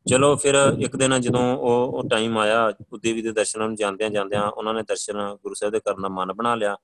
ਚਲੋ 0.05 0.35
ਫਿਰ 0.35 0.55
ਇੱਕ 0.79 0.95
ਦਿਨ 0.95 1.19
ਜਦੋਂ 1.21 1.57
ਉਹ 1.57 1.97
ਉਹ 1.97 2.09
ਟਾਈਮ 2.09 2.37
ਆਇਆ 2.37 2.71
ਦੇਵੀ 2.99 3.21
ਦੇ 3.21 3.31
ਦਰਸ਼ਨਾਂ 3.31 3.67
ਨੂੰ 3.67 3.75
ਜਾਂਦਿਆਂ 3.75 4.09
ਜਾਂਦਿਆਂ 4.09 4.43
ਉਹਨਾਂ 4.43 4.73
ਨੇ 4.73 4.81
ਦਰਸ਼ਨ 4.83 5.37
ਗੁਰੂ 5.43 5.53
ਸਾਹਿਬ 5.53 5.73
ਦੇ 5.73 5.79
ਕਰਨ 5.79 6.01
ਦਾ 6.01 6.09
ਮਨ 6.09 6.33
ਬਣਾ 6.33 6.55
ਲਿਆ 6.55 6.75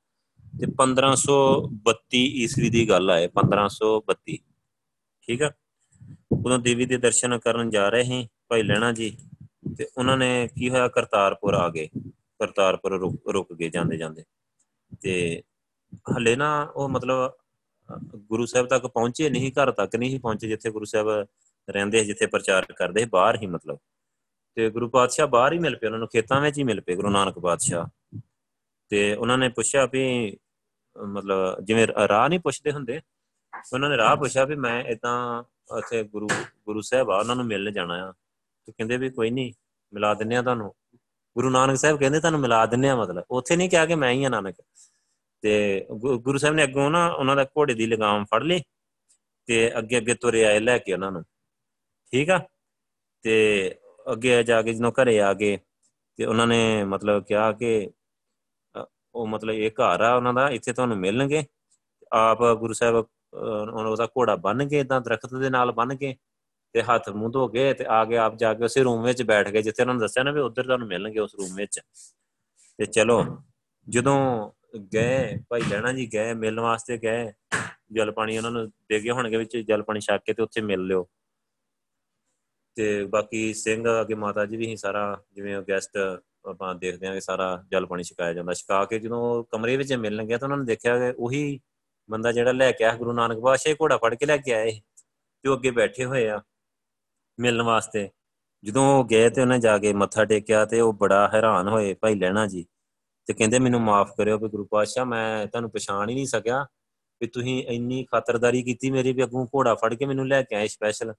ਤੇ 0.60 0.68
1532 0.72 2.20
ਈਸਵੀ 2.44 2.70
ਦੀ 2.70 2.90
ਗੱਲ 2.90 3.10
ਆਏ 3.10 3.28
1532 3.28 4.38
ਠੀਕ 5.28 5.42
ਆ? 5.42 5.52
ਉਦੋਂ 6.32 6.60
ਦੇਵੀ 6.60 6.86
ਦੇ 6.86 6.98
ਦਰਸ਼ਨ 6.98 7.38
ਕਰਨ 7.40 7.70
ਜਾ 7.70 7.90
ਰਹੇ 7.90 8.04
ਸੀ 8.04 8.28
ਭਾਈ 8.50 8.64
ਲੈਣਾ 8.64 8.92
ਜੀ 8.92 9.18
ਤੇ 9.78 9.88
ਉਹਨਾਂ 9.98 10.18
ਨੇ 10.18 10.50
ਕੀ 10.56 10.70
ਹੋਇਆ, 10.70 10.88
ਕਰਤਾਰਪੁਰ 10.88 11.54
ਆ 11.54 11.70
ਗਏ। 11.70 11.88
ਕਰਤਾਰਪੁਰ 12.40 13.00
ਰੁਕ 13.34 13.54
ਗਏ 13.54 13.70
ਜਾਂਦੇ 13.70 13.98
ਜਾਂਦੇ 13.98 14.24
ਤੇ 15.02 15.44
ਹਲੇ 15.96 16.36
ਨਾ 16.36 16.72
ਉਹ 16.76 16.90
ਮਤਲਬ, 16.90 17.32
ਗੁਰੂ 18.16 18.46
ਸਾਹਿਬ 18.46 18.68
ਤੱਕ 18.68 18.88
ਪਹੁੰਚੇ 18.88 19.30
ਨਹੀਂ, 19.30 19.52
ਘਰ 19.52 19.72
ਤੱਕ 19.72 19.96
ਨਹੀਂ 19.96 20.20
ਪਹੁੰਚੇ 20.20 20.48
ਜਿੱਥੇ 20.48 20.70
ਗੁਰੂ 20.70 20.86
ਸਾਹਿਬ 20.86 21.10
ਰਹਿੰਦੇ 21.70 22.06
ਜਿੱਥੇ 22.06 22.26
ਪ੍ਰਚਾਰ 22.26 22.66
ਕਰਦੇ 22.66 23.06
ਬਾਹਰ 23.06 23.36
ਹੀ 23.36 23.48
ਮਤਲਬ। 23.48 23.80
ਤੇ 24.56 24.70
ਗੁਰੂ 24.70 24.90
ਪਾਤਸ਼ਾਹ 24.90 25.28
ਬਾਹਰ 25.28 25.54
ਹੀ 25.54 25.60
ਮਿਲ 25.60 25.76
ਪਏ, 25.78 25.88
ਉਹਨਾਂ 25.88 26.00
ਨੂੰ 26.00 26.08
ਖੇਤਾਂ 26.08 26.42
ਵਿੱਚ 26.42 26.58
ਹੀ 26.58 26.64
ਮਿਲ 26.64 26.82
ਪਏ, 26.82 26.96
ਗੁਰੂ 26.96 27.10
ਨਾਨਕ 27.10 27.40
ਪਾਤਸ਼ਾਹ। 27.40 28.20
ਤੇ 28.90 29.16
ਉਹਨਾਂ 29.16 29.38
ਨੇ 29.38 29.50
ਪੁੱਛਿਆ 29.50 29.86
ਵੀ, 29.86 30.38
ਮਤਲਬ 31.06 31.62
ਜਿਵੇਂ 31.64 31.88
ਰਾਹ 31.88 32.30
ਨਹੀਂ 32.30 32.40
ਪੁੱਛਦੇ 32.40 32.72
ਹੁੰਦੇ, 32.72 33.02
ਉਹਨਾਂ 33.74 33.90
ਨੇ 33.90 33.98
ਰਾਹ 33.98 34.16
ਪੁੱਛਿਆ 34.16 34.44
ਵੀ 34.44 34.56
ਮੈਂ 34.56 34.84
ਇਦਾਂ 34.84 35.44
ਉੱਥੇ 35.76 36.04
ਗੁਰੂ 36.04 36.28
ਗੁਰੂ 36.66 36.82
ਸਾਹਿਬ 36.82 37.12
ਆ, 37.12 37.20
ਉਹਨਾਂ 37.20 37.36
ਨੂੰ 37.36 37.46
ਮਿਲਣ 37.46 37.72
ਜਾਣਾ 37.72 38.10
ਆ। 38.10 38.12
ਤੇ 38.66 38.72
ਕਹਿੰਦੇ 38.72 38.98
ਵੀ 38.98 39.10
ਕੋਈ 39.10 39.30
ਨਹੀਂ, 39.30 39.54
ਮਿਲਾ 39.94 40.14
ਦਿੰਨੇ 40.14 40.36
ਆ 40.36 40.42
ਤੁਹਾਨੂੰ। 40.42 40.74
ਗੁਰੂ 41.36 41.50
ਨਾਨਕ 41.50 41.78
ਸਾਹਿਬ 41.78 42.00
ਕਹਿੰਦੇ, 42.00 42.20
ਤੁਹਾਨੂੰ 42.20 42.40
ਮਿਲਾ 42.40 42.66
ਦਿੰਨੇ 42.66 42.90
ਆ 42.90 42.96
ਮਤਲਬ। 42.96 43.24
ਉੱਥੇ 43.32 43.56
ਨਹੀਂ 43.56 43.70
ਕਿਹਾ 43.70 43.86
ਕਿ 43.86 43.96
ਮੈਂ 43.96 44.12
ਹੀ 44.12 44.24
ਆ, 44.24 44.30
ਨਾਨਕ। 44.30 44.56
ਤੇ 45.44 45.86
ਗੁਰੂ 45.92 46.38
ਸਾਹਿਬ 46.38 46.56
ਨੇ 46.56 46.64
ਅੱਗੋਂ 46.64 46.90
ਨਾ 46.92 47.08
ਉਹਨਾਂ 47.08 47.36
ਦਾ 47.36 47.44
ਘੋੜੇ 47.58 47.74
ਦੀ 47.74 47.86
ਲਗਾਮ 47.88 48.26
ਫੜ 48.26 48.42
ਲਈ 48.44 48.62
ਤੇ 49.48 49.78
ਅੱਗੇ 49.78 49.98
ਅੱਗੇ 49.98 50.14
ਤੁਰੇ 50.14 50.44
ਆਏ 50.46 50.60
ਲੈ 50.60 50.78
ਕੇ 50.78 50.94
ਉਹਨਾਂ 50.94 51.12
ਨੂੰ। 51.12 51.24
ਠੀਕ 52.14 52.30
ਆ? 52.30 52.40
ਤੇ 53.24 53.76
ਅੱਗੇ 54.12 54.42
ਜਾ 54.44 54.62
ਕੇ 54.62 54.74
ਜਦੋਂ 54.74 54.92
ਘਰੇ 54.92 55.20
ਆ 55.22 55.34
ਗਏ 55.34 55.58
ਤੇ 56.20 56.26
ਉਹਨਾਂ 56.26 56.48
ਨੇ 56.48 56.84
ਮਤਲਬ 56.84 57.24
ਕਿਹਾ 57.26 57.52
ਕਿ 57.52 57.90
ਉਹ 59.16 59.28
ਮਤਲਬ 59.28 59.56
ਇਹ 59.56 59.72
ਘਰ 59.72 60.02
ਆ 60.02 60.14
ਉਹਨਾਂ 60.16 60.34
ਦਾ, 60.34 60.50
ਇੱਥੇ 60.50 60.74
ਤੁਹਾਨੂੰ 60.74 60.98
ਮਿਲਣਗੇ। 60.98 61.44
ਆਪ 62.14 62.44
ਗੁਰੂ 62.60 62.74
ਸਾਹਿਬ 62.74 62.96
ਉਹਦਾ 62.96 64.06
ਘੋੜਾ 64.18 64.36
ਬੰਨ 64.36 64.68
ਕੇ 64.70 64.80
ਇਦਾਂ 64.80 65.00
ਦਰਖਤ 65.02 65.34
ਦੇ 65.36 65.50
ਨਾਲ 65.50 65.72
ਬੰਨ 65.72 65.96
ਕੇ 65.98 66.16
ਤੇ 66.76 66.82
ਹੱਥ 66.82 67.10
ਮੂੰਹ 67.10 67.32
ਧੋ 67.32 67.48
ਕੇ 67.48 67.74
ਤੇ 67.74 67.86
ਆ 67.86 68.04
ਕੇ 68.06 68.18
ਆਪ 68.18 68.36
ਜਾ 68.36 68.54
ਕੇ 68.54 68.64
ਉਸੇ 68.64 68.84
ਰੂਮ 68.84 69.04
ਵਿੱਚ 69.04 69.22
ਬੈਠ 69.24 69.50
ਗਏ, 69.50 69.62
ਜਿੱਥੇ 69.62 69.84
ਉਹਨਾਂ 69.84 69.94
ਨੇ 69.96 70.00
ਦੱਸਿਆ 70.00 70.24
ਨਾ 70.24 70.32
ਵੀ 70.32 70.40
ਉਧਰ 70.42 70.64
ਤੁਹਾਨੂੰ 70.64 70.88
ਮਿਲਣਗੇ 70.88 71.20
ਉਸ 71.20 71.36
ਰੂਮ 71.36 71.56
ਵਿੱਚ। 71.56 71.80
ਤੇ 72.80 72.86
ਚਲੋ, 72.86 73.24
ਜਦੋਂ 73.88 74.20
ਗਏ, 74.78 75.38
ਭਾਈ 75.50 75.62
ਲੈਣਾ 75.70 75.94
ਜੀ 75.94 76.14
ਗਏ, 76.14 76.34
ਮਿਲਣ 76.34 76.60
ਵਾਸਤੇ 76.60 76.98
ਗਏ। 76.98 77.34
ਜਲ 77.92 78.12
ਪਾਣੀ 78.12 78.38
ਉਹਨਾਂ 78.38 78.52
ਨੂੰ 78.52 78.70
ਦੇ 78.70 79.04
ਗਏ 79.04 79.10
ਹੋਣਗੇ 79.10 79.38
ਵਿੱਚ, 79.38 79.58
ਜਲ 79.58 79.84
ਪਾਣੀ 79.84 80.00
ਛਕ 80.00 80.22
ਕੇ 80.26 80.34
ਤੇ 80.34 80.44
ਉੱਥੇ 80.44 80.62
ਮਿਲ 80.62 80.86
ਲਿਓ। 80.88 81.10
ਤੇ 82.76 83.06
ਬਾਕੀ 83.06 83.54
ਸਿੰਘ 83.54 84.02
ਅਗੇ 84.02 84.14
ਮਾਤਾ 84.14 84.46
ਜੀ 84.46 84.58
ਵੀ 84.58 84.68
ਹੀ 84.68 84.76
ਸਾਰਾ, 84.76 85.22
ਜਿਵੇਂ 85.34 85.62
ਗੈਸਟ 85.62 85.98
ਆਪਾਂ 86.50 86.76
ਦੇਖਦੇ 86.76 87.08
ਆਂ 87.08 87.14
ਕਿ 87.14 87.22
ਸਾਰਾ 87.22 87.64
ਜਲ 87.72 87.86
ਪਾਣੀ 87.86 88.04
ਛਕਾਇਆ 88.04 88.34
ਜਾਂਦਾ। 88.34 88.54
ਛਕਾ 88.54 88.86
ਕੇ 88.86 89.00
ਜਦੋਂ 89.00 89.44
ਕਮਰੇ 89.44 89.78
ਵਿੱਚ 89.78 89.94
ਮਿਲਣ 89.94 90.26
ਗਿਆ 90.26 90.38
ਤਾਂ 90.38 90.48
ਉਹਨਾਂ 90.48 90.58
ਨੇ 90.58 90.66
ਦੇਖਿਆ 90.66 91.00
ਕਿ 91.00 91.16
ਉਹੀ 91.18 91.60
ਬੰਦਾ 92.10 92.32
ਜਿਹੜਾ 92.32 92.52
ਲੈ 92.52 92.72
ਕੇ 92.72 92.84
ਆਇਆ 92.84 92.96
ਗੁਰੂ 92.96 93.14
ਨਾਨਕ 93.14 93.40
ਪਾਤਸ਼ਾਹ 93.40 93.74
ਘੋੜਾ 93.74 93.98
ਫੜ 93.98 94.16
ਕੇ 94.16 94.26
ਲੈ 94.26 94.38
ਕੇ 94.38 94.54
ਆਏ 94.54 94.82
ਤੇ 95.44 95.50
ਉਹ 95.50 95.58
ਅੱਗੇ 95.58 95.72
ਬੈਠੇ 95.72 96.06
ਹੋਏ 96.06 96.28
ਆ 96.30 96.42
ਮਿਲਣ 97.40 97.62
ਵਾਸਤੇ। 97.62 98.10
ਜਦੋਂ 98.64 99.00
ਉਹ 99.00 99.06
ਗਏ 99.06 99.30
ਤੇ 99.30 99.42
ਉਹਨੇ 99.42 99.60
ਜਾ 99.60 99.78
ਕੇ 99.78 99.94
ਮੱਥਾ 99.94 100.26
ਟੇਕਿਆ 100.26 100.66
ਤੇ 100.66 100.82
ਉਹ 100.82 100.94
ਬੜਾ 100.94 101.30
ਹੈਰਾਨ 101.34 101.68
ਹੋਏ, 101.68 101.94
ਭਾਈ 101.94 102.16
ਲੈਣਾ 102.16 102.48
ਜੀ। 102.48 102.66
ਤੇ 103.26 103.34
ਕਹਿੰਦੇ 103.34 103.60
ਮੈਨੂੰ 103.60 103.82
ਮਾਫ 103.82 104.16
ਕਰਿਓ 104.18 104.38
ਵੀ 104.38 104.50
ਗੁਰੂ 104.50 104.66
ਪਾਤਸ਼ਾਹ, 104.66 105.06
ਮੈਂ 105.06 105.48
ਤੁਹਾਨੂੰ 105.48 105.72
ਪਛਾਣ 105.72 106.10
ਹੀ 106.10 106.16
ਨਹੀਂ 106.16 106.26
ਸਕਿਆ 106.26 106.66
ਵੀ 107.22 107.28
ਤੁਸੀਂ 107.28 107.64
ਇੰਨੀ 107.64 108.04
ਖਾਤਰਦਾਰੀ 108.04 108.64
ਕੀਤੀ 108.64 108.92
ਮੇਰੀ 108.92 109.14
ਵੀ 109.14 109.24
ਅੱਗੋਂ 109.24 109.46
ਘੋੜਾ 109.46 109.76
ਫੜ 109.76 109.94
ਕੇ 109.94 110.06
ਮੈਨੂੰ 110.06 110.28
ਲੈ 110.28 110.44
ਕੇ 110.44 110.56
ਆਏ 110.56 110.68
ਸਪੈਸ਼ਲ 110.68 111.14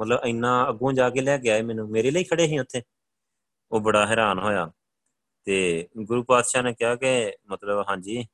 ਮਤਲਬ 0.00 0.20
ਇੰਨਾ 0.24 0.68
ਅੱਗੋਂ 0.68 0.92
ਜਾ 0.92 1.10
ਕੇ 1.10 1.20
ਲੈ 1.20 1.38
ਕੇ 1.38 1.50
ਆਏ 1.50 1.62
ਮੈਨੂੰ, 1.62 1.90
ਮੇਰੇ 1.90 2.10
ਲਈ 2.10 2.24
ਖੜੇ 2.24 2.46
ਸੀ 2.46 2.58
ਉੱਥੇ। 2.58 2.82
ਉਹ 3.72 3.80
ਬੜਾ 3.80 4.06
ਹੈਰਾਨ 4.06 4.38
ਹੋਇਆ। 4.38 4.72
ਤੇ 5.44 5.88
ਗੁਰੂ 5.98 6.22
ਪਾਤਸ਼ਾਹ 6.22 6.62
ਨੇ 6.62 6.74
ਕਿਹਾ 6.74 6.96
ਕਿ 6.96 7.32
ਮਤਲਬ 7.46 7.84
ਹਾਂਜੀ, 7.88 8.26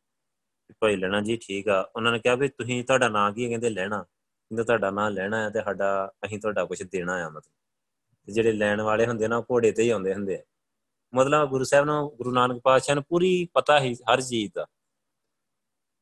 ਭਾਈ 0.81 0.97
ਲੈਣਾ 0.97 1.21
ਜੀ, 1.21 1.37
ਠੀਕ 1.37 1.69
ਆ। 1.69 1.91
ਉਹਨਾਂ 1.97 2.13
ਨੇ 2.13 2.19
ਕਿਹਾ 2.19 2.35
ਵੀ 2.35 2.49
ਤੁਸੀਂ 2.49 2.85
ਤੁਹਾਡਾ 2.85 3.09
ਨਾਂ 3.09 3.33
ਕੀ 3.33 3.45
ਹੈ? 3.45 3.49
ਕਹਿੰਦੇ 3.49 3.71
ਲੈਣਾ। 3.71 4.03
ਕਹਿੰਦੇ 4.03 4.65
ਤੁਹਾਡਾ 4.65 4.91
ਨਾਂ 4.91 5.11
ਲੈਣਾ 5.11 5.45
ਹੈ 5.45 5.51
ਤੇ 5.51 5.63
ਸਾਡਾ, 5.65 6.13
ਅਸੀਂ 6.25 6.39
ਤੁਹਾਡਾ 6.39 6.65
ਕੁਝ 6.65 6.83
ਦੇਣਾ 6.83 7.13
ਆ 7.15 7.29
ਮਤਲਬ। 7.29 7.53
ਤੇ 8.27 8.33
ਜਿਹੜੇ 8.33 8.53
ਲੈਣ 8.53 8.81
ਵਾਲੇ 8.81 9.07
ਹੁੰਦੇ 9.07 9.29
ਨਾ 9.29 9.41
ਘੋੜੇ 9.41 9.73
ਤੇ 9.73 9.83
ਹੀ 9.83 9.91
ਆਉਂਦੇ 9.91 10.15
ਹੁੰਦੇ 10.15 10.37
ਆ। 10.37 10.43
ਮਤਲਬ 11.15 11.49
ਗੁਰੂ 11.49 11.65
ਸਾਹਿਬ 11.65 11.87
ਨੂੰ, 11.87 12.17
ਗੁਰੂ 12.17 12.31
ਨਾਨਕ 12.31 12.61
ਪਾਤਸ਼ਾਹ 12.65 12.95
ਨੂੰ 12.95 13.05
ਪੂਰੀ 13.05 13.49
ਪਤਾ 13.55 13.81
ਹੈ, 13.81 13.93
ਹਰ 13.93 14.23
ਚੀਜ਼ 14.23 14.53
ਦਾ। 14.55 14.67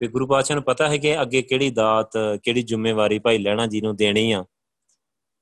ਵੀ 0.00 0.08
ਗੁਰੂ 0.08 0.26
ਪਾਤਸ਼ਾਹ 0.26 0.54
ਨੂੰ 0.54 0.64
ਪਤਾ 0.64 0.88
ਹੈ 0.88 0.96
ਕਿ 0.96 1.22
ਅੱਗੇ 1.22 1.42
ਕਿਹੜੀ 1.42 1.70
ਦਾਤ, 1.70 2.12
ਕਿਹੜੀ 2.42 2.62
ਜ਼ਿੰਮੇਵਾਰੀ 2.62 3.18
ਭਾਈ 3.18 3.38
ਲੈਣਾ 3.38 3.66
ਜੀ 3.66 3.80
ਨੂੰ 3.80 3.96
ਦੇਣੀ 3.96 4.32
ਆ। 4.32 4.44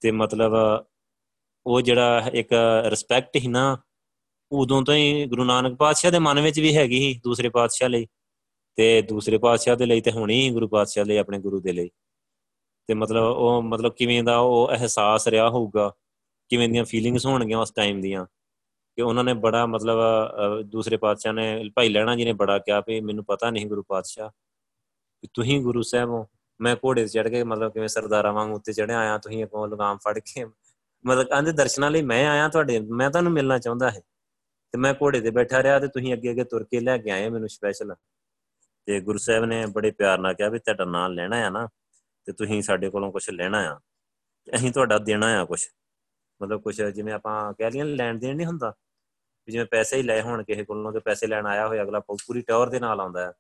ਤੇ 0.01 0.11
ਮਤਲਬ 0.11 0.53
ਉਹ 1.67 1.81
ਜਿਹੜਾ 1.81 2.31
ਇੱਕ 2.33 2.51
ਰਿਸਪੈਕਟ 2.87 3.37
ਹੀ 3.37 3.47
ਨਾ, 3.47 3.79
ਉਦੋਂ 4.53 4.83
ਤੋਂ 4.83 4.95
ਹੀ 4.95 5.27
ਗੁਰੂ 5.27 5.45
ਨਾਨਕ 5.45 5.77
ਪਾਤਸ਼ਾਹ 5.77 6.11
ਦੇ 6.11 6.19
ਮਨ 6.19 6.41
ਵਿੱਚ 6.41 6.61
ਵੀ 6.61 6.77
ਹੈਗੀ 6.77 6.99
ਸੀ 6.99 7.21
ਦੂਸਰੇ 7.25 7.49
ਪਾਤਸ਼ਾਹ 7.49 7.89
ਲਈ। 7.89 8.07
ਤੇ 8.77 9.03
ਦੂਸਰੇ 9.03 9.39
ਪਾਤਸ਼ਾਹ 9.39 9.77
ਦੇ 9.77 9.87
ਲਈ 9.87 10.01
ਤੇ 10.01 10.13
ਹੋਣੀ 10.13 10.51
ਗੁਰੂ 10.51 10.69
ਪਾਤਸ਼ਾਹ 10.69 11.05
ਲਈ, 11.05 11.17
ਆਪਣੇ 11.17 11.39
ਗੁਰੂ 11.39 11.61
ਦੇ 11.61 11.73
ਲਈ। 11.73 11.91
ਤੇ 12.87 12.95
ਮਤਲਬ 12.95 13.23
ਉਹ, 13.23 13.63
ਮਤਲਬ 13.63 13.93
ਕਿਵੇਂ 13.93 14.23
ਦਾ 14.23 14.39
ਉਹ 14.39 14.69
ਅਹਿਸਾਸ 14.73 15.29
ਰਿਹਾ 15.29 15.49
ਹੋਊਗਾ, 15.49 15.93
ਕਿਵੇਂ 16.49 16.69
ਦੀਆਂ 16.69 16.85
ਫੀਲਿੰਗਸ 16.85 17.27
ਹੋਣਗੀਆਂ 17.27 17.59
ਉਸ 17.59 17.71
ਟਾਈਮ 17.71 18.01
ਦੀਆਂ। 18.01 18.27
ਕਿ 19.01 19.05
ਉਹਨਾਂ 19.05 19.23
ਨੇ 19.25 19.33
ਬੜਾ 19.43 19.65
ਮਤਲਬ 19.67 19.99
ਦੂਸਰੇ 20.71 20.97
ਪਾਤਸ਼ਾਹ 20.97 21.33
ਨੇ 21.33 21.45
ਭਾਈ 21.77 21.89
ਲੈਣਾ 21.89 22.15
ਜੀ 22.17 22.25
ਨੇ 22.25 22.33
ਬੜਾ 22.41 22.59
ਕਿਹਾ 22.59 22.81
ਵੀ 22.89 23.01
ਮੈਨੂੰ 23.01 23.25
ਪਤਾ 23.25 23.51
ਨਹੀਂ 23.51 23.67
ਗੁਰੂ 23.67 23.83
ਪਾਤਸ਼ਾਹ 23.89 24.29
ਕਿ 24.29 25.29
ਤੁਸੀਂ 25.35 25.61
ਗੁਰੂ 25.61 25.83
ਸਾਹਿਬ 25.83 26.11
ਹੋ। 26.11 26.27
ਮੈਂ 26.61 26.75
ਘੋੜੇ 26.77 27.03
ਤੇ 27.03 27.09
ਚੜ 27.09 27.29
ਕੇ 27.29 27.43
ਮਤਲਬ 27.45 27.73
ਕਿਵੇਂ 27.73 27.89
ਸਰਦਾਰਾਂ 27.89 28.33
ਵਾਂਗ 28.33 28.53
ਉੱਤੇ 28.55 28.73
ਚੜਿਆ 28.73 28.99
ਆਇਆ, 28.99 29.17
ਤੁਸੀਂ 29.19 29.45
ਅੱਗੋਂ 29.45 29.67
ਲਗਾਮ 29.69 29.99
ਫੜ 29.99 30.19
ਕੇ 30.19 30.45
ਮਤਲਬ 30.45 31.27
ਕਹਿੰਦੇ 31.29 31.53
ਦਰਸ਼ਨਾਂ 31.53 31.91
ਲਈ 31.91 32.03
ਮੈਂ 32.03 32.27
ਆਇਆ 32.29 32.49
ਤੁਹਾਡੇ, 32.49 32.79
ਮੈਂ 32.81 33.11
ਤੁਹਾਨੂੰ 33.11 33.33
ਮਿਲਣਾ 33.33 33.59
ਚਾਹੁੰਦਾ 33.59 33.91
ਹੈ। 33.91 34.01
ਤੇ 34.75 34.79
ਮੈਂ 34.79 34.95
ਘੋੜੇ 35.03 35.21
ਤੇ 35.21 35.31
ਬੈਠਾ 35.31 35.63
ਰਿਹਾ 35.63 35.79
ਤੇ 35.79 35.89
ਤੁਸੀਂ 35.89 36.13
ਅੱਗੇ 36.15 36.31
ਅੱਗੇ 36.31 36.45
ਤੁਰ 36.45 36.65
ਕੇ 36.65 36.81
ਲੈ 36.81 36.99
ਕੇ 36.99 37.11
ਆਏ 37.11 37.29
ਮੈਨੂੰ 37.29 37.49
ਸਪੈਸ਼ਲ 37.49 37.95
ਤੇ 38.89 39.01
ਗੁਰੂ 39.01 39.19
ਸਾਹਿਬ 39.19 39.45
ਨੇ 39.45 39.65
ਬੜੇ 39.67 39.91
ਪਿਆਰ 39.91 40.19
ਨਾਲ 40.19 40.35
ਕਿਹਾ 40.35 40.49
ਵੀ 40.49 40.59
ਤੁਹਾਡਾ 40.59 40.85
ਨਾਮ 40.85 41.13
ਲੈਣਾ 41.13 41.47
ਆ 41.47 41.51
ਨਾ, 41.51 41.67
ਤੇ 42.27 42.33
ਤੁਸੀਂ 42.33 42.63
ਸਾਡੇ 42.63 42.91
ਕੋਲੋਂ 42.91 43.13
ਕੁਝ 43.13 43.29
ਲੈਣਾ 43.31 43.67
ਆ। 43.71 43.79
ਅਸੀਂ 44.49 44.73
ਤੁਹਾਡਾ 44.73 44.99
ਦੇਣਾ 44.99 45.35
ਆ 45.41 45.45
ਕੁਝ 45.45 45.61
ਮਤਲਬ 46.41 46.61
ਕੁਝ 46.63 46.81
ਜਿਵੇਂ 46.83 47.13
ਆਪਾਂ 47.13 47.53
ਕਹਿ 47.55 47.71
ਲਈਏ 47.71 47.83
ਲੈਣ 47.85 48.19
ਦੇਣ 48.19 48.37
ਨਹੀਂ 48.37 48.47
ਹੁੰਦਾ। 48.47 48.73
ਜਿਵੇਂ 49.49 49.67
ਪੈਸੇ 49.67 49.97
ਹੀ 49.97 50.03
ਲਏ 50.03 50.21
ਹੋਣ 50.23 50.43
ਕਿਸੇ 50.45 50.65
ਕੋਲੋਂ 50.65 50.93
ਤੇ 50.93 50.99
ਪੈਸੇ 50.99 51.27
ਲੈਣ 51.27 51.47
ਆਇਆ 51.47 51.67
ਹੋਇਆ, 51.67 51.83
ਅਗਲਾ 51.83 52.01
ਪੂਰੀ 52.01 52.41
ਟੌਰ 52.41 52.69
ਦੇ 52.69 52.81
ਨਾਲ 52.81 53.01
ਆਉਂਦਾ 53.01 53.27
ਹੈ। 53.27 53.33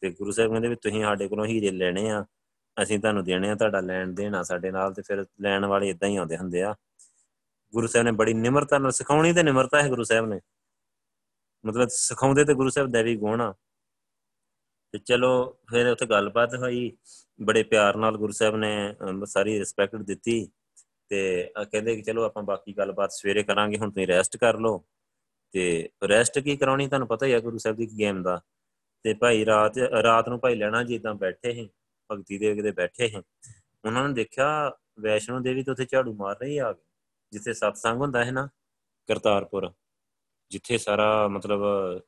ਤੇ 0.00 0.10
ਗੁਰੂ 0.10 0.30
ਸਾਹਿਬ 0.30 0.50
ਕਹਿੰਦੇ 0.50 0.68
ਵੀ 0.68 0.76
ਤੁਸੀਂ 0.76 1.02
ਸਾਡੇ 1.02 1.28
ਕੋਲੋਂ 1.28 1.46
ਹੀਰੇ 1.46 1.70
ਲੈਣੇ 1.70 2.10
ਆ, 2.10 2.24
ਅਸੀਂ 2.82 2.98
ਤੁਹਾਨੂੰ 2.98 3.24
ਦੇਣੇ 3.24 3.50
ਆ 3.50 3.54
ਤੁਹਾਡਾ 3.54 3.80
ਲੈਣ 3.80 4.12
ਦੇਣਾ 4.12 4.42
ਸਾਡੇ 4.42 4.70
ਨਾਲ 4.70 4.94
ਤੇ 4.94 5.02
ਫਿਰ 5.02 5.24
ਲੈਣ 5.40 5.64
ਵਾਲੇ 5.64 5.88
ਇਦਾਂ 5.88 6.08
ਹੀ 6.08 6.16
ਆਉਂਦੇ 6.16 6.36
ਹੁੰਦੇ 6.36 6.62
ਆ। 6.62 6.74
ਗੁਰੂ 7.72 7.86
ਸਾਹਿਬ 7.86 8.04
ਨੇ 8.04 8.12
ਬੜੀ 8.12 8.34
ਨਿਮਰਤਾ 8.34 8.78
ਨਾਲ, 8.78 8.90
ਸਿਖਾਉਣੀ 8.90 9.32
ਤੇ 9.32 9.42
ਨਿਮਰਤਾ 9.42 9.82
ਹੈ 9.82 9.88
ਗੁਰੂ 9.88 10.02
ਸਾਹਿਬ 10.02 10.26
ਨੇ। 10.26 10.40
ਮਤਲਬ 11.66 11.88
ਸਿਖਾਉਂਦੇ 11.88 12.44
ਤੇ 12.44 12.54
ਗੁਰੂ 12.54 12.70
ਸਾਹਿਬ 12.70 12.90
ਦਾ 12.90 13.02
ਵੀ 13.02 13.16
ਗੁਣ 13.16 13.40
ਆ। 13.40 13.54
ਤੇ 14.92 14.98
ਚਲੋ 14.98 15.56
ਫਿਰ 15.70 15.88
ਉੱਥੇ 15.88 16.06
ਗੱਲਬਾਤ 16.06 16.54
ਹੋਈ, 16.54 16.96
ਬੜੇ 17.42 17.62
ਪਿਆਰ 17.62 17.96
ਨਾਲ 17.96 18.16
ਗੁਰੂ 18.16 18.32
ਸਾਹਿਬ 18.32 18.56
ਨੇ 18.56 18.94
ਸਾਰੀ 19.24 19.58
ਰਿਸਪੈਕਟ 19.58 19.96
ਦਿੱਤੀ। 19.96 20.48
ਤੇ 21.08 21.50
ਕਹਿੰਦੇ 21.72 21.96
ਕਿ 21.96 22.02
ਚਲੋ 22.02 22.22
ਆਪਾਂ 22.22 22.42
ਬਾਕੀ 22.42 22.76
ਗੱਲਬਾਤ 22.76 23.12
ਸਵੇਰੇ 23.12 23.42
ਕਰਾਂਗੇ, 23.42 23.78
ਹੁਣ 23.78 23.90
ਤੁਸੀਂ 23.90 24.06
ਰੈਸਟ 24.06 24.36
ਕਰ 24.36 24.58
ਲਓ। 24.58 24.84
ਤੇ 25.54 25.88
ਰੈਸਟ 26.08 26.38
ਕੀ 26.38 26.56
ਕਰਾਉਣੀ 26.56 26.86
ਤੁਹਾਨੂੰ 26.88 27.08
ਪਤਾ 27.08 27.26
ਹੀ 27.26 27.32
ਆ 27.32 27.40
ਗੁਰੂ 27.40 27.58
ਸਾਹਿਬ 27.58 27.76
ਦੀ 27.76 27.86
ਗੇਮ 27.98 28.22
ਦਾ। 28.22 28.40
ਤੇ 29.04 29.14
ਭਾਈ 29.14 29.44
ਰਾਤ 29.44 29.78
ਰਾਤ 30.04 30.28
ਨੂੰ 30.28 30.38
ਭਾਈ 30.40 30.54
ਲੈਣਾ 30.54 30.82
ਜੀ 30.82 30.94
ਇਦਾਂ 30.94 31.14
ਬੈਠੇ 31.14 31.52
ਸੀ, 31.54 31.68
ਭਗਤੀ 32.10 32.38
ਦੇ 32.38 32.54
ਕਿਤੇ 32.54 32.70
ਬੈਠੇ 32.72 33.08
ਸੀ। 33.08 33.22
ਉਹਨਾਂ 33.84 34.08
ਨੇ 34.08 34.14
ਦੇਖਿਆ 34.14 34.48
ਵੈਸ਼ਨੋ 35.00 35.38
ਦੇਵੀ 35.40 35.62
ਤੇ 35.62 35.70
ਉੱਥੇ 35.70 35.84
ਝਾੜੂ 35.84 36.14
ਮਾਰ 36.14 36.36
ਰਹੀ 36.42 36.58
ਆ 36.58 36.74
ਜਿੱਥੇ 37.32 37.52
ਸਤਸੰਗ 37.52 38.00
ਹੁੰਦਾ 38.00 38.24
ਹੈ 38.24 38.30
ਨਾ 38.30 38.48
ਕਰਤਾਰਪੁਰ, 39.08 39.70
ਜਿੱਥੇ 40.50 40.78
ਸਾਰਾ 40.78 41.28
ਮਤਲਬ 41.28 41.62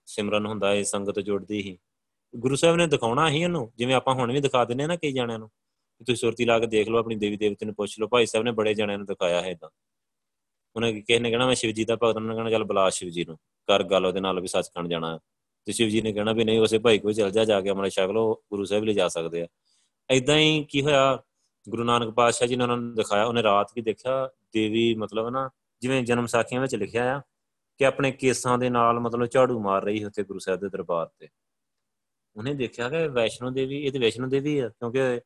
ਸਿਮਰਨ 0.06 0.46
ਹੁੰਦਾ 0.46 0.70
ਹੈ 0.70 0.82
ਸੰਗਤ 0.82 1.20
ਜੁੜਦੀ 1.20 1.60
ਹੀ 1.62 1.76
ਗੁਰੂ 2.34 2.56
ਸਾਹਿਬ 2.56 2.76
ਨੇ 2.76 2.86
ਦਿਖਾਉਣਾ 2.86 3.28
ਹੀ 3.28 3.44
ਉਹਨੂੰ, 3.44 3.70
ਜਿਵੇਂ 3.76 3.94
ਆਪਾਂ 3.94 4.14
ਹੁਣ 4.14 4.32
ਵੀ 4.32 4.40
ਦਿਖਾ 4.40 4.64
ਦਿੰਨੇ 4.64 4.86
ਨਾ 4.86 4.96
ਕਈ 4.96 5.12
ਜਣਿਆਂ 5.12 5.38
ਨੂੰ 5.38 5.48
ਤੁਸੀਂ 6.00 6.16
ਸੁਰਤੀ 6.16 6.44
ਲਾ 6.44 6.58
ਕੇ 6.58 6.66
ਦੇਖ 6.66 6.88
ਲਓ, 6.88 6.98
ਆਪਣੀ 6.98 7.14
ਦੇਵੀ 7.16 7.36
ਦੇਵਤੇ 7.36 7.66
ਨੂੰ 7.66 7.74
ਪੁੱਛ 7.74 7.98
ਲਓ। 8.00 8.08
ਭਾਈ 8.08 8.26
ਸਾਹਿਬ 8.26 8.44
ਨੇ 8.44 8.52
ਬੜੇ 8.52 8.74
ਜਣਿਆਂ 8.74 8.98
ਨੂੰ 8.98 9.06
ਦਿਖਾਇਆ 9.06 9.40
ਹੈ 9.42 9.50
ਇਦਾਂ 9.50 9.68
ਉਹਨੇ 10.76 10.92
ਕਿਸੇ 10.92 11.18
ਨੇ 11.18 11.30
ਕਹਿਣਾ 11.30 11.46
ਮੈਂ 11.46 11.54
ਸ਼ਿਵ 11.54 11.70
ਜੀ 11.70 11.84
ਦਾ 11.84 11.96
ਭਗਤ 12.02 12.18
ਨੇ 12.18 12.34
ਕਹਿਣਾ 12.34 12.50
ਚੱਲ 12.50 12.64
ਬੁਲਾ 12.64 12.88
ਸ਼ਿਵ 12.90 13.08
ਜੀ 13.10 13.24
ਨੂੰ, 13.24 13.36
ਕਰ 13.68 13.82
ਗੱਲ 13.82 14.06
ਉਹਦੇ 14.06 14.20
ਨਾਲ 14.20 14.40
ਵੀ 14.40 14.46
ਸੱਚਖੰਡ 14.46 14.88
ਜਾਣਾ। 14.88 15.18
ਤੇ 15.66 15.72
ਸ਼ਿਵ 15.72 15.88
ਜੀ 15.88 16.00
ਨੇ 16.02 16.12
ਕਹਿਣਾ 16.12 16.32
ਵੀ 16.32 16.44
ਨਹੀਂ, 16.44 16.60
ਉਸੇ 16.60 16.78
ਭਾਈ 16.78 16.98
ਕੋਈ 16.98 17.14
ਚੱਲ 17.14 17.30
ਜਾ 17.30 17.44
ਜਾ 17.44 17.60
ਕੇ 17.60 17.70
ਅਮਰ 17.70 17.88
ਛਕ 17.88 18.10
ਲਓ 18.10 18.34
ਗੁਰੂ 18.50 18.64
ਸਾਹਿਬ 18.64 18.84
ਲਈ 18.84 18.94
ਜਾ 18.94 19.08
ਸਕਦੇ 19.08 19.42
ਆ। 19.42 19.46
ਐਦਾਂ 20.08 20.36
ਹੀ 20.38 20.64
ਕੀ 20.64 20.82
ਹੋਇਆ, 20.82 21.22
ਗੁਰੂ 21.66 21.84
ਨਾਨਕ 21.84 22.14
ਪਾਤਸ਼ਾਹ 22.14 22.48
ਜੀ 22.48 22.56
ਨੇ 22.56 22.62
ਉਹਨਾਂ 22.62 22.76
ਨੂੰ 22.76 22.94
ਦਿਖਾਇਆ, 22.94 23.24
ਉਹਨੇ 23.24 23.42
ਰਾਤ 23.42 23.72
ਕੀ 23.74 23.80
ਦੇਖਿਆ, 23.80 24.28
ਦੇਵੀ 24.52 24.94
ਮਤਲਬ 24.94 25.28
ਨਾ 25.28 25.48
ਜਿਵੇਂ 25.82 26.02
ਜਨਮ 26.02 26.26
ਸਾਖੀਆਂ 26.26 26.60
ਵਿੱਚ 26.60 26.74
ਲਿਖਿਆ 26.74 27.16
ਆ 27.16 27.20
ਕਿ 27.80 27.86
ਆਪਣੇ 27.86 28.10
ਕੇਸਾਂ 28.12 28.56
ਦੇ 28.58 28.70
ਨਾਲ 28.70 29.00
ਮਤਲਬ 29.00 29.26
ਝਾੜੂ 29.26 29.60
ਮਾਰ 29.60 29.84
ਰਹੀ 29.84 30.04
ਉੱਥੇ 30.04 30.22
ਗੁਰੂ 30.22 30.38
ਸਾਹਿਬ 30.38 30.60
ਦੇ 30.60 30.68
ਦਰਬਾਰ 30.68 31.06
ਤੇ। 31.18 31.28
ਉਹਨੇ 32.36 32.54
ਦੇਖਿਆ 32.54 32.88
ਕਿ 32.88 33.06
ਵੈਸ਼ਨੋ 33.08 33.50
ਦੇਵੀ, 33.50 33.78
ਇਹ 33.78 33.92
ਤੇ 33.92 33.98
ਵੈਸ਼ਨੋ 33.98 34.26
ਦੇਵੀ 34.26 34.58
ਆ, 34.58 34.68
ਕਿਉਂਕਿ 34.68 35.20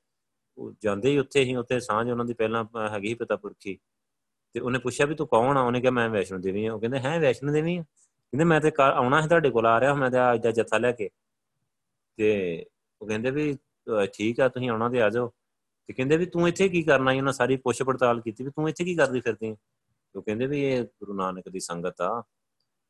ਉਹ 0.58 0.72
ਜਾਂਦੇ 0.82 1.10
ਹੀ 1.10 1.18
ਉੱਥੇ 1.18 1.44
ਹੀ, 1.44 1.54
ਉੱਥੇ 1.56 1.80
ਸਾਂਝ 1.80 2.10
ਉਹਨਾਂ 2.10 2.24
ਦੀ 2.24 2.34
ਪਹਿਲਾਂ 2.34 2.64
ਹੈਗੀ 2.90 3.14
ਪਿਤਾ 3.14 3.36
ਪੁਰਖੀ। 3.36 3.78
ਤੇ 4.56 4.60
ਉਹਨੇ 4.60 4.78
ਪੁੱਛਿਆ 4.78 5.06
ਵੀ 5.06 5.14
ਤੂੰ 5.14 5.26
ਕੌਣ 5.26 5.56
ਆ? 5.56 5.60
ਉਹਨੇ 5.60 5.80
ਕਿਹਾ, 5.80 5.90
ਮੈਂ 5.92 6.08
ਵੈਸ਼ਨੋ 6.10 6.38
ਦੇਵੀ 6.38 6.64
ਆ। 6.66 6.74
ਉਹ 6.74 6.80
ਕਹਿੰਦੇ, 6.80 6.98
ਹੈ, 6.98 7.18
ਵੈਸ਼ਨੋ 7.20 7.52
ਦੇਵੀ 7.52 7.76
ਆ? 7.76 7.82
ਕਹਿੰਦੇ, 7.82 8.44
ਮੈਂ 8.44 8.60
ਤੇ 8.60 8.70
ਆਉਣਾ 8.80 9.20
ਹੈ 9.22 9.26
ਤੁਹਾਡੇ 9.28 9.50
ਕੋਲ 9.50 9.66
ਆ 9.66 9.80
ਰਿਹਾ, 9.80 9.94
ਮੈਂ 9.94 10.10
ਤੇ 10.10 10.18
ਅੱਜ 10.32 10.42
ਦਾ 10.42 10.50
ਜੱਥਾ 10.50 10.78
ਲੈ 10.78 10.92
ਕੇ। 10.92 11.08
ਤੇ 12.16 12.28
ਉਹ 13.02 13.08
ਕਹਿੰਦੇ 13.08 13.30
ਵੀ 13.30 13.56
ਠੀਕ 14.14 14.40
ਆ, 14.40 14.48
ਤੁਸੀਂ 14.48 14.70
ਆਉਣਾ 14.70 14.88
ਤੇ 14.88 15.02
ਆ 15.02 15.10
ਜਾਓ। 15.10 15.28
ਤੇ 15.86 15.92
ਕਹਿੰਦੇ 15.92 16.16
ਵੀ, 16.16 16.26
ਤੂੰ 16.26 16.48
ਇੱਥੇ 16.48 16.68
ਕੀ 16.68 16.82
ਕਰਨਾ 16.82 17.12
ਹੈ 17.12 17.18
ਉਹਨਾਂ 17.18 17.32
ਸਾਰੀ 17.32 17.56
ਪੁੱਛ 17.56 17.82
ਪੜਤਾਲ 17.82 18.20
ਕੀਤੀ 18.20 18.44
ਵੀ 18.44 18.50
ਤੂੰ 18.50 18.68
ਇੱਥੇ 18.68 18.84
ਕੀ 18.84 18.94
ਕਰਦੀ 18.94 19.20
ਫਿਰਦੀ 19.20 19.56
ਉਹ 20.14 20.22
ਕਹਿੰਦੇ 20.22 20.46
ਵੀ, 20.46 20.62
ਇਹ 20.64 20.82
ਗੁਰੂ 20.84 21.14
ਨਾਨਕ 21.14 21.48
ਦੀ 21.48 21.60
ਸੰਗਤ 21.60 22.00
ਆ। 22.02 22.22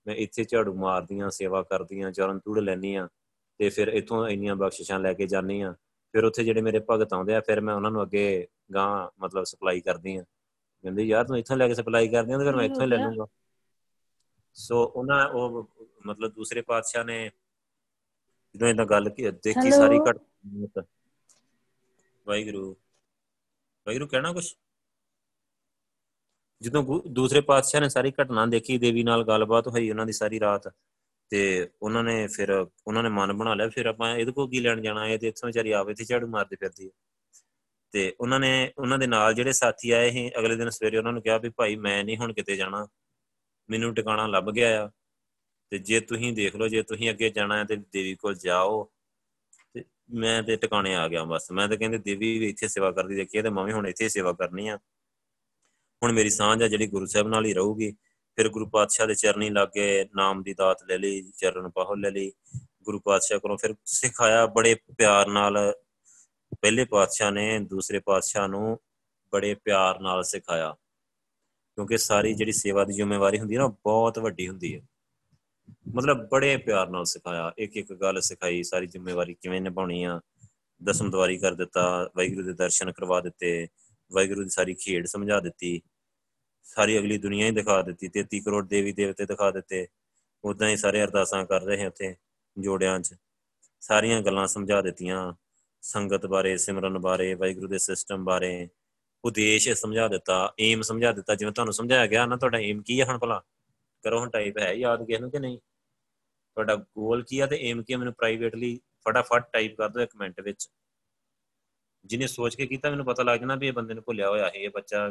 ਮੈਂ 0.07 0.15
ਇੱਥੇ 0.15 0.45
ਝਾੜੂ 0.45 0.75
ਮਾਰਦੀਆਂ, 0.75 1.31
ਸੇਵਾ 1.31 1.63
ਕਰਦੀਆਂ, 1.63 2.13
ਚਰਨ 2.13 2.39
ਤੂੜ 2.39 2.59
ਲੈਣੀਆਂ 2.59 3.09
ਤੇ 3.59 3.69
ਫਿਰ 3.71 3.89
ਇੱਥੋਂ 3.89 4.27
ਇੰਨੀਆਂ 4.29 4.57
ਬਖਸ਼ਿਸ਼ਾਂ 4.57 5.01
ਲੈ 5.01 5.13
ਕੇ 5.13 5.27
ਜਾਨੀ 5.27 5.61
ਆ। 5.63 5.75
ਫਿਰ 6.13 6.25
ਉੱਥੇ 6.25 6.45
ਜਿਹੜੇ 6.45 6.61
ਮੇਰੇ 6.61 6.81
ਭਗਤ 6.91 7.13
ਆਉਂਦੇ 7.13 7.35
ਆ, 7.35 7.41
ਫਿਰ 7.41 7.61
ਮੈਂ 7.61 7.75
ਉਹਨਾਂ 7.75 7.91
ਨੂੰ 7.91 8.03
ਅੱਗੇ 8.03 8.47
ਗਾਂ 8.75 9.09
ਮਤਲਬ 9.25 9.45
ਸਪਲਾਈ 9.45 9.81
ਕਰਦੀ 9.81 10.17
ਆ। 10.17 10.25
ਕਹਿੰਦੇ 10.87 11.03
ਯਾਰ 11.03 11.25
ਤੂੰ 11.25 11.39
ਇੱਥੋਂ 11.39 11.57
ਲੈ 11.57 11.67
ਕੇ 11.69 11.75
ਸਪਲਾਈ 11.75 12.09
ਕਰਦੀ 12.09 12.33
ਆ 12.33 12.37
ਤਾਂ 12.39 12.45
ਫਿਰ 12.45 12.57
ਮੈਂ 12.57 12.65
ਇੱਥੋਂ 12.65 12.83
ਹੀ 12.83 12.87
ਲੈ 12.87 12.97
ਲੂੰਗਾ। 12.99 13.27
ਸੋ 14.57 14.83
ਉਹਨਾਂ 14.87 15.25
ਉਹ 15.31 15.69
ਮਤਲਬ 16.07 16.33
ਦੂਸਰੇ 16.33 16.61
ਪਾਤਸ਼ਾਹ 16.63 17.05
ਨੇ 17.05 17.19
ਜਦੋਂ 18.55 18.69
ਇਹਨਾਂ 18.69 18.85
ਗੱਲ 18.87 19.09
ਕੀ 19.11 19.31
ਦੇਖੀ 19.45 19.71
ਸਾਰੀ 19.71 19.99
ਘਟ 20.01 20.19
ਵਾਹਿਗੁਰੂ। 22.27 22.71
ਵਾਹਿਗੁਰੂ 23.87 24.07
ਕਹਿਣਾ 24.07 24.33
ਕੁਛ? 24.33 24.55
ਜਦੋਂ 26.63 26.83
ਦੂਸਰੇ 27.11 27.41
ਪਾਤਸ਼ਾਹ 27.41 27.81
ਨੇ 27.81 27.89
ਸਾਰੀ 27.89 28.13
ਘਟਨਾ 28.13 28.45
ਦੇਖੀ 28.47 28.79
ਦੇਵੀ 28.79 29.03
ਨਾਲ 29.03 29.25
ਗੱਲਬਾਤ 29.25 29.69
ਹੋਈ 29.69 29.91
ਉਹਨਾਂ 29.91 30.07
ਦੀ 30.07 30.13
ਸਾਰੀ 30.13 30.41
ਰਾਤ 30.41 30.69
ਤੇ 31.31 31.41
ਉਹਨਾਂ 31.83 32.03
ਨੇ 32.05 32.27
ਫਿਰ 32.27 32.51
ਉਹਨਾਂ 32.53 33.03
ਨੇ 33.03 33.09
ਮਨ 33.09 33.33
ਬਣਾ 33.33 33.55
ਲਿਆ 33.55 33.69
ਫਿਰ 33.69 33.87
ਆਪਾਂ 33.87 34.15
ਇਹਦੇ 34.17 34.33
ਕੋਲ 34.33 34.49
ਕੀ 34.51 34.61
ਲੈਣ 34.61 34.81
ਜਾਣਾ? 34.81 35.07
ਹੈ 35.07 35.17
ਤੇ 35.17 35.29
ਇੱਥੋਂ 35.29 35.47
ਵਿਚਾਰੀ 35.49 35.71
ਆਵੇ 35.73 35.95
ਤੇ 35.95 36.05
ਝਾੜੂ 36.05 36.27
ਮਾਰਦੇ 36.27 36.57
ਫਿਰਦੀ 36.57 36.91
ਤੇ 37.97 38.15
ਉਹਨਾਂ 38.21 38.41
ਨੇ, 38.41 38.73
ਉਹਨਾਂ 38.79 38.99
ਦੇ 38.99 39.07
ਨਾਲ 39.07 39.35
ਜਿਹੜੇ 39.35 39.53
ਸਾਥੀ 39.53 39.91
ਆਏ 39.91 40.11
ਸੀ, 40.11 40.31
ਅਗਲੇ 40.39 40.57
ਦਿਨ 40.57 40.71
ਸਵੇਰੇ 40.71 40.99
ਉਹਨਾਂ 40.99 41.13
ਨੂੰ 41.13 41.23
ਕਿਹਾ 41.23 41.39
ਵੀ 41.39 41.49
ਭਾਈ 41.49 41.77
ਮੈਂ 41.77 42.05
ਨਹੀਂ 42.05 42.17
ਹੁਣ 42.17 42.33
ਕਿਤੇ 42.33 42.57
ਜਾਣਾ। 42.57 42.89
ਮੈਨੂੰ 43.71 43.95
ਟਿਕਾਣਾ 43.95 44.27
ਲੱਭ 44.27 44.51
ਗਿਆ 44.51 44.87
ਆ। 44.87 44.91
ਤੇ 45.71 45.79
ਜੇ 45.79 46.01
ਤੁਸੀਂ 46.01 46.33
ਦੇਖ 46.33 46.57
ਲਓ, 46.57 46.69
ਜੇ 46.69 46.83
ਤੁਸੀਂ 46.83 47.11
ਅੱਗੇ 47.11 47.31
ਜਾਣਾ 47.31 47.57
ਹੈ 47.57 47.65
ਤੇ 47.65 47.77
ਦੇਵੀ 47.77 48.15
ਕੋਲ 48.15 48.35
ਜਾਓ। 48.35 48.91
ਤੇ 49.75 49.85
ਮੈਂ 50.15 50.43
ਤੇ 50.43 50.57
ਟਿਕਾਣੇ 50.57 50.95
ਆ 50.95 51.09
ਗਿਆ 51.09 51.25
ਬਸ। 51.25 51.53
ਮੈਂ 51.53 51.69
ਤਾਂ 51.69 51.77
ਕਹਿੰਦੇ 51.77 51.99
ਦੇਵੀ 51.99 52.39
ਵੀ 52.39 52.49
ਇੱਥੇ 52.49 52.69
ਸੇਵਾ 52.69 52.91
ਕਰਦੀ 52.91 53.15
ਦੇਖੀ 53.15 53.43
ਤੇ 53.43 53.51
ਮੈਂ 53.51 53.65
ਵੀ 53.65 53.73
ਹੁਣ 53.73 53.89
ਇੱਥੇ 53.89 54.09
ਸੇਵਾ 54.09 54.33
ਕਰਨੀ 54.33 54.69
ਆ। 54.69 54.77
ਹੁਣ 56.03 56.13
ਮੇਰੀ 56.13 56.31
ਸਾਂਝ 56.31 56.63
ਆ 56.63 56.69
ਜਿਹੜੀ 56.69 56.87
ਗੁਰੂ 56.87 57.07
ਸਾਹਿਬ 57.07 57.29
ਨਾਲ 57.29 57.47
ਹੀ 57.47 57.55
ਰਹੂਗੀ। 57.55 57.93
ਫਿਰ 58.37 58.49
ਗੁਰੂ 58.49 58.67
ਪਾਤਸ਼ਾਹ 58.67 59.07
ਦੇ 59.07 59.15
ਚਰਨੀ 59.15 59.51
ਲੱਗੇ 59.51 60.09
ਨਾਮ 60.17 60.43
ਦੀ 60.43 60.55
ਦਾਤ 60.55 60.83
ਲੈ 60.85 60.99
ਲਈ, 60.99 61.33
ਚਰਨ 61.37 61.71
ਪਾਹੋ 61.71 61.95
ਲੈ 61.95 62.11
ਲਈ। 62.11 62.33
ਗੁਰੂ 62.83 63.01
ਪਾਤਸ਼ਾਹ 63.01 63.39
ਕੋਲੋਂ 63.39 63.59
ਫਿਰ 63.59 63.75
ਸਿਖਾਇਆ 63.85 64.47
ਬੜੇ 64.47 64.75
ਪਿਆਰ 64.75 65.27
ਨਾਲ 65.27 65.75
ਪਹਿਲੇ 66.61 66.85
ਪਾਤਸ਼ਾਹ 66.85 67.31
ਨੇ 67.31 67.59
ਦੂਸਰੇ 67.59 67.99
ਪਾਤਸ਼ਾਹ 67.99 68.49
ਨੂੰ 68.49 68.81
ਬੜੇ 69.33 69.55
ਪਿਆਰ 69.55 70.01
ਨਾਲ 70.01 70.25
ਸਿਖਾਇਆ। 70.25 70.73
ਕਿਉਂਕਿ 71.75 71.99
ਸਾਰੀ 71.99 72.35
ਜਿਹੜੀ 72.35 72.53
ਸੇਵਾ 72.53 72.85
ਦੀ 72.85 72.93
ਜ਼ਿੰਮੇਵਾਰੀ 72.93 73.39
ਹੁੰਦੀ 73.39 73.55
ਹੈ 73.55 73.61
ਨਾ 73.61 73.67
ਬਹੁਤ 73.67 74.19
ਵੱਡੀ 74.19 74.49
ਹੁੰਦੀ 74.49 74.77
ਹੈ। 74.77 74.81
ਮਤਲਬ 75.95 76.29
ਬੜੇ 76.29 76.57
ਪਿਆਰ 76.57 76.89
ਨਾਲ 76.89 77.05
ਸਿਖਾਇਆ। 77.05 77.53
ਇੱਕ 77.59 77.77
ਇੱਕ 77.77 77.93
ਗੱਲ 77.93 78.21
ਸਿਖਾਈ, 78.21 78.63
ਸਾਰੀ 78.63 78.87
ਜ਼ਿੰਮੇਵਾਰੀ 78.87 79.35
ਕਿਵੇਂ 79.35 79.61
ਨਿਭਾਉਣੀ 79.61 80.05
ਆ। 80.05 80.21
ਦਸਮ 80.85 81.11
ਦਵਾਰੀ 81.11 81.39
ਕਰ 81.39 81.55
ਦਿੱਤਾ, 81.55 82.11
ਵਾਹਿਗੁਰੂ 82.17 82.47
ਦੇ 82.47 82.53
ਦਰਸ਼ਨ 82.53 82.93
ਕਰਵਾ 82.93 83.21
ਦਿੱਤੇ, 83.21 83.69
ਵਾਹਿਗੁਰੂ 84.13 84.43
ਦੀ 84.43 84.49
ਸਾਰੀ 84.49 84.75
ਖੇਡ 84.75 85.07
ਸਮਝਾ 85.07 85.41
ਦਿੱਤੀ। 85.41 85.83
ਸਾਰੀ 86.63 86.99
ਅਗਲੀ 86.99 87.19
ਦੁਨੀਆ 87.19 87.47
ਹੀ 87.47 87.51
ਦਿਖਾ 87.51 87.83
ਦਿੱਤੀ 87.83 88.09
33 88.09 88.41
ਕਰੋੜ 88.41 88.69
ਦੇਵੀ 88.69 88.93
ਦੇਵਤੇ 88.93 89.27
ਦਿਖਾ 89.27 89.51
ਦਿੱਤੇ। 89.51 89.87
ਉਦਾਂ 90.45 90.69
ਹੀ 90.69 90.77
ਸਾਰੇ 90.77 91.03
ਅਰਦਾਸਾਂ 91.03 91.47
ਕਰ 91.47 91.63
ਰਹੇ 91.63 91.87
ਉੱਥੇ 91.87 92.17
ਜੋੜਿਆਂ 92.59 93.01
'ਚ। 93.01 93.15
ਸਾਰੀਆਂ 93.81 94.23
ਗੱਲਾਂ 94.23 94.47
ਸਮਝਾ 94.47 94.83
ਦਿੱਤੀਆਂ। 94.83 95.33
ਸੰਗਤ 95.81 96.27
ਬਾਰੇ, 96.27 96.57
ਸਿਮਰਨ 96.57 96.99
ਬਾਰੇ, 96.99 97.35
ਵਾਹਿਗੁਰੂ 97.35 97.69
ਦੇ 97.69 97.79
ਸਿਸਟਮ 97.79 98.25
ਬਾਰੇ 98.25 98.69
ਉਦੇਸ਼ 99.25 99.69
ਸਮਝਾ 99.69 100.09
ਦਿੱਤਾ 100.09 100.55
ਏਮ 100.61 100.83
ਸਮਝਾ 100.83 101.13
ਦਿੱਤਾ, 101.13 101.35
ਜਿਵੇਂ 101.35 101.53
ਤੁਹਾਨੂੰ 101.53 101.75
ਸਮਝਾਇਆ 101.75 102.07
ਗਿਆ 102.07 102.27
ਨਾ, 102.27 102.37
ਤੁਹਾਡਾ 102.37 102.59
ਏਮ 102.59 102.83
ਕੀ 102.83 103.01
ਹੈ 103.01 103.07
ਹੁਣ 103.07 103.19
ਭਲਾ? 103.19 103.43
ਕਰੋ 104.03 104.21
ਹੁਣ 104.21 104.31
ਟਾਈਪ 104.31 104.59
ਹੈ 104.59 104.73
ਯਾਦ 104.73 105.07
ਕਿਸੇ 105.07 105.19
ਨੂੰ 105.19 105.31
ਕਿ 105.31 105.39
ਨਹੀਂ? 105.39 105.59
ਤੁਹਾਡਾ 106.55 106.77
ਗੋਲ 106.77 107.25
ਕੀ 107.25 107.39
ਆ 107.39 107.47
ਤੇ 107.47 107.59
ਏਮ 107.69 107.83
ਕੀ 107.83 107.93
ਆ? 107.93 107.97
ਮੈਨੂੰ 107.97 108.15
ਪ੍ਰਾਈਵੇਟਲੀ 108.15 108.81
ਫਟਾਫਟ 109.09 109.53
ਟਾਈਪ 109.53 109.77
ਕਰ 109.77 109.89
ਦਿਓ 109.89 110.03
ਇੱਕ 110.03 110.17
ਮਿੰਟ 110.17 110.41
ਵਿੱਚ। 110.41 110.69
ਜਿਹਨੇ 112.05 112.27
ਸੋਚ 112.27 112.57
ਕੇ 112.57 112.67
ਕੀਤਾ, 112.67 112.91
ਮੈਨੂੰ 112.91 113.07
ਪਤਾ 113.07 113.23
ਲੱਗ 113.23 113.41
ਜਾਣਾ 113.41 113.55
ਵੀ 113.55 113.67
ਇਹ 113.67 113.73
ਬੰਦੇ 113.73 113.95
ਨੂੰ 113.95 114.03
ਭੁੱਲਿਆ 114.07 114.29
ਹੋਇਆ 114.29 114.45
ਹੈ 114.45 114.51
ਇਹ 114.51 114.71
ਬੱਚਾ 114.71 115.11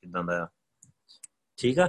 ਕਿਦਾਂ 0.00 0.24
ਦਾ 0.24 0.44
ਆ। 0.44 0.48
ਠੀਕ 1.56 1.78
ਆ? 1.78 1.88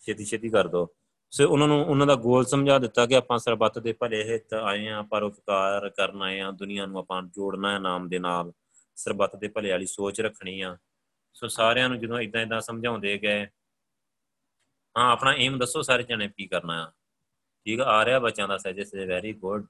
ਛੇਤੀ 0.00 0.24
ਛੇਤੀ 0.24 0.48
ਕਰ 0.48 0.68
ਦੋ 0.68 0.96
ਸੋ 1.32 1.48
ਉਹਨਾਂ 1.48 1.68
ਨੂੰ, 1.68 1.84
ਉਹਨਾਂ 1.86 2.06
ਦਾ 2.06 2.14
ਗੋਲ 2.14 2.44
ਸਮਝਾ 2.44 2.78
ਦਿੱਤਾ 2.78 3.06
ਕਿ 3.06 3.16
ਆਪਾਂ 3.16 3.38
ਸਰਬੱਤ 3.38 3.78
ਦੇ 3.78 3.92
ਭਲੇ 3.92 4.22
ਹਿੱਤ 4.24 4.54
ਆਏ 4.54 4.88
ਆ 4.88 5.02
ਪਰਉਪਕਾਰ 5.02 5.88
ਕਰਨ 5.88 6.22
ਆਏ 6.22 6.40
ਆ 6.40 6.50
ਦੁਨੀਆ 6.50 6.86
ਨੂੰ 6.86 6.98
ਆਪਾਂ 6.98 7.22
ਜੋੜਨਾ 7.22 7.72
ਹੈ 7.72 7.78
ਨਾਮ 7.78 8.08
ਦੇ 8.08 8.18
ਨਾਲ। 8.18 8.52
ਸਰਬੱਤ 8.96 9.36
ਦੇ 9.36 9.48
ਭਲੇ 9.48 9.70
ਵਾਲੀ 9.70 9.86
ਸੋਚ 9.86 10.20
ਰੱਖਣੀ 10.20 10.60
ਆ। 10.60 10.76
ਸੋ 11.34 11.48
ਸਾਰਿਆਂ 11.48 11.88
ਨੂੰ 11.88 11.98
ਜਦੋਂ 12.00 12.20
ਇਦਾਂ 12.20 12.42
ਇਦਾਂ 12.42 12.60
ਸਮਝਾਉਂਦੇ 12.60 13.18
ਗਏ, 13.18 13.46
ਹਾਂ, 14.96 15.10
ਆਪਣਾ 15.12 15.34
ਏਮ 15.34 15.58
ਦੱਸੋ 15.58 15.82
ਸਾਰੇ 15.82 16.02
ਜਣੇ 16.02 16.28
ਕੀ 16.28 16.46
ਕਰਨਾ 16.46 16.82
ਆ। 16.86 16.90
ਠੀਕ 17.66 17.80
ਆ 17.80 18.04
ਰਿਹਾ 18.04 18.18
ਬੱਚਿਆਂ 18.18 18.48
ਦਾ 18.48 18.56
ਸਜੈਸਟ 18.58 18.96
ਵੈਰੀ 19.08 19.32
ਗੁੱਡ 19.32 19.66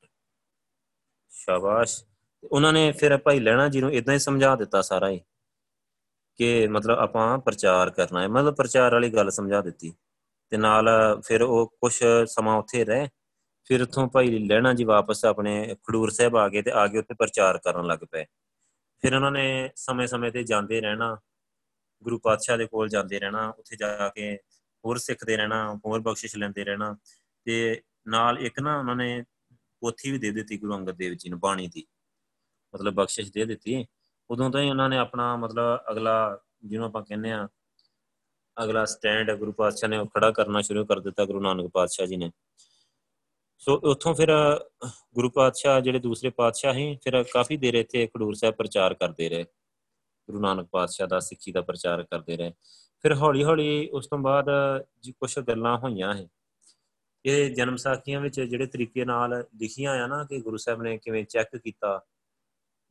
ਸ਼ਾਬਾਸ਼। 1.31 2.05
ਉਹਨਾਂ 2.45 2.73
ਨੇ 2.73 2.93
ਫਿਰ 2.93 3.17
ਭਾਈ 3.19 3.41
ਲੈਣਾ 3.41 3.69
ਜੀ 3.69 3.81
ਨੂੰ 3.81 3.93
ਇਦਾਂ 3.93 4.15
ਹੀ 4.15 4.19
ਸਮਝਾ 4.19 4.55
ਦਿੱਤਾ 4.57 4.83
ਸਾਰਾ 4.83 5.09
ਹੀ, 5.09 5.21
ਕਿ 6.37 6.67
ਮਤਲਬ 6.69 6.99
ਆਪਾਂ 6.99 7.39
ਪ੍ਰਚਾਰ 7.39 7.91
ਕਰਨਾ 7.91 8.23
ਹੈ। 8.23 8.29
ਮਤਲਬ 8.29 8.55
ਪ੍ਰਚਾਰ 8.55 8.93
ਵਾਲੀ 8.93 9.11
ਗੱਲ 9.11 9.31
ਸਮਝਾ 9.31 9.61
ਦਿੱਤੀ। 9.61 9.95
ਤੇ 10.51 10.57
ਨਾਲ 10.57 10.89
ਫਿਰ 11.25 11.43
ਉਹ 11.43 11.77
ਕੁਝ 11.81 12.05
ਸਮਾਂ 12.27 12.57
ਉੱਥੇ 12.57 12.85
ਰਹੇ। 12.85 13.09
ਫਿਰ 13.65 13.83
ਉੱਥੋਂ 13.83 14.09
ਭਾਈ 14.09 14.39
ਲੈਣਾ 14.39 14.73
ਜੀ 14.73 14.85
ਵਾਪਸ 14.85 15.25
ਆਪਣੇ 15.25 15.77
ਖਡੂਰ 15.89 16.11
ਸਾਹਿਬ 16.11 16.37
ਆ 16.37 16.49
ਗਏ 16.49 16.63
ਤੇ 16.63 16.71
ਆ 16.71 16.87
ਕੇ 16.87 16.99
ਉੱਥੇ 16.99 17.15
ਪ੍ਰਚਾਰ 17.15 17.59
ਕਰਨ 17.59 17.87
ਲੱਗ 17.87 17.99
ਪਏ। 18.13 18.25
ਫਿਰ 18.99 19.15
ਉਹਨਾਂ 19.15 19.31
ਨੇ 19.31 19.71
ਸਮੇਂ-ਸਮੇਂ 19.77 20.33
ਤੇ 20.33 20.43
ਜਾਂਦੇ 20.43 20.81
ਰਹਿਣਾ, 20.81 21.19
ਗੁਰੂ 22.03 22.19
ਪਾਤਸ਼ਾਹ 22.19 22.59
ਦੇ 22.59 22.67
ਕੋਲ 22.67 22.89
ਜਾਂਦੇ 22.89 23.21
ਰਹਿਣਾ, 23.21 23.49
ਉੱਥੇ 23.49 23.77
ਜਾ 23.77 24.09
ਕੇ 24.09 24.39
ਹੋਰ 24.85 24.99
ਸਿੱਖਦੇ 24.99 25.37
ਰਹਿਣਾ, 25.37 25.81
ਹੋਰ 25.87 26.01
ਬਖਸ਼ਿਸ਼ 26.01 26.37
ਲੈਂਦੇ 26.37 26.65
ਰਹਿਣਾ 26.65 26.97
ਤੇ 27.45 27.83
ਨਾਲ 28.09 28.39
ਇੱਕ 28.39 28.61
ਨਾ 28.61 28.79
ਉਹਨਾਂ 28.79 28.97
ਨੇ 28.97 29.25
ਪੋਥੀ 29.81 30.11
ਵੀ 30.11 30.19
ਦੇ 30.19 30.31
ਦਿੱਤੀ 30.31 30.59
ਗੁਰੂ 30.59 30.75
ਅੰਗਦ 30.75 30.97
ਦੇਵ 30.97 31.15
ਜੀ 31.15 31.31
ਨੂੰ, 31.31 31.41
ਬਾਣੀ 31.41 31.69
ਦੀ। 31.69 31.87
ਮਤਲਬ 32.75 32.95
ਬਖਸ਼ਿਸ਼ 32.95 33.33
ਦੇ 33.33 33.45
ਦਿੱਤੀ। 33.45 33.87
ਉਦੋਂ 34.31 34.51
ਤੋਂ 34.51 34.61
ਹੀ 34.61 34.71
ਉਹਨਾਂ 34.71 34.89
ਨੇ 34.89 34.99
ਆਪਣਾ 34.99 35.37
ਮਤਲਬ 35.37 35.81
ਅਗਲਾ 35.91 36.41
ਜਿਹਨੂੰ 36.65 36.87
ਆਪਾਂ 36.87 37.03
ਕਹਿੰਦੇ 37.03 37.33
ਆ 37.33 37.49
ਅਗਲਾ 38.57 38.85
ਸਟੈਂਡ 38.85 39.31
ਗੁਰੂ 39.33 39.53
ਪਾਤਸ਼ਾਹ 39.53 39.89
ਨੇ 39.89 40.05
ਖੜਾ 40.05 40.31
ਕਰਨਾ 40.31 40.61
ਸ਼ੁਰੂ 40.61 40.85
ਕਰ 40.85 41.01
ਦਿੱਤਾ, 41.01 41.25
ਗੁਰੂ 41.25 41.41
ਨਾਨਕ 41.41 41.71
ਪਾਤਸ਼ਾਹ 41.75 42.07
ਜੀ 42.07 42.17
ਨੇ। 42.17 42.31
ਸੋ 43.59 43.75
ਉੱਥੋਂ 43.85 44.15
ਫਿਰ 44.15 44.29
ਗੁਰੂ 45.15 45.31
ਪਾਤਸ਼ਾਹ 45.31 45.81
ਜਿਹੜੇ 45.81 45.99
ਦੂਸਰੇ 45.99 46.31
ਪਾਤਸ਼ਾਹ 46.31 46.75
ਸੀ, 46.75 46.97
ਫਿਰ 47.05 47.23
ਕਾਫੀ 47.23 47.57
ਦੇਰ 47.57 47.75
ਇੱਥੇ 47.75 48.07
ਖਡੂਰ 48.07 48.35
ਸਾਹਿਬ 48.35 48.55
ਪ੍ਰਚਾਰ 48.55 48.95
ਕਰਦੇ 48.95 49.29
ਰਹੇ। 49.29 49.45
ਗੁਰੂ 50.29 50.41
ਨਾਨਕ 50.41 50.69
ਪਾਤਸ਼ਾਹ 50.73 51.07
ਦਾ 51.07 51.21
ਸਿੱਖੀ 51.21 51.53
ਦਾ 51.53 51.61
ਪ੍ਰਚਾਰ 51.61 52.03
ਕਰਦੇ 52.03 52.37
ਰਹੇ। 52.37 52.53
ਫਿਰ 53.01 53.15
ਹੌਲੀ 53.15 53.45
ਹੌਲੀ 53.45 53.89
ਉਸ 53.89 54.07
ਤੋਂ 54.07 54.19
ਬਾਅਦ 54.19 54.47
ਜੀ 55.03 55.13
ਕੁਝ 55.13 55.39
ਗੱਲਾਂ 55.39 55.77
ਹੋਈਆਂ 55.79 56.15
ਹੈ 56.15 56.27
ਇਹ 57.25 57.55
ਜਨਮ 57.55 57.77
ਸਾਖੀਆਂ 57.77 58.21
ਵਿੱਚ 58.21 58.41
ਜਿਹੜੇ 58.41 58.67
ਤਰੀਕੇ 58.67 59.05
ਨਾਲ 59.05 59.45
ਲਿਖੀਆਂ 59.61 59.95
ਆ 59.95 60.07
ਨਾ 60.07 60.23
ਕਿ 60.25 60.41
ਗੁਰੂ 60.41 60.57
ਸਾਹਿਬ 60.57 60.83
ਨੇ 60.83 60.97
ਕਿਵੇਂ 60.99 61.25
ਚੈੱਕ 61.25 61.57
ਕੀਤਾ। 61.57 62.01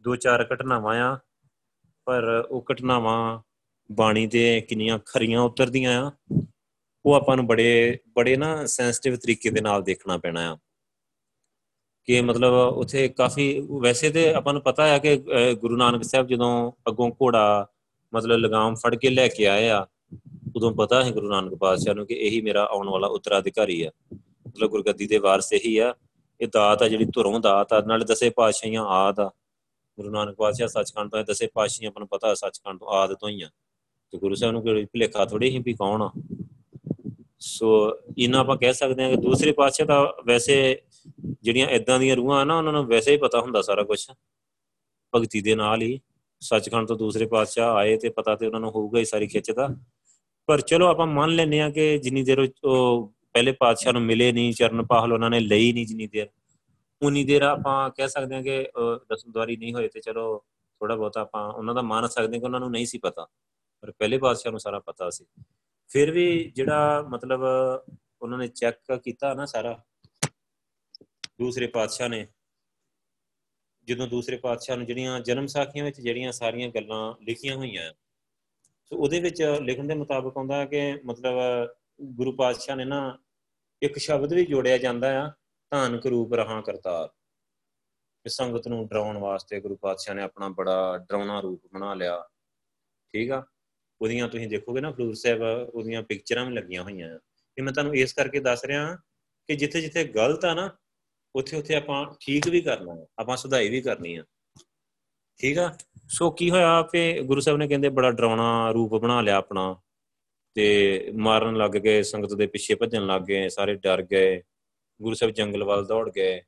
ਦੋ 0.01 0.15
ਚਾਰ 0.15 0.47
ਘਟਨਾਵਾਂ 0.53 0.99
ਆ, 1.01 1.17
ਪਰ 2.07 2.47
ਉਹ 2.49 2.65
ਘਟਨਾਵਾਂ 2.71 3.39
ਬਾਣੀ 3.89 4.25
ਦੇ 4.27 4.61
ਕਿੰਨੀਆਂ 4.61 4.97
ਖਰੀਆਂ 5.05 5.41
ਉਤਰਦੀਆਂ 5.41 5.93
ਆ, 6.03 6.11
ਉਹ 7.05 7.13
ਆਪਾਂ 7.13 7.35
ਨੂੰ 7.35 7.45
ਬੜੇ 7.47 7.97
ਬੜੇ 8.15 8.35
ਨਾ 8.35 8.65
ਸੈਂਸਿਟਿਵ 8.65 9.15
ਤਰੀਕੇ 9.15 9.49
ਦੇ 9.49 9.61
ਨਾਲ 9.61 9.83
ਦੇਖਣਾ 9.83 10.17
ਪੈਣਾ 10.17 10.51
ਆ। 10.53 10.57
ਕਿ 12.07 12.21
ਮਤਲਬ 12.21 12.53
ਉਥੇ 12.77 13.07
ਕਾਫੀ, 13.07 13.59
ਵੈਸੇ 13.81 14.09
ਤੇ 14.09 14.33
ਆਪਾਂ 14.33 14.53
ਨੂੰ 14.53 14.61
ਪਤਾ 14.61 14.83
ਆ 14.83 14.97
ਕਿ 14.97 15.15
ਗੁਰੂ 15.59 15.77
ਨਾਨਕ 15.77 16.03
ਸਾਹਿਬ 16.03 16.27
ਜਦੋਂ 16.27 16.71
ਅੱਗੋਂ 16.87 17.09
ਘੋੜਾ 17.11 17.67
ਮਤਲਬ 18.13 18.37
ਲਗਾਮ 18.37 18.75
ਫੜ 18.75 18.95
ਕੇ 18.95 19.09
ਲੈ 19.09 19.27
ਕੇ 19.27 19.47
ਆਏ 19.47 19.69
ਆ, 19.69 19.85
ਉਦੋਂ 20.55 20.71
ਪਤਾ 20.75 21.03
ਹੈ 21.03 21.11
ਗੁਰੂ 21.11 21.29
ਨਾਨਕ 21.29 21.55
ਪਾਤਸ਼ਾਹ 21.55 21.95
ਨੂੰ 21.95 22.05
ਕਿ 22.07 22.13
ਇਹੀ 22.13 22.41
ਮੇਰਾ 22.41 22.63
ਆਉਣ 22.71 22.89
ਵਾਲਾ 22.89 23.07
ਉਤਰਾਧਿਕਾਰੀ 23.07 23.81
ਆ। 23.83 23.91
ਮਤਲਬ 24.47 24.69
ਗੁਰਗੱਦੀ 24.69 25.07
ਦੇ 25.07 25.17
ਵਾਰਸ 25.17 25.51
ਇਹੀ 25.53 25.77
ਆ। 25.77 25.93
ਇਹ 26.41 26.47
ਦਾਤ 26.53 26.81
ਆ 26.81 26.87
ਜਿਹੜੀ 26.87 27.05
ਧੁਰੋਂ 27.05 27.39
ਦਾਤ 27.39 27.73
ਆ, 27.73 27.81
ਨਾਲੇ 27.81 28.05
ਦਸੇ 28.05 28.29
ਪਾਤਸ਼ਾਹੀਆਂ 28.29 28.83
ਆਦ 28.83 29.19
ਆ। 29.19 29.31
ਗੁਰੂ 29.97 30.09
ਨਾਨਕ 30.09 30.35
ਪਾਤਸ਼ਾਹ 30.35 30.67
ਸੱਚਖੰਡ 30.67 31.11
ਤੋਂ 31.11 31.23
ਦਸੇ 31.23 31.47
ਪਾਤਸ਼ਾਹੀਆਂ 31.53 31.91
ਆਪਾਂ 31.91 32.01
ਨੂੰ 32.01 32.07
ਪਤਾ 32.07 32.33
ਸੱਚਖੰਡ 32.33 32.79
ਤੋਂ 32.79 32.87
ਆਦ 32.87 33.13
ਤੋਂ 33.13 33.29
ਹੀ 33.29 33.41
ਆ। 33.41 33.49
ਤੇ 34.11 34.17
ਗੁਰੂ 34.17 34.35
ਸਾਹਿਬ 34.35 34.53
ਨੂੰ 34.53 34.61
ਕੋਈ 34.63 34.85
ਭੁਲੇਖਾ 34.85 35.25
ਥੋੜੀ 35.25 35.49
ਹੀ 35.49 35.59
ਵੀ 35.59 35.73
ਕੌਣ 35.73 36.01
ਆ। 36.01 36.11
ਸੋ 37.39 37.67
ਇਹਨਾਂ 38.17 38.39
ਆਪਾਂ 38.39 38.55
ਕਹਿ 38.57 38.73
ਸਕਦੇ 38.73 39.03
ਹਾਂ 39.03 39.09
ਕਿ 39.09 39.17
ਦੂਸਰੇ 39.17 39.51
ਪਾਤਸ਼ਾਹ 39.51 39.87
ਦਾ 39.87 40.01
ਵੈਸੇ 40.25 40.81
ਜਿਹੜੀਆਂ 41.41 41.67
ਇਦਾਂ 41.67 41.99
ਦੀਆਂ 41.99 42.15
ਰੂਹਾਂ 42.15 42.39
ਆ 42.41 42.43
ਨਾ, 42.43 42.57
ਉਹਨਾਂ 42.57 42.73
ਨੂੰ 42.73 42.85
ਵੈਸੇ 42.87 43.11
ਹੀ 43.11 43.17
ਪਤਾ 43.17 43.41
ਹੁੰਦਾ 43.41 43.61
ਸਾਰਾ 43.61 43.83
ਕੁਝ 43.83 43.99
ਭਗਤੀ 45.15 45.41
ਦੇ 45.41 45.55
ਨਾਲ 45.55 45.81
ਹੀ 45.81 45.99
ਸੱਚਖੰਡ 46.41 46.87
ਤੋਂ 46.87 46.97
ਦੂਸਰੇ 46.97 47.25
ਪਾਤਸ਼ਾਹ 47.25 47.75
ਆਏ 47.75 47.97
ਤੇ 47.97 48.09
ਪਤਾ 48.09 48.35
ਤੇ 48.35 48.45
ਉਹਨਾਂ 48.47 48.59
ਨੂੰ 48.59 48.71
ਹੋਊਗਾ 48.71 48.99
ਹੀ 48.99 49.05
ਸਾਰੀ 49.05 49.27
ਖਿੱਚ 49.27 49.51
ਦਾ। 49.51 49.67
ਪਰ 50.47 50.61
ਚਲੋ 50.61 50.87
ਆਪਾਂ 50.87 51.07
ਮੰਨ 51.07 51.35
ਲੈਨੇ 51.35 51.61
ਆ 51.61 51.69
ਕਿ 51.69 51.97
ਜਿੰਨੀ 51.97 52.23
ਦੇਰ 52.23 52.39
ਉਹ 52.63 53.11
ਪਹਿਲੇ 53.33 53.51
ਪਾਤਸ਼ਾਹ 53.51 53.93
ਨੂੰ 53.93 54.01
ਮਿਲੇ 54.01 54.31
ਨਹੀਂ, 54.31 54.53
ਚਰਨ 54.53 54.85
ਪਾਹਲ 54.85 55.13
ਉਹਨਾਂ 55.13 55.29
ਨੇ 55.29 55.39
ਲਈ 55.39 55.73
ਨਹੀਂ 55.73 55.85
ਜਿੰਨੀ 55.85 56.07
ਦੇਰ। 56.07 56.27
ਉਨੀ 57.01 57.23
ਦੇਰ 57.23 57.41
ਆਪਾਂ 57.41 57.89
ਕਹਿ 57.89 58.07
ਸਕਦੇ 58.07 58.35
ਹਾਂ 58.35 58.43
ਕਿ 58.43 58.63
ਦਸਮਦਵਾਰੀ 59.09 59.57
ਨਹੀਂ 59.57 59.73
ਹੋਏ 59.73 59.87
ਤੇ 59.87 59.99
ਚਲੋ 59.99 60.37
ਥੋੜਾ 60.81 60.95
ਬਹੁਤਾ 60.95 61.21
ਆਪਾਂ 61.21 61.51
ਉਹਨਾਂ 61.53 61.75
ਦਾ 61.75 61.81
ਮੰਨ 61.81 62.07
ਸਕਦੇ 62.07 62.33
ਹਾਂ 62.33 62.39
ਕਿ 62.39 62.45
ਉਹਨਾਂ 62.45 62.59
ਨੂੰ 62.59 62.71
ਨਹੀਂ 62.71 62.85
ਸੀ 62.85 62.97
ਪਤਾ। 62.97 63.27
ਪਰ 63.81 63.91
ਪਹਿਲੇ 63.91 64.17
ਪਾਤਸ਼ਾਹ 64.17 64.51
ਨੂੰ 64.51 64.59
ਸਾਰਾ 64.59 64.79
ਪਤਾ 64.79 65.09
ਸੀ। 65.09 65.25
ਫਿਰ 65.87 66.11
ਵੀ 66.11 66.51
ਜਿਹੜਾ 66.55 67.01
ਮਤਲਬ 67.01 67.41
ਉਹਨਾਂ 68.21 68.37
ਨੇ 68.37 68.47
ਚੈੱਕ 68.47 69.01
ਕੀਤਾ 69.03 69.33
ਨਾ 69.33 69.45
ਸਾਰਾ, 69.45 69.83
ਦੂਸਰੇ 71.39 71.67
ਪਾਤਸ਼ਾਹ 71.67 72.09
ਨੇ, 72.09 72.27
ਜਦੋਂ 73.83 74.07
ਦੂਸਰੇ 74.07 74.37
ਪਾਤਸ਼ਾਹ 74.37 74.77
ਨੂੰ 74.77 74.85
ਜਿਹੜੀਆਂ 74.85 75.19
ਜਨਮ 75.19 75.47
ਸਾਖੀਆਂ 75.47 75.85
ਵਿੱਚ 75.85 76.01
ਜਿਹੜੀਆਂ 76.01 76.31
ਸਾਰੀਆਂ 76.31 76.69
ਗੱਲਾਂ 76.69 77.13
ਲਿਖੀਆਂ 77.21 77.55
ਹੋਈਆਂ, 77.55 77.93
ਸੋ 78.85 78.97
ਉਹਦੇ 78.97 79.19
ਵਿੱਚ 79.19 79.41
ਲਿਖਣ 79.61 79.87
ਦੇ 79.87 79.95
ਮੁਤਾਬਕ 79.95 80.37
ਆਉਂਦਾ 80.37 80.65
ਕਿ 80.65 80.99
ਮਤਲਬ 81.05 81.35
ਗੁਰੂ 82.01 82.31
ਪਾਤਸ਼ਾਹ 82.31 82.75
ਨੇ 82.75 82.85
ਨਾ 82.85 83.19
ਇੱਕ 83.81 83.97
ਸ਼ਬਦ 83.97 84.33
ਵੀ 84.33 84.45
ਜੋੜਿਆ 84.45 84.77
ਜਾਂਦਾ 84.77 85.23
ਆ, 85.23 85.31
ਧਾਨਕ 85.69 86.05
ਰੂਪ 86.05 86.33
ਰਹਾ 86.33 86.61
ਕਰਤਾਰ। 86.61 87.09
ਇਸ 88.25 88.33
ਸੰਗਤ 88.33 88.67
ਨੂੰ 88.67 88.87
ਡਰਾਉਣ 88.87 89.17
ਵਾਸਤੇ 89.17 89.59
ਗੁਰੂ 89.59 89.75
ਪਾਤਸ਼ਾਹ 89.75 90.15
ਨੇ 90.15 90.21
ਆਪਣਾ 90.21 90.49
ਬੜਾ 90.49 90.97
ਡਰਾਉਣਾ 90.97 91.39
ਰੂਪ 91.39 91.61
ਬਣਾ 91.73 91.93
ਲਿਆ। 91.93 92.29
ਠੀਕ 93.13 93.31
ਆ? 93.31 93.45
ਉਹਦੀਆਂ 94.01 94.27
ਤੁਸੀਂ 94.27 94.47
ਦੇਖੋਗੇ 94.47 94.81
ਨਾ 94.81 94.91
ਫਲੂਰ 94.91 95.13
ਸਾਹਿਬ, 95.13 95.41
ਉਹਦੀਆਂ 95.73 96.03
ਪਿਕਚਰਾਂ 96.03 96.45
ਵੀ 96.45 96.53
ਲੱਗੀਆਂ 96.55 96.83
ਹੋਈਆਂ। 96.83 97.09
ਆ 97.09 97.19
ਇਹ 97.57 97.63
ਮੈਂ 97.63 97.73
ਤੁਹਾਨੂੰ 97.73 97.95
ਇਸ 97.95 98.13
ਕਰਕੇ 98.13 98.39
ਦੱਸ 98.39 98.65
ਰਿਹਾ 98.65 98.95
ਕਿ 99.49 99.55
ਜਿੱਥੇ 99.55 99.81
ਜਿੱਥੇ 99.81 100.03
ਗਲਤ 100.03 100.45
ਆ 100.45 100.53
ਨਾ 100.53 100.69
ਉੱਥੇ 101.35 101.57
ਉੱਥੇ 101.57 101.75
ਆਪਾਂ 101.75 102.05
ਠੀਕ 102.19 102.47
ਵੀ 102.47 102.61
ਕਰਨਾ 102.61 102.93
ਹੈ, 102.95 103.05
ਆਪਾਂ 103.19 103.37
ਸੁਧਾਈ 103.37 103.69
ਵੀ 103.69 103.81
ਕਰਨੀ 103.81 104.15
ਆ। 104.15 104.23
ਠੀਕ 105.39 105.57
ਆ? 105.57 105.77
ਸੋ 106.09 106.29
ਕੀ 106.31 106.49
ਹੋਇਆ 106.51 106.81
ਕਿ 106.91 107.21
ਗੁਰੂ 107.21 107.41
ਸਾਹਿਬ 107.41 107.59
ਨੇ 107.59 107.67
ਕਹਿੰਦੇ 107.67 107.89
ਬੜਾ 107.89 108.11
ਡਰਾਉਣਾ 108.11 108.71
ਰੂਪ 108.71 108.95
ਬਣਾ 108.95 109.21
ਲਿਆ 109.21 109.35
ਆਪਣਾ। 109.35 109.75
ਤੇ 110.55 111.11
ਮਾਰਨ 111.15 111.57
ਲੱਗ 111.57 111.71
ਗਏ, 111.71 112.01
ਸੰਗਤ 112.01 112.33
ਦੇ 112.33 112.47
ਪਿੱਛੇ 112.47 112.75
ਭੱਜਣ 112.75 113.05
ਲੱਗ 113.05 113.21
ਗਏ, 113.21 113.49
ਸਾਰੇ 113.49 113.75
ਡਰ 113.75 114.01
ਗਏ। 114.01 114.41
ਗੁਰੂ 114.99 115.15
ਸਾਹਿਬ 115.15 115.33
ਜੰਗਲ 115.33 115.63
ਵੱਲ 115.63 115.85
ਦੌੜ 115.85 116.09
ਗਏ, 116.09 116.41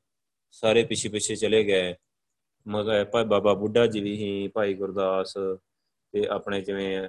ਸਾਰੇ 0.50 0.84
ਪਿੱਛੇ 0.84 1.08
ਪਿੱਛੇ 1.08 1.36
ਚਲੇ 1.36 1.62
ਗਏ। 1.64 1.94
ਮਗਰ 2.66 3.04
ਭਾਈ 3.04 3.24
ਬਾਬਾ 3.24 3.54
ਬੁੱਢਾ 3.54 3.86
ਜੀ 3.86 4.00
ਵੀ 4.00 4.16
ਹੀ 4.16 4.48
ਭਾਈ 4.48 4.74
ਗੁਰਦਾਸ 4.74 5.34
ਤੇ 6.14 6.26
ਆਪਣੇ 6.30 6.60
ਜਿਵੇਂ 6.60 7.08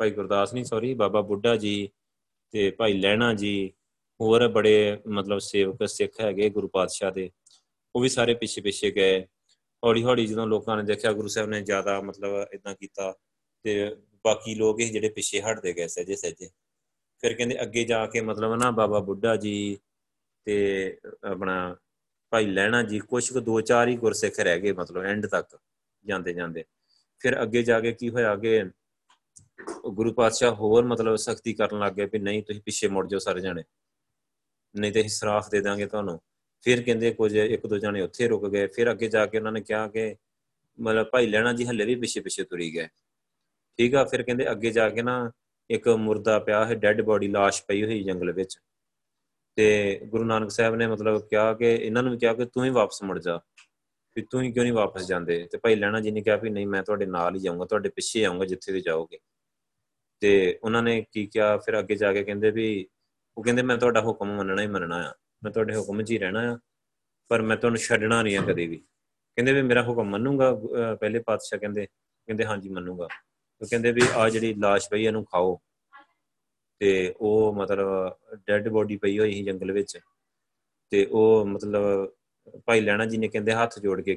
ਭਾਈ 0.00 0.10
ਗੁਰਦਾਸ 0.10 0.52
ਨਹੀਂ 0.54 0.64
ਸੌਰੀ 0.64 0.92
ਬਾਬਾ 0.94 1.20
ਬੁੱਢਾ 1.20 1.56
ਜੀ 1.56 1.88
ਤੇ 2.54 2.70
ਭਾਈ 2.70 2.92
ਲੈਣਾ 2.92 3.32
ਜੀ, 3.34 3.72
ਹੋਰ 4.20 4.46
ਬੜੇ 4.48 4.98
ਮਤਲਬ 5.08 5.38
ਸੇਵਕ 5.38 5.84
ਸਿੱਖ 5.88 6.20
ਹੈਗੇ 6.20 6.48
ਗੁਰੂ 6.50 6.68
ਪਾਤਸ਼ਾਹ 6.68 7.12
ਦੇ, 7.12 7.30
ਉਹ 7.94 8.02
ਵੀ 8.02 8.08
ਸਾਰੇ 8.08 8.34
ਪਿੱਛੇ 8.34 8.60
ਪਿੱਛੇ 8.62 8.90
ਗਏ। 8.90 9.20
ਹੌਲੀ 9.82 10.02
ਹੌਲੀ 10.04 10.26
ਜਦੋਂ 10.26 10.46
ਲੋਕਾਂ 10.46 10.76
ਨੇ 10.76 10.82
ਦੇਖਿਆ, 10.82 11.12
ਗੁਰੂ 11.12 11.28
ਸਾਹਿਬ 11.28 11.48
ਨੇ 11.50 11.60
ਜ਼ਿਆਦਾ 11.62 12.00
ਮਤਲਬ 12.00 12.46
ਇਦਾਂ 12.52 12.74
ਕੀਤਾ 12.74 13.12
ਤੇ 13.64 13.94
ਬਾਕੀ 14.24 14.54
ਲੋਕ 14.54 14.80
ਇਹ 14.80 14.92
ਜਿਹੜੇ 14.92 15.08
ਪਿੱਛੇ 15.08 15.40
ਹਟਦੇ 15.42 15.72
ਗਏ 15.72 15.86
ਸਹਜੇ 15.88 16.16
ਸਹਜੇ। 16.16 16.48
ਫਿਰ 17.22 17.34
ਕਹਿੰਦੇ 17.34 17.60
ਅੱਗੇ 17.62 17.84
ਜਾ 17.84 18.04
ਕੇ 18.06 18.20
ਮਤਲਬ 18.20 18.54
ਨਾ 18.54 18.70
ਬਾਬਾ 18.70 18.98
ਬੁੱਢਾ 19.00 19.36
ਜੀ 19.36 19.78
ਤੇ 20.46 20.56
ਆਪਣਾ 21.24 21.76
ਭਾਈ 22.32 22.46
ਲੈਣਾ 22.46 22.82
ਜੀ 22.82 22.98
ਕੁਛ 22.98 23.32
ਕੁ 23.32 23.40
ਦੋ 23.40 23.60
ਚਾਰ 23.60 23.88
ਹੀ 23.88 23.96
ਗੁਰਸਿੱਖ 23.96 24.38
ਰਹਿ 24.40 24.60
ਗਏ 24.60 24.72
ਮਤਲਬ 24.72 25.02
ਐਂਡ 25.04 25.26
ਤੱਕ 25.26 25.56
ਜਾਂਦੇ 26.04 26.32
ਜਾਂਦੇ। 26.32 26.64
ਫਿਰ 27.20 27.42
ਅੱਗੇ 27.42 27.62
ਜਾ 27.62 27.80
ਕੇ 27.80 27.92
ਕੀ 27.92 28.10
ਹੋਇਆ 28.10 28.36
ਕਿ 28.36 28.64
ਗੁਰੂ 29.88 30.12
ਪਾਤਸ਼ਾਹ 30.12 30.54
ਹੋਰ 30.54 30.84
ਮਤਲਬ 30.84 31.16
ਸਖਤੀ 31.16 31.54
ਕਰਨ 31.54 31.78
ਲੱਗ 31.78 31.92
ਗਏ 31.92 32.04
ਵੀ 32.04 32.18
ਨਹੀਂ, 32.18 32.42
ਤੁਸੀਂ 32.42 32.62
ਪਿੱਛੇ 32.62 32.88
ਮੁੜ 32.88 33.08
ਜਾਓ 33.08 33.18
ਸਾਰੇ 33.18 33.40
ਜਣੇ। 33.40 33.62
ਨਹੀਂ 34.80 34.92
ਤੇ 34.92 35.00
ਅਸੀਂ 35.00 35.10
ਸਰਾਫ 35.10 35.50
ਦੇ 35.50 35.60
ਦਾਂਗੇ 35.60 35.86
ਤੁਹਾਨੂੰ। 35.86 36.20
ਫਿਰ 36.62 36.82
ਕਹਿੰਦੇ 36.82 37.10
ਕੁਝ 37.10 37.36
ਇੱਕ 37.36 37.66
ਦੋ 37.66 37.78
ਜਣੇ 37.78 38.00
ਉੱਥੇ 38.00 38.28
ਰੁਕ 38.28 38.48
ਗਏ। 38.48 38.66
ਫਿਰ 38.66 38.92
ਅੱਗੇ 38.92 39.08
ਜਾ 39.08 39.26
ਕੇ 39.26 39.38
ਉਹਨਾਂ 39.38 39.52
ਨੇ 39.52 39.60
ਕਿਹਾ 39.60 39.88
ਕਿ 39.88 40.16
ਮਤਲਬ 40.80 41.06
ਭਾਈ 41.06 41.26
ਲੈਣਾ 41.26 41.52
ਜੀ 41.52 41.66
ਹੱਲੇ 41.66 41.84
ਵੀ 41.84 41.94
ਪਿੱਛੇ 41.94 42.20
ਪਿੱਛੇ 42.20 42.44
ਤੁਰੀ 42.44 42.74
ਗਏ। 42.74 42.88
ਠੀਕ 43.78 43.94
ਆ, 43.94 44.04
ਫਿਰ 44.04 44.22
ਕਹਿੰਦੇ 44.22 44.50
ਅੱਗੇ 44.50 44.70
ਜਾ 44.70 44.90
ਕੇ 44.90 45.02
ਨਾ 45.02 45.32
ਇੱਕ 45.70 45.88
ਮੁਰਦਾ 45.88 46.38
ਪਿਆ 46.38 46.64
ਹੈ, 46.64 46.74
ਡੈੱਡ 46.74 47.02
ਬੋਡੀ 47.02 47.32
লাশ 47.32 47.64
ਪਈ 47.68 47.84
ਹੋਈ 47.84 48.02
ਜੰਗਲ 48.02 48.32
ਵਿੱਚ। 48.32 48.58
ਤੇ 49.56 50.00
ਗੁਰੂ 50.04 50.24
ਨਾਨਕ 50.24 50.50
ਸਾਹਿਬ 50.50 50.74
ਨੇ 50.74 50.86
ਮਤਲਬ 50.86 51.28
ਕਿਹਾ 51.28 51.54
ਕਿ 51.54 51.74
ਇਹਨਾਂ 51.74 52.02
ਨੂੰ 52.02 52.12
ਵੀ 52.12 52.18
ਕਿਹਾ 52.18 52.34
ਕਿ 52.34 52.44
ਤੂੰ 52.44 52.64
ਹੀ 52.64 52.70
ਵਾਪਸ 52.70 53.02
ਮੁੜ 53.02 53.18
ਜਾ। 53.18 53.40
ਵੀ 54.16 54.22
ਤੂੰ 54.30 54.42
ਹੀ 54.42 54.52
ਕਿਉਂ 54.52 54.64
ਨਹੀਂ 54.64 54.72
ਵਾਪਸ 54.72 55.06
ਜਾਂਦੇ? 55.06 55.46
ਤੇ 55.52 55.58
ਭਾਈ 55.58 55.74
ਲੈਣਾ 55.74 56.00
ਜੀ 56.00 56.10
ਨੇ 56.10 56.20
ਕਿਹਾ 56.20 56.36
ਵੀ 56.36 56.50
ਨਹੀਂ, 56.50 56.66
ਮੈਂ 56.66 56.82
ਤੁਹਾਡੇ 56.82 57.06
ਨਾਲ 57.06 57.34
ਹੀ 57.34 57.40
ਜਾਊਂਗਾ, 57.40 57.64
ਤੁਹਾਡੇ 57.64 57.88
ਪਿੱਛੇ 57.88 58.24
ਆਊਂਗਾ 58.24 58.44
ਜਿੱਥੇ 58.44 58.72
ਵੀ 58.72 58.80
ਜਾਓਗੇ। 58.80 59.18
ਤੇ 60.20 60.58
ਉਹਨਾਂ 60.64 60.82
ਨੇ 60.82 61.04
ਕੀ 61.12 61.26
ਕਿਹਾ? 61.26 61.56
ਫਿਰ 61.56 61.78
ਅੱਗੇ 61.78 61.96
ਜਾ 61.96 62.12
ਕੇ 62.12 62.24
ਕਹਿੰਦੇ 62.24 62.50
ਵੀ, 62.50 62.88
ਉਹ 63.36 63.44
ਕਹਿੰਦੇ, 63.44 63.62
ਮੈਂ 63.62 63.76
ਤੁਹਾਡਾ 63.76 64.00
ਹੁਕਮ 64.00 64.36
ਮੰਨਣਾ 64.36 64.62
ਹੀ 64.62 64.66
ਮੰਨਣਾ 64.66 64.96
ਆ। 65.08 65.12
ਮੈਂ 65.44 65.52
ਤੁਹਾਡੇ 65.52 65.76
ਹੁਕਮ 65.76 66.02
'ਚ 66.02 66.10
ਹੀ 66.10 66.18
ਰਹਿਣਾ 66.18 66.52
ਆ, 66.52 66.58
ਪਰ 67.28 67.42
ਮੈਂ 67.42 67.56
ਤੁਹਾਨੂੰ 67.56 67.78
ਛੱਡਣਾ 67.78 68.22
ਨਹੀਂ 68.22 68.38
ਆ 68.38 68.42
ਕਦੇ 68.42 68.66
ਵੀ। 68.66 68.76
ਕਹਿੰਦੇ 68.76 69.52
ਵੀ, 69.52 69.62
ਮੇਰਾ 69.62 69.82
ਹੁਕਮ 69.82 70.08
ਮੰਨੂਗਾ? 70.10 70.52
ਪਹਿਲੇ 71.00 71.18
ਪਾਤਸ਼ਾਹ 71.18 71.58
ਕਹਿੰਦੇ 71.58 71.86
ਕਹਿੰਦੇ, 71.86 72.44
ਹਾਂਜੀ, 72.44 72.68
ਮੰਨੂਗਾ। 72.68 73.08
ਉਹ 73.60 73.66
ਕਹਿੰਦੇ 73.70 73.92
ਵੀ 73.92 74.02
ਆ 74.14 74.28
ਜਿਹੜੀ 74.28 74.54
লাশ 74.54 74.88
ਪਈ 74.90 75.04
ਇਹਨੂੰ 75.04 75.24
ਖਾਓ। 75.24 75.58
ਤੇ 76.80 77.14
ਉਹ 77.20 77.54
ਮਤਲਬ, 77.54 77.88
ਡੈੱਡ 78.46 78.68
ਬੋਡੀ 78.68 78.96
ਪਈ 78.96 79.18
ਹੋਈ 79.18 79.32
ਸੀ 79.32 79.42
ਜੰਗਲ 79.44 79.72
ਵਿੱਚ। 79.72 79.98
ਤੇ 80.90 81.06
ਉਹ 81.10 81.46
ਮਤਲਬ 81.46 82.12
ਭਾਈ 82.66 82.80
ਲੈਣਾ 82.80 83.04
ਜੀ 83.04 83.16
ਨੇ 83.18 83.28
ਕਹਿੰਦੇ 83.28 83.52
ਹੱਥ 83.52 83.78
ਜੋੜ 83.78 84.00
ਕੇ 84.00 84.14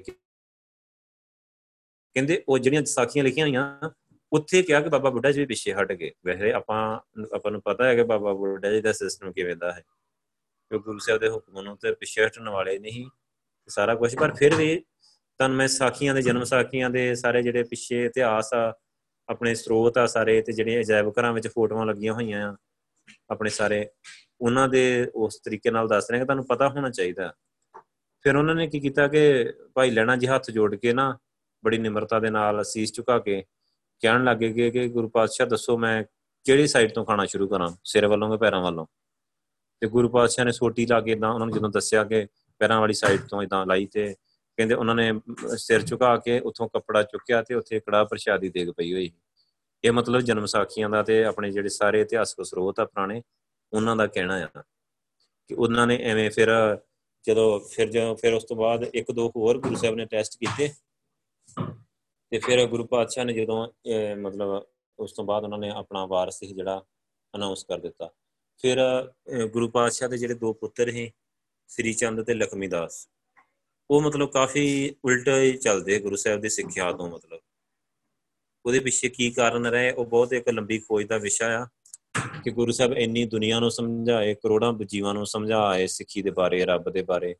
ਕਹਿੰਦੇ 2.15 2.43
ਉਹ 2.49 2.59
ਜਿਹੜੀਆਂ 2.59 2.83
ਸਾਖੀਆਂ 2.85 3.23
ਲਿਖੀਆਂ 3.23 3.45
ਹੋਈਆਂ, 3.47 3.89
ਉੱਥੇ 4.31 4.61
ਕਿਹਾ 4.63 4.81
ਕਿ 4.81 4.89
ਬਾਬਾ 4.89 5.09
ਬੁੱਢਾ 5.09 5.31
ਜੀ 5.31 5.39
ਵੀ 5.39 5.45
ਪਿੱਛੇ 5.45 5.73
ਹਟ 5.73 5.91
ਗਏ। 5.91 6.11
ਵੈਸੇ 6.25 6.51
ਆਪਾਂ 6.51 6.99
ਆਪਾਂ 7.35 7.51
ਨੂੰ 7.51 7.61
ਪਤਾ 7.61 7.85
ਹੈ 7.85 7.95
ਕਿ 7.95 8.03
ਬਾਬਾ 8.03 8.33
ਬੁੱਢਾ 8.33 8.71
ਜੀ 8.71 8.81
ਦਾ 8.81 8.91
ਸਿਸਟਮ 8.91 9.31
ਕਿਵੇਂ 9.31 9.55
ਦਾ 9.55 9.71
ਹੈ। 9.71 9.81
ਕਿ 10.71 10.79
ਗੁਰੂ 10.79 10.99
ਸਾਹਿਬ 10.99 11.21
ਦੇ 11.21 11.29
ਹੁਕਮ 11.29 11.61
ਨੂੰ 11.61 11.77
ਤੇ 11.77 11.93
ਪਿੱਛੇ 11.93 12.25
ਹਟਣ 12.25 12.49
ਵਾਲੇ 12.49 12.79
ਨਹੀਂ 12.79 13.09
ਸਾਰਾ 13.67 13.95
ਕੁਝ 13.95 14.15
ਪਰ 14.15 14.33
ਫਿਰ 14.35 14.55
ਵੀ 14.55 14.83
ਤਾਂ 15.37 15.49
ਮੈਂ 15.49 15.67
ਸਾਖੀਆਂ 15.67 16.15
ਦੇ, 16.15 16.21
ਜਨਮ 16.21 16.43
ਸਾਖੀਆਂ 16.43 16.89
ਦੇ 16.89 17.15
ਸਾਰੇ 17.15 17.41
ਜਿਹੜੇ 17.43 17.63
ਪਿੱਛੇ 17.63 18.03
ਇਤਿਹਾਸ 18.05 18.53
ਆ, 18.53 18.73
ਆਪਣੇ 19.29 19.55
ਸਰੋਤ 19.55 19.97
ਆ 19.97 20.05
ਸਾਰੇ 20.05 20.41
ਤੇ 20.41 20.53
ਜਿਹੜੇ 20.53 20.79
ਅਜਾਇਬ 20.79 21.09
ਘਰਾਂ 21.09 21.33
ਵਿੱਚ 21.33 21.47
ਫੋਟੋਆਂ 21.47 21.85
ਲੱਗੀਆਂ 21.85 22.13
ਹੋਈਆਂ 22.13 22.51
ਆ, 22.51 22.57
ਆਪਣੇ 23.29 23.49
ਸਾਰੇ, 23.49 23.89
ਉਹਨਾਂ 24.41 24.67
ਦੇ 24.69 25.11
ਉਸ 25.15 25.39
ਤਰੀਕੇ 25.39 25.71
ਨਾਲ 25.71 25.87
ਦੱਸ 25.87 26.11
ਰਹੇ 26.11 26.19
ਕਿ 26.19 26.25
ਤੁਹਾਨੂੰ 26.25 26.45
ਪਤਾ 26.45 26.69
ਹੋਣਾ 26.69 26.89
ਚਾਹੀਦਾ। 26.89 27.33
ਫਿਰ 28.23 28.35
ਉਹਨਾਂ 28.35 28.55
ਨੇ 28.55 28.67
ਕੀ 28.67 28.79
ਕੀਤਾ 28.79 29.07
ਕਿ 29.07 29.53
ਭਾਈ 29.73 29.91
ਲੈਣਾ 29.91 30.15
ਜੀ 30.15 30.27
ਹੱਥ 30.27 30.49
ਜੋੜ 30.51 30.75
ਕੇ 30.75 30.93
ਨਾ 30.93 31.17
ਬੜੀ 31.63 31.77
ਨਿਮਰਤਾ 31.77 32.19
ਦੇ 32.19 32.29
ਨਾਲ 32.29 32.61
ਅਸੀਸ 32.61 32.93
ਝੁਕਾ 32.93 33.19
ਕੇ 33.19 33.43
ਕਹਿਣ 34.01 34.23
ਲੱਗੇ 34.23 34.69
ਕਿ 34.71 34.87
ਗੁਰੂ 34.87 35.09
ਪਾਤਸ਼ਾਹ 35.09 35.47
ਦੱਸੋ 35.47 35.77
ਮੈਂ 35.77 36.03
ਕਿਹੜੀ 36.45 36.67
ਸਾਈਡ 36.67 36.91
ਤੋਂ 36.91 37.05
ਖਾਣਾ 37.05 37.25
ਸ਼ੁਰੂ 37.25 37.47
ਕਰਾਂ, 37.47 37.69
ਸਿਰ 37.83 38.07
ਵੱਲੋਂ 38.07 38.29
ਕਿ 38.31 38.37
ਪੈਰਾਂ 38.37 38.61
ਵੱਲੋਂ? 38.61 38.85
ਤੇ 39.81 39.87
ਗੁਰੂ 39.87 40.09
ਪਾਤਸ਼ਾਹ 40.09 40.45
ਨੇ 40.45 40.51
ਸੋਟੀ 40.51 40.85
ਲਾ 40.85 40.99
ਕੇ 41.01 41.11
ਇਦਾਂ 41.11 41.29
ਉਹਨਾਂ 41.33 41.47
ਨੂੰ 41.47 41.55
ਜਦੋਂ 41.55 41.69
ਦੱਸਿਆ 41.69 42.03
ਕਿ 42.03 42.27
ਪੈਰਾਂ 42.59 42.79
ਵਾਲੀ 42.79 42.93
ਸਾਈਡ 42.93 43.21
ਤੋਂ 43.21 43.41
ਇਦਾਂ 43.43 43.65
ਲਾਈ 43.65 43.85
ਤੇ 43.85 44.13
ਕਹਿੰਦੇ 44.57 44.75
ਉਹਨਾਂ 44.75 44.95
ਨੇ 44.95 45.11
ਸਿਰ 45.57 45.81
ਝੁਕਾ 45.81 46.15
ਕੇ 46.17 46.39
ਉੱਥੋਂ 46.39 46.67
ਕੱਪੜਾ 46.69 47.03
ਚੁੱਕਿਆ 47.03 47.41
ਤੇ 47.41 47.55
ਉੱਥੇ 47.55 47.79
ਕੜਾ 47.79 48.03
ਪ੍ਰਸ਼ਾਦੀ 48.03 48.49
ਦੇਗ 48.49 48.69
ਪਈ 48.69 48.93
ਹੋਈ 48.93 49.11
ਇਹ 49.83 49.91
ਮਤਲਬ 49.91 50.21
ਜਨਮ 50.21 50.45
ਸਾਖੀਆਂ 50.45 50.89
ਦਾ 50.89 51.03
ਤੇ 51.03 51.23
ਆਪਣੇ 51.23 51.51
ਜਿਹੜੇ 51.51 51.69
ਸਾਰੇ 51.69 52.01
ਇਤਿਹਾਸਕ 52.01 52.41
ਸਰੋਤ 52.45 52.79
ਆ 52.79 52.85
ਪੁਰਾਣੇ, 52.85 53.21
ਉਹਨਾਂ 53.73 53.95
ਦਾ 53.95 54.07
ਕਹਿਣਾ 54.07 54.47
ਆ। 54.57 54.63
ਕਿ 55.47 55.55
ਉਹਨਾਂ 55.55 55.87
ਨੇ 55.87 55.97
ਐਵੇਂ 56.03 56.29
ਫਿਰ 56.31 56.49
ਜਦੋਂ 57.27 57.59
ਫਿਰ 57.69 57.89
ਜਦੋਂ 57.89 58.15
ਫਿਰ 58.15 58.33
ਉਸ 58.33 58.43
ਤੋਂ 58.43 58.57
ਬਾਅਦ 58.57 58.83
ਇੱਕ 58.83 59.11
ਦੋ 59.11 59.27
ਹੋਰ 59.35 59.57
ਗੁਰੂ 59.57 59.75
ਸਾਹਿਬ 59.75 59.95
ਨੇ 59.95 60.05
ਟੈਸਟ 60.05 60.37
ਕੀਤੇ 60.39 60.69
ਤੇ 62.31 62.39
ਫਿਰ 62.39 62.65
ਗੁਰੂ 62.67 62.85
ਪਾਤਸ਼ਾਹ 62.87 63.25
ਨੇ 63.25 63.33
ਜਦੋਂ 63.33 63.67
ਮਤਲਬ 64.17 64.65
ਉਸ 64.99 65.13
ਤੋਂ 65.13 65.23
ਬਾਅਦ 65.25 65.43
ਉਹਨਾਂ 65.43 65.57
ਨੇ 65.57 65.69
ਆਪਣਾ 65.71 66.05
ਵਾਰਸ 66.05 66.41
ਹੀ 66.43 66.47
ਜਿਹੜਾ 66.47 66.83
ਅਨਾਉਂਸ 67.33 67.63
ਕਰ 67.63 67.79
ਦਿੱਤਾ। 67.79 68.09
ਫਿਰ 68.59 68.79
ਗੁਰੂ 69.53 69.69
ਪਾਤਸ਼ਾਹ 69.69 70.09
ਦੇ 70.09 70.17
ਜਿਹੜੇ 70.17 70.33
ਦੋ 70.33 70.53
ਪੁੱਤਰ 70.53 70.91
ਸੀ, 70.91 71.11
ਸ੍ਰੀ 71.69 71.93
ਚੰਦ 71.93 72.23
ਤੇ 72.23 72.33
ਲਖਮੀ 72.33 72.67
ਦਾਸ, 72.67 73.07
ਉਹ 73.89 74.01
ਮਤਲਬ 74.01 74.31
ਕਾਫੀ 74.31 74.95
ਉਲਟਾ 75.05 75.37
ਹੀ 75.37 75.53
ਚੱਲਦੇ 75.57 75.99
ਗੁਰੂ 75.99 76.15
ਸਾਹਿਬ 76.15 76.41
ਦੀ 76.41 76.49
ਸਿੱਖਿਆ 76.49 76.91
ਤੋਂ 76.91 77.09
ਮਤਲਬ। 77.09 77.39
ਉਹਦੇ 78.65 78.79
ਪਿੱਛੇ 78.79 79.09
ਕੀ 79.09 79.29
ਕਾਰਨ 79.31 79.65
ਰਹੇ, 79.67 79.91
ਉਹ 79.91 80.05
ਬਹੁਤ 80.05 80.33
ਇੱਕ 80.33 80.49
ਲੰਬੀ 80.49 80.79
ਖੋਜ 80.79 81.05
ਦਾ 81.07 81.17
ਵਿਸ਼ਾ 81.17 81.47
ਆ। 81.57 81.65
ਕਿ 82.43 82.51
ਗੁਰੂ 82.51 82.71
ਸਾਹਿਬ 82.71 82.93
ਇੰਨੀ 82.93 83.25
ਦੁਨੀਆ 83.25 83.59
ਨੂੰ 83.59 83.71
ਸਮਝਾਏ, 83.71 84.33
ਕਰੋੜਾਂ 84.33 84.73
ਜੀਵਾਂ 84.85 85.13
ਨੂੰ 85.13 85.25
ਸਮਝਾਏ 85.25 85.87
ਸਿੱਖੀ 85.87 86.21
ਦੇ 86.21 86.29
ਬਾਰੇ, 86.29 86.65
ਰੱਬ 86.65 86.89
ਦੇ 86.89 87.01
ਬਾਰੇ। 87.01 87.35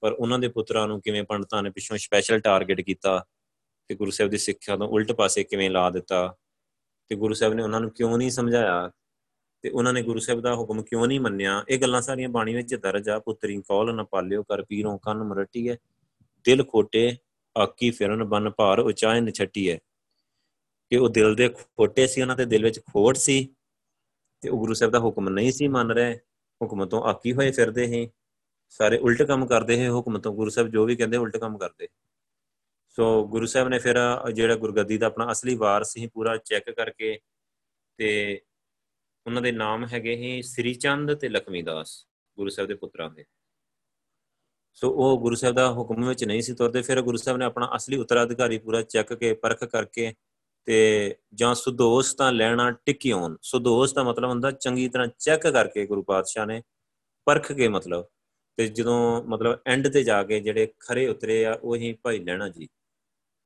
ਪਰ 0.00 0.12
ਉਹਨਾਂ 0.12 0.38
ਦੇ 0.38 0.48
ਪੁੱਤਰਾਂ 0.48 0.88
ਨੂੰ 0.88 1.00
ਕਿਵੇਂ 1.00 1.24
ਪੰਡਤਾਂ 1.24 1.62
ਨੇ 1.62 1.70
ਪਿੱਛੋਂ 1.70 1.96
ਸਪੈਸ਼ਲ 1.96 2.40
ਟਾਰਗੇਟ 2.40 2.80
ਕੀਤਾ 2.80 3.24
ਤੇ 3.88 3.94
ਗੁਰੂ 3.94 4.10
ਸਾਹਿਬ 4.10 4.30
ਦੀ 4.30 4.38
ਸਿੱਖਿਆ 4.38 4.76
ਤੋਂ 4.76 4.88
ਉਲਟ 4.88 5.12
ਪਾਸੇ 5.12 5.44
ਕਿਵੇਂ 5.44 5.70
ਲਾ 5.70 5.90
ਦਿੱਤਾ? 5.90 6.36
ਤੇ 7.08 7.16
ਗੁਰੂ 7.16 7.34
ਸਾਹਿਬ 7.34 7.54
ਨੇ 7.54 7.62
ਉਹਨਾਂ 7.62 7.80
ਨੂੰ 7.80 7.90
ਕਿਉਂ 7.90 8.18
ਨਹੀਂ 8.18 8.30
ਸਮਝਾਇਆ? 8.30 8.90
ਤੇ 9.62 9.70
ਉਹਨਾਂ 9.70 9.92
ਨੇ 9.92 10.02
ਗੁਰੂ 10.02 10.18
ਸਾਹਿਬ 10.18 10.40
ਦਾ 10.40 10.54
ਹੁਕਮ 10.54 10.82
ਕਿਉਂ 10.82 11.06
ਨਹੀਂ 11.06 11.20
ਮੰਨਿਆ? 11.20 11.64
ਇਹ 11.68 11.78
ਗੱਲਾਂ 11.78 12.02
ਸਾਰੀਆਂ 12.02 12.28
ਬਾਣੀ 12.28 12.54
ਵਿੱਚ 12.54 12.74
ਦਰਜ 12.74 13.08
ਆ। 13.08 13.18
ਪੁੱਤਰੀ 13.18 13.62
ਕੌਲ 13.62 13.94
ਨਾ 13.94 14.02
ਪਾਲਿਓ 14.02 14.42
ਕਰ, 14.42 14.62
ਪੀਰੋਂ 14.62 14.98
ਕੰਨ 14.98 15.22
ਮਰਟੀਏ 15.22 15.76
ਦਿਲ 16.44 16.64
ਖੋਟੇ, 16.64 17.16
ਆਕੀ 17.58 17.90
ਫਿਰਨ 17.90 18.24
ਬਨ 18.24 18.50
ਭਾਰ 18.50 18.78
ਉਚਾਇਨ 18.78 19.30
ਛੱਟੀਏ 19.30 19.78
ਕਿ 20.90 20.96
ਉਹ 20.96 21.08
ਦਿਲ 21.08 21.34
ਦੇ 21.34 21.48
ਖੋਟੇ 21.48 22.06
ਸੀ, 22.06 22.22
ਉਹਨਾਂ 22.22 22.36
ਦੇ 22.36 22.44
ਦਿਲ 22.44 22.64
ਵਿੱਚ 22.64 22.80
ਖੋਟ 22.80 23.16
ਸੀ। 23.16 23.48
ਤੇ 24.44 24.50
ਉਹ 24.50 24.58
ਗੁਰੂ 24.58 24.74
ਸਾਹਿਬ 24.74 24.92
ਦਾ 24.92 24.98
ਹੁਕਮ 24.98 25.28
ਨਹੀਂ 25.28 25.50
ਸੀ 25.52 25.66
ਮੰਨ 25.68 25.90
ਰਹੇ, 25.90 26.14
ਹੁਕਮ 26.60 26.84
ਤੋਂ 26.86 27.02
ਆਕੀ 27.02 27.32
ਹੋਏ 27.32 27.50
ਫਿਰਦੇ 27.50 27.86
ਸੀ। 27.86 28.08
ਸਾਰੇ 28.68 28.96
ਉਲਟ 28.98 29.22
ਕੰਮ 29.22 29.46
ਕਰਦੇ 29.46 29.78
ਹੈ 29.80 29.90
ਹੁਕਮ 29.90 30.18
ਤੋਂ 30.18 30.32
ਗੁਰੂ 30.34 30.50
ਸਾਹਿਬ 30.50 30.68
ਜੋ 30.68 30.84
ਵੀ 30.84 30.96
ਕਹਿੰਦੇ 30.96 31.16
ਉਲਟ 31.16 31.36
ਕੰਮ 31.36 31.56
ਕਰਦੇ। 31.58 31.88
ਸੋ 32.98 33.06
ਗੁਰੂ 33.28 33.46
ਸਾਹਿਬ 33.46 33.68
ਨੇ 33.68 33.78
ਫਿਰ 33.78 33.96
ਜਿਹੜਾ 34.32 34.54
ਗੁਰਗੱਦੀ 34.54 34.98
ਦਾ 34.98 35.06
ਆਪਣਾ 35.06 35.30
ਅਸਲੀ 35.32 35.54
ਵਾਰਸ 35.54 35.92
ਸੀ, 35.92 36.06
ਪੂਰਾ 36.06 36.36
ਚੈੱਕ 36.36 36.70
ਕਰਕੇ 36.70 37.18
ਤੇ 37.98 38.40
ਉਹਨਾਂ 39.26 39.42
ਦੇ 39.42 39.52
ਨਾਮ 39.52 39.86
ਹੈਗੇ 39.92 40.14
ਹੀ 40.16 40.42
ਸ੍ਰੀ 40.42 40.74
ਚੰਦ 40.74 41.14
ਤੇ 41.14 41.28
ਲਖਮੀ 41.28 41.62
ਦਾਸ, 41.62 41.96
ਗੁਰੂ 42.38 42.50
ਸਾਹਿਬ 42.50 42.68
ਦੇ 42.68 42.74
ਪੁੱਤਰਾਂ 42.74 43.10
ਦੇ। 43.10 43.24
ਸੋ 44.74 44.90
ਉਹ 44.90 45.18
ਗੁਰੂ 45.20 45.34
ਸਾਹਿਬ 45.34 45.56
ਦਾ 45.56 45.70
ਹੁਕਮ 45.72 46.08
ਵਿੱਚ 46.08 46.24
ਨਹੀਂ 46.24 46.42
ਸੀ 46.42 46.54
ਤੁਰਦੇ, 46.54 46.82
ਫਿਰ 46.82 47.02
ਗੁਰੂ 47.02 47.16
ਸਾਹਿਬ 47.16 47.38
ਨੇ 47.38 47.44
ਆਪਣਾ 47.44 47.70
ਅਸਲੀ 47.76 47.96
ਉਤਰਾਧਿਕਾਰੀ 47.96 48.58
ਪੂਰਾ 48.58 48.82
ਚੈੱਕ 48.82 49.14
ਕੇ, 49.14 49.32
ਪਰਖ 49.34 49.64
ਕਰਕੇ 49.64 50.12
ਤੇ 50.64 51.16
ਜਾਂ 51.34 51.54
ਸੁਦੋਸ 51.54 52.14
ਤਾਂ 52.14 52.32
ਲੈਣਾ 52.32 52.70
ਟਿਕਿਉਨ 52.70 53.36
ਸੁਦੋਸ 53.42 53.92
ਦਾ 53.92 54.02
ਮਤਲਬ 54.02 54.30
ਹੁੰਦਾ 54.30 54.50
ਚੰਗੀ 54.50 54.88
ਤਰ੍ਹਾਂ 54.88 55.08
ਚੈੱਕ 55.18 55.46
ਕਰਕੇ 55.46 55.86
ਗੁਰੂ 55.86 56.02
ਪਾਤਸ਼ਾਹ 56.02 56.46
ਨੇ 56.46 56.62
ਪਰਖ 57.24 57.52
ਕੇ 57.52 57.68
ਮਤਲਬ। 57.68 58.06
ਤੇ 58.56 58.68
ਜਦੋਂ 58.68 59.24
ਮਤਲਬ 59.24 59.58
ਐਂਡ 59.66 59.88
ਤੇ 59.88 60.04
ਜਾ 60.04 60.22
ਕੇ 60.22 60.40
ਜਿਹੜੇ 60.40 60.72
ਖਰੇ 60.80 61.08
ਉਤਰੇ 61.08 61.44
ਆ, 61.44 61.58
ਉਹੀ 61.62 61.92
ਭਾਈ 62.02 62.18
ਲੈਣਾ 62.18 62.48
ਜੀ। 62.48 62.68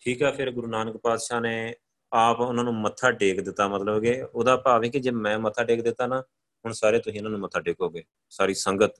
ਠੀਕ 0.00 0.22
ਆ, 0.22 0.30
ਫਿਰ 0.30 0.50
ਗੁਰੂ 0.50 0.66
ਨਾਨਕ 0.66 0.96
ਪਾਤਸ਼ਾਹ 0.96 1.40
ਨੇ 1.40 1.74
ਆਪ 2.12 2.40
ਉਹਨਾਂ 2.40 2.64
ਨੂੰ 2.64 2.74
ਮੱਥਾ 2.74 3.10
ਟੇਕ 3.10 3.40
ਦਿੱਤਾ 3.40 3.68
ਮਤਲਬ 3.68 4.02
ਕਿ 4.02 4.22
ਉਹਦਾ 4.34 4.56
ਭਾਵ 4.56 4.84
ਹੈ 4.84 4.88
ਕਿ 4.88 5.00
ਜੇ 5.00 5.10
ਮੈਂ 5.10 5.38
ਮੱਥਾ 5.38 5.64
ਟੇਕ 5.64 5.82
ਦਿੱਤਾ 5.82 6.06
ਨਾ, 6.06 6.20
ਹੁਣ 6.64 6.72
ਸਾਰੇ 6.72 6.98
ਤੁਸੀਂ 6.98 7.18
ਇਹਨਾਂ 7.18 7.30
ਨੂੰ 7.30 7.40
ਮੱਥਾ 7.40 7.60
ਟੇਕੋਗੇ। 7.60 8.04
ਸਾਰੀ 8.30 8.54
ਸੰਗਤ, 8.54 8.96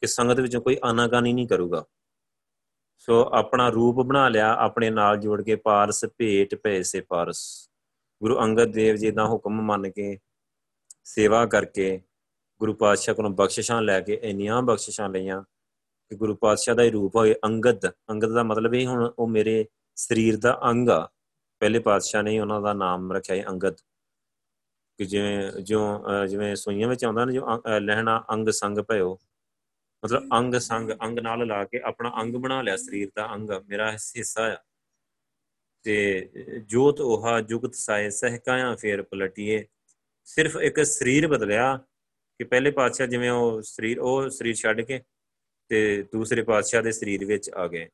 ਕਿ 0.00 0.06
ਸੰਗਤ 0.06 0.40
ਵਿੱਚੋਂ 0.40 0.62
ਕੋਈ 0.62 0.76
ਆਨਾਕਾਨੀ 0.84 1.32
ਨਹੀਂ 1.32 1.48
ਕਰੂਗਾ। 1.48 1.84
ਸੋ 2.98 3.28
ਆਪਣਾ 3.32 3.68
ਰੂਪ 3.68 3.96
ਬਣਾ 3.96 4.28
ਲਿਆ, 4.28 4.54
ਆਪਣੇ 4.54 4.90
ਨਾਲ 4.90 5.16
ਜੋੜ 5.16 5.42
ਕੇ 5.42 5.56
ਪਾਰਸ 5.56 6.04
ਭੇਟ 6.18 6.54
ਪੈਸੇ 6.54 7.00
ਪਾਰਸ। 7.00 7.70
ਗੁਰੂ 8.20 8.38
ਅੰਗਦ 8.40 8.72
ਦੇਵ 8.72 8.96
ਜੀ 8.96 9.10
ਦਾ 9.10 9.26
ਹੁਕਮ 9.26 9.60
ਮੰਨ 9.62 9.90
ਕੇ, 9.90 10.18
ਸੇਵਾ 11.04 11.44
ਕਰਕੇ 11.46 12.00
ਗੁਰੂ 12.60 12.72
ਪਾਤਸ਼ਾਹ 12.74 13.14
ਕੋਲੋਂ 13.14 13.30
ਬਖਸ਼ਿਸ਼ਾਂ 13.30 13.80
ਲੈ 13.82 14.00
ਕੇ 14.00 14.18
ਇੰਨੀਆਂ 14.22 14.62
ਬਖਸ਼ਿਸ਼ਾਂ 14.62 15.08
ਲਈਆਂ 15.08 15.42
ਕਿ 15.42 16.16
ਗੁਰੂ 16.16 16.34
ਪਾਤਸ਼ਾਹ 16.34 16.74
ਦਾ 16.74 16.82
ਹੀ 16.82 16.90
ਰੂਪ 16.90 17.16
ਹੋਏ 17.16 17.34
ਅੰਗਦ। 17.44 17.86
ਅੰਗਦ 18.10 18.32
ਦਾ 18.32 18.42
ਮਤਲਬ 18.42 18.74
ਇਹ 18.74 18.86
ਹੁਣ 18.86 19.12
ਉਹ 19.18 19.28
ਮੇਰੇ 19.28 19.66
ਸਰੀਰ 19.96 20.36
ਦਾ 20.36 20.58
ਅੰਗ 20.64 20.88
ਆ। 20.88 21.08
ਪਹਿਲੇ 21.60 21.78
ਪਾਤਸ਼ਾਹ 21.78 22.22
ਨੇ 22.22 22.38
ਉਹਨਾਂ 22.40 22.60
ਦਾ 22.60 22.72
ਨਾਮ 22.72 23.12
ਰੱਖਿਆ 23.12 23.36
ਹੈ 23.36 23.44
ਅੰਗਦ। 23.48 23.76
ਕਿ 24.98 25.04
ਜਿਵੇਂ 25.04 25.50
ਜੋ 25.62 25.80
ਜਿਵੇਂ 26.28 26.54
ਸੋਈਆਂ 26.56 26.88
ਵਿੱਚ 26.88 27.04
ਆਉਂਦਾ 27.04 27.24
ਨਾ 27.24 27.32
ਜੋ 27.32 27.62
ਲਹਿਣਾ 27.80 28.22
ਅੰਗ 28.32 28.48
ਸੰਗ 28.50 28.78
ਭਇਓ 28.78 29.18
ਮਤਲਬ 30.04 30.28
ਅੰਗ 30.32 30.54
ਸੰਗ, 30.54 30.90
ਅੰਗ 31.02 31.18
ਨਾਲ 31.18 31.46
ਲਾ 31.46 31.64
ਕੇ 31.64 31.80
ਆਪਣਾ 31.84 32.12
ਅੰਗ 32.20 32.34
ਬਣਾ 32.34 32.62
ਲਿਆ, 32.62 32.76
ਸਰੀਰ 32.76 33.10
ਦਾ 33.16 33.34
ਅੰਗ, 33.34 33.50
ਮੇਰਾ 33.68 33.92
ਹਿੱਸਾ 33.92 34.52
ਆ। 34.52 34.56
ਤੇ 35.82 36.28
ਜੋਤ 36.66 37.00
오ਹਾ 37.00 37.40
ਜੁਗਤ 37.40 37.74
ਸਾਇ 37.74 38.10
ਸਹਕਾਇਆ 38.10 38.74
ਫੇਰ 38.74 39.02
ਪਲਟੀਏ। 39.02 39.66
ਸਿਰਫ 40.24 40.56
ਇੱਕ 40.56 40.82
ਸਰੀਰ 40.82 41.28
ਬਦਲਿਆ 41.28 41.76
ਕਿ 42.38 42.44
ਪਹਿਲੇ 42.44 42.70
ਪਾਤਸ਼ਾਹ 42.70 43.06
ਜਿਵੇਂ 43.06 43.30
ਉਹ 43.30 43.62
ਸਰੀਰ 43.62 44.00
ਉਹ 44.00 44.30
ਸਰੀਰ 44.30 44.54
ਛੱਡ 44.54 44.80
ਕੇ 44.80 45.02
ਤੇ 45.68 46.02
ਦੂਸਰੇ 46.02 46.42
ਪਾਤਸ਼ਾਹ 46.42 46.82
ਦੇ 46.82 46.92
ਸਰੀਰ 46.92 47.24
ਵਿੱਚ 47.24 47.50
ਆ 47.50 47.66
ਗਏ। 47.66 47.88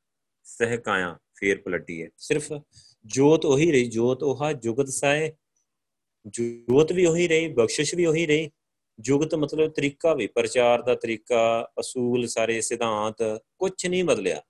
ਸਹਕਾਇਆ 0.45 1.19
ਫੇਰ 1.35 1.61
ਪਲਟੀਏ। 1.61 2.09
ਸਿਰਫ 2.19 2.53
ਜੋਤ 3.07 3.45
ਉਹੀ 3.45 3.73
ਰਹੀ, 3.73 3.85
ਜੋਤ 3.91 4.23
ਉਹਾ 4.23 4.53
ਜੁਗਤ 4.53 4.89
ਸਾਇ 4.89 5.31
ਜੋਤ 6.27 6.93
ਵੀ 6.93 7.07
ਉਹੀ 7.07 7.29
ਰਹੀ, 7.29 7.49
ਬਖਸ਼ਿਸ਼ 7.49 7.95
ਵੀ 7.95 8.07
ਉਹੀ 8.07 8.27
ਰਹੀ। 8.27 8.51
ਜੁਗਤ 9.01 9.35
ਮਤਲਬ 9.35 9.71
ਤਰੀਕਾ 9.71 10.15
ਵੀ, 10.15 10.27
ਪ੍ਰਚਾਰ 10.27 10.83
ਦਾ 10.83 10.95
ਤਰੀਕਾ, 10.95 11.69
ਅਸੂਲ, 11.81 12.27
ਸਾਰੇ 12.27 12.61
ਸਿਧਾਂਤ 12.61 13.41
ਕੁਝ 13.59 13.87
ਨਹੀਂ 13.87 14.05
ਬਦਲਿਆ। 14.05 14.43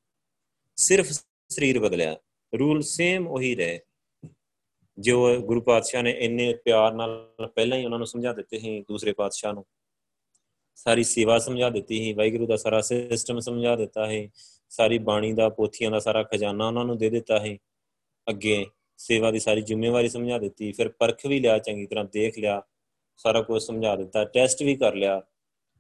ਸਿਰਫ 0.77 1.07
ਸਰੀਰ 1.49 1.79
ਬਦਲਿਆ। 1.79 2.17
ਰੂਲ 2.59 2.83
ਸੇਮ 2.83 3.29
ਉਹੀ 3.29 3.55
ਰਹੇ। 3.55 3.81
ਜੋ 4.99 5.37
ਗੁਰੂ 5.37 5.61
ਪਾਤਸ਼ਾਹ 5.61 6.03
ਨੇ 6.03 6.11
ਇੰਨੇ 6.11 6.55
ਪਿਆਰ 6.55 6.93
ਨਾਲ 6.93 7.31
ਪਹਿਲਾਂ 7.55 7.79
ਹੀ 7.79 7.85
ਉਹਨਾਂ 7.85 7.99
ਨੂੰ 7.99 8.07
ਸਮਝਾ 8.07 8.33
ਦਿੱਤੇ 8.33 8.59
ਸੀ 8.59 8.81
ਦੂਸਰੇ 8.81 9.13
ਪਾਤਸ਼ਾਹ 9.13 9.53
ਨੂੰ। 9.53 9.67
ਸਾਰੀ 10.75 11.05
ਸੇਵਾ 11.05 11.39
ਸਮਝਾ 11.39 11.71
ਦਿੱਤੀ 11.71 11.99
ਸੀ, 11.99 12.13
ਵਾਹਿਗੁਰੂ 12.13 12.47
ਦਾ 12.47 12.57
ਸਾਰਾ 12.57 12.81
ਸਿਸਟਮ 12.81 13.41
ਸਮਝਾ 13.41 13.77
ਦਿੱਤਾ 13.77 14.07
ਹੈ 14.07 14.29
ਸਾਰੀ 14.69 14.99
ਬਾਣੀ 14.99 15.33
ਦਾ, 15.33 15.49
ਪੋਥੀਆਂ 15.49 15.91
ਦਾ 15.91 15.99
ਸਾਰਾ 15.99 16.23
ਖਜ਼ਾਨਾ 16.23 16.67
ਉਹਨਾਂ 16.67 16.85
ਨੂੰ 16.85 16.99
ਦੇ 16.99 17.11
ਦਿੱਤਾ 17.11 17.41
ਹੈ 17.41 17.59
ਅੱਗੇ 18.29 18.67
ਸੇਵਾ 18.97 19.31
ਦੀ 19.31 19.39
ਸਾਰੀ 19.39 19.61
ਜ਼ਿੰਮੇਵਾਰੀ 19.61 20.09
ਸਮਝਾ 20.09 20.39
ਦਿੱਤੀ। 20.39 20.73
ਫਿਰ 20.73 20.89
ਪਰਖ 20.89 21.27
ਵੀ 21.27 21.41
ਲਿਆ 21.41 21.59
ਚੰਗੀ 21.59 21.87
ਤਰ੍ਹਾਂ, 21.87 22.05
ਦੇਖ 22.05 22.39
ਲਿਆ। 22.39 22.63
ਸਾਰਾ 23.17 23.43
ਕੁਝ 23.43 23.63
ਸਮਝਾ 23.63 23.95
ਦਿੱਤਾ 23.97 24.25
ਟੈਸਟ 24.25 24.63
ਵੀ 24.63 24.77
ਕਰ 24.77 24.95
ਲਿਆ। 24.95 25.21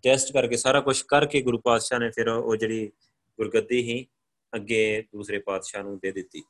ਟੈਸਟ 0.04 0.32
ਕਰਕੇ 0.32 0.56
ਸਾਰਾ 0.56 0.80
ਕੁਝ 0.80 1.00
ਕਰਕੇ 1.02 1.40
ਗੁਰੂ 1.42 1.58
ਪਾਤਸ਼ਾਹ 1.58 1.98
ਨੇ 1.98 2.10
ਫਿਰ 2.10 2.28
ਉਹ 2.28 2.56
ਜਿਹੜੀ 2.56 2.86
ਗੁਰਗੱਦੀ 3.38 3.82
ਹੀ 3.82 4.06
ਅੱਗੇ 4.52 5.04
ਦੂਸਰੇ 5.12 5.38
ਪਾਤਸ਼ਾਹ 5.38 5.82
ਨੂੰ 5.82 5.98
ਦੇ 5.98 6.12
ਦਿੱਤੀ। 6.12 6.42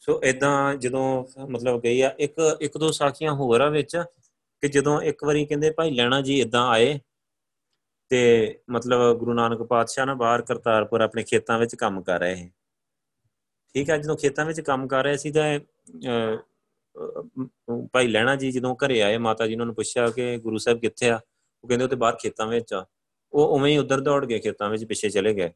ਸੋ 0.00 0.20
ਇਦਾਂ 0.24 0.74
ਜਦੋਂ 0.74 1.24
ਮਤਲਬ 1.48 1.80
ਗਈ 1.82 2.00
ਆ, 2.00 2.14
ਇੱਕ 2.18 2.58
ਇੱਕ 2.60 2.78
ਦੋ 2.78 2.90
ਸਾਖੀਆਂ 2.90 3.32
ਹੋਰ 3.32 3.60
ਆ 3.60 3.68
ਵਿੱਚ, 3.68 3.96
ਕਿ 4.62 4.68
ਜਦੋਂ 4.68 5.00
ਇੱਕ 5.00 5.24
ਵਾਰੀ 5.24 5.44
ਕਹਿੰਦੇ 5.46 5.70
ਭਾਈ 5.70 5.90
ਲੈਣਾ 5.90 6.20
ਜੀ 6.20 6.40
ਇਦਾਂ 6.40 6.66
ਆਏ, 6.68 6.98
ਤੇ 8.10 8.58
ਮਤਲਬ 8.70 9.18
ਗੁਰੂ 9.18 9.34
ਨਾਨਕ 9.34 9.62
ਪਾਤਸ਼ਾਹ 9.62 10.06
ਨਾ 10.06 10.14
ਬਾਹਰ 10.14 10.42
ਕਰਤਾਰਪੁਰ 10.42 11.00
ਆਪਣੇ 11.00 11.22
ਖੇਤਾਂ 11.22 11.58
ਵਿੱਚ 11.58 11.74
ਕੰਮ 11.74 12.02
ਕਰ 12.02 12.20
ਰਹੇ 12.20 12.34
ਸੀ। 12.34 12.50
ਠੀਕ 13.74 13.90
ਹੈ 13.90 13.96
ਜਦੋਂ 13.96 14.16
ਖੇਤਾਂ 14.16 14.44
ਵਿੱਚ 14.44 14.60
ਕੰਮ 14.60 14.86
ਕਰ 14.88 15.04
ਰਹੇ 15.04 15.16
ਸੀ 15.16 15.30
ਤਾਂ 15.32 15.58
ਭਾਈ 17.92 18.06
ਲੈਣਾ 18.06 18.36
ਜੀ 18.36 18.50
ਜਦੋਂ 18.52 18.76
ਘਰੇ 18.86 19.02
ਆਏ, 19.02 19.18
ਮਾਤਾ 19.18 19.46
ਜੀ 19.46 19.54
ਉਹਨਾਂ 19.54 19.66
ਨੂੰ 19.66 19.74
ਪੁੱਛਿਆ 19.74 20.08
ਕਿ 20.10 20.36
ਗੁਰੂ 20.38 20.58
ਸਾਹਿਬ 20.58 20.78
ਕਿੱਥੇ 20.78 21.10
ਆ? 21.10 21.20
ਉਹ 21.64 21.68
ਕਹਿੰਦੇ 21.68 21.84
ਉਹ 21.84 21.90
ਤੇ 21.90 21.96
ਬਾਹਰ 21.96 22.16
ਖੇਤਾਂ 22.16 22.46
ਵਿੱਚ 22.46 22.74
ਆ। 22.74 22.86
ਉਹ 23.32 23.48
ਉਵੇਂ 23.48 23.72
ਹੀ 23.72 23.78
ਉਧਰ 23.78 24.00
ਦੌੜ 24.00 24.26
ਗਏ 24.26 24.38
ਖੇਤਾਂ 24.38 24.70
ਵਿੱਚ, 24.70 24.84
ਪਿੱਛੇ 24.84 25.10
ਚਲੇ 25.10 25.34
ਗਏ। 25.34 25.48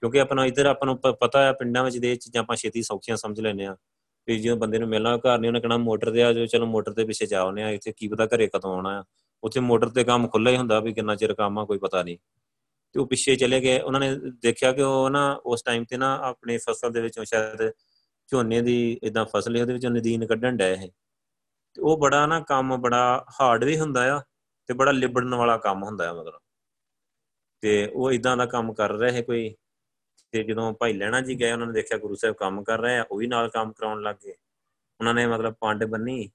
ਕਿਉਂਕਿ 0.00 0.20
ਆਪਣਾ 0.20 0.46
ਇੱਧਰ 0.46 0.66
ਆਪਾਂ 0.66 0.86
ਨੂੰ 0.86 0.98
ਪਤਾ 0.98 1.42
ਹੈ, 1.42 1.52
ਪਿੰਡਾਂ 1.52 1.84
ਵਿੱਚ 1.84 1.98
ਦੇ 1.98 2.16
ਚੀਜ਼ਾਂ 2.16 2.42
ਆਪਾਂ 2.42 2.56
ਛੇਤੀ 2.56 2.82
ਸੌਖੀਆਂ 2.82 3.16
ਸਮਝ 3.16 3.40
ਲੈਂਦੇ 3.40 3.66
ਆ 3.66 3.76
ਵੀ 4.28 4.38
ਜਦੋਂ 4.38 4.56
ਬੰਦੇ 4.56 4.78
ਨੂੰ 4.78 4.88
ਮਿਲਣਾ 4.88 5.16
ਘਰ 5.16 5.38
ਨਹੀਂ, 5.38 5.48
ਉਹਨੇ 5.48 5.60
ਕਹਣਾ 5.60 5.76
ਮੋਟਰ 5.76 6.12
ਤੇ 6.12 6.22
ਆ 6.22 6.32
ਜੋ 6.32 6.46
ਚਲੋ 6.46 6.66
ਮੋਟਰ 6.66 6.92
ਦੇ 6.92 7.04
ਪਿੱਛੇ 7.04 7.26
ਜਾ 7.26 7.40
ਆਉਨੇ 7.40 7.62
ਆ 7.62 7.70
ਇੱਥੇ 7.70 7.92
ਕੀ 7.96 8.08
ਪਤਾ 8.08 8.26
ਘਰੇ 8.26 8.46
ਕਦੋਂ 8.46 8.74
ਆਉਣਾ 8.74 9.00
ਆ। 9.00 9.04
ਉੱਥੇ 9.44 9.60
ਮੋਟਰ 9.60 9.88
ਤੇ 9.88 10.04
ਕੰਮ 10.04 10.28
ਖੁੱਲਾ 10.28 10.50
ਹੀ 10.50 10.56
ਹੁੰਦਾ 10.56 10.80
ਵੀ 10.80 10.92
ਕਿੰਨਾ 10.92 11.16
ਚਿਰ 11.16 11.34
ਕੰਮ 11.34 11.58
ਆ, 11.58 11.64
ਕੋਈ 11.64 11.78
ਪਤਾ 11.78 12.02
ਨਹੀਂ। 12.02 12.18
ਤੇ 12.92 13.00
ਉਹ 13.00 13.06
ਪਿੱਛੇ 13.06 13.36
ਚਲੇ 13.36 13.60
ਗਏ। 13.60 13.80
ਉਹਨਾਂ 13.80 14.00
ਨੇ 14.00 14.16
ਦੇਖਿਆ 14.42 14.72
ਕਿ 14.72 14.82
ਉਹ 14.82 15.10
ਨਾ, 15.10 15.40
ਉਸ 15.46 15.62
ਟਾਈਮ 15.62 15.84
ਤੇ 15.84 15.96
ਨਾ 15.96 16.18
ਆਪਣੇ 16.22 16.58
ਫਸਲ 16.58 16.90
ਦੇ 16.90 17.00
ਵਿੱਚੋਂ 17.00 17.24
ਸ਼ਾਇਦ 17.24 17.70
ਝੋਨੇ 18.30 18.62
ਦੀ 18.62 19.00
ਇਦਾਂ 19.02 19.26
ਫਸਲ 19.26 19.60
ਉਹਦੇ 19.60 19.72
ਵਿੱਚੋਂ 19.72 19.90
ਨਦੀਨ 19.90 20.26
ਕੱਢਣ 20.26 20.56
ਡਏ 20.56 20.72
ਇਹ। 20.72 20.88
ਤੇ 21.74 21.82
ਉਹ 21.82 21.98
ਬੜਾ 21.98 22.26
ਨਾ 22.26 22.40
ਕੰਮ 22.40 22.76
ਬੜਾ 22.76 23.26
ਹਾਰਡ 23.40 23.64
ਵੀ 23.64 23.80
ਹੁੰਦਾ 23.80 24.16
ਆ 24.16 24.20
ਤੇ 24.66 24.74
ਬੜਾ 24.74 24.92
ਲਿਬੜਨ 24.92 25.34
ਵਾਲਾ 25.34 25.56
ਕੰਮ 25.56 25.82
ਹੁੰਦਾ 25.82 26.10
ਆ 26.10 26.12
ਮਤਲਬ। 26.12 26.40
ਤੇ 27.60 27.86
ਉਹ 27.94 28.12
ਇਦਾਂ 28.12 28.36
ਦਾ 28.36 28.46
ਕੰਮ 28.46 28.72
ਕਰ 28.72 28.90
ਰਹੇ 28.92 29.22
ਕੋਈ। 29.22 29.54
ਤੇ 30.32 30.42
ਜਦੋਂ 30.42 30.72
ਭਾਈ 30.72 30.92
ਲੈਣਾ 30.92 31.20
ਜੀ 31.20 31.40
ਗਏ, 31.40 31.52
ਉਹਨਾਂ 31.52 31.66
ਨੇ 31.66 31.72
ਦੇਖਿਆ 31.72 31.98
ਗੁਰੂ 31.98 32.14
ਸਾਹਿਬ 32.14 32.34
ਕੰਮ 32.34 32.62
ਕਰ 32.62 32.80
ਰਹੇ 32.80 32.98
ਆ, 32.98 33.04
ਉਹ 33.10 33.18
ਵੀ 33.18 33.26
ਨਾਲ 33.26 33.48
ਕੰਮ 33.48 33.72
ਕਰਾਉਣ 33.72 34.02
ਲੱਗ 34.02 34.16
ਗਏ। 34.26 34.32
ਉਹਨਾਂ 35.00 35.14
ਨੇ 35.14 35.26
ਮਤਲਬ 35.26 35.54
ਪੰਡ 35.60 35.84
ਬੰਨੀ। 35.84 36.30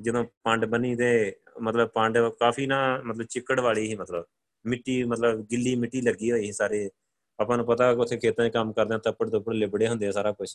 ਜਦੋਂ 0.00 0.24
ਪੰਡ 0.44 0.64
ਬੰਨੀ 0.64 0.96
ਤੇ 0.96 1.36
ਮਤਲਬ 1.60 1.88
ਪੰਡ 1.88 2.18
ਕਾਫੀ 2.18 2.66
ਨਾ 2.66 3.02
ਮਤਲਬ 3.04 3.26
ਚਿੱਕੜ 3.26 3.60
ਵਾਲੀ 3.60 3.86
ਸੀ 3.86 3.94
ਮਤਲਬ। 3.96 4.24
ਮਿੱਟੀ 4.66 5.04
ਮਤਲਬ 5.04 5.40
ਗਿੱਲੀ 5.40 5.76
ਮਿੱਟੀ 5.76 6.00
ਲੱਗੀ 6.00 6.32
ਹੋਈ 6.32 6.46
ਸੀ 6.46 6.52
ਸਾਰੇ। 6.52 6.90
ਆਪਾਂ 7.38 7.56
ਨੂੰ 7.56 7.66
ਪਤਾ 7.66 7.90
ਉੱਥੇ 7.90 8.16
ਖੇਤਾਂ 8.16 8.48
'ਚ 8.48 8.52
ਕੰਮ 8.52 8.72
ਕਰਦੇ 8.72 8.94
ਆ 8.94 8.98
ਤੱਪੜ 9.04 9.28
ਤੱਪੜ 9.30 9.54
ਲਿਬੜੇ 9.54 9.88
ਹੁੰਦੇ 9.88 10.06
ਆ 10.06 10.10
ਸਾਰਾ 10.12 10.32
ਕੁਝ 10.32 10.48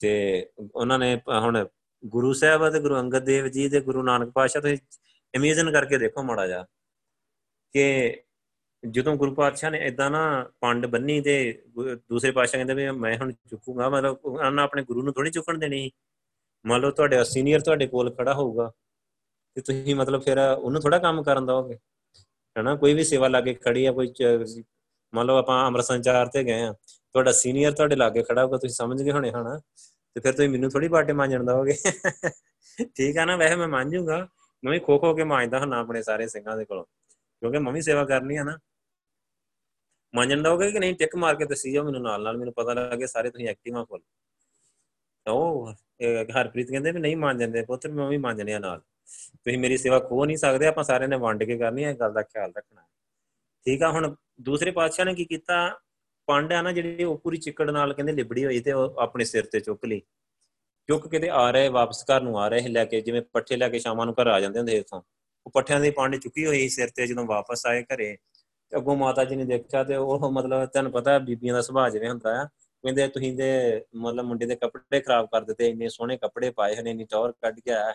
ਤੇ 0.00 0.10
ਉਹਨਾਂ 0.74 0.98
ਨੇ 0.98 1.14
ਹੁਣ 1.42 1.64
ਗੁਰੂ 2.02 2.32
ਸਾਹਿਬ 2.32 2.68
ਤੇ 2.72 2.80
ਗੁਰੂ 2.80 2.98
ਅੰਗਦ 3.00 3.24
ਦੇਵ 3.24 3.46
ਜੀ 3.48 3.68
ਤੇ 3.68 3.80
ਗੁਰੂ 3.80 4.02
ਨਾਨਕ 4.02 4.30
ਪਾਤਸ਼ਾਹ, 4.34 4.62
ਤੁਸੀਂ 4.62 4.78
ਇਮੇਜਿਨ 5.34 5.70
ਕਰਕੇ 5.72 5.98
ਦੇਖੋ 5.98 6.22
ਮਾੜਾ 6.22 6.46
ਜਾ 6.46 6.64
ਕਿ 7.74 8.22
ਜਦੋਂ 8.82 9.14
ਗੁਰੂ 9.16 9.34
ਪਾਤਸ਼ਾਹ 9.34 9.70
ਨੇ 9.70 9.78
ਇਦਾਂ 9.86 10.10
ਨਾ 10.10 10.20
ਪੰਡ 10.60 10.86
ਬੰਨੀ 10.86 11.20
ਤੇ 11.20 11.36
ਦੂਸਰੇ 11.76 12.30
ਪਾਤਸ਼ਾਹ 12.30 12.58
ਕਹਿੰਦੇ 12.58 12.74
ਵੀ 12.74 12.90
ਮੈਂ 12.98 13.16
ਹੁਣ 13.18 13.32
ਚੁੱਕੂਗਾ, 13.32 13.88
ਮਤਲਬ 13.90 14.18
ਉਹਨਾਂ 14.24 14.64
ਆਪਣੇ 14.64 14.82
ਗੁਰੂ 14.82 15.02
ਨੂੰ 15.02 15.12
ਥੋੜੀ 15.14 15.30
ਚੁੱਕਣ 15.30 15.58
ਦੇਣੀ 15.58 15.90
ਮੰਨ 16.64 16.80
ਲਓ 16.80 16.90
ਤੁਹਾਡੇ 16.90 17.22
ਸੀਨੀਅਰ 17.24 17.60
ਤੁਹਾਡੇ 17.60 17.86
ਕੋਲ 17.86 18.14
ਖੜਾ 18.14 18.34
ਹੋਊਗਾ 18.34 18.70
ਤੇ 19.56 19.60
ਤੁਸੀਂ 19.60 19.94
ਮਤਲਬ 19.96 20.22
ਫਿਰ 20.22 20.38
ਉਹਨੂੰ 20.38 20.80
ਥੋੜਾ 20.82 20.98
ਕੰਮ 20.98 21.22
ਕਰਨ 21.22 21.46
ਦੋਗੇ 21.46 21.74
ਹੈਨਾ, 22.56 22.74
ਕੋਈ 22.76 22.94
ਵੀ 22.94 23.04
ਸੇਵਾ 23.04 23.28
ਲਾਗੇ 23.28 23.54
ਖੜੀ 23.54 23.84
ਆ, 23.86 23.92
ਕੋਈ 23.92 24.12
ਮੰਨ 25.14 25.26
ਲਓ 25.26 25.36
ਆਪਾਂ 25.36 25.66
ਅਮਰ 25.68 25.80
ਸੰਚਾਰ 25.82 26.26
ਤੇ 26.28 26.42
ਗਏ 26.44 26.62
ਆ, 26.62 26.72
ਤੁਹਾਡਾ 27.14 27.32
ਸੀਨੀਅਰ 27.32 27.72
ਤੁਹਾਡੇ 27.72 27.96
ਲਾਗੇ 27.96 28.22
ਖੜਾ 28.22 28.42
ਹੋਊਗਾ, 28.44 28.58
ਤੁਸੀਂ 28.58 28.74
ਸਮਝ 28.74 29.02
ਗਏ 29.02 29.12
ਹੋਣੇ 29.12 29.30
ਹਨਾ? 29.32 29.58
ਤੇ 30.16 30.20
ਫਿਰ 30.20 30.32
ਤੁਸੀਂ 30.32 30.48
ਮੈਨੂੰ 30.48 30.70
ਥੋੜੀ 30.70 30.88
ਬਾਟੇ 30.88 31.12
ਮਾਂਜਣ 31.12 31.44
ਦੋਗੇ 31.44 31.74
ਠੀਕ 32.96 33.18
ਆ 33.18 33.24
ਨਾ, 33.24 33.36
ਵੈਸੇ 33.36 33.56
ਮੈਂ 33.56 33.68
ਮੰਨ 33.68 33.90
ਜੂਗਾ 33.90 34.26
ਮੈਂ 34.62 34.72
ਵੀ 34.72 34.78
ਖੋ 34.80 34.98
ਖੋ 34.98 35.14
ਕੇ 35.14 35.24
ਮਾਂਜਦਾ 35.24 35.58
ਹਾਂ 35.60 35.66
ਆਪਣੇ 35.78 36.02
ਸਾਰੇ 36.02 36.26
ਸਿੰਘਾਂ 36.28 36.56
ਦੇ 36.56 36.64
ਕੋਲੋਂ, 36.64 36.84
ਕਿਉਂਕਿ 37.42 37.58
ਮੈਂ 37.58 37.72
ਵੀ 37.72 37.80
ਸੇਵਾ 37.82 38.04
ਕਰਨੀ 38.04 38.36
ਆ 38.36 38.44
ਨਾ। 38.44 38.58
ਮੰਨਣ 40.14 40.42
ਦੋਗੇ 40.42 40.70
ਕਿ 40.72 40.78
ਨਹੀਂ, 40.78 40.94
ਟਿਕ 40.94 41.16
ਮਾਰ 41.16 41.34
ਕੇ 41.36 41.44
ਦੱਸੀ 41.44 41.72
ਜਾਓ 41.72 41.84
ਮੈਨੂੰ 41.84 42.02
ਨਾਲ 42.02 42.22
ਨਾਲ 42.22 42.36
ਮੈਨੂੰ 42.38 42.52
ਪਤਾ 42.54 42.74
ਲੱਗੇ 42.74 43.06
ਸਾਰੇ 43.06 43.30
ਤੁਸੀਂ 43.30 43.48
ਐਕਟਿਵ 43.48 43.76
ਆ 43.78 43.84
ਫੁੱਲ 43.84 44.00
ਉਹ 45.26 45.72
ਹਰਪ੍ਰੀਤ 46.36 46.70
ਕਹਿੰਦੇ 46.70 46.90
ਵੀ 46.92 47.00
ਨਹੀਂ 47.00 47.16
ਮੰਨ 47.16 47.38
ਜਾਂਦੇ 47.38 47.62
ਪੁੱਤਰ 47.64 47.90
ਮੈਂ 47.90 48.08
ਵੀ 48.08 48.16
ਮੰਨ 48.18 48.36
ਜਣਿਆ 48.36 48.58
ਨਾਲ। 48.58 48.80
ਤੁਸੀਂ 48.80 49.58
ਮੇਰੀ 49.58 49.76
ਸੇਵਾ 49.76 49.98
ਖੋ 50.00 50.24
ਨਹੀਂ 50.24 50.36
ਸਕਦੇ, 50.36 50.66
ਆਪਾਂ 50.66 50.84
ਸਾਰਿਆਂ 50.84 51.08
ਨੇ 51.08 51.16
ਵੰਡ 51.16 51.44
ਕੇ 51.44 51.56
ਕਰਨੀ 51.58 51.84
ਹੈ 51.84 51.90
ਇਸ 51.90 51.96
ਗੱਲ 52.00 52.12
ਦਾ 52.12 52.22
ਖਿਆਲ 52.22 52.52
ਰੱਖਣਾ। 52.56 52.86
ਠੀਕ 53.66 53.82
ਆ, 53.82 53.90
ਹੁਣ 53.92 54.14
ਦੂਸਰੇ 54.42 54.70
ਪਾਤਸ਼ਾਹ 54.70 55.06
ਨੇ 55.06 55.14
ਕੀ 55.14 55.24
ਕੀਤਾ? 55.24 55.54
ਪਾਂਡਿਆ 56.28 56.60
ਨਾ 56.62 56.72
ਜਿਹੜੀ 56.72 57.04
ਉਹ 57.04 57.16
ਪੂਰੀ 57.18 57.36
ਚਿੱਕੜ 57.38 57.70
ਨਾਲ 57.70 57.92
ਕਹਿੰਦੇ 57.94 58.12
ਲਿਬੜੀ 58.12 58.44
ਹੋਈ 58.44 58.60
ਤੇ 58.60 58.72
ਉਹ 58.72 58.94
ਆਪਣੇ 59.00 59.24
ਸਿਰ 59.24 59.46
ਤੇ 59.52 59.60
ਚੁੱਕ 59.60 59.84
ਲਈ। 59.84 60.00
ਚੁੱਕ 60.88 61.06
ਕੇ 61.08 61.18
ਤੇ 61.18 61.28
ਆ 61.30 61.50
ਰਹੇ, 61.50 61.68
ਵਾਪਸ 61.68 62.04
ਘਰ 62.10 62.20
ਨੂੰ 62.22 62.38
ਆ 62.40 62.48
ਰਹੇ, 62.48 62.68
ਲੈ 62.68 62.84
ਕੇ 62.84 63.00
ਜਿਵੇਂ 63.00 63.22
ਪੱਠੇ 63.32 63.56
ਲੈ 63.56 63.68
ਕੇ 63.68 63.78
ਸ਼ਾਮਾਂ 63.78 64.06
ਨੂੰ 64.06 64.14
ਘਰ 64.20 64.26
ਆ 64.26 64.38
ਜਾਂਦੇ 64.40 64.58
ਹੁੰਦੇ 64.58 64.76
ਇਥੋਂ 64.78 65.00
ਉਹ 65.46 65.50
ਪੱਠਿਆਂ 65.54 65.80
ਦੇ 65.80 65.90
ਪਾਂਡੇ 65.90 66.18
ਚੁੱਕੀ 66.18 66.46
ਹੋਈ 66.46 66.68
ਸਿਰ 66.68 66.90
ਤੇ 66.96 67.06
ਜਦੋਂ 67.06 67.24
ਵਾਪਸ 67.26 67.66
ਆਏ 67.66 67.82
ਘਰੇ, 67.84 68.16
ਤੇ 68.72 68.76
ਅੱਗੋਂ 68.76 68.96
ਮਾਤਾ 68.96 69.24
ਜੀ 69.24 69.36
ਨੇ 69.36 69.44
ਦੇਖਿਆ 69.44 69.82
ਤੇ 69.84 69.96
ਉਹ 69.96 70.30
ਮਤਲਬ 70.32 70.64
ਤੁਹਾਨੂੰ 70.66 70.92
ਪਤਾ 70.92 71.18
ਬੀਬੀਆਂ 71.18 71.54
ਦਾ 71.54 71.60
ਸੁਭਾਅ 71.62 71.90
ਜਿਵੇਂ 71.90 72.08
ਹੁੰਦਾ 72.10 72.40
ਆ, 72.42 72.44
ਕਹਿੰਦੇ 72.84 73.06
ਤੁਸੀਂ 73.08 73.32
ਦੇ 73.36 73.50
ਮਤਲਬ 73.96 74.24
ਮੁੰਡੇ 74.26 74.46
ਦੇ 74.46 74.56
ਕੱਪੜੇ 74.56 75.00
ਖਰਾਬ 75.00 75.26
ਕਰ 75.32 75.44
ਦਿੱਤੇ, 75.44 75.68
ਇੰਨੇ 75.68 75.88
ਸੋਹਣੇ 75.88 76.16
ਕੱਪੜੇ 76.16 76.50
ਪਾਏ 76.50 76.76
ਹੋਣੇ, 76.76 76.90
ਇੰਨੀ 76.90 77.04
ਟੌਰ 77.10 77.32
ਕੱਢ 77.42 77.60
ਕੇ 77.60 77.70
ਆਇਆ 77.72 77.94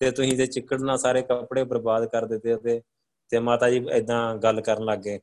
ਤੇ 0.00 0.10
ਤੁਸੀਂ 0.10 0.36
ਦੇ 0.36 0.46
ਚਿੱਕੜ 0.46 0.80
ਨਾਲ 0.80 0.98
ਸਾਰੇ 0.98 1.22
ਕੱਪੜੇ 1.22 1.64
ਬਰਬਾਦ 1.64 2.06
ਕਰ 2.06 2.26
ਦਿੱਤੇ 2.26 2.56
ਤੇ 2.56 2.80
ਤੇ 3.30 3.38
ਮਾਤਾ 3.38 3.70
ਜੀ 3.70 3.84
ਇਦਾਂ 3.92 4.36
ਗੱਲ 4.36 4.60
ਕਰਨ 4.60 4.84
ਲੱਗ 4.84 4.98
ਗਏ। 4.98 5.18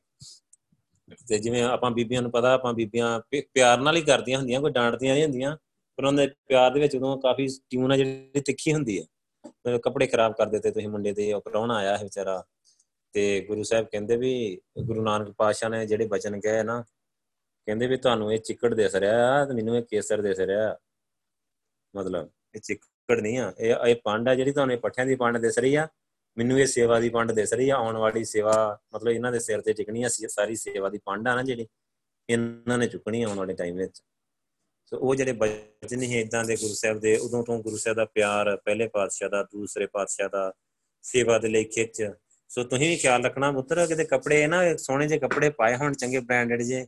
ਤੇ 1.28 1.38
ਜਿਵੇਂ 1.38 1.62
ਆਪਾਂ 1.62 1.90
ਬੀਬੀਆਂ 1.90 2.22
ਨੂੰ 2.22 2.30
ਪਤਾ, 2.30 2.52
ਆਪਾਂ 2.54 2.72
ਬੀਬੀਆਂ 2.74 3.20
ਪਿਆਰ 3.32 3.80
ਨਾਲ 3.80 3.96
ਹੀ 3.96 4.02
ਕਰਦੀਆਂ 4.02 4.38
ਹੁੰਦੀਆਂ, 4.38 4.60
ਕੋਈ 4.60 4.72
ਡਾਂਟਦੀਆਂ 4.72 5.14
ਨਹੀਂ 5.14 5.24
ਹੁੰਦੀਆਂ, 5.24 5.56
ਪਰ 5.98 6.04
ਉਹਨਾਂ 6.04 6.26
ਦੇ 6.26 6.34
ਪਿਆਰ 6.48 6.70
ਦੇ 6.70 6.80
ਵਿੱਚ 6.80 6.96
ਉਦੋਂ 6.96 7.16
ਕਾਫੀ 7.20 7.46
ਟਿਊਨ 7.70 7.92
ਆ 7.92 7.96
ਜਿਹੜੀ 7.96 8.40
ਤਿੱਖੀ 8.40 8.72
ਹੁੰਦੀ 8.72 8.98
ਹੈ 9.00 9.78
ਕੱਪੜੇ 9.78 10.06
ਖਰਾਬ 10.06 10.32
ਕਰ 10.38 10.46
ਦਿੱਤੇ 10.46 10.70
ਤੁਸੀਂ 10.70 10.88
ਮੁੰਡੇ 10.88 11.12
ਦੇ, 11.12 11.32
ਉਹ 11.32 11.40
ਕਰਾਉਣਾ 11.40 11.76
ਆਇਆ 11.76 11.96
ਹੈ 11.96 12.02
ਵਿਚਾਰਾ। 12.02 12.42
ਤੇ 13.14 13.40
ਗੁਰੂ 13.40 13.62
ਸਾਹਿਬ 13.62 13.86
ਕਹਿੰਦੇ 13.86 14.16
ਵੀ, 14.16 14.60
ਗੁਰੂ 14.84 15.02
ਨਾਨਕ 15.02 15.30
ਪਾਤਸ਼ਾਹ 15.38 15.70
ਨੇ 15.70 15.86
ਜਿਹੜੇ 15.86 16.06
ਬਚਨ 16.06 16.40
ਕਹੇ 16.40 16.62
ਨਾ, 16.62 16.82
ਕਹਿੰਦੇ 17.68 17.86
ਵੀ 17.86 17.96
ਤੁਹਾਨੂੰ 17.96 18.32
ਇਹ 18.32 18.38
ਚਿੱਕੜ 18.38 18.74
ਦਿਸ 18.74 18.94
ਰਿਹਾ 18.94 19.44
ਤੇ 19.44 19.54
ਮੈਨੂੰ 19.54 19.76
ਇਹ 19.76 19.82
ਕੇਸਰ 19.82 20.22
ਦਿਸ 20.22 20.40
ਰਿਹਾ 20.40 20.76
ਮਤਲਬ 21.94 22.28
ਇਹ 22.54 22.60
ਚਿੱਕੜ 22.60 23.20
ਨਹੀਂ 23.20 23.38
ਆ, 23.38 23.52
ਇਹ 23.58 23.74
ਇਹ 23.86 23.96
ਪੰਡ 24.04 24.28
ਆ 24.28 24.34
ਜਿਹੜੀ 24.34 24.52
ਤੁਹਾਨੂੰ 24.52 24.78
ਪੱਠਿਆਂ 24.78 25.06
ਦੀ 25.06 25.14
ਪੰਡ 25.14 25.38
ਦਿਸ 25.38 25.58
ਰਹੀ 25.58 25.74
ਆ। 25.74 25.86
ਮੈਨੂੰ 26.36 26.58
ਇਹ 26.60 26.66
ਸੇਵਾ 26.66 26.98
ਦੀ 27.00 27.08
ਪੰਡ 27.08 27.32
ਦਿਸ 27.32 27.52
ਰਹੀ 27.52 27.68
ਆ 27.70 27.76
ਆਉਣ 27.76 27.96
ਵਾਲੀ 27.96 28.24
ਸੇਵਾ, 28.24 28.78
ਮਤਲਬ 28.94 29.12
ਇਹਨਾਂ 29.12 29.32
ਦੇ 29.32 29.38
ਸਿਰ 29.40 29.60
ਤੇ 29.60 29.72
ਚਿਕਣੀ 29.72 30.02
ਆ 30.02 30.08
ਸਾਰੀ 30.08 30.56
ਸੇਵਾ 30.56 30.88
ਦੀ 30.88 30.98
ਪੰਡ 31.04 31.28
ਆ 31.28 31.34
ਨਾ 31.34 31.42
ਜਿਹੜੀ, 31.42 31.66
ਇਹਨਾਂ 32.28 32.78
ਨੇ 32.78 32.86
ਚੁੱਕਣੀ 32.86 33.22
ਆਉਣ 33.22 33.38
ਵਾਲੇ 33.38 33.54
ਟਾਈਮ 33.54 33.76
ਵਿੱਚ। 33.76 34.02
ਸੋ 34.86 34.98
ਉਹ 34.98 35.14
ਜਿਹੜੇ 35.14 35.32
ਬਚਨ 35.32 36.02
ਹੀ 36.02 36.20
ਇਦਾਂ 36.20 36.44
ਦੇ 36.44 36.56
ਗੁਰੂ 36.56 36.74
ਸਾਹਿਬ 36.74 36.98
ਦੇ, 37.00 37.16
ਉਦੋਂ 37.16 37.42
ਤੋਂ 37.44 37.58
ਗੁਰੂ 37.62 37.76
ਸਾਹਿਬ 37.76 37.96
ਦਾ 37.96 38.04
ਪਿਆਰ, 38.04 38.56
ਪਹਿਲੇ 38.56 38.88
ਪਾਤਸ਼ਾਹ 38.88 39.28
ਦਾ, 39.28 39.42
ਦੂਸਰੇ 39.42 39.86
ਪਾਤਸ਼ਾਹ 39.86 40.28
ਦਾ, 40.28 40.52
ਸੇਵਾ 41.04 41.38
ਦੇ 41.38 41.48
ਲਈ 41.48 41.64
ਖਿੱਚ। 41.64 42.02
ਸੋ 42.50 42.62
ਤੁਸੀਂ 42.64 42.88
ਵੀ 42.88 42.96
ਖਿਆਲ 42.96 43.24
ਰੱਖਣਾ 43.24 43.50
ਪੁੱਤਰ, 43.52 43.86
ਕਿਤੇ 43.86 44.04
ਕੱਪੜੇ 44.04 44.46
ਨਾ, 44.46 44.76
ਸੋਹਣੇ 44.76 45.06
ਜਿਹੇ 45.08 45.18
ਕੱਪੜੇ 45.20 45.50
ਪਾਏ 45.50 45.76
ਹੋਣ, 45.76 45.92
ਚੰਗੇ 45.92 46.20
ਬ੍ਰਾਂਡਡ 46.20 46.62
ਜੇ 46.62 46.86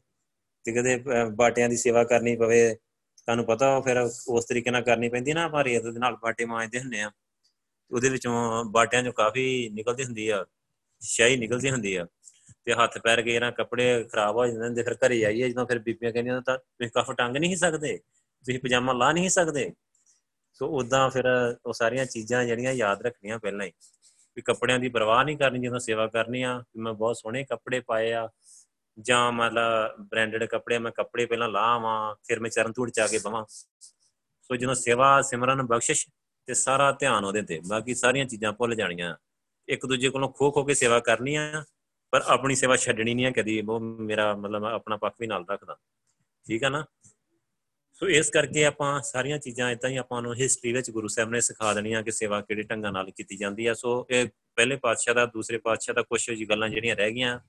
ਤੇ 0.67 0.73
ਕਦੇ 0.73 0.97
ਬਾਟਿਆਂ 1.37 1.69
ਦੀ 1.69 1.77
ਸੇਵਾ 1.77 2.05
ਕਰਨੀ 2.05 2.37
ਪਵੇ। 2.37 2.75
ਤੁਹਾਨੂੰ 2.75 3.45
ਪਤਾ 3.45 3.81
ਫਿਰ 3.81 3.99
ਉਸ 3.99 4.45
ਤਰੀਕੇ 4.45 4.71
ਨਾਲ 4.71 4.83
ਕਰਨੀ 4.83 5.09
ਪੈਂਦੀ 5.09 5.33
ਨਾ, 5.33 5.45
ਆਪਾਂ 5.45 5.65
ਰੇਤ 5.65 5.83
ਦੇ 5.83 5.99
ਨਾਲ 5.99 6.17
ਬਾਟੇ 6.17 6.45
ਮਾਂਜਦੇ 6.45 6.81
ਹੁੰਨੇ 6.81 7.03
ਆ। 7.03 7.11
ਉਹਦੇ 7.91 8.09
ਵਿੱਚੋਂ 8.09 8.65
ਬਾਟਿਆਂ 8.65 9.03
ਚੋਂ 9.03 9.13
ਕਾਫੀ 9.13 9.69
ਨਿਕਲਦੀ 9.75 10.05
ਹੁੰਦੀ 10.05 10.29
ਆ 10.29 10.45
ਸ਼ਾਈ 11.03 11.37
ਨਿਕਲਦੀ 11.37 11.71
ਹੁੰਦੀ 11.71 11.95
ਆ 11.97 12.07
ਤੇ 12.65 12.75
ਹੱਥ 12.75 12.99
ਪੈਰ 12.99 13.23
ਗਏ 13.23 13.39
ਨਾ 13.41 13.51
ਕੱਪੜੇ 13.51 14.05
ਖਰਾਬ 14.05 14.37
ਹੋ 14.37 14.47
ਜਾਂਦੇ 14.47 14.69
ਨੇ 14.69 14.83
ਫਿਰ 14.83 14.95
ਘਰੇ 15.07 15.25
ਆਈਏ 15.25 15.49
ਜਦੋਂ 15.51 15.67
ਫਿਰ 15.67 15.79
ਬੀਬੀਆਂ 15.79 16.13
ਕਹਿੰਦੀਆਂ 16.13 16.41
ਤਾਂ 16.43 16.57
ਤੁਸੀਂ 16.59 16.91
ਕਫ 16.95 17.11
ਟੰਗ 17.13 17.37
ਨਹੀਂ 17.37 17.57
ਸਕਦੇ, 17.57 17.97
ਤੁਸੀਂ 18.45 18.59
ਪਜਾਮਾ 18.61 18.93
ਲਾ 18.93 19.13
ਨਹੀਂ 19.13 19.29
ਸਕਦੇ। 19.31 19.71
ਸੋ 20.55 20.67
ਉਦਾਂ 20.79 21.09
ਫਿਰ 21.11 21.25
ਉਹ 21.67 21.73
ਸਾਰੀਆਂ 21.73 22.05
ਚੀਜ਼ਾਂ 22.07 22.45
ਜਿਹੜੀਆਂ 22.45 22.73
ਯਾਦ 22.73 23.03
ਰੱਖਣੀਆਂ 23.03 23.39
ਪਹਿਲਾਂ 23.39 23.67
ਹੀ, 23.67 23.73
ਵੀ 24.37 24.43
ਕੱਪੜਿਆਂ 24.43 24.79
ਦੀ 24.79 24.89
ਪਰਵਾਹ 24.89 25.25
ਨਹੀਂ 25.25 25.37
ਕਰਨੀ 25.37 25.59
ਜਦੋਂ 25.67 25.79
ਸੇਵਾ 25.79 26.07
ਕਰਨੀ 26.07 26.43
ਆ 26.43 26.59
ਕਿ 26.59 26.81
ਮੈਂ 26.81 26.93
ਬਹੁਤ 26.93 27.17
ਸੋਹਣੇ 27.17 27.45
ਕੱਪੜੇ 27.45 27.81
ਪਾਏ 27.81 28.13
ਆ, 28.13 28.29
ਜਾਂ 28.99 29.33
ਮਤਲਬ 29.33 30.07
ਬ੍ਰਾਂਡਡ 30.11 30.45
ਕੱਪੜੇ 30.45 30.79
ਮੈਂ 30.79 30.93
ਕੱਪੜੇ 30.93 31.27
ਪਹਿਲਾਂ 31.27 31.49
ਲਾਵਾਂ 31.49 32.15
ਫਿਰ 32.25 32.41
ਮੈਂ 32.41 32.51
ਚਰਨ 32.51 32.73
ਧੂੜ 32.73 32.91
ਚ 32.91 33.01
ਆ 33.01 33.07
ਕੇ 33.07 33.19
ਬਵਾਂ 33.19 33.45
ਸੋ 33.49 34.57
ਜਦੋਂ 34.57 34.75
ਸੇਵਾ 34.75 35.21
ਸਿਮਰਨ 35.23 35.63
ਬਖਸ਼ਿਸ਼ 35.63 36.07
ਤੇ 36.49 36.55
ਸਾਰਾ 36.55 36.93
ਧਿਆਨ 36.93 37.25
ਉਹਦੇ 37.25 37.43
ਤੇ, 37.43 37.61
ਬਾਕੀ 37.69 37.95
ਸਾਰੀਆਂ 37.95 38.25
ਚੀਜ਼ਾਂ 38.25 38.53
ਭੁੱਲ 38.53 38.75
ਜਾਣੀਆਂ। 38.75 39.17
ਇੱਕ 39.69 39.87
ਦੂਜੇ 39.87 40.11
ਕੋਲੋਂ 40.11 40.29
ਖੋ 40.29 40.51
ਖੋ 40.51 40.65
ਕੇ 40.65 40.75
ਸੇਵਾ 40.75 41.01
ਕਰਨੀ 41.01 41.35
ਆ, 41.35 41.65
ਪਰ 42.11 42.23
ਆਪਣੀ 42.27 42.55
ਸੇਵਾ 42.55 42.77
ਛੱਡਣੀ 42.77 43.15
ਨਹੀਂ 43.15 43.27
ਆ 43.27 43.31
ਕਦੀ, 43.31 43.61
ਉਹ 43.61 43.81
ਮੇਰਾ 43.81 44.35
ਮਤਲਬ 44.37 44.65
ਆਪਣਾ 44.65 44.97
ਪੱਖ 44.97 45.15
ਵੀ 45.21 45.27
ਨਾਲ 45.27 45.45
ਰੱਖਦਾ। 45.51 45.77
ਠੀਕ 46.49 46.65
ਆ 46.65 46.69
ਨਾ? 46.69 46.85
ਸੋ 47.93 48.09
ਇਸ 48.09 48.31
ਕਰਕੇ 48.31 48.65
ਆਪਾਂ 48.65 49.03
ਸਾਰੀਆਂ 49.03 49.39
ਚੀਜ਼ਾਂ 49.39 49.71
ਇਦਾਂ 49.71 49.91
ਹੀ 49.91 49.97
ਆਪਾਂ 49.97 50.23
ਨੂੰ 50.23 50.35
ਹਿਸਟਰੀ 50.35 50.73
ਵਿੱਚ 50.73 50.91
ਗੁਰੂ 50.91 51.09
ਸਾਹਿਬ 51.09 51.31
ਨੇ 51.31 51.41
ਸਿਖਾ 51.41 51.75
ਦੇਣੀਆਂ 51.75 52.03
ਕਿ 52.03 52.11
ਸੇਵਾ 52.11 52.41
ਕਿਹੜੇ 52.41 52.63
ਢੰਗਾਂ 52.63 52.93
ਨਾਲ 52.93 53.11
ਕੀਤੀ 53.11 53.37
ਜਾਂਦੀ 53.37 53.67
ਆ। 53.67 53.75
ਸੋ 53.75 54.07
ਇਹ 54.11 54.29
ਪਹਿਲੇ 54.57 54.77
ਪਾਤਸ਼ਾਹ 54.77 55.15
ਦਾ, 55.15 55.27
ਦੂਸਰੇ 55.27 55.59
ਪਾਤਸ਼ਾਹ 55.59 55.95
ਦਾ 55.95 56.03
ਕੁਝ 56.03 56.31
ਜੀ 56.31 56.49
ਗੱਲਾਂ 56.49 56.69
ਜਿਹੜੀਆਂ 56.69 56.97
ਰਹਿ 56.97 57.11
ਗਈਆਂ। 57.11 57.41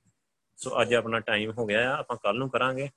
ਸੋ 0.58 0.82
ਅੱਜ 0.82 0.93
ਆਪਣਾ 0.93 1.20
ਟਾਈਮ 1.20 1.52
ਹੋ 1.52 1.66
ਗਿਆ 1.66 1.93
ਆ, 1.93 1.97
ਆਪਾਂ 1.97 2.18
ਕੱਲ 2.18 2.38
ਨੂੰ 2.38 2.50
ਕਰਾਂਗੇ। 2.50 2.89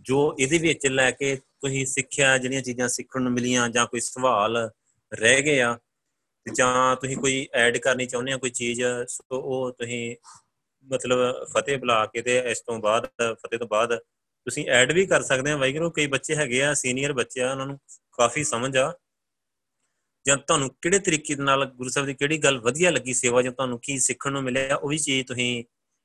ਜੋ 0.00 0.36
ਇਹਦੇ 0.40 0.58
ਵਿੱਚ 0.58 0.86
ਲੈ 0.86 1.10
ਕੇ 1.10 1.38
ਤੁਸੀਂ 1.62 1.84
ਸਿੱਖਿਆ, 1.86 2.38
ਜਿਹੜੀਆਂ 2.38 2.62
ਚੀਜ਼ਾਂ 2.62 2.88
ਸਿੱਖਣ 2.88 3.22
ਨੂੰ 3.22 3.32
ਮਿਲੀਆਂ 3.32 3.68
ਜਾਂ 3.68 3.86
ਕੋਈ 3.86 4.00
ਸਵਾਲ 4.00 4.70
ਰਹਿ 5.12 5.42
ਗਏ 5.42 5.60
ਆ 5.60 5.78
ਜਾਂ 6.46 6.96
ਤੁਸੀਂ 6.96 7.16
ਕੋਈ 7.16 7.48
ਐਡ 7.54 7.76
ਕਰਨੀ 7.76 8.06
ਚਾਹੁੰਦੇ 8.06 8.32
ਆ 8.32 8.36
ਕੋਈ 8.36 8.50
ਚੀਜ਼, 8.50 8.82
ਸੋ 9.08 9.40
ਉਹ 9.40 9.72
ਤੁਸੀਂ 9.72 10.16
ਮਤਲਬ 10.86 11.44
ਫਤਿਹ 11.44 11.78
ਬੁਲਾ 11.78 12.04
ਕੇ 12.06 12.22
ਤੇ 12.22 12.38
ਇਸ 12.50 12.60
ਤੋਂ 12.60 12.78
ਬਾਅਦ, 12.78 13.06
ਫਤਿਹ 13.32 13.58
ਤੋਂ 13.58 13.66
ਬਾਅਦ 13.66 13.96
ਤੁਸੀਂ 13.96 14.66
ਐਡ 14.70 14.92
ਵੀ 14.92 15.06
ਕਰ 15.06 15.22
ਸਕਦੇ 15.22 15.50
ਆ 15.50 15.56
ਵਾਹਿਗੁਰੂ, 15.56 15.90
ਕਈ 15.90 16.06
ਬੱਚੇ 16.06 16.36
ਹੈਗੇ 16.36 16.62
ਆ 16.62 16.74
ਸੀਨੀਅਰ 16.74 17.12
ਬੱਚੇ 17.12 17.42
ਆ, 17.42 17.50
ਉਹਨਾਂ 17.50 17.66
ਨੂੰ 17.66 17.78
ਕਾਫੀ 18.12 18.44
ਸਮਝ 18.44 18.76
ਆ। 18.76 18.92
ਜਾਂ 20.26 20.36
ਤੁਹਾਨੂੰ 20.36 20.70
ਕਿਹੜੇ 20.82 20.98
ਤਰੀਕੇ 20.98 21.36
ਨਾਲ 21.36 21.64
ਗੁਰੂ 21.64 21.88
ਸਾਹਿਬ 21.88 22.06
ਦੀ 22.06 22.14
ਕਿਹੜੀ 22.14 22.38
ਗੱਲ 22.38 22.58
ਵਧੀਆ 22.58 22.90
ਲੱਗੀ 22.90 23.14
ਸੇਵਾ, 23.14 23.42
ਜਾਂ 23.42 23.52
ਤੁਹਾਨੂੰ 23.52 23.78
ਕੀ 23.82 23.98
ਸਿੱਖਣ 23.98 24.32
ਨੂੰ 24.32 24.42
ਮਿਲਿਆ, 24.42 24.76
ਉਹ 24.76 24.88
ਵੀ 24.88 24.98
ਚੀਜ਼ 24.98 25.26
ਤੁਸੀਂ 25.26 25.64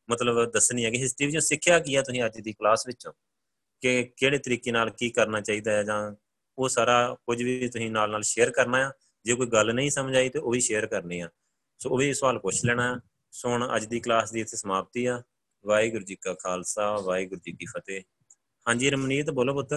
ਮਤਲਬ 0.09 0.51
ਦੱਸਣੀ 0.51 0.85
ਹੈ 0.85 0.89
ਕਿ 0.91 0.97
ਹਿਸਟਰੀ 0.97 1.25
ਵਿੱਚੋਂ 1.25 1.41
ਸਿੱਖਿਆ 1.41 1.79
ਕੀ 1.79 1.95
ਆ 1.95 2.01
ਤੁਸੀਂ 2.01 2.23
ਅੱਜ 2.25 2.39
ਦੀ 2.39 2.53
ਕਲਾਸ 2.53 2.87
ਵਿੱਚੋਂ? 2.87 3.13
ਕਿ 3.81 4.11
ਕਿਹੜੇ 4.17 4.37
ਤਰੀਕੇ 4.37 4.71
ਨਾਲ 4.71 4.89
ਕੀ 4.89 5.09
ਕਰਨਾ 5.09 5.41
ਚਾਹੀਦਾ 5.41 5.71
ਹੈ 5.71 5.83
ਜਾਂ 5.83 6.15
ਉਹ 6.57 6.69
ਸਾਰਾ 6.69 7.17
ਕੁਝ 7.25 7.43
ਵੀ 7.43 7.69
ਤੁਸੀਂ 7.69 7.91
ਨਾਲ 7.91 8.11
ਨਾਲ 8.11 8.21
ਸ਼ੇਅਰ 8.21 8.51
ਕਰਨਾ 8.51 8.77
ਆ। 8.77 8.91
ਜੇ 9.25 9.35
ਕੋਈ 9.35 9.47
ਗੱਲ 9.47 9.73
ਨਹੀਂ 9.73 9.89
ਸਮਝ 9.89 10.15
ਆਈ 10.15 10.29
ਤੇ 10.29 10.39
ਉਹ 10.39 10.51
ਵੀ 10.51 10.59
ਸ਼ੇਅਰ 10.59 10.85
ਕਰਨੀ 10.85 11.19
ਆ। 11.19 11.29
ਸੋ 11.79 11.89
ਉਹ 11.89 11.97
ਵੀ 11.97 12.13
ਸਵਾਲ 12.13 12.39
ਪੁੱਛ 12.39 12.65
ਲੈਣਾ। 12.65 13.01
ਸੋ 13.31 13.49
ਹੁਣ 13.49 13.69
ਅੱਜ 13.75 13.85
ਦੀ 13.85 13.99
ਕਲਾਸ 13.99 14.31
ਦੀ 14.31 14.39
ਇੱਥੇ 14.39 14.57
ਸਮਾਪਤੀ 14.57 15.05
ਆ। 15.05 15.23
ਵਾਹਿਗੁਰੂ 15.65 16.05
ਜੀ 16.05 16.15
ਕਾ 16.15 16.33
ਖਾਲਸਾ, 16.33 16.97
ਵਾਹਿਗੁਰੂ 16.97 17.39
ਜੀ 17.39 17.51
ਕੀ 17.51 17.65
ਫਤਿਹ। 17.65 18.01
ਹਾਂਜੀ 18.67 18.89
ਰਮਨੀਤ, 18.89 19.29
ਬੋਲੋ 19.29 19.53
ਪੁੱਤਰ 19.53 19.69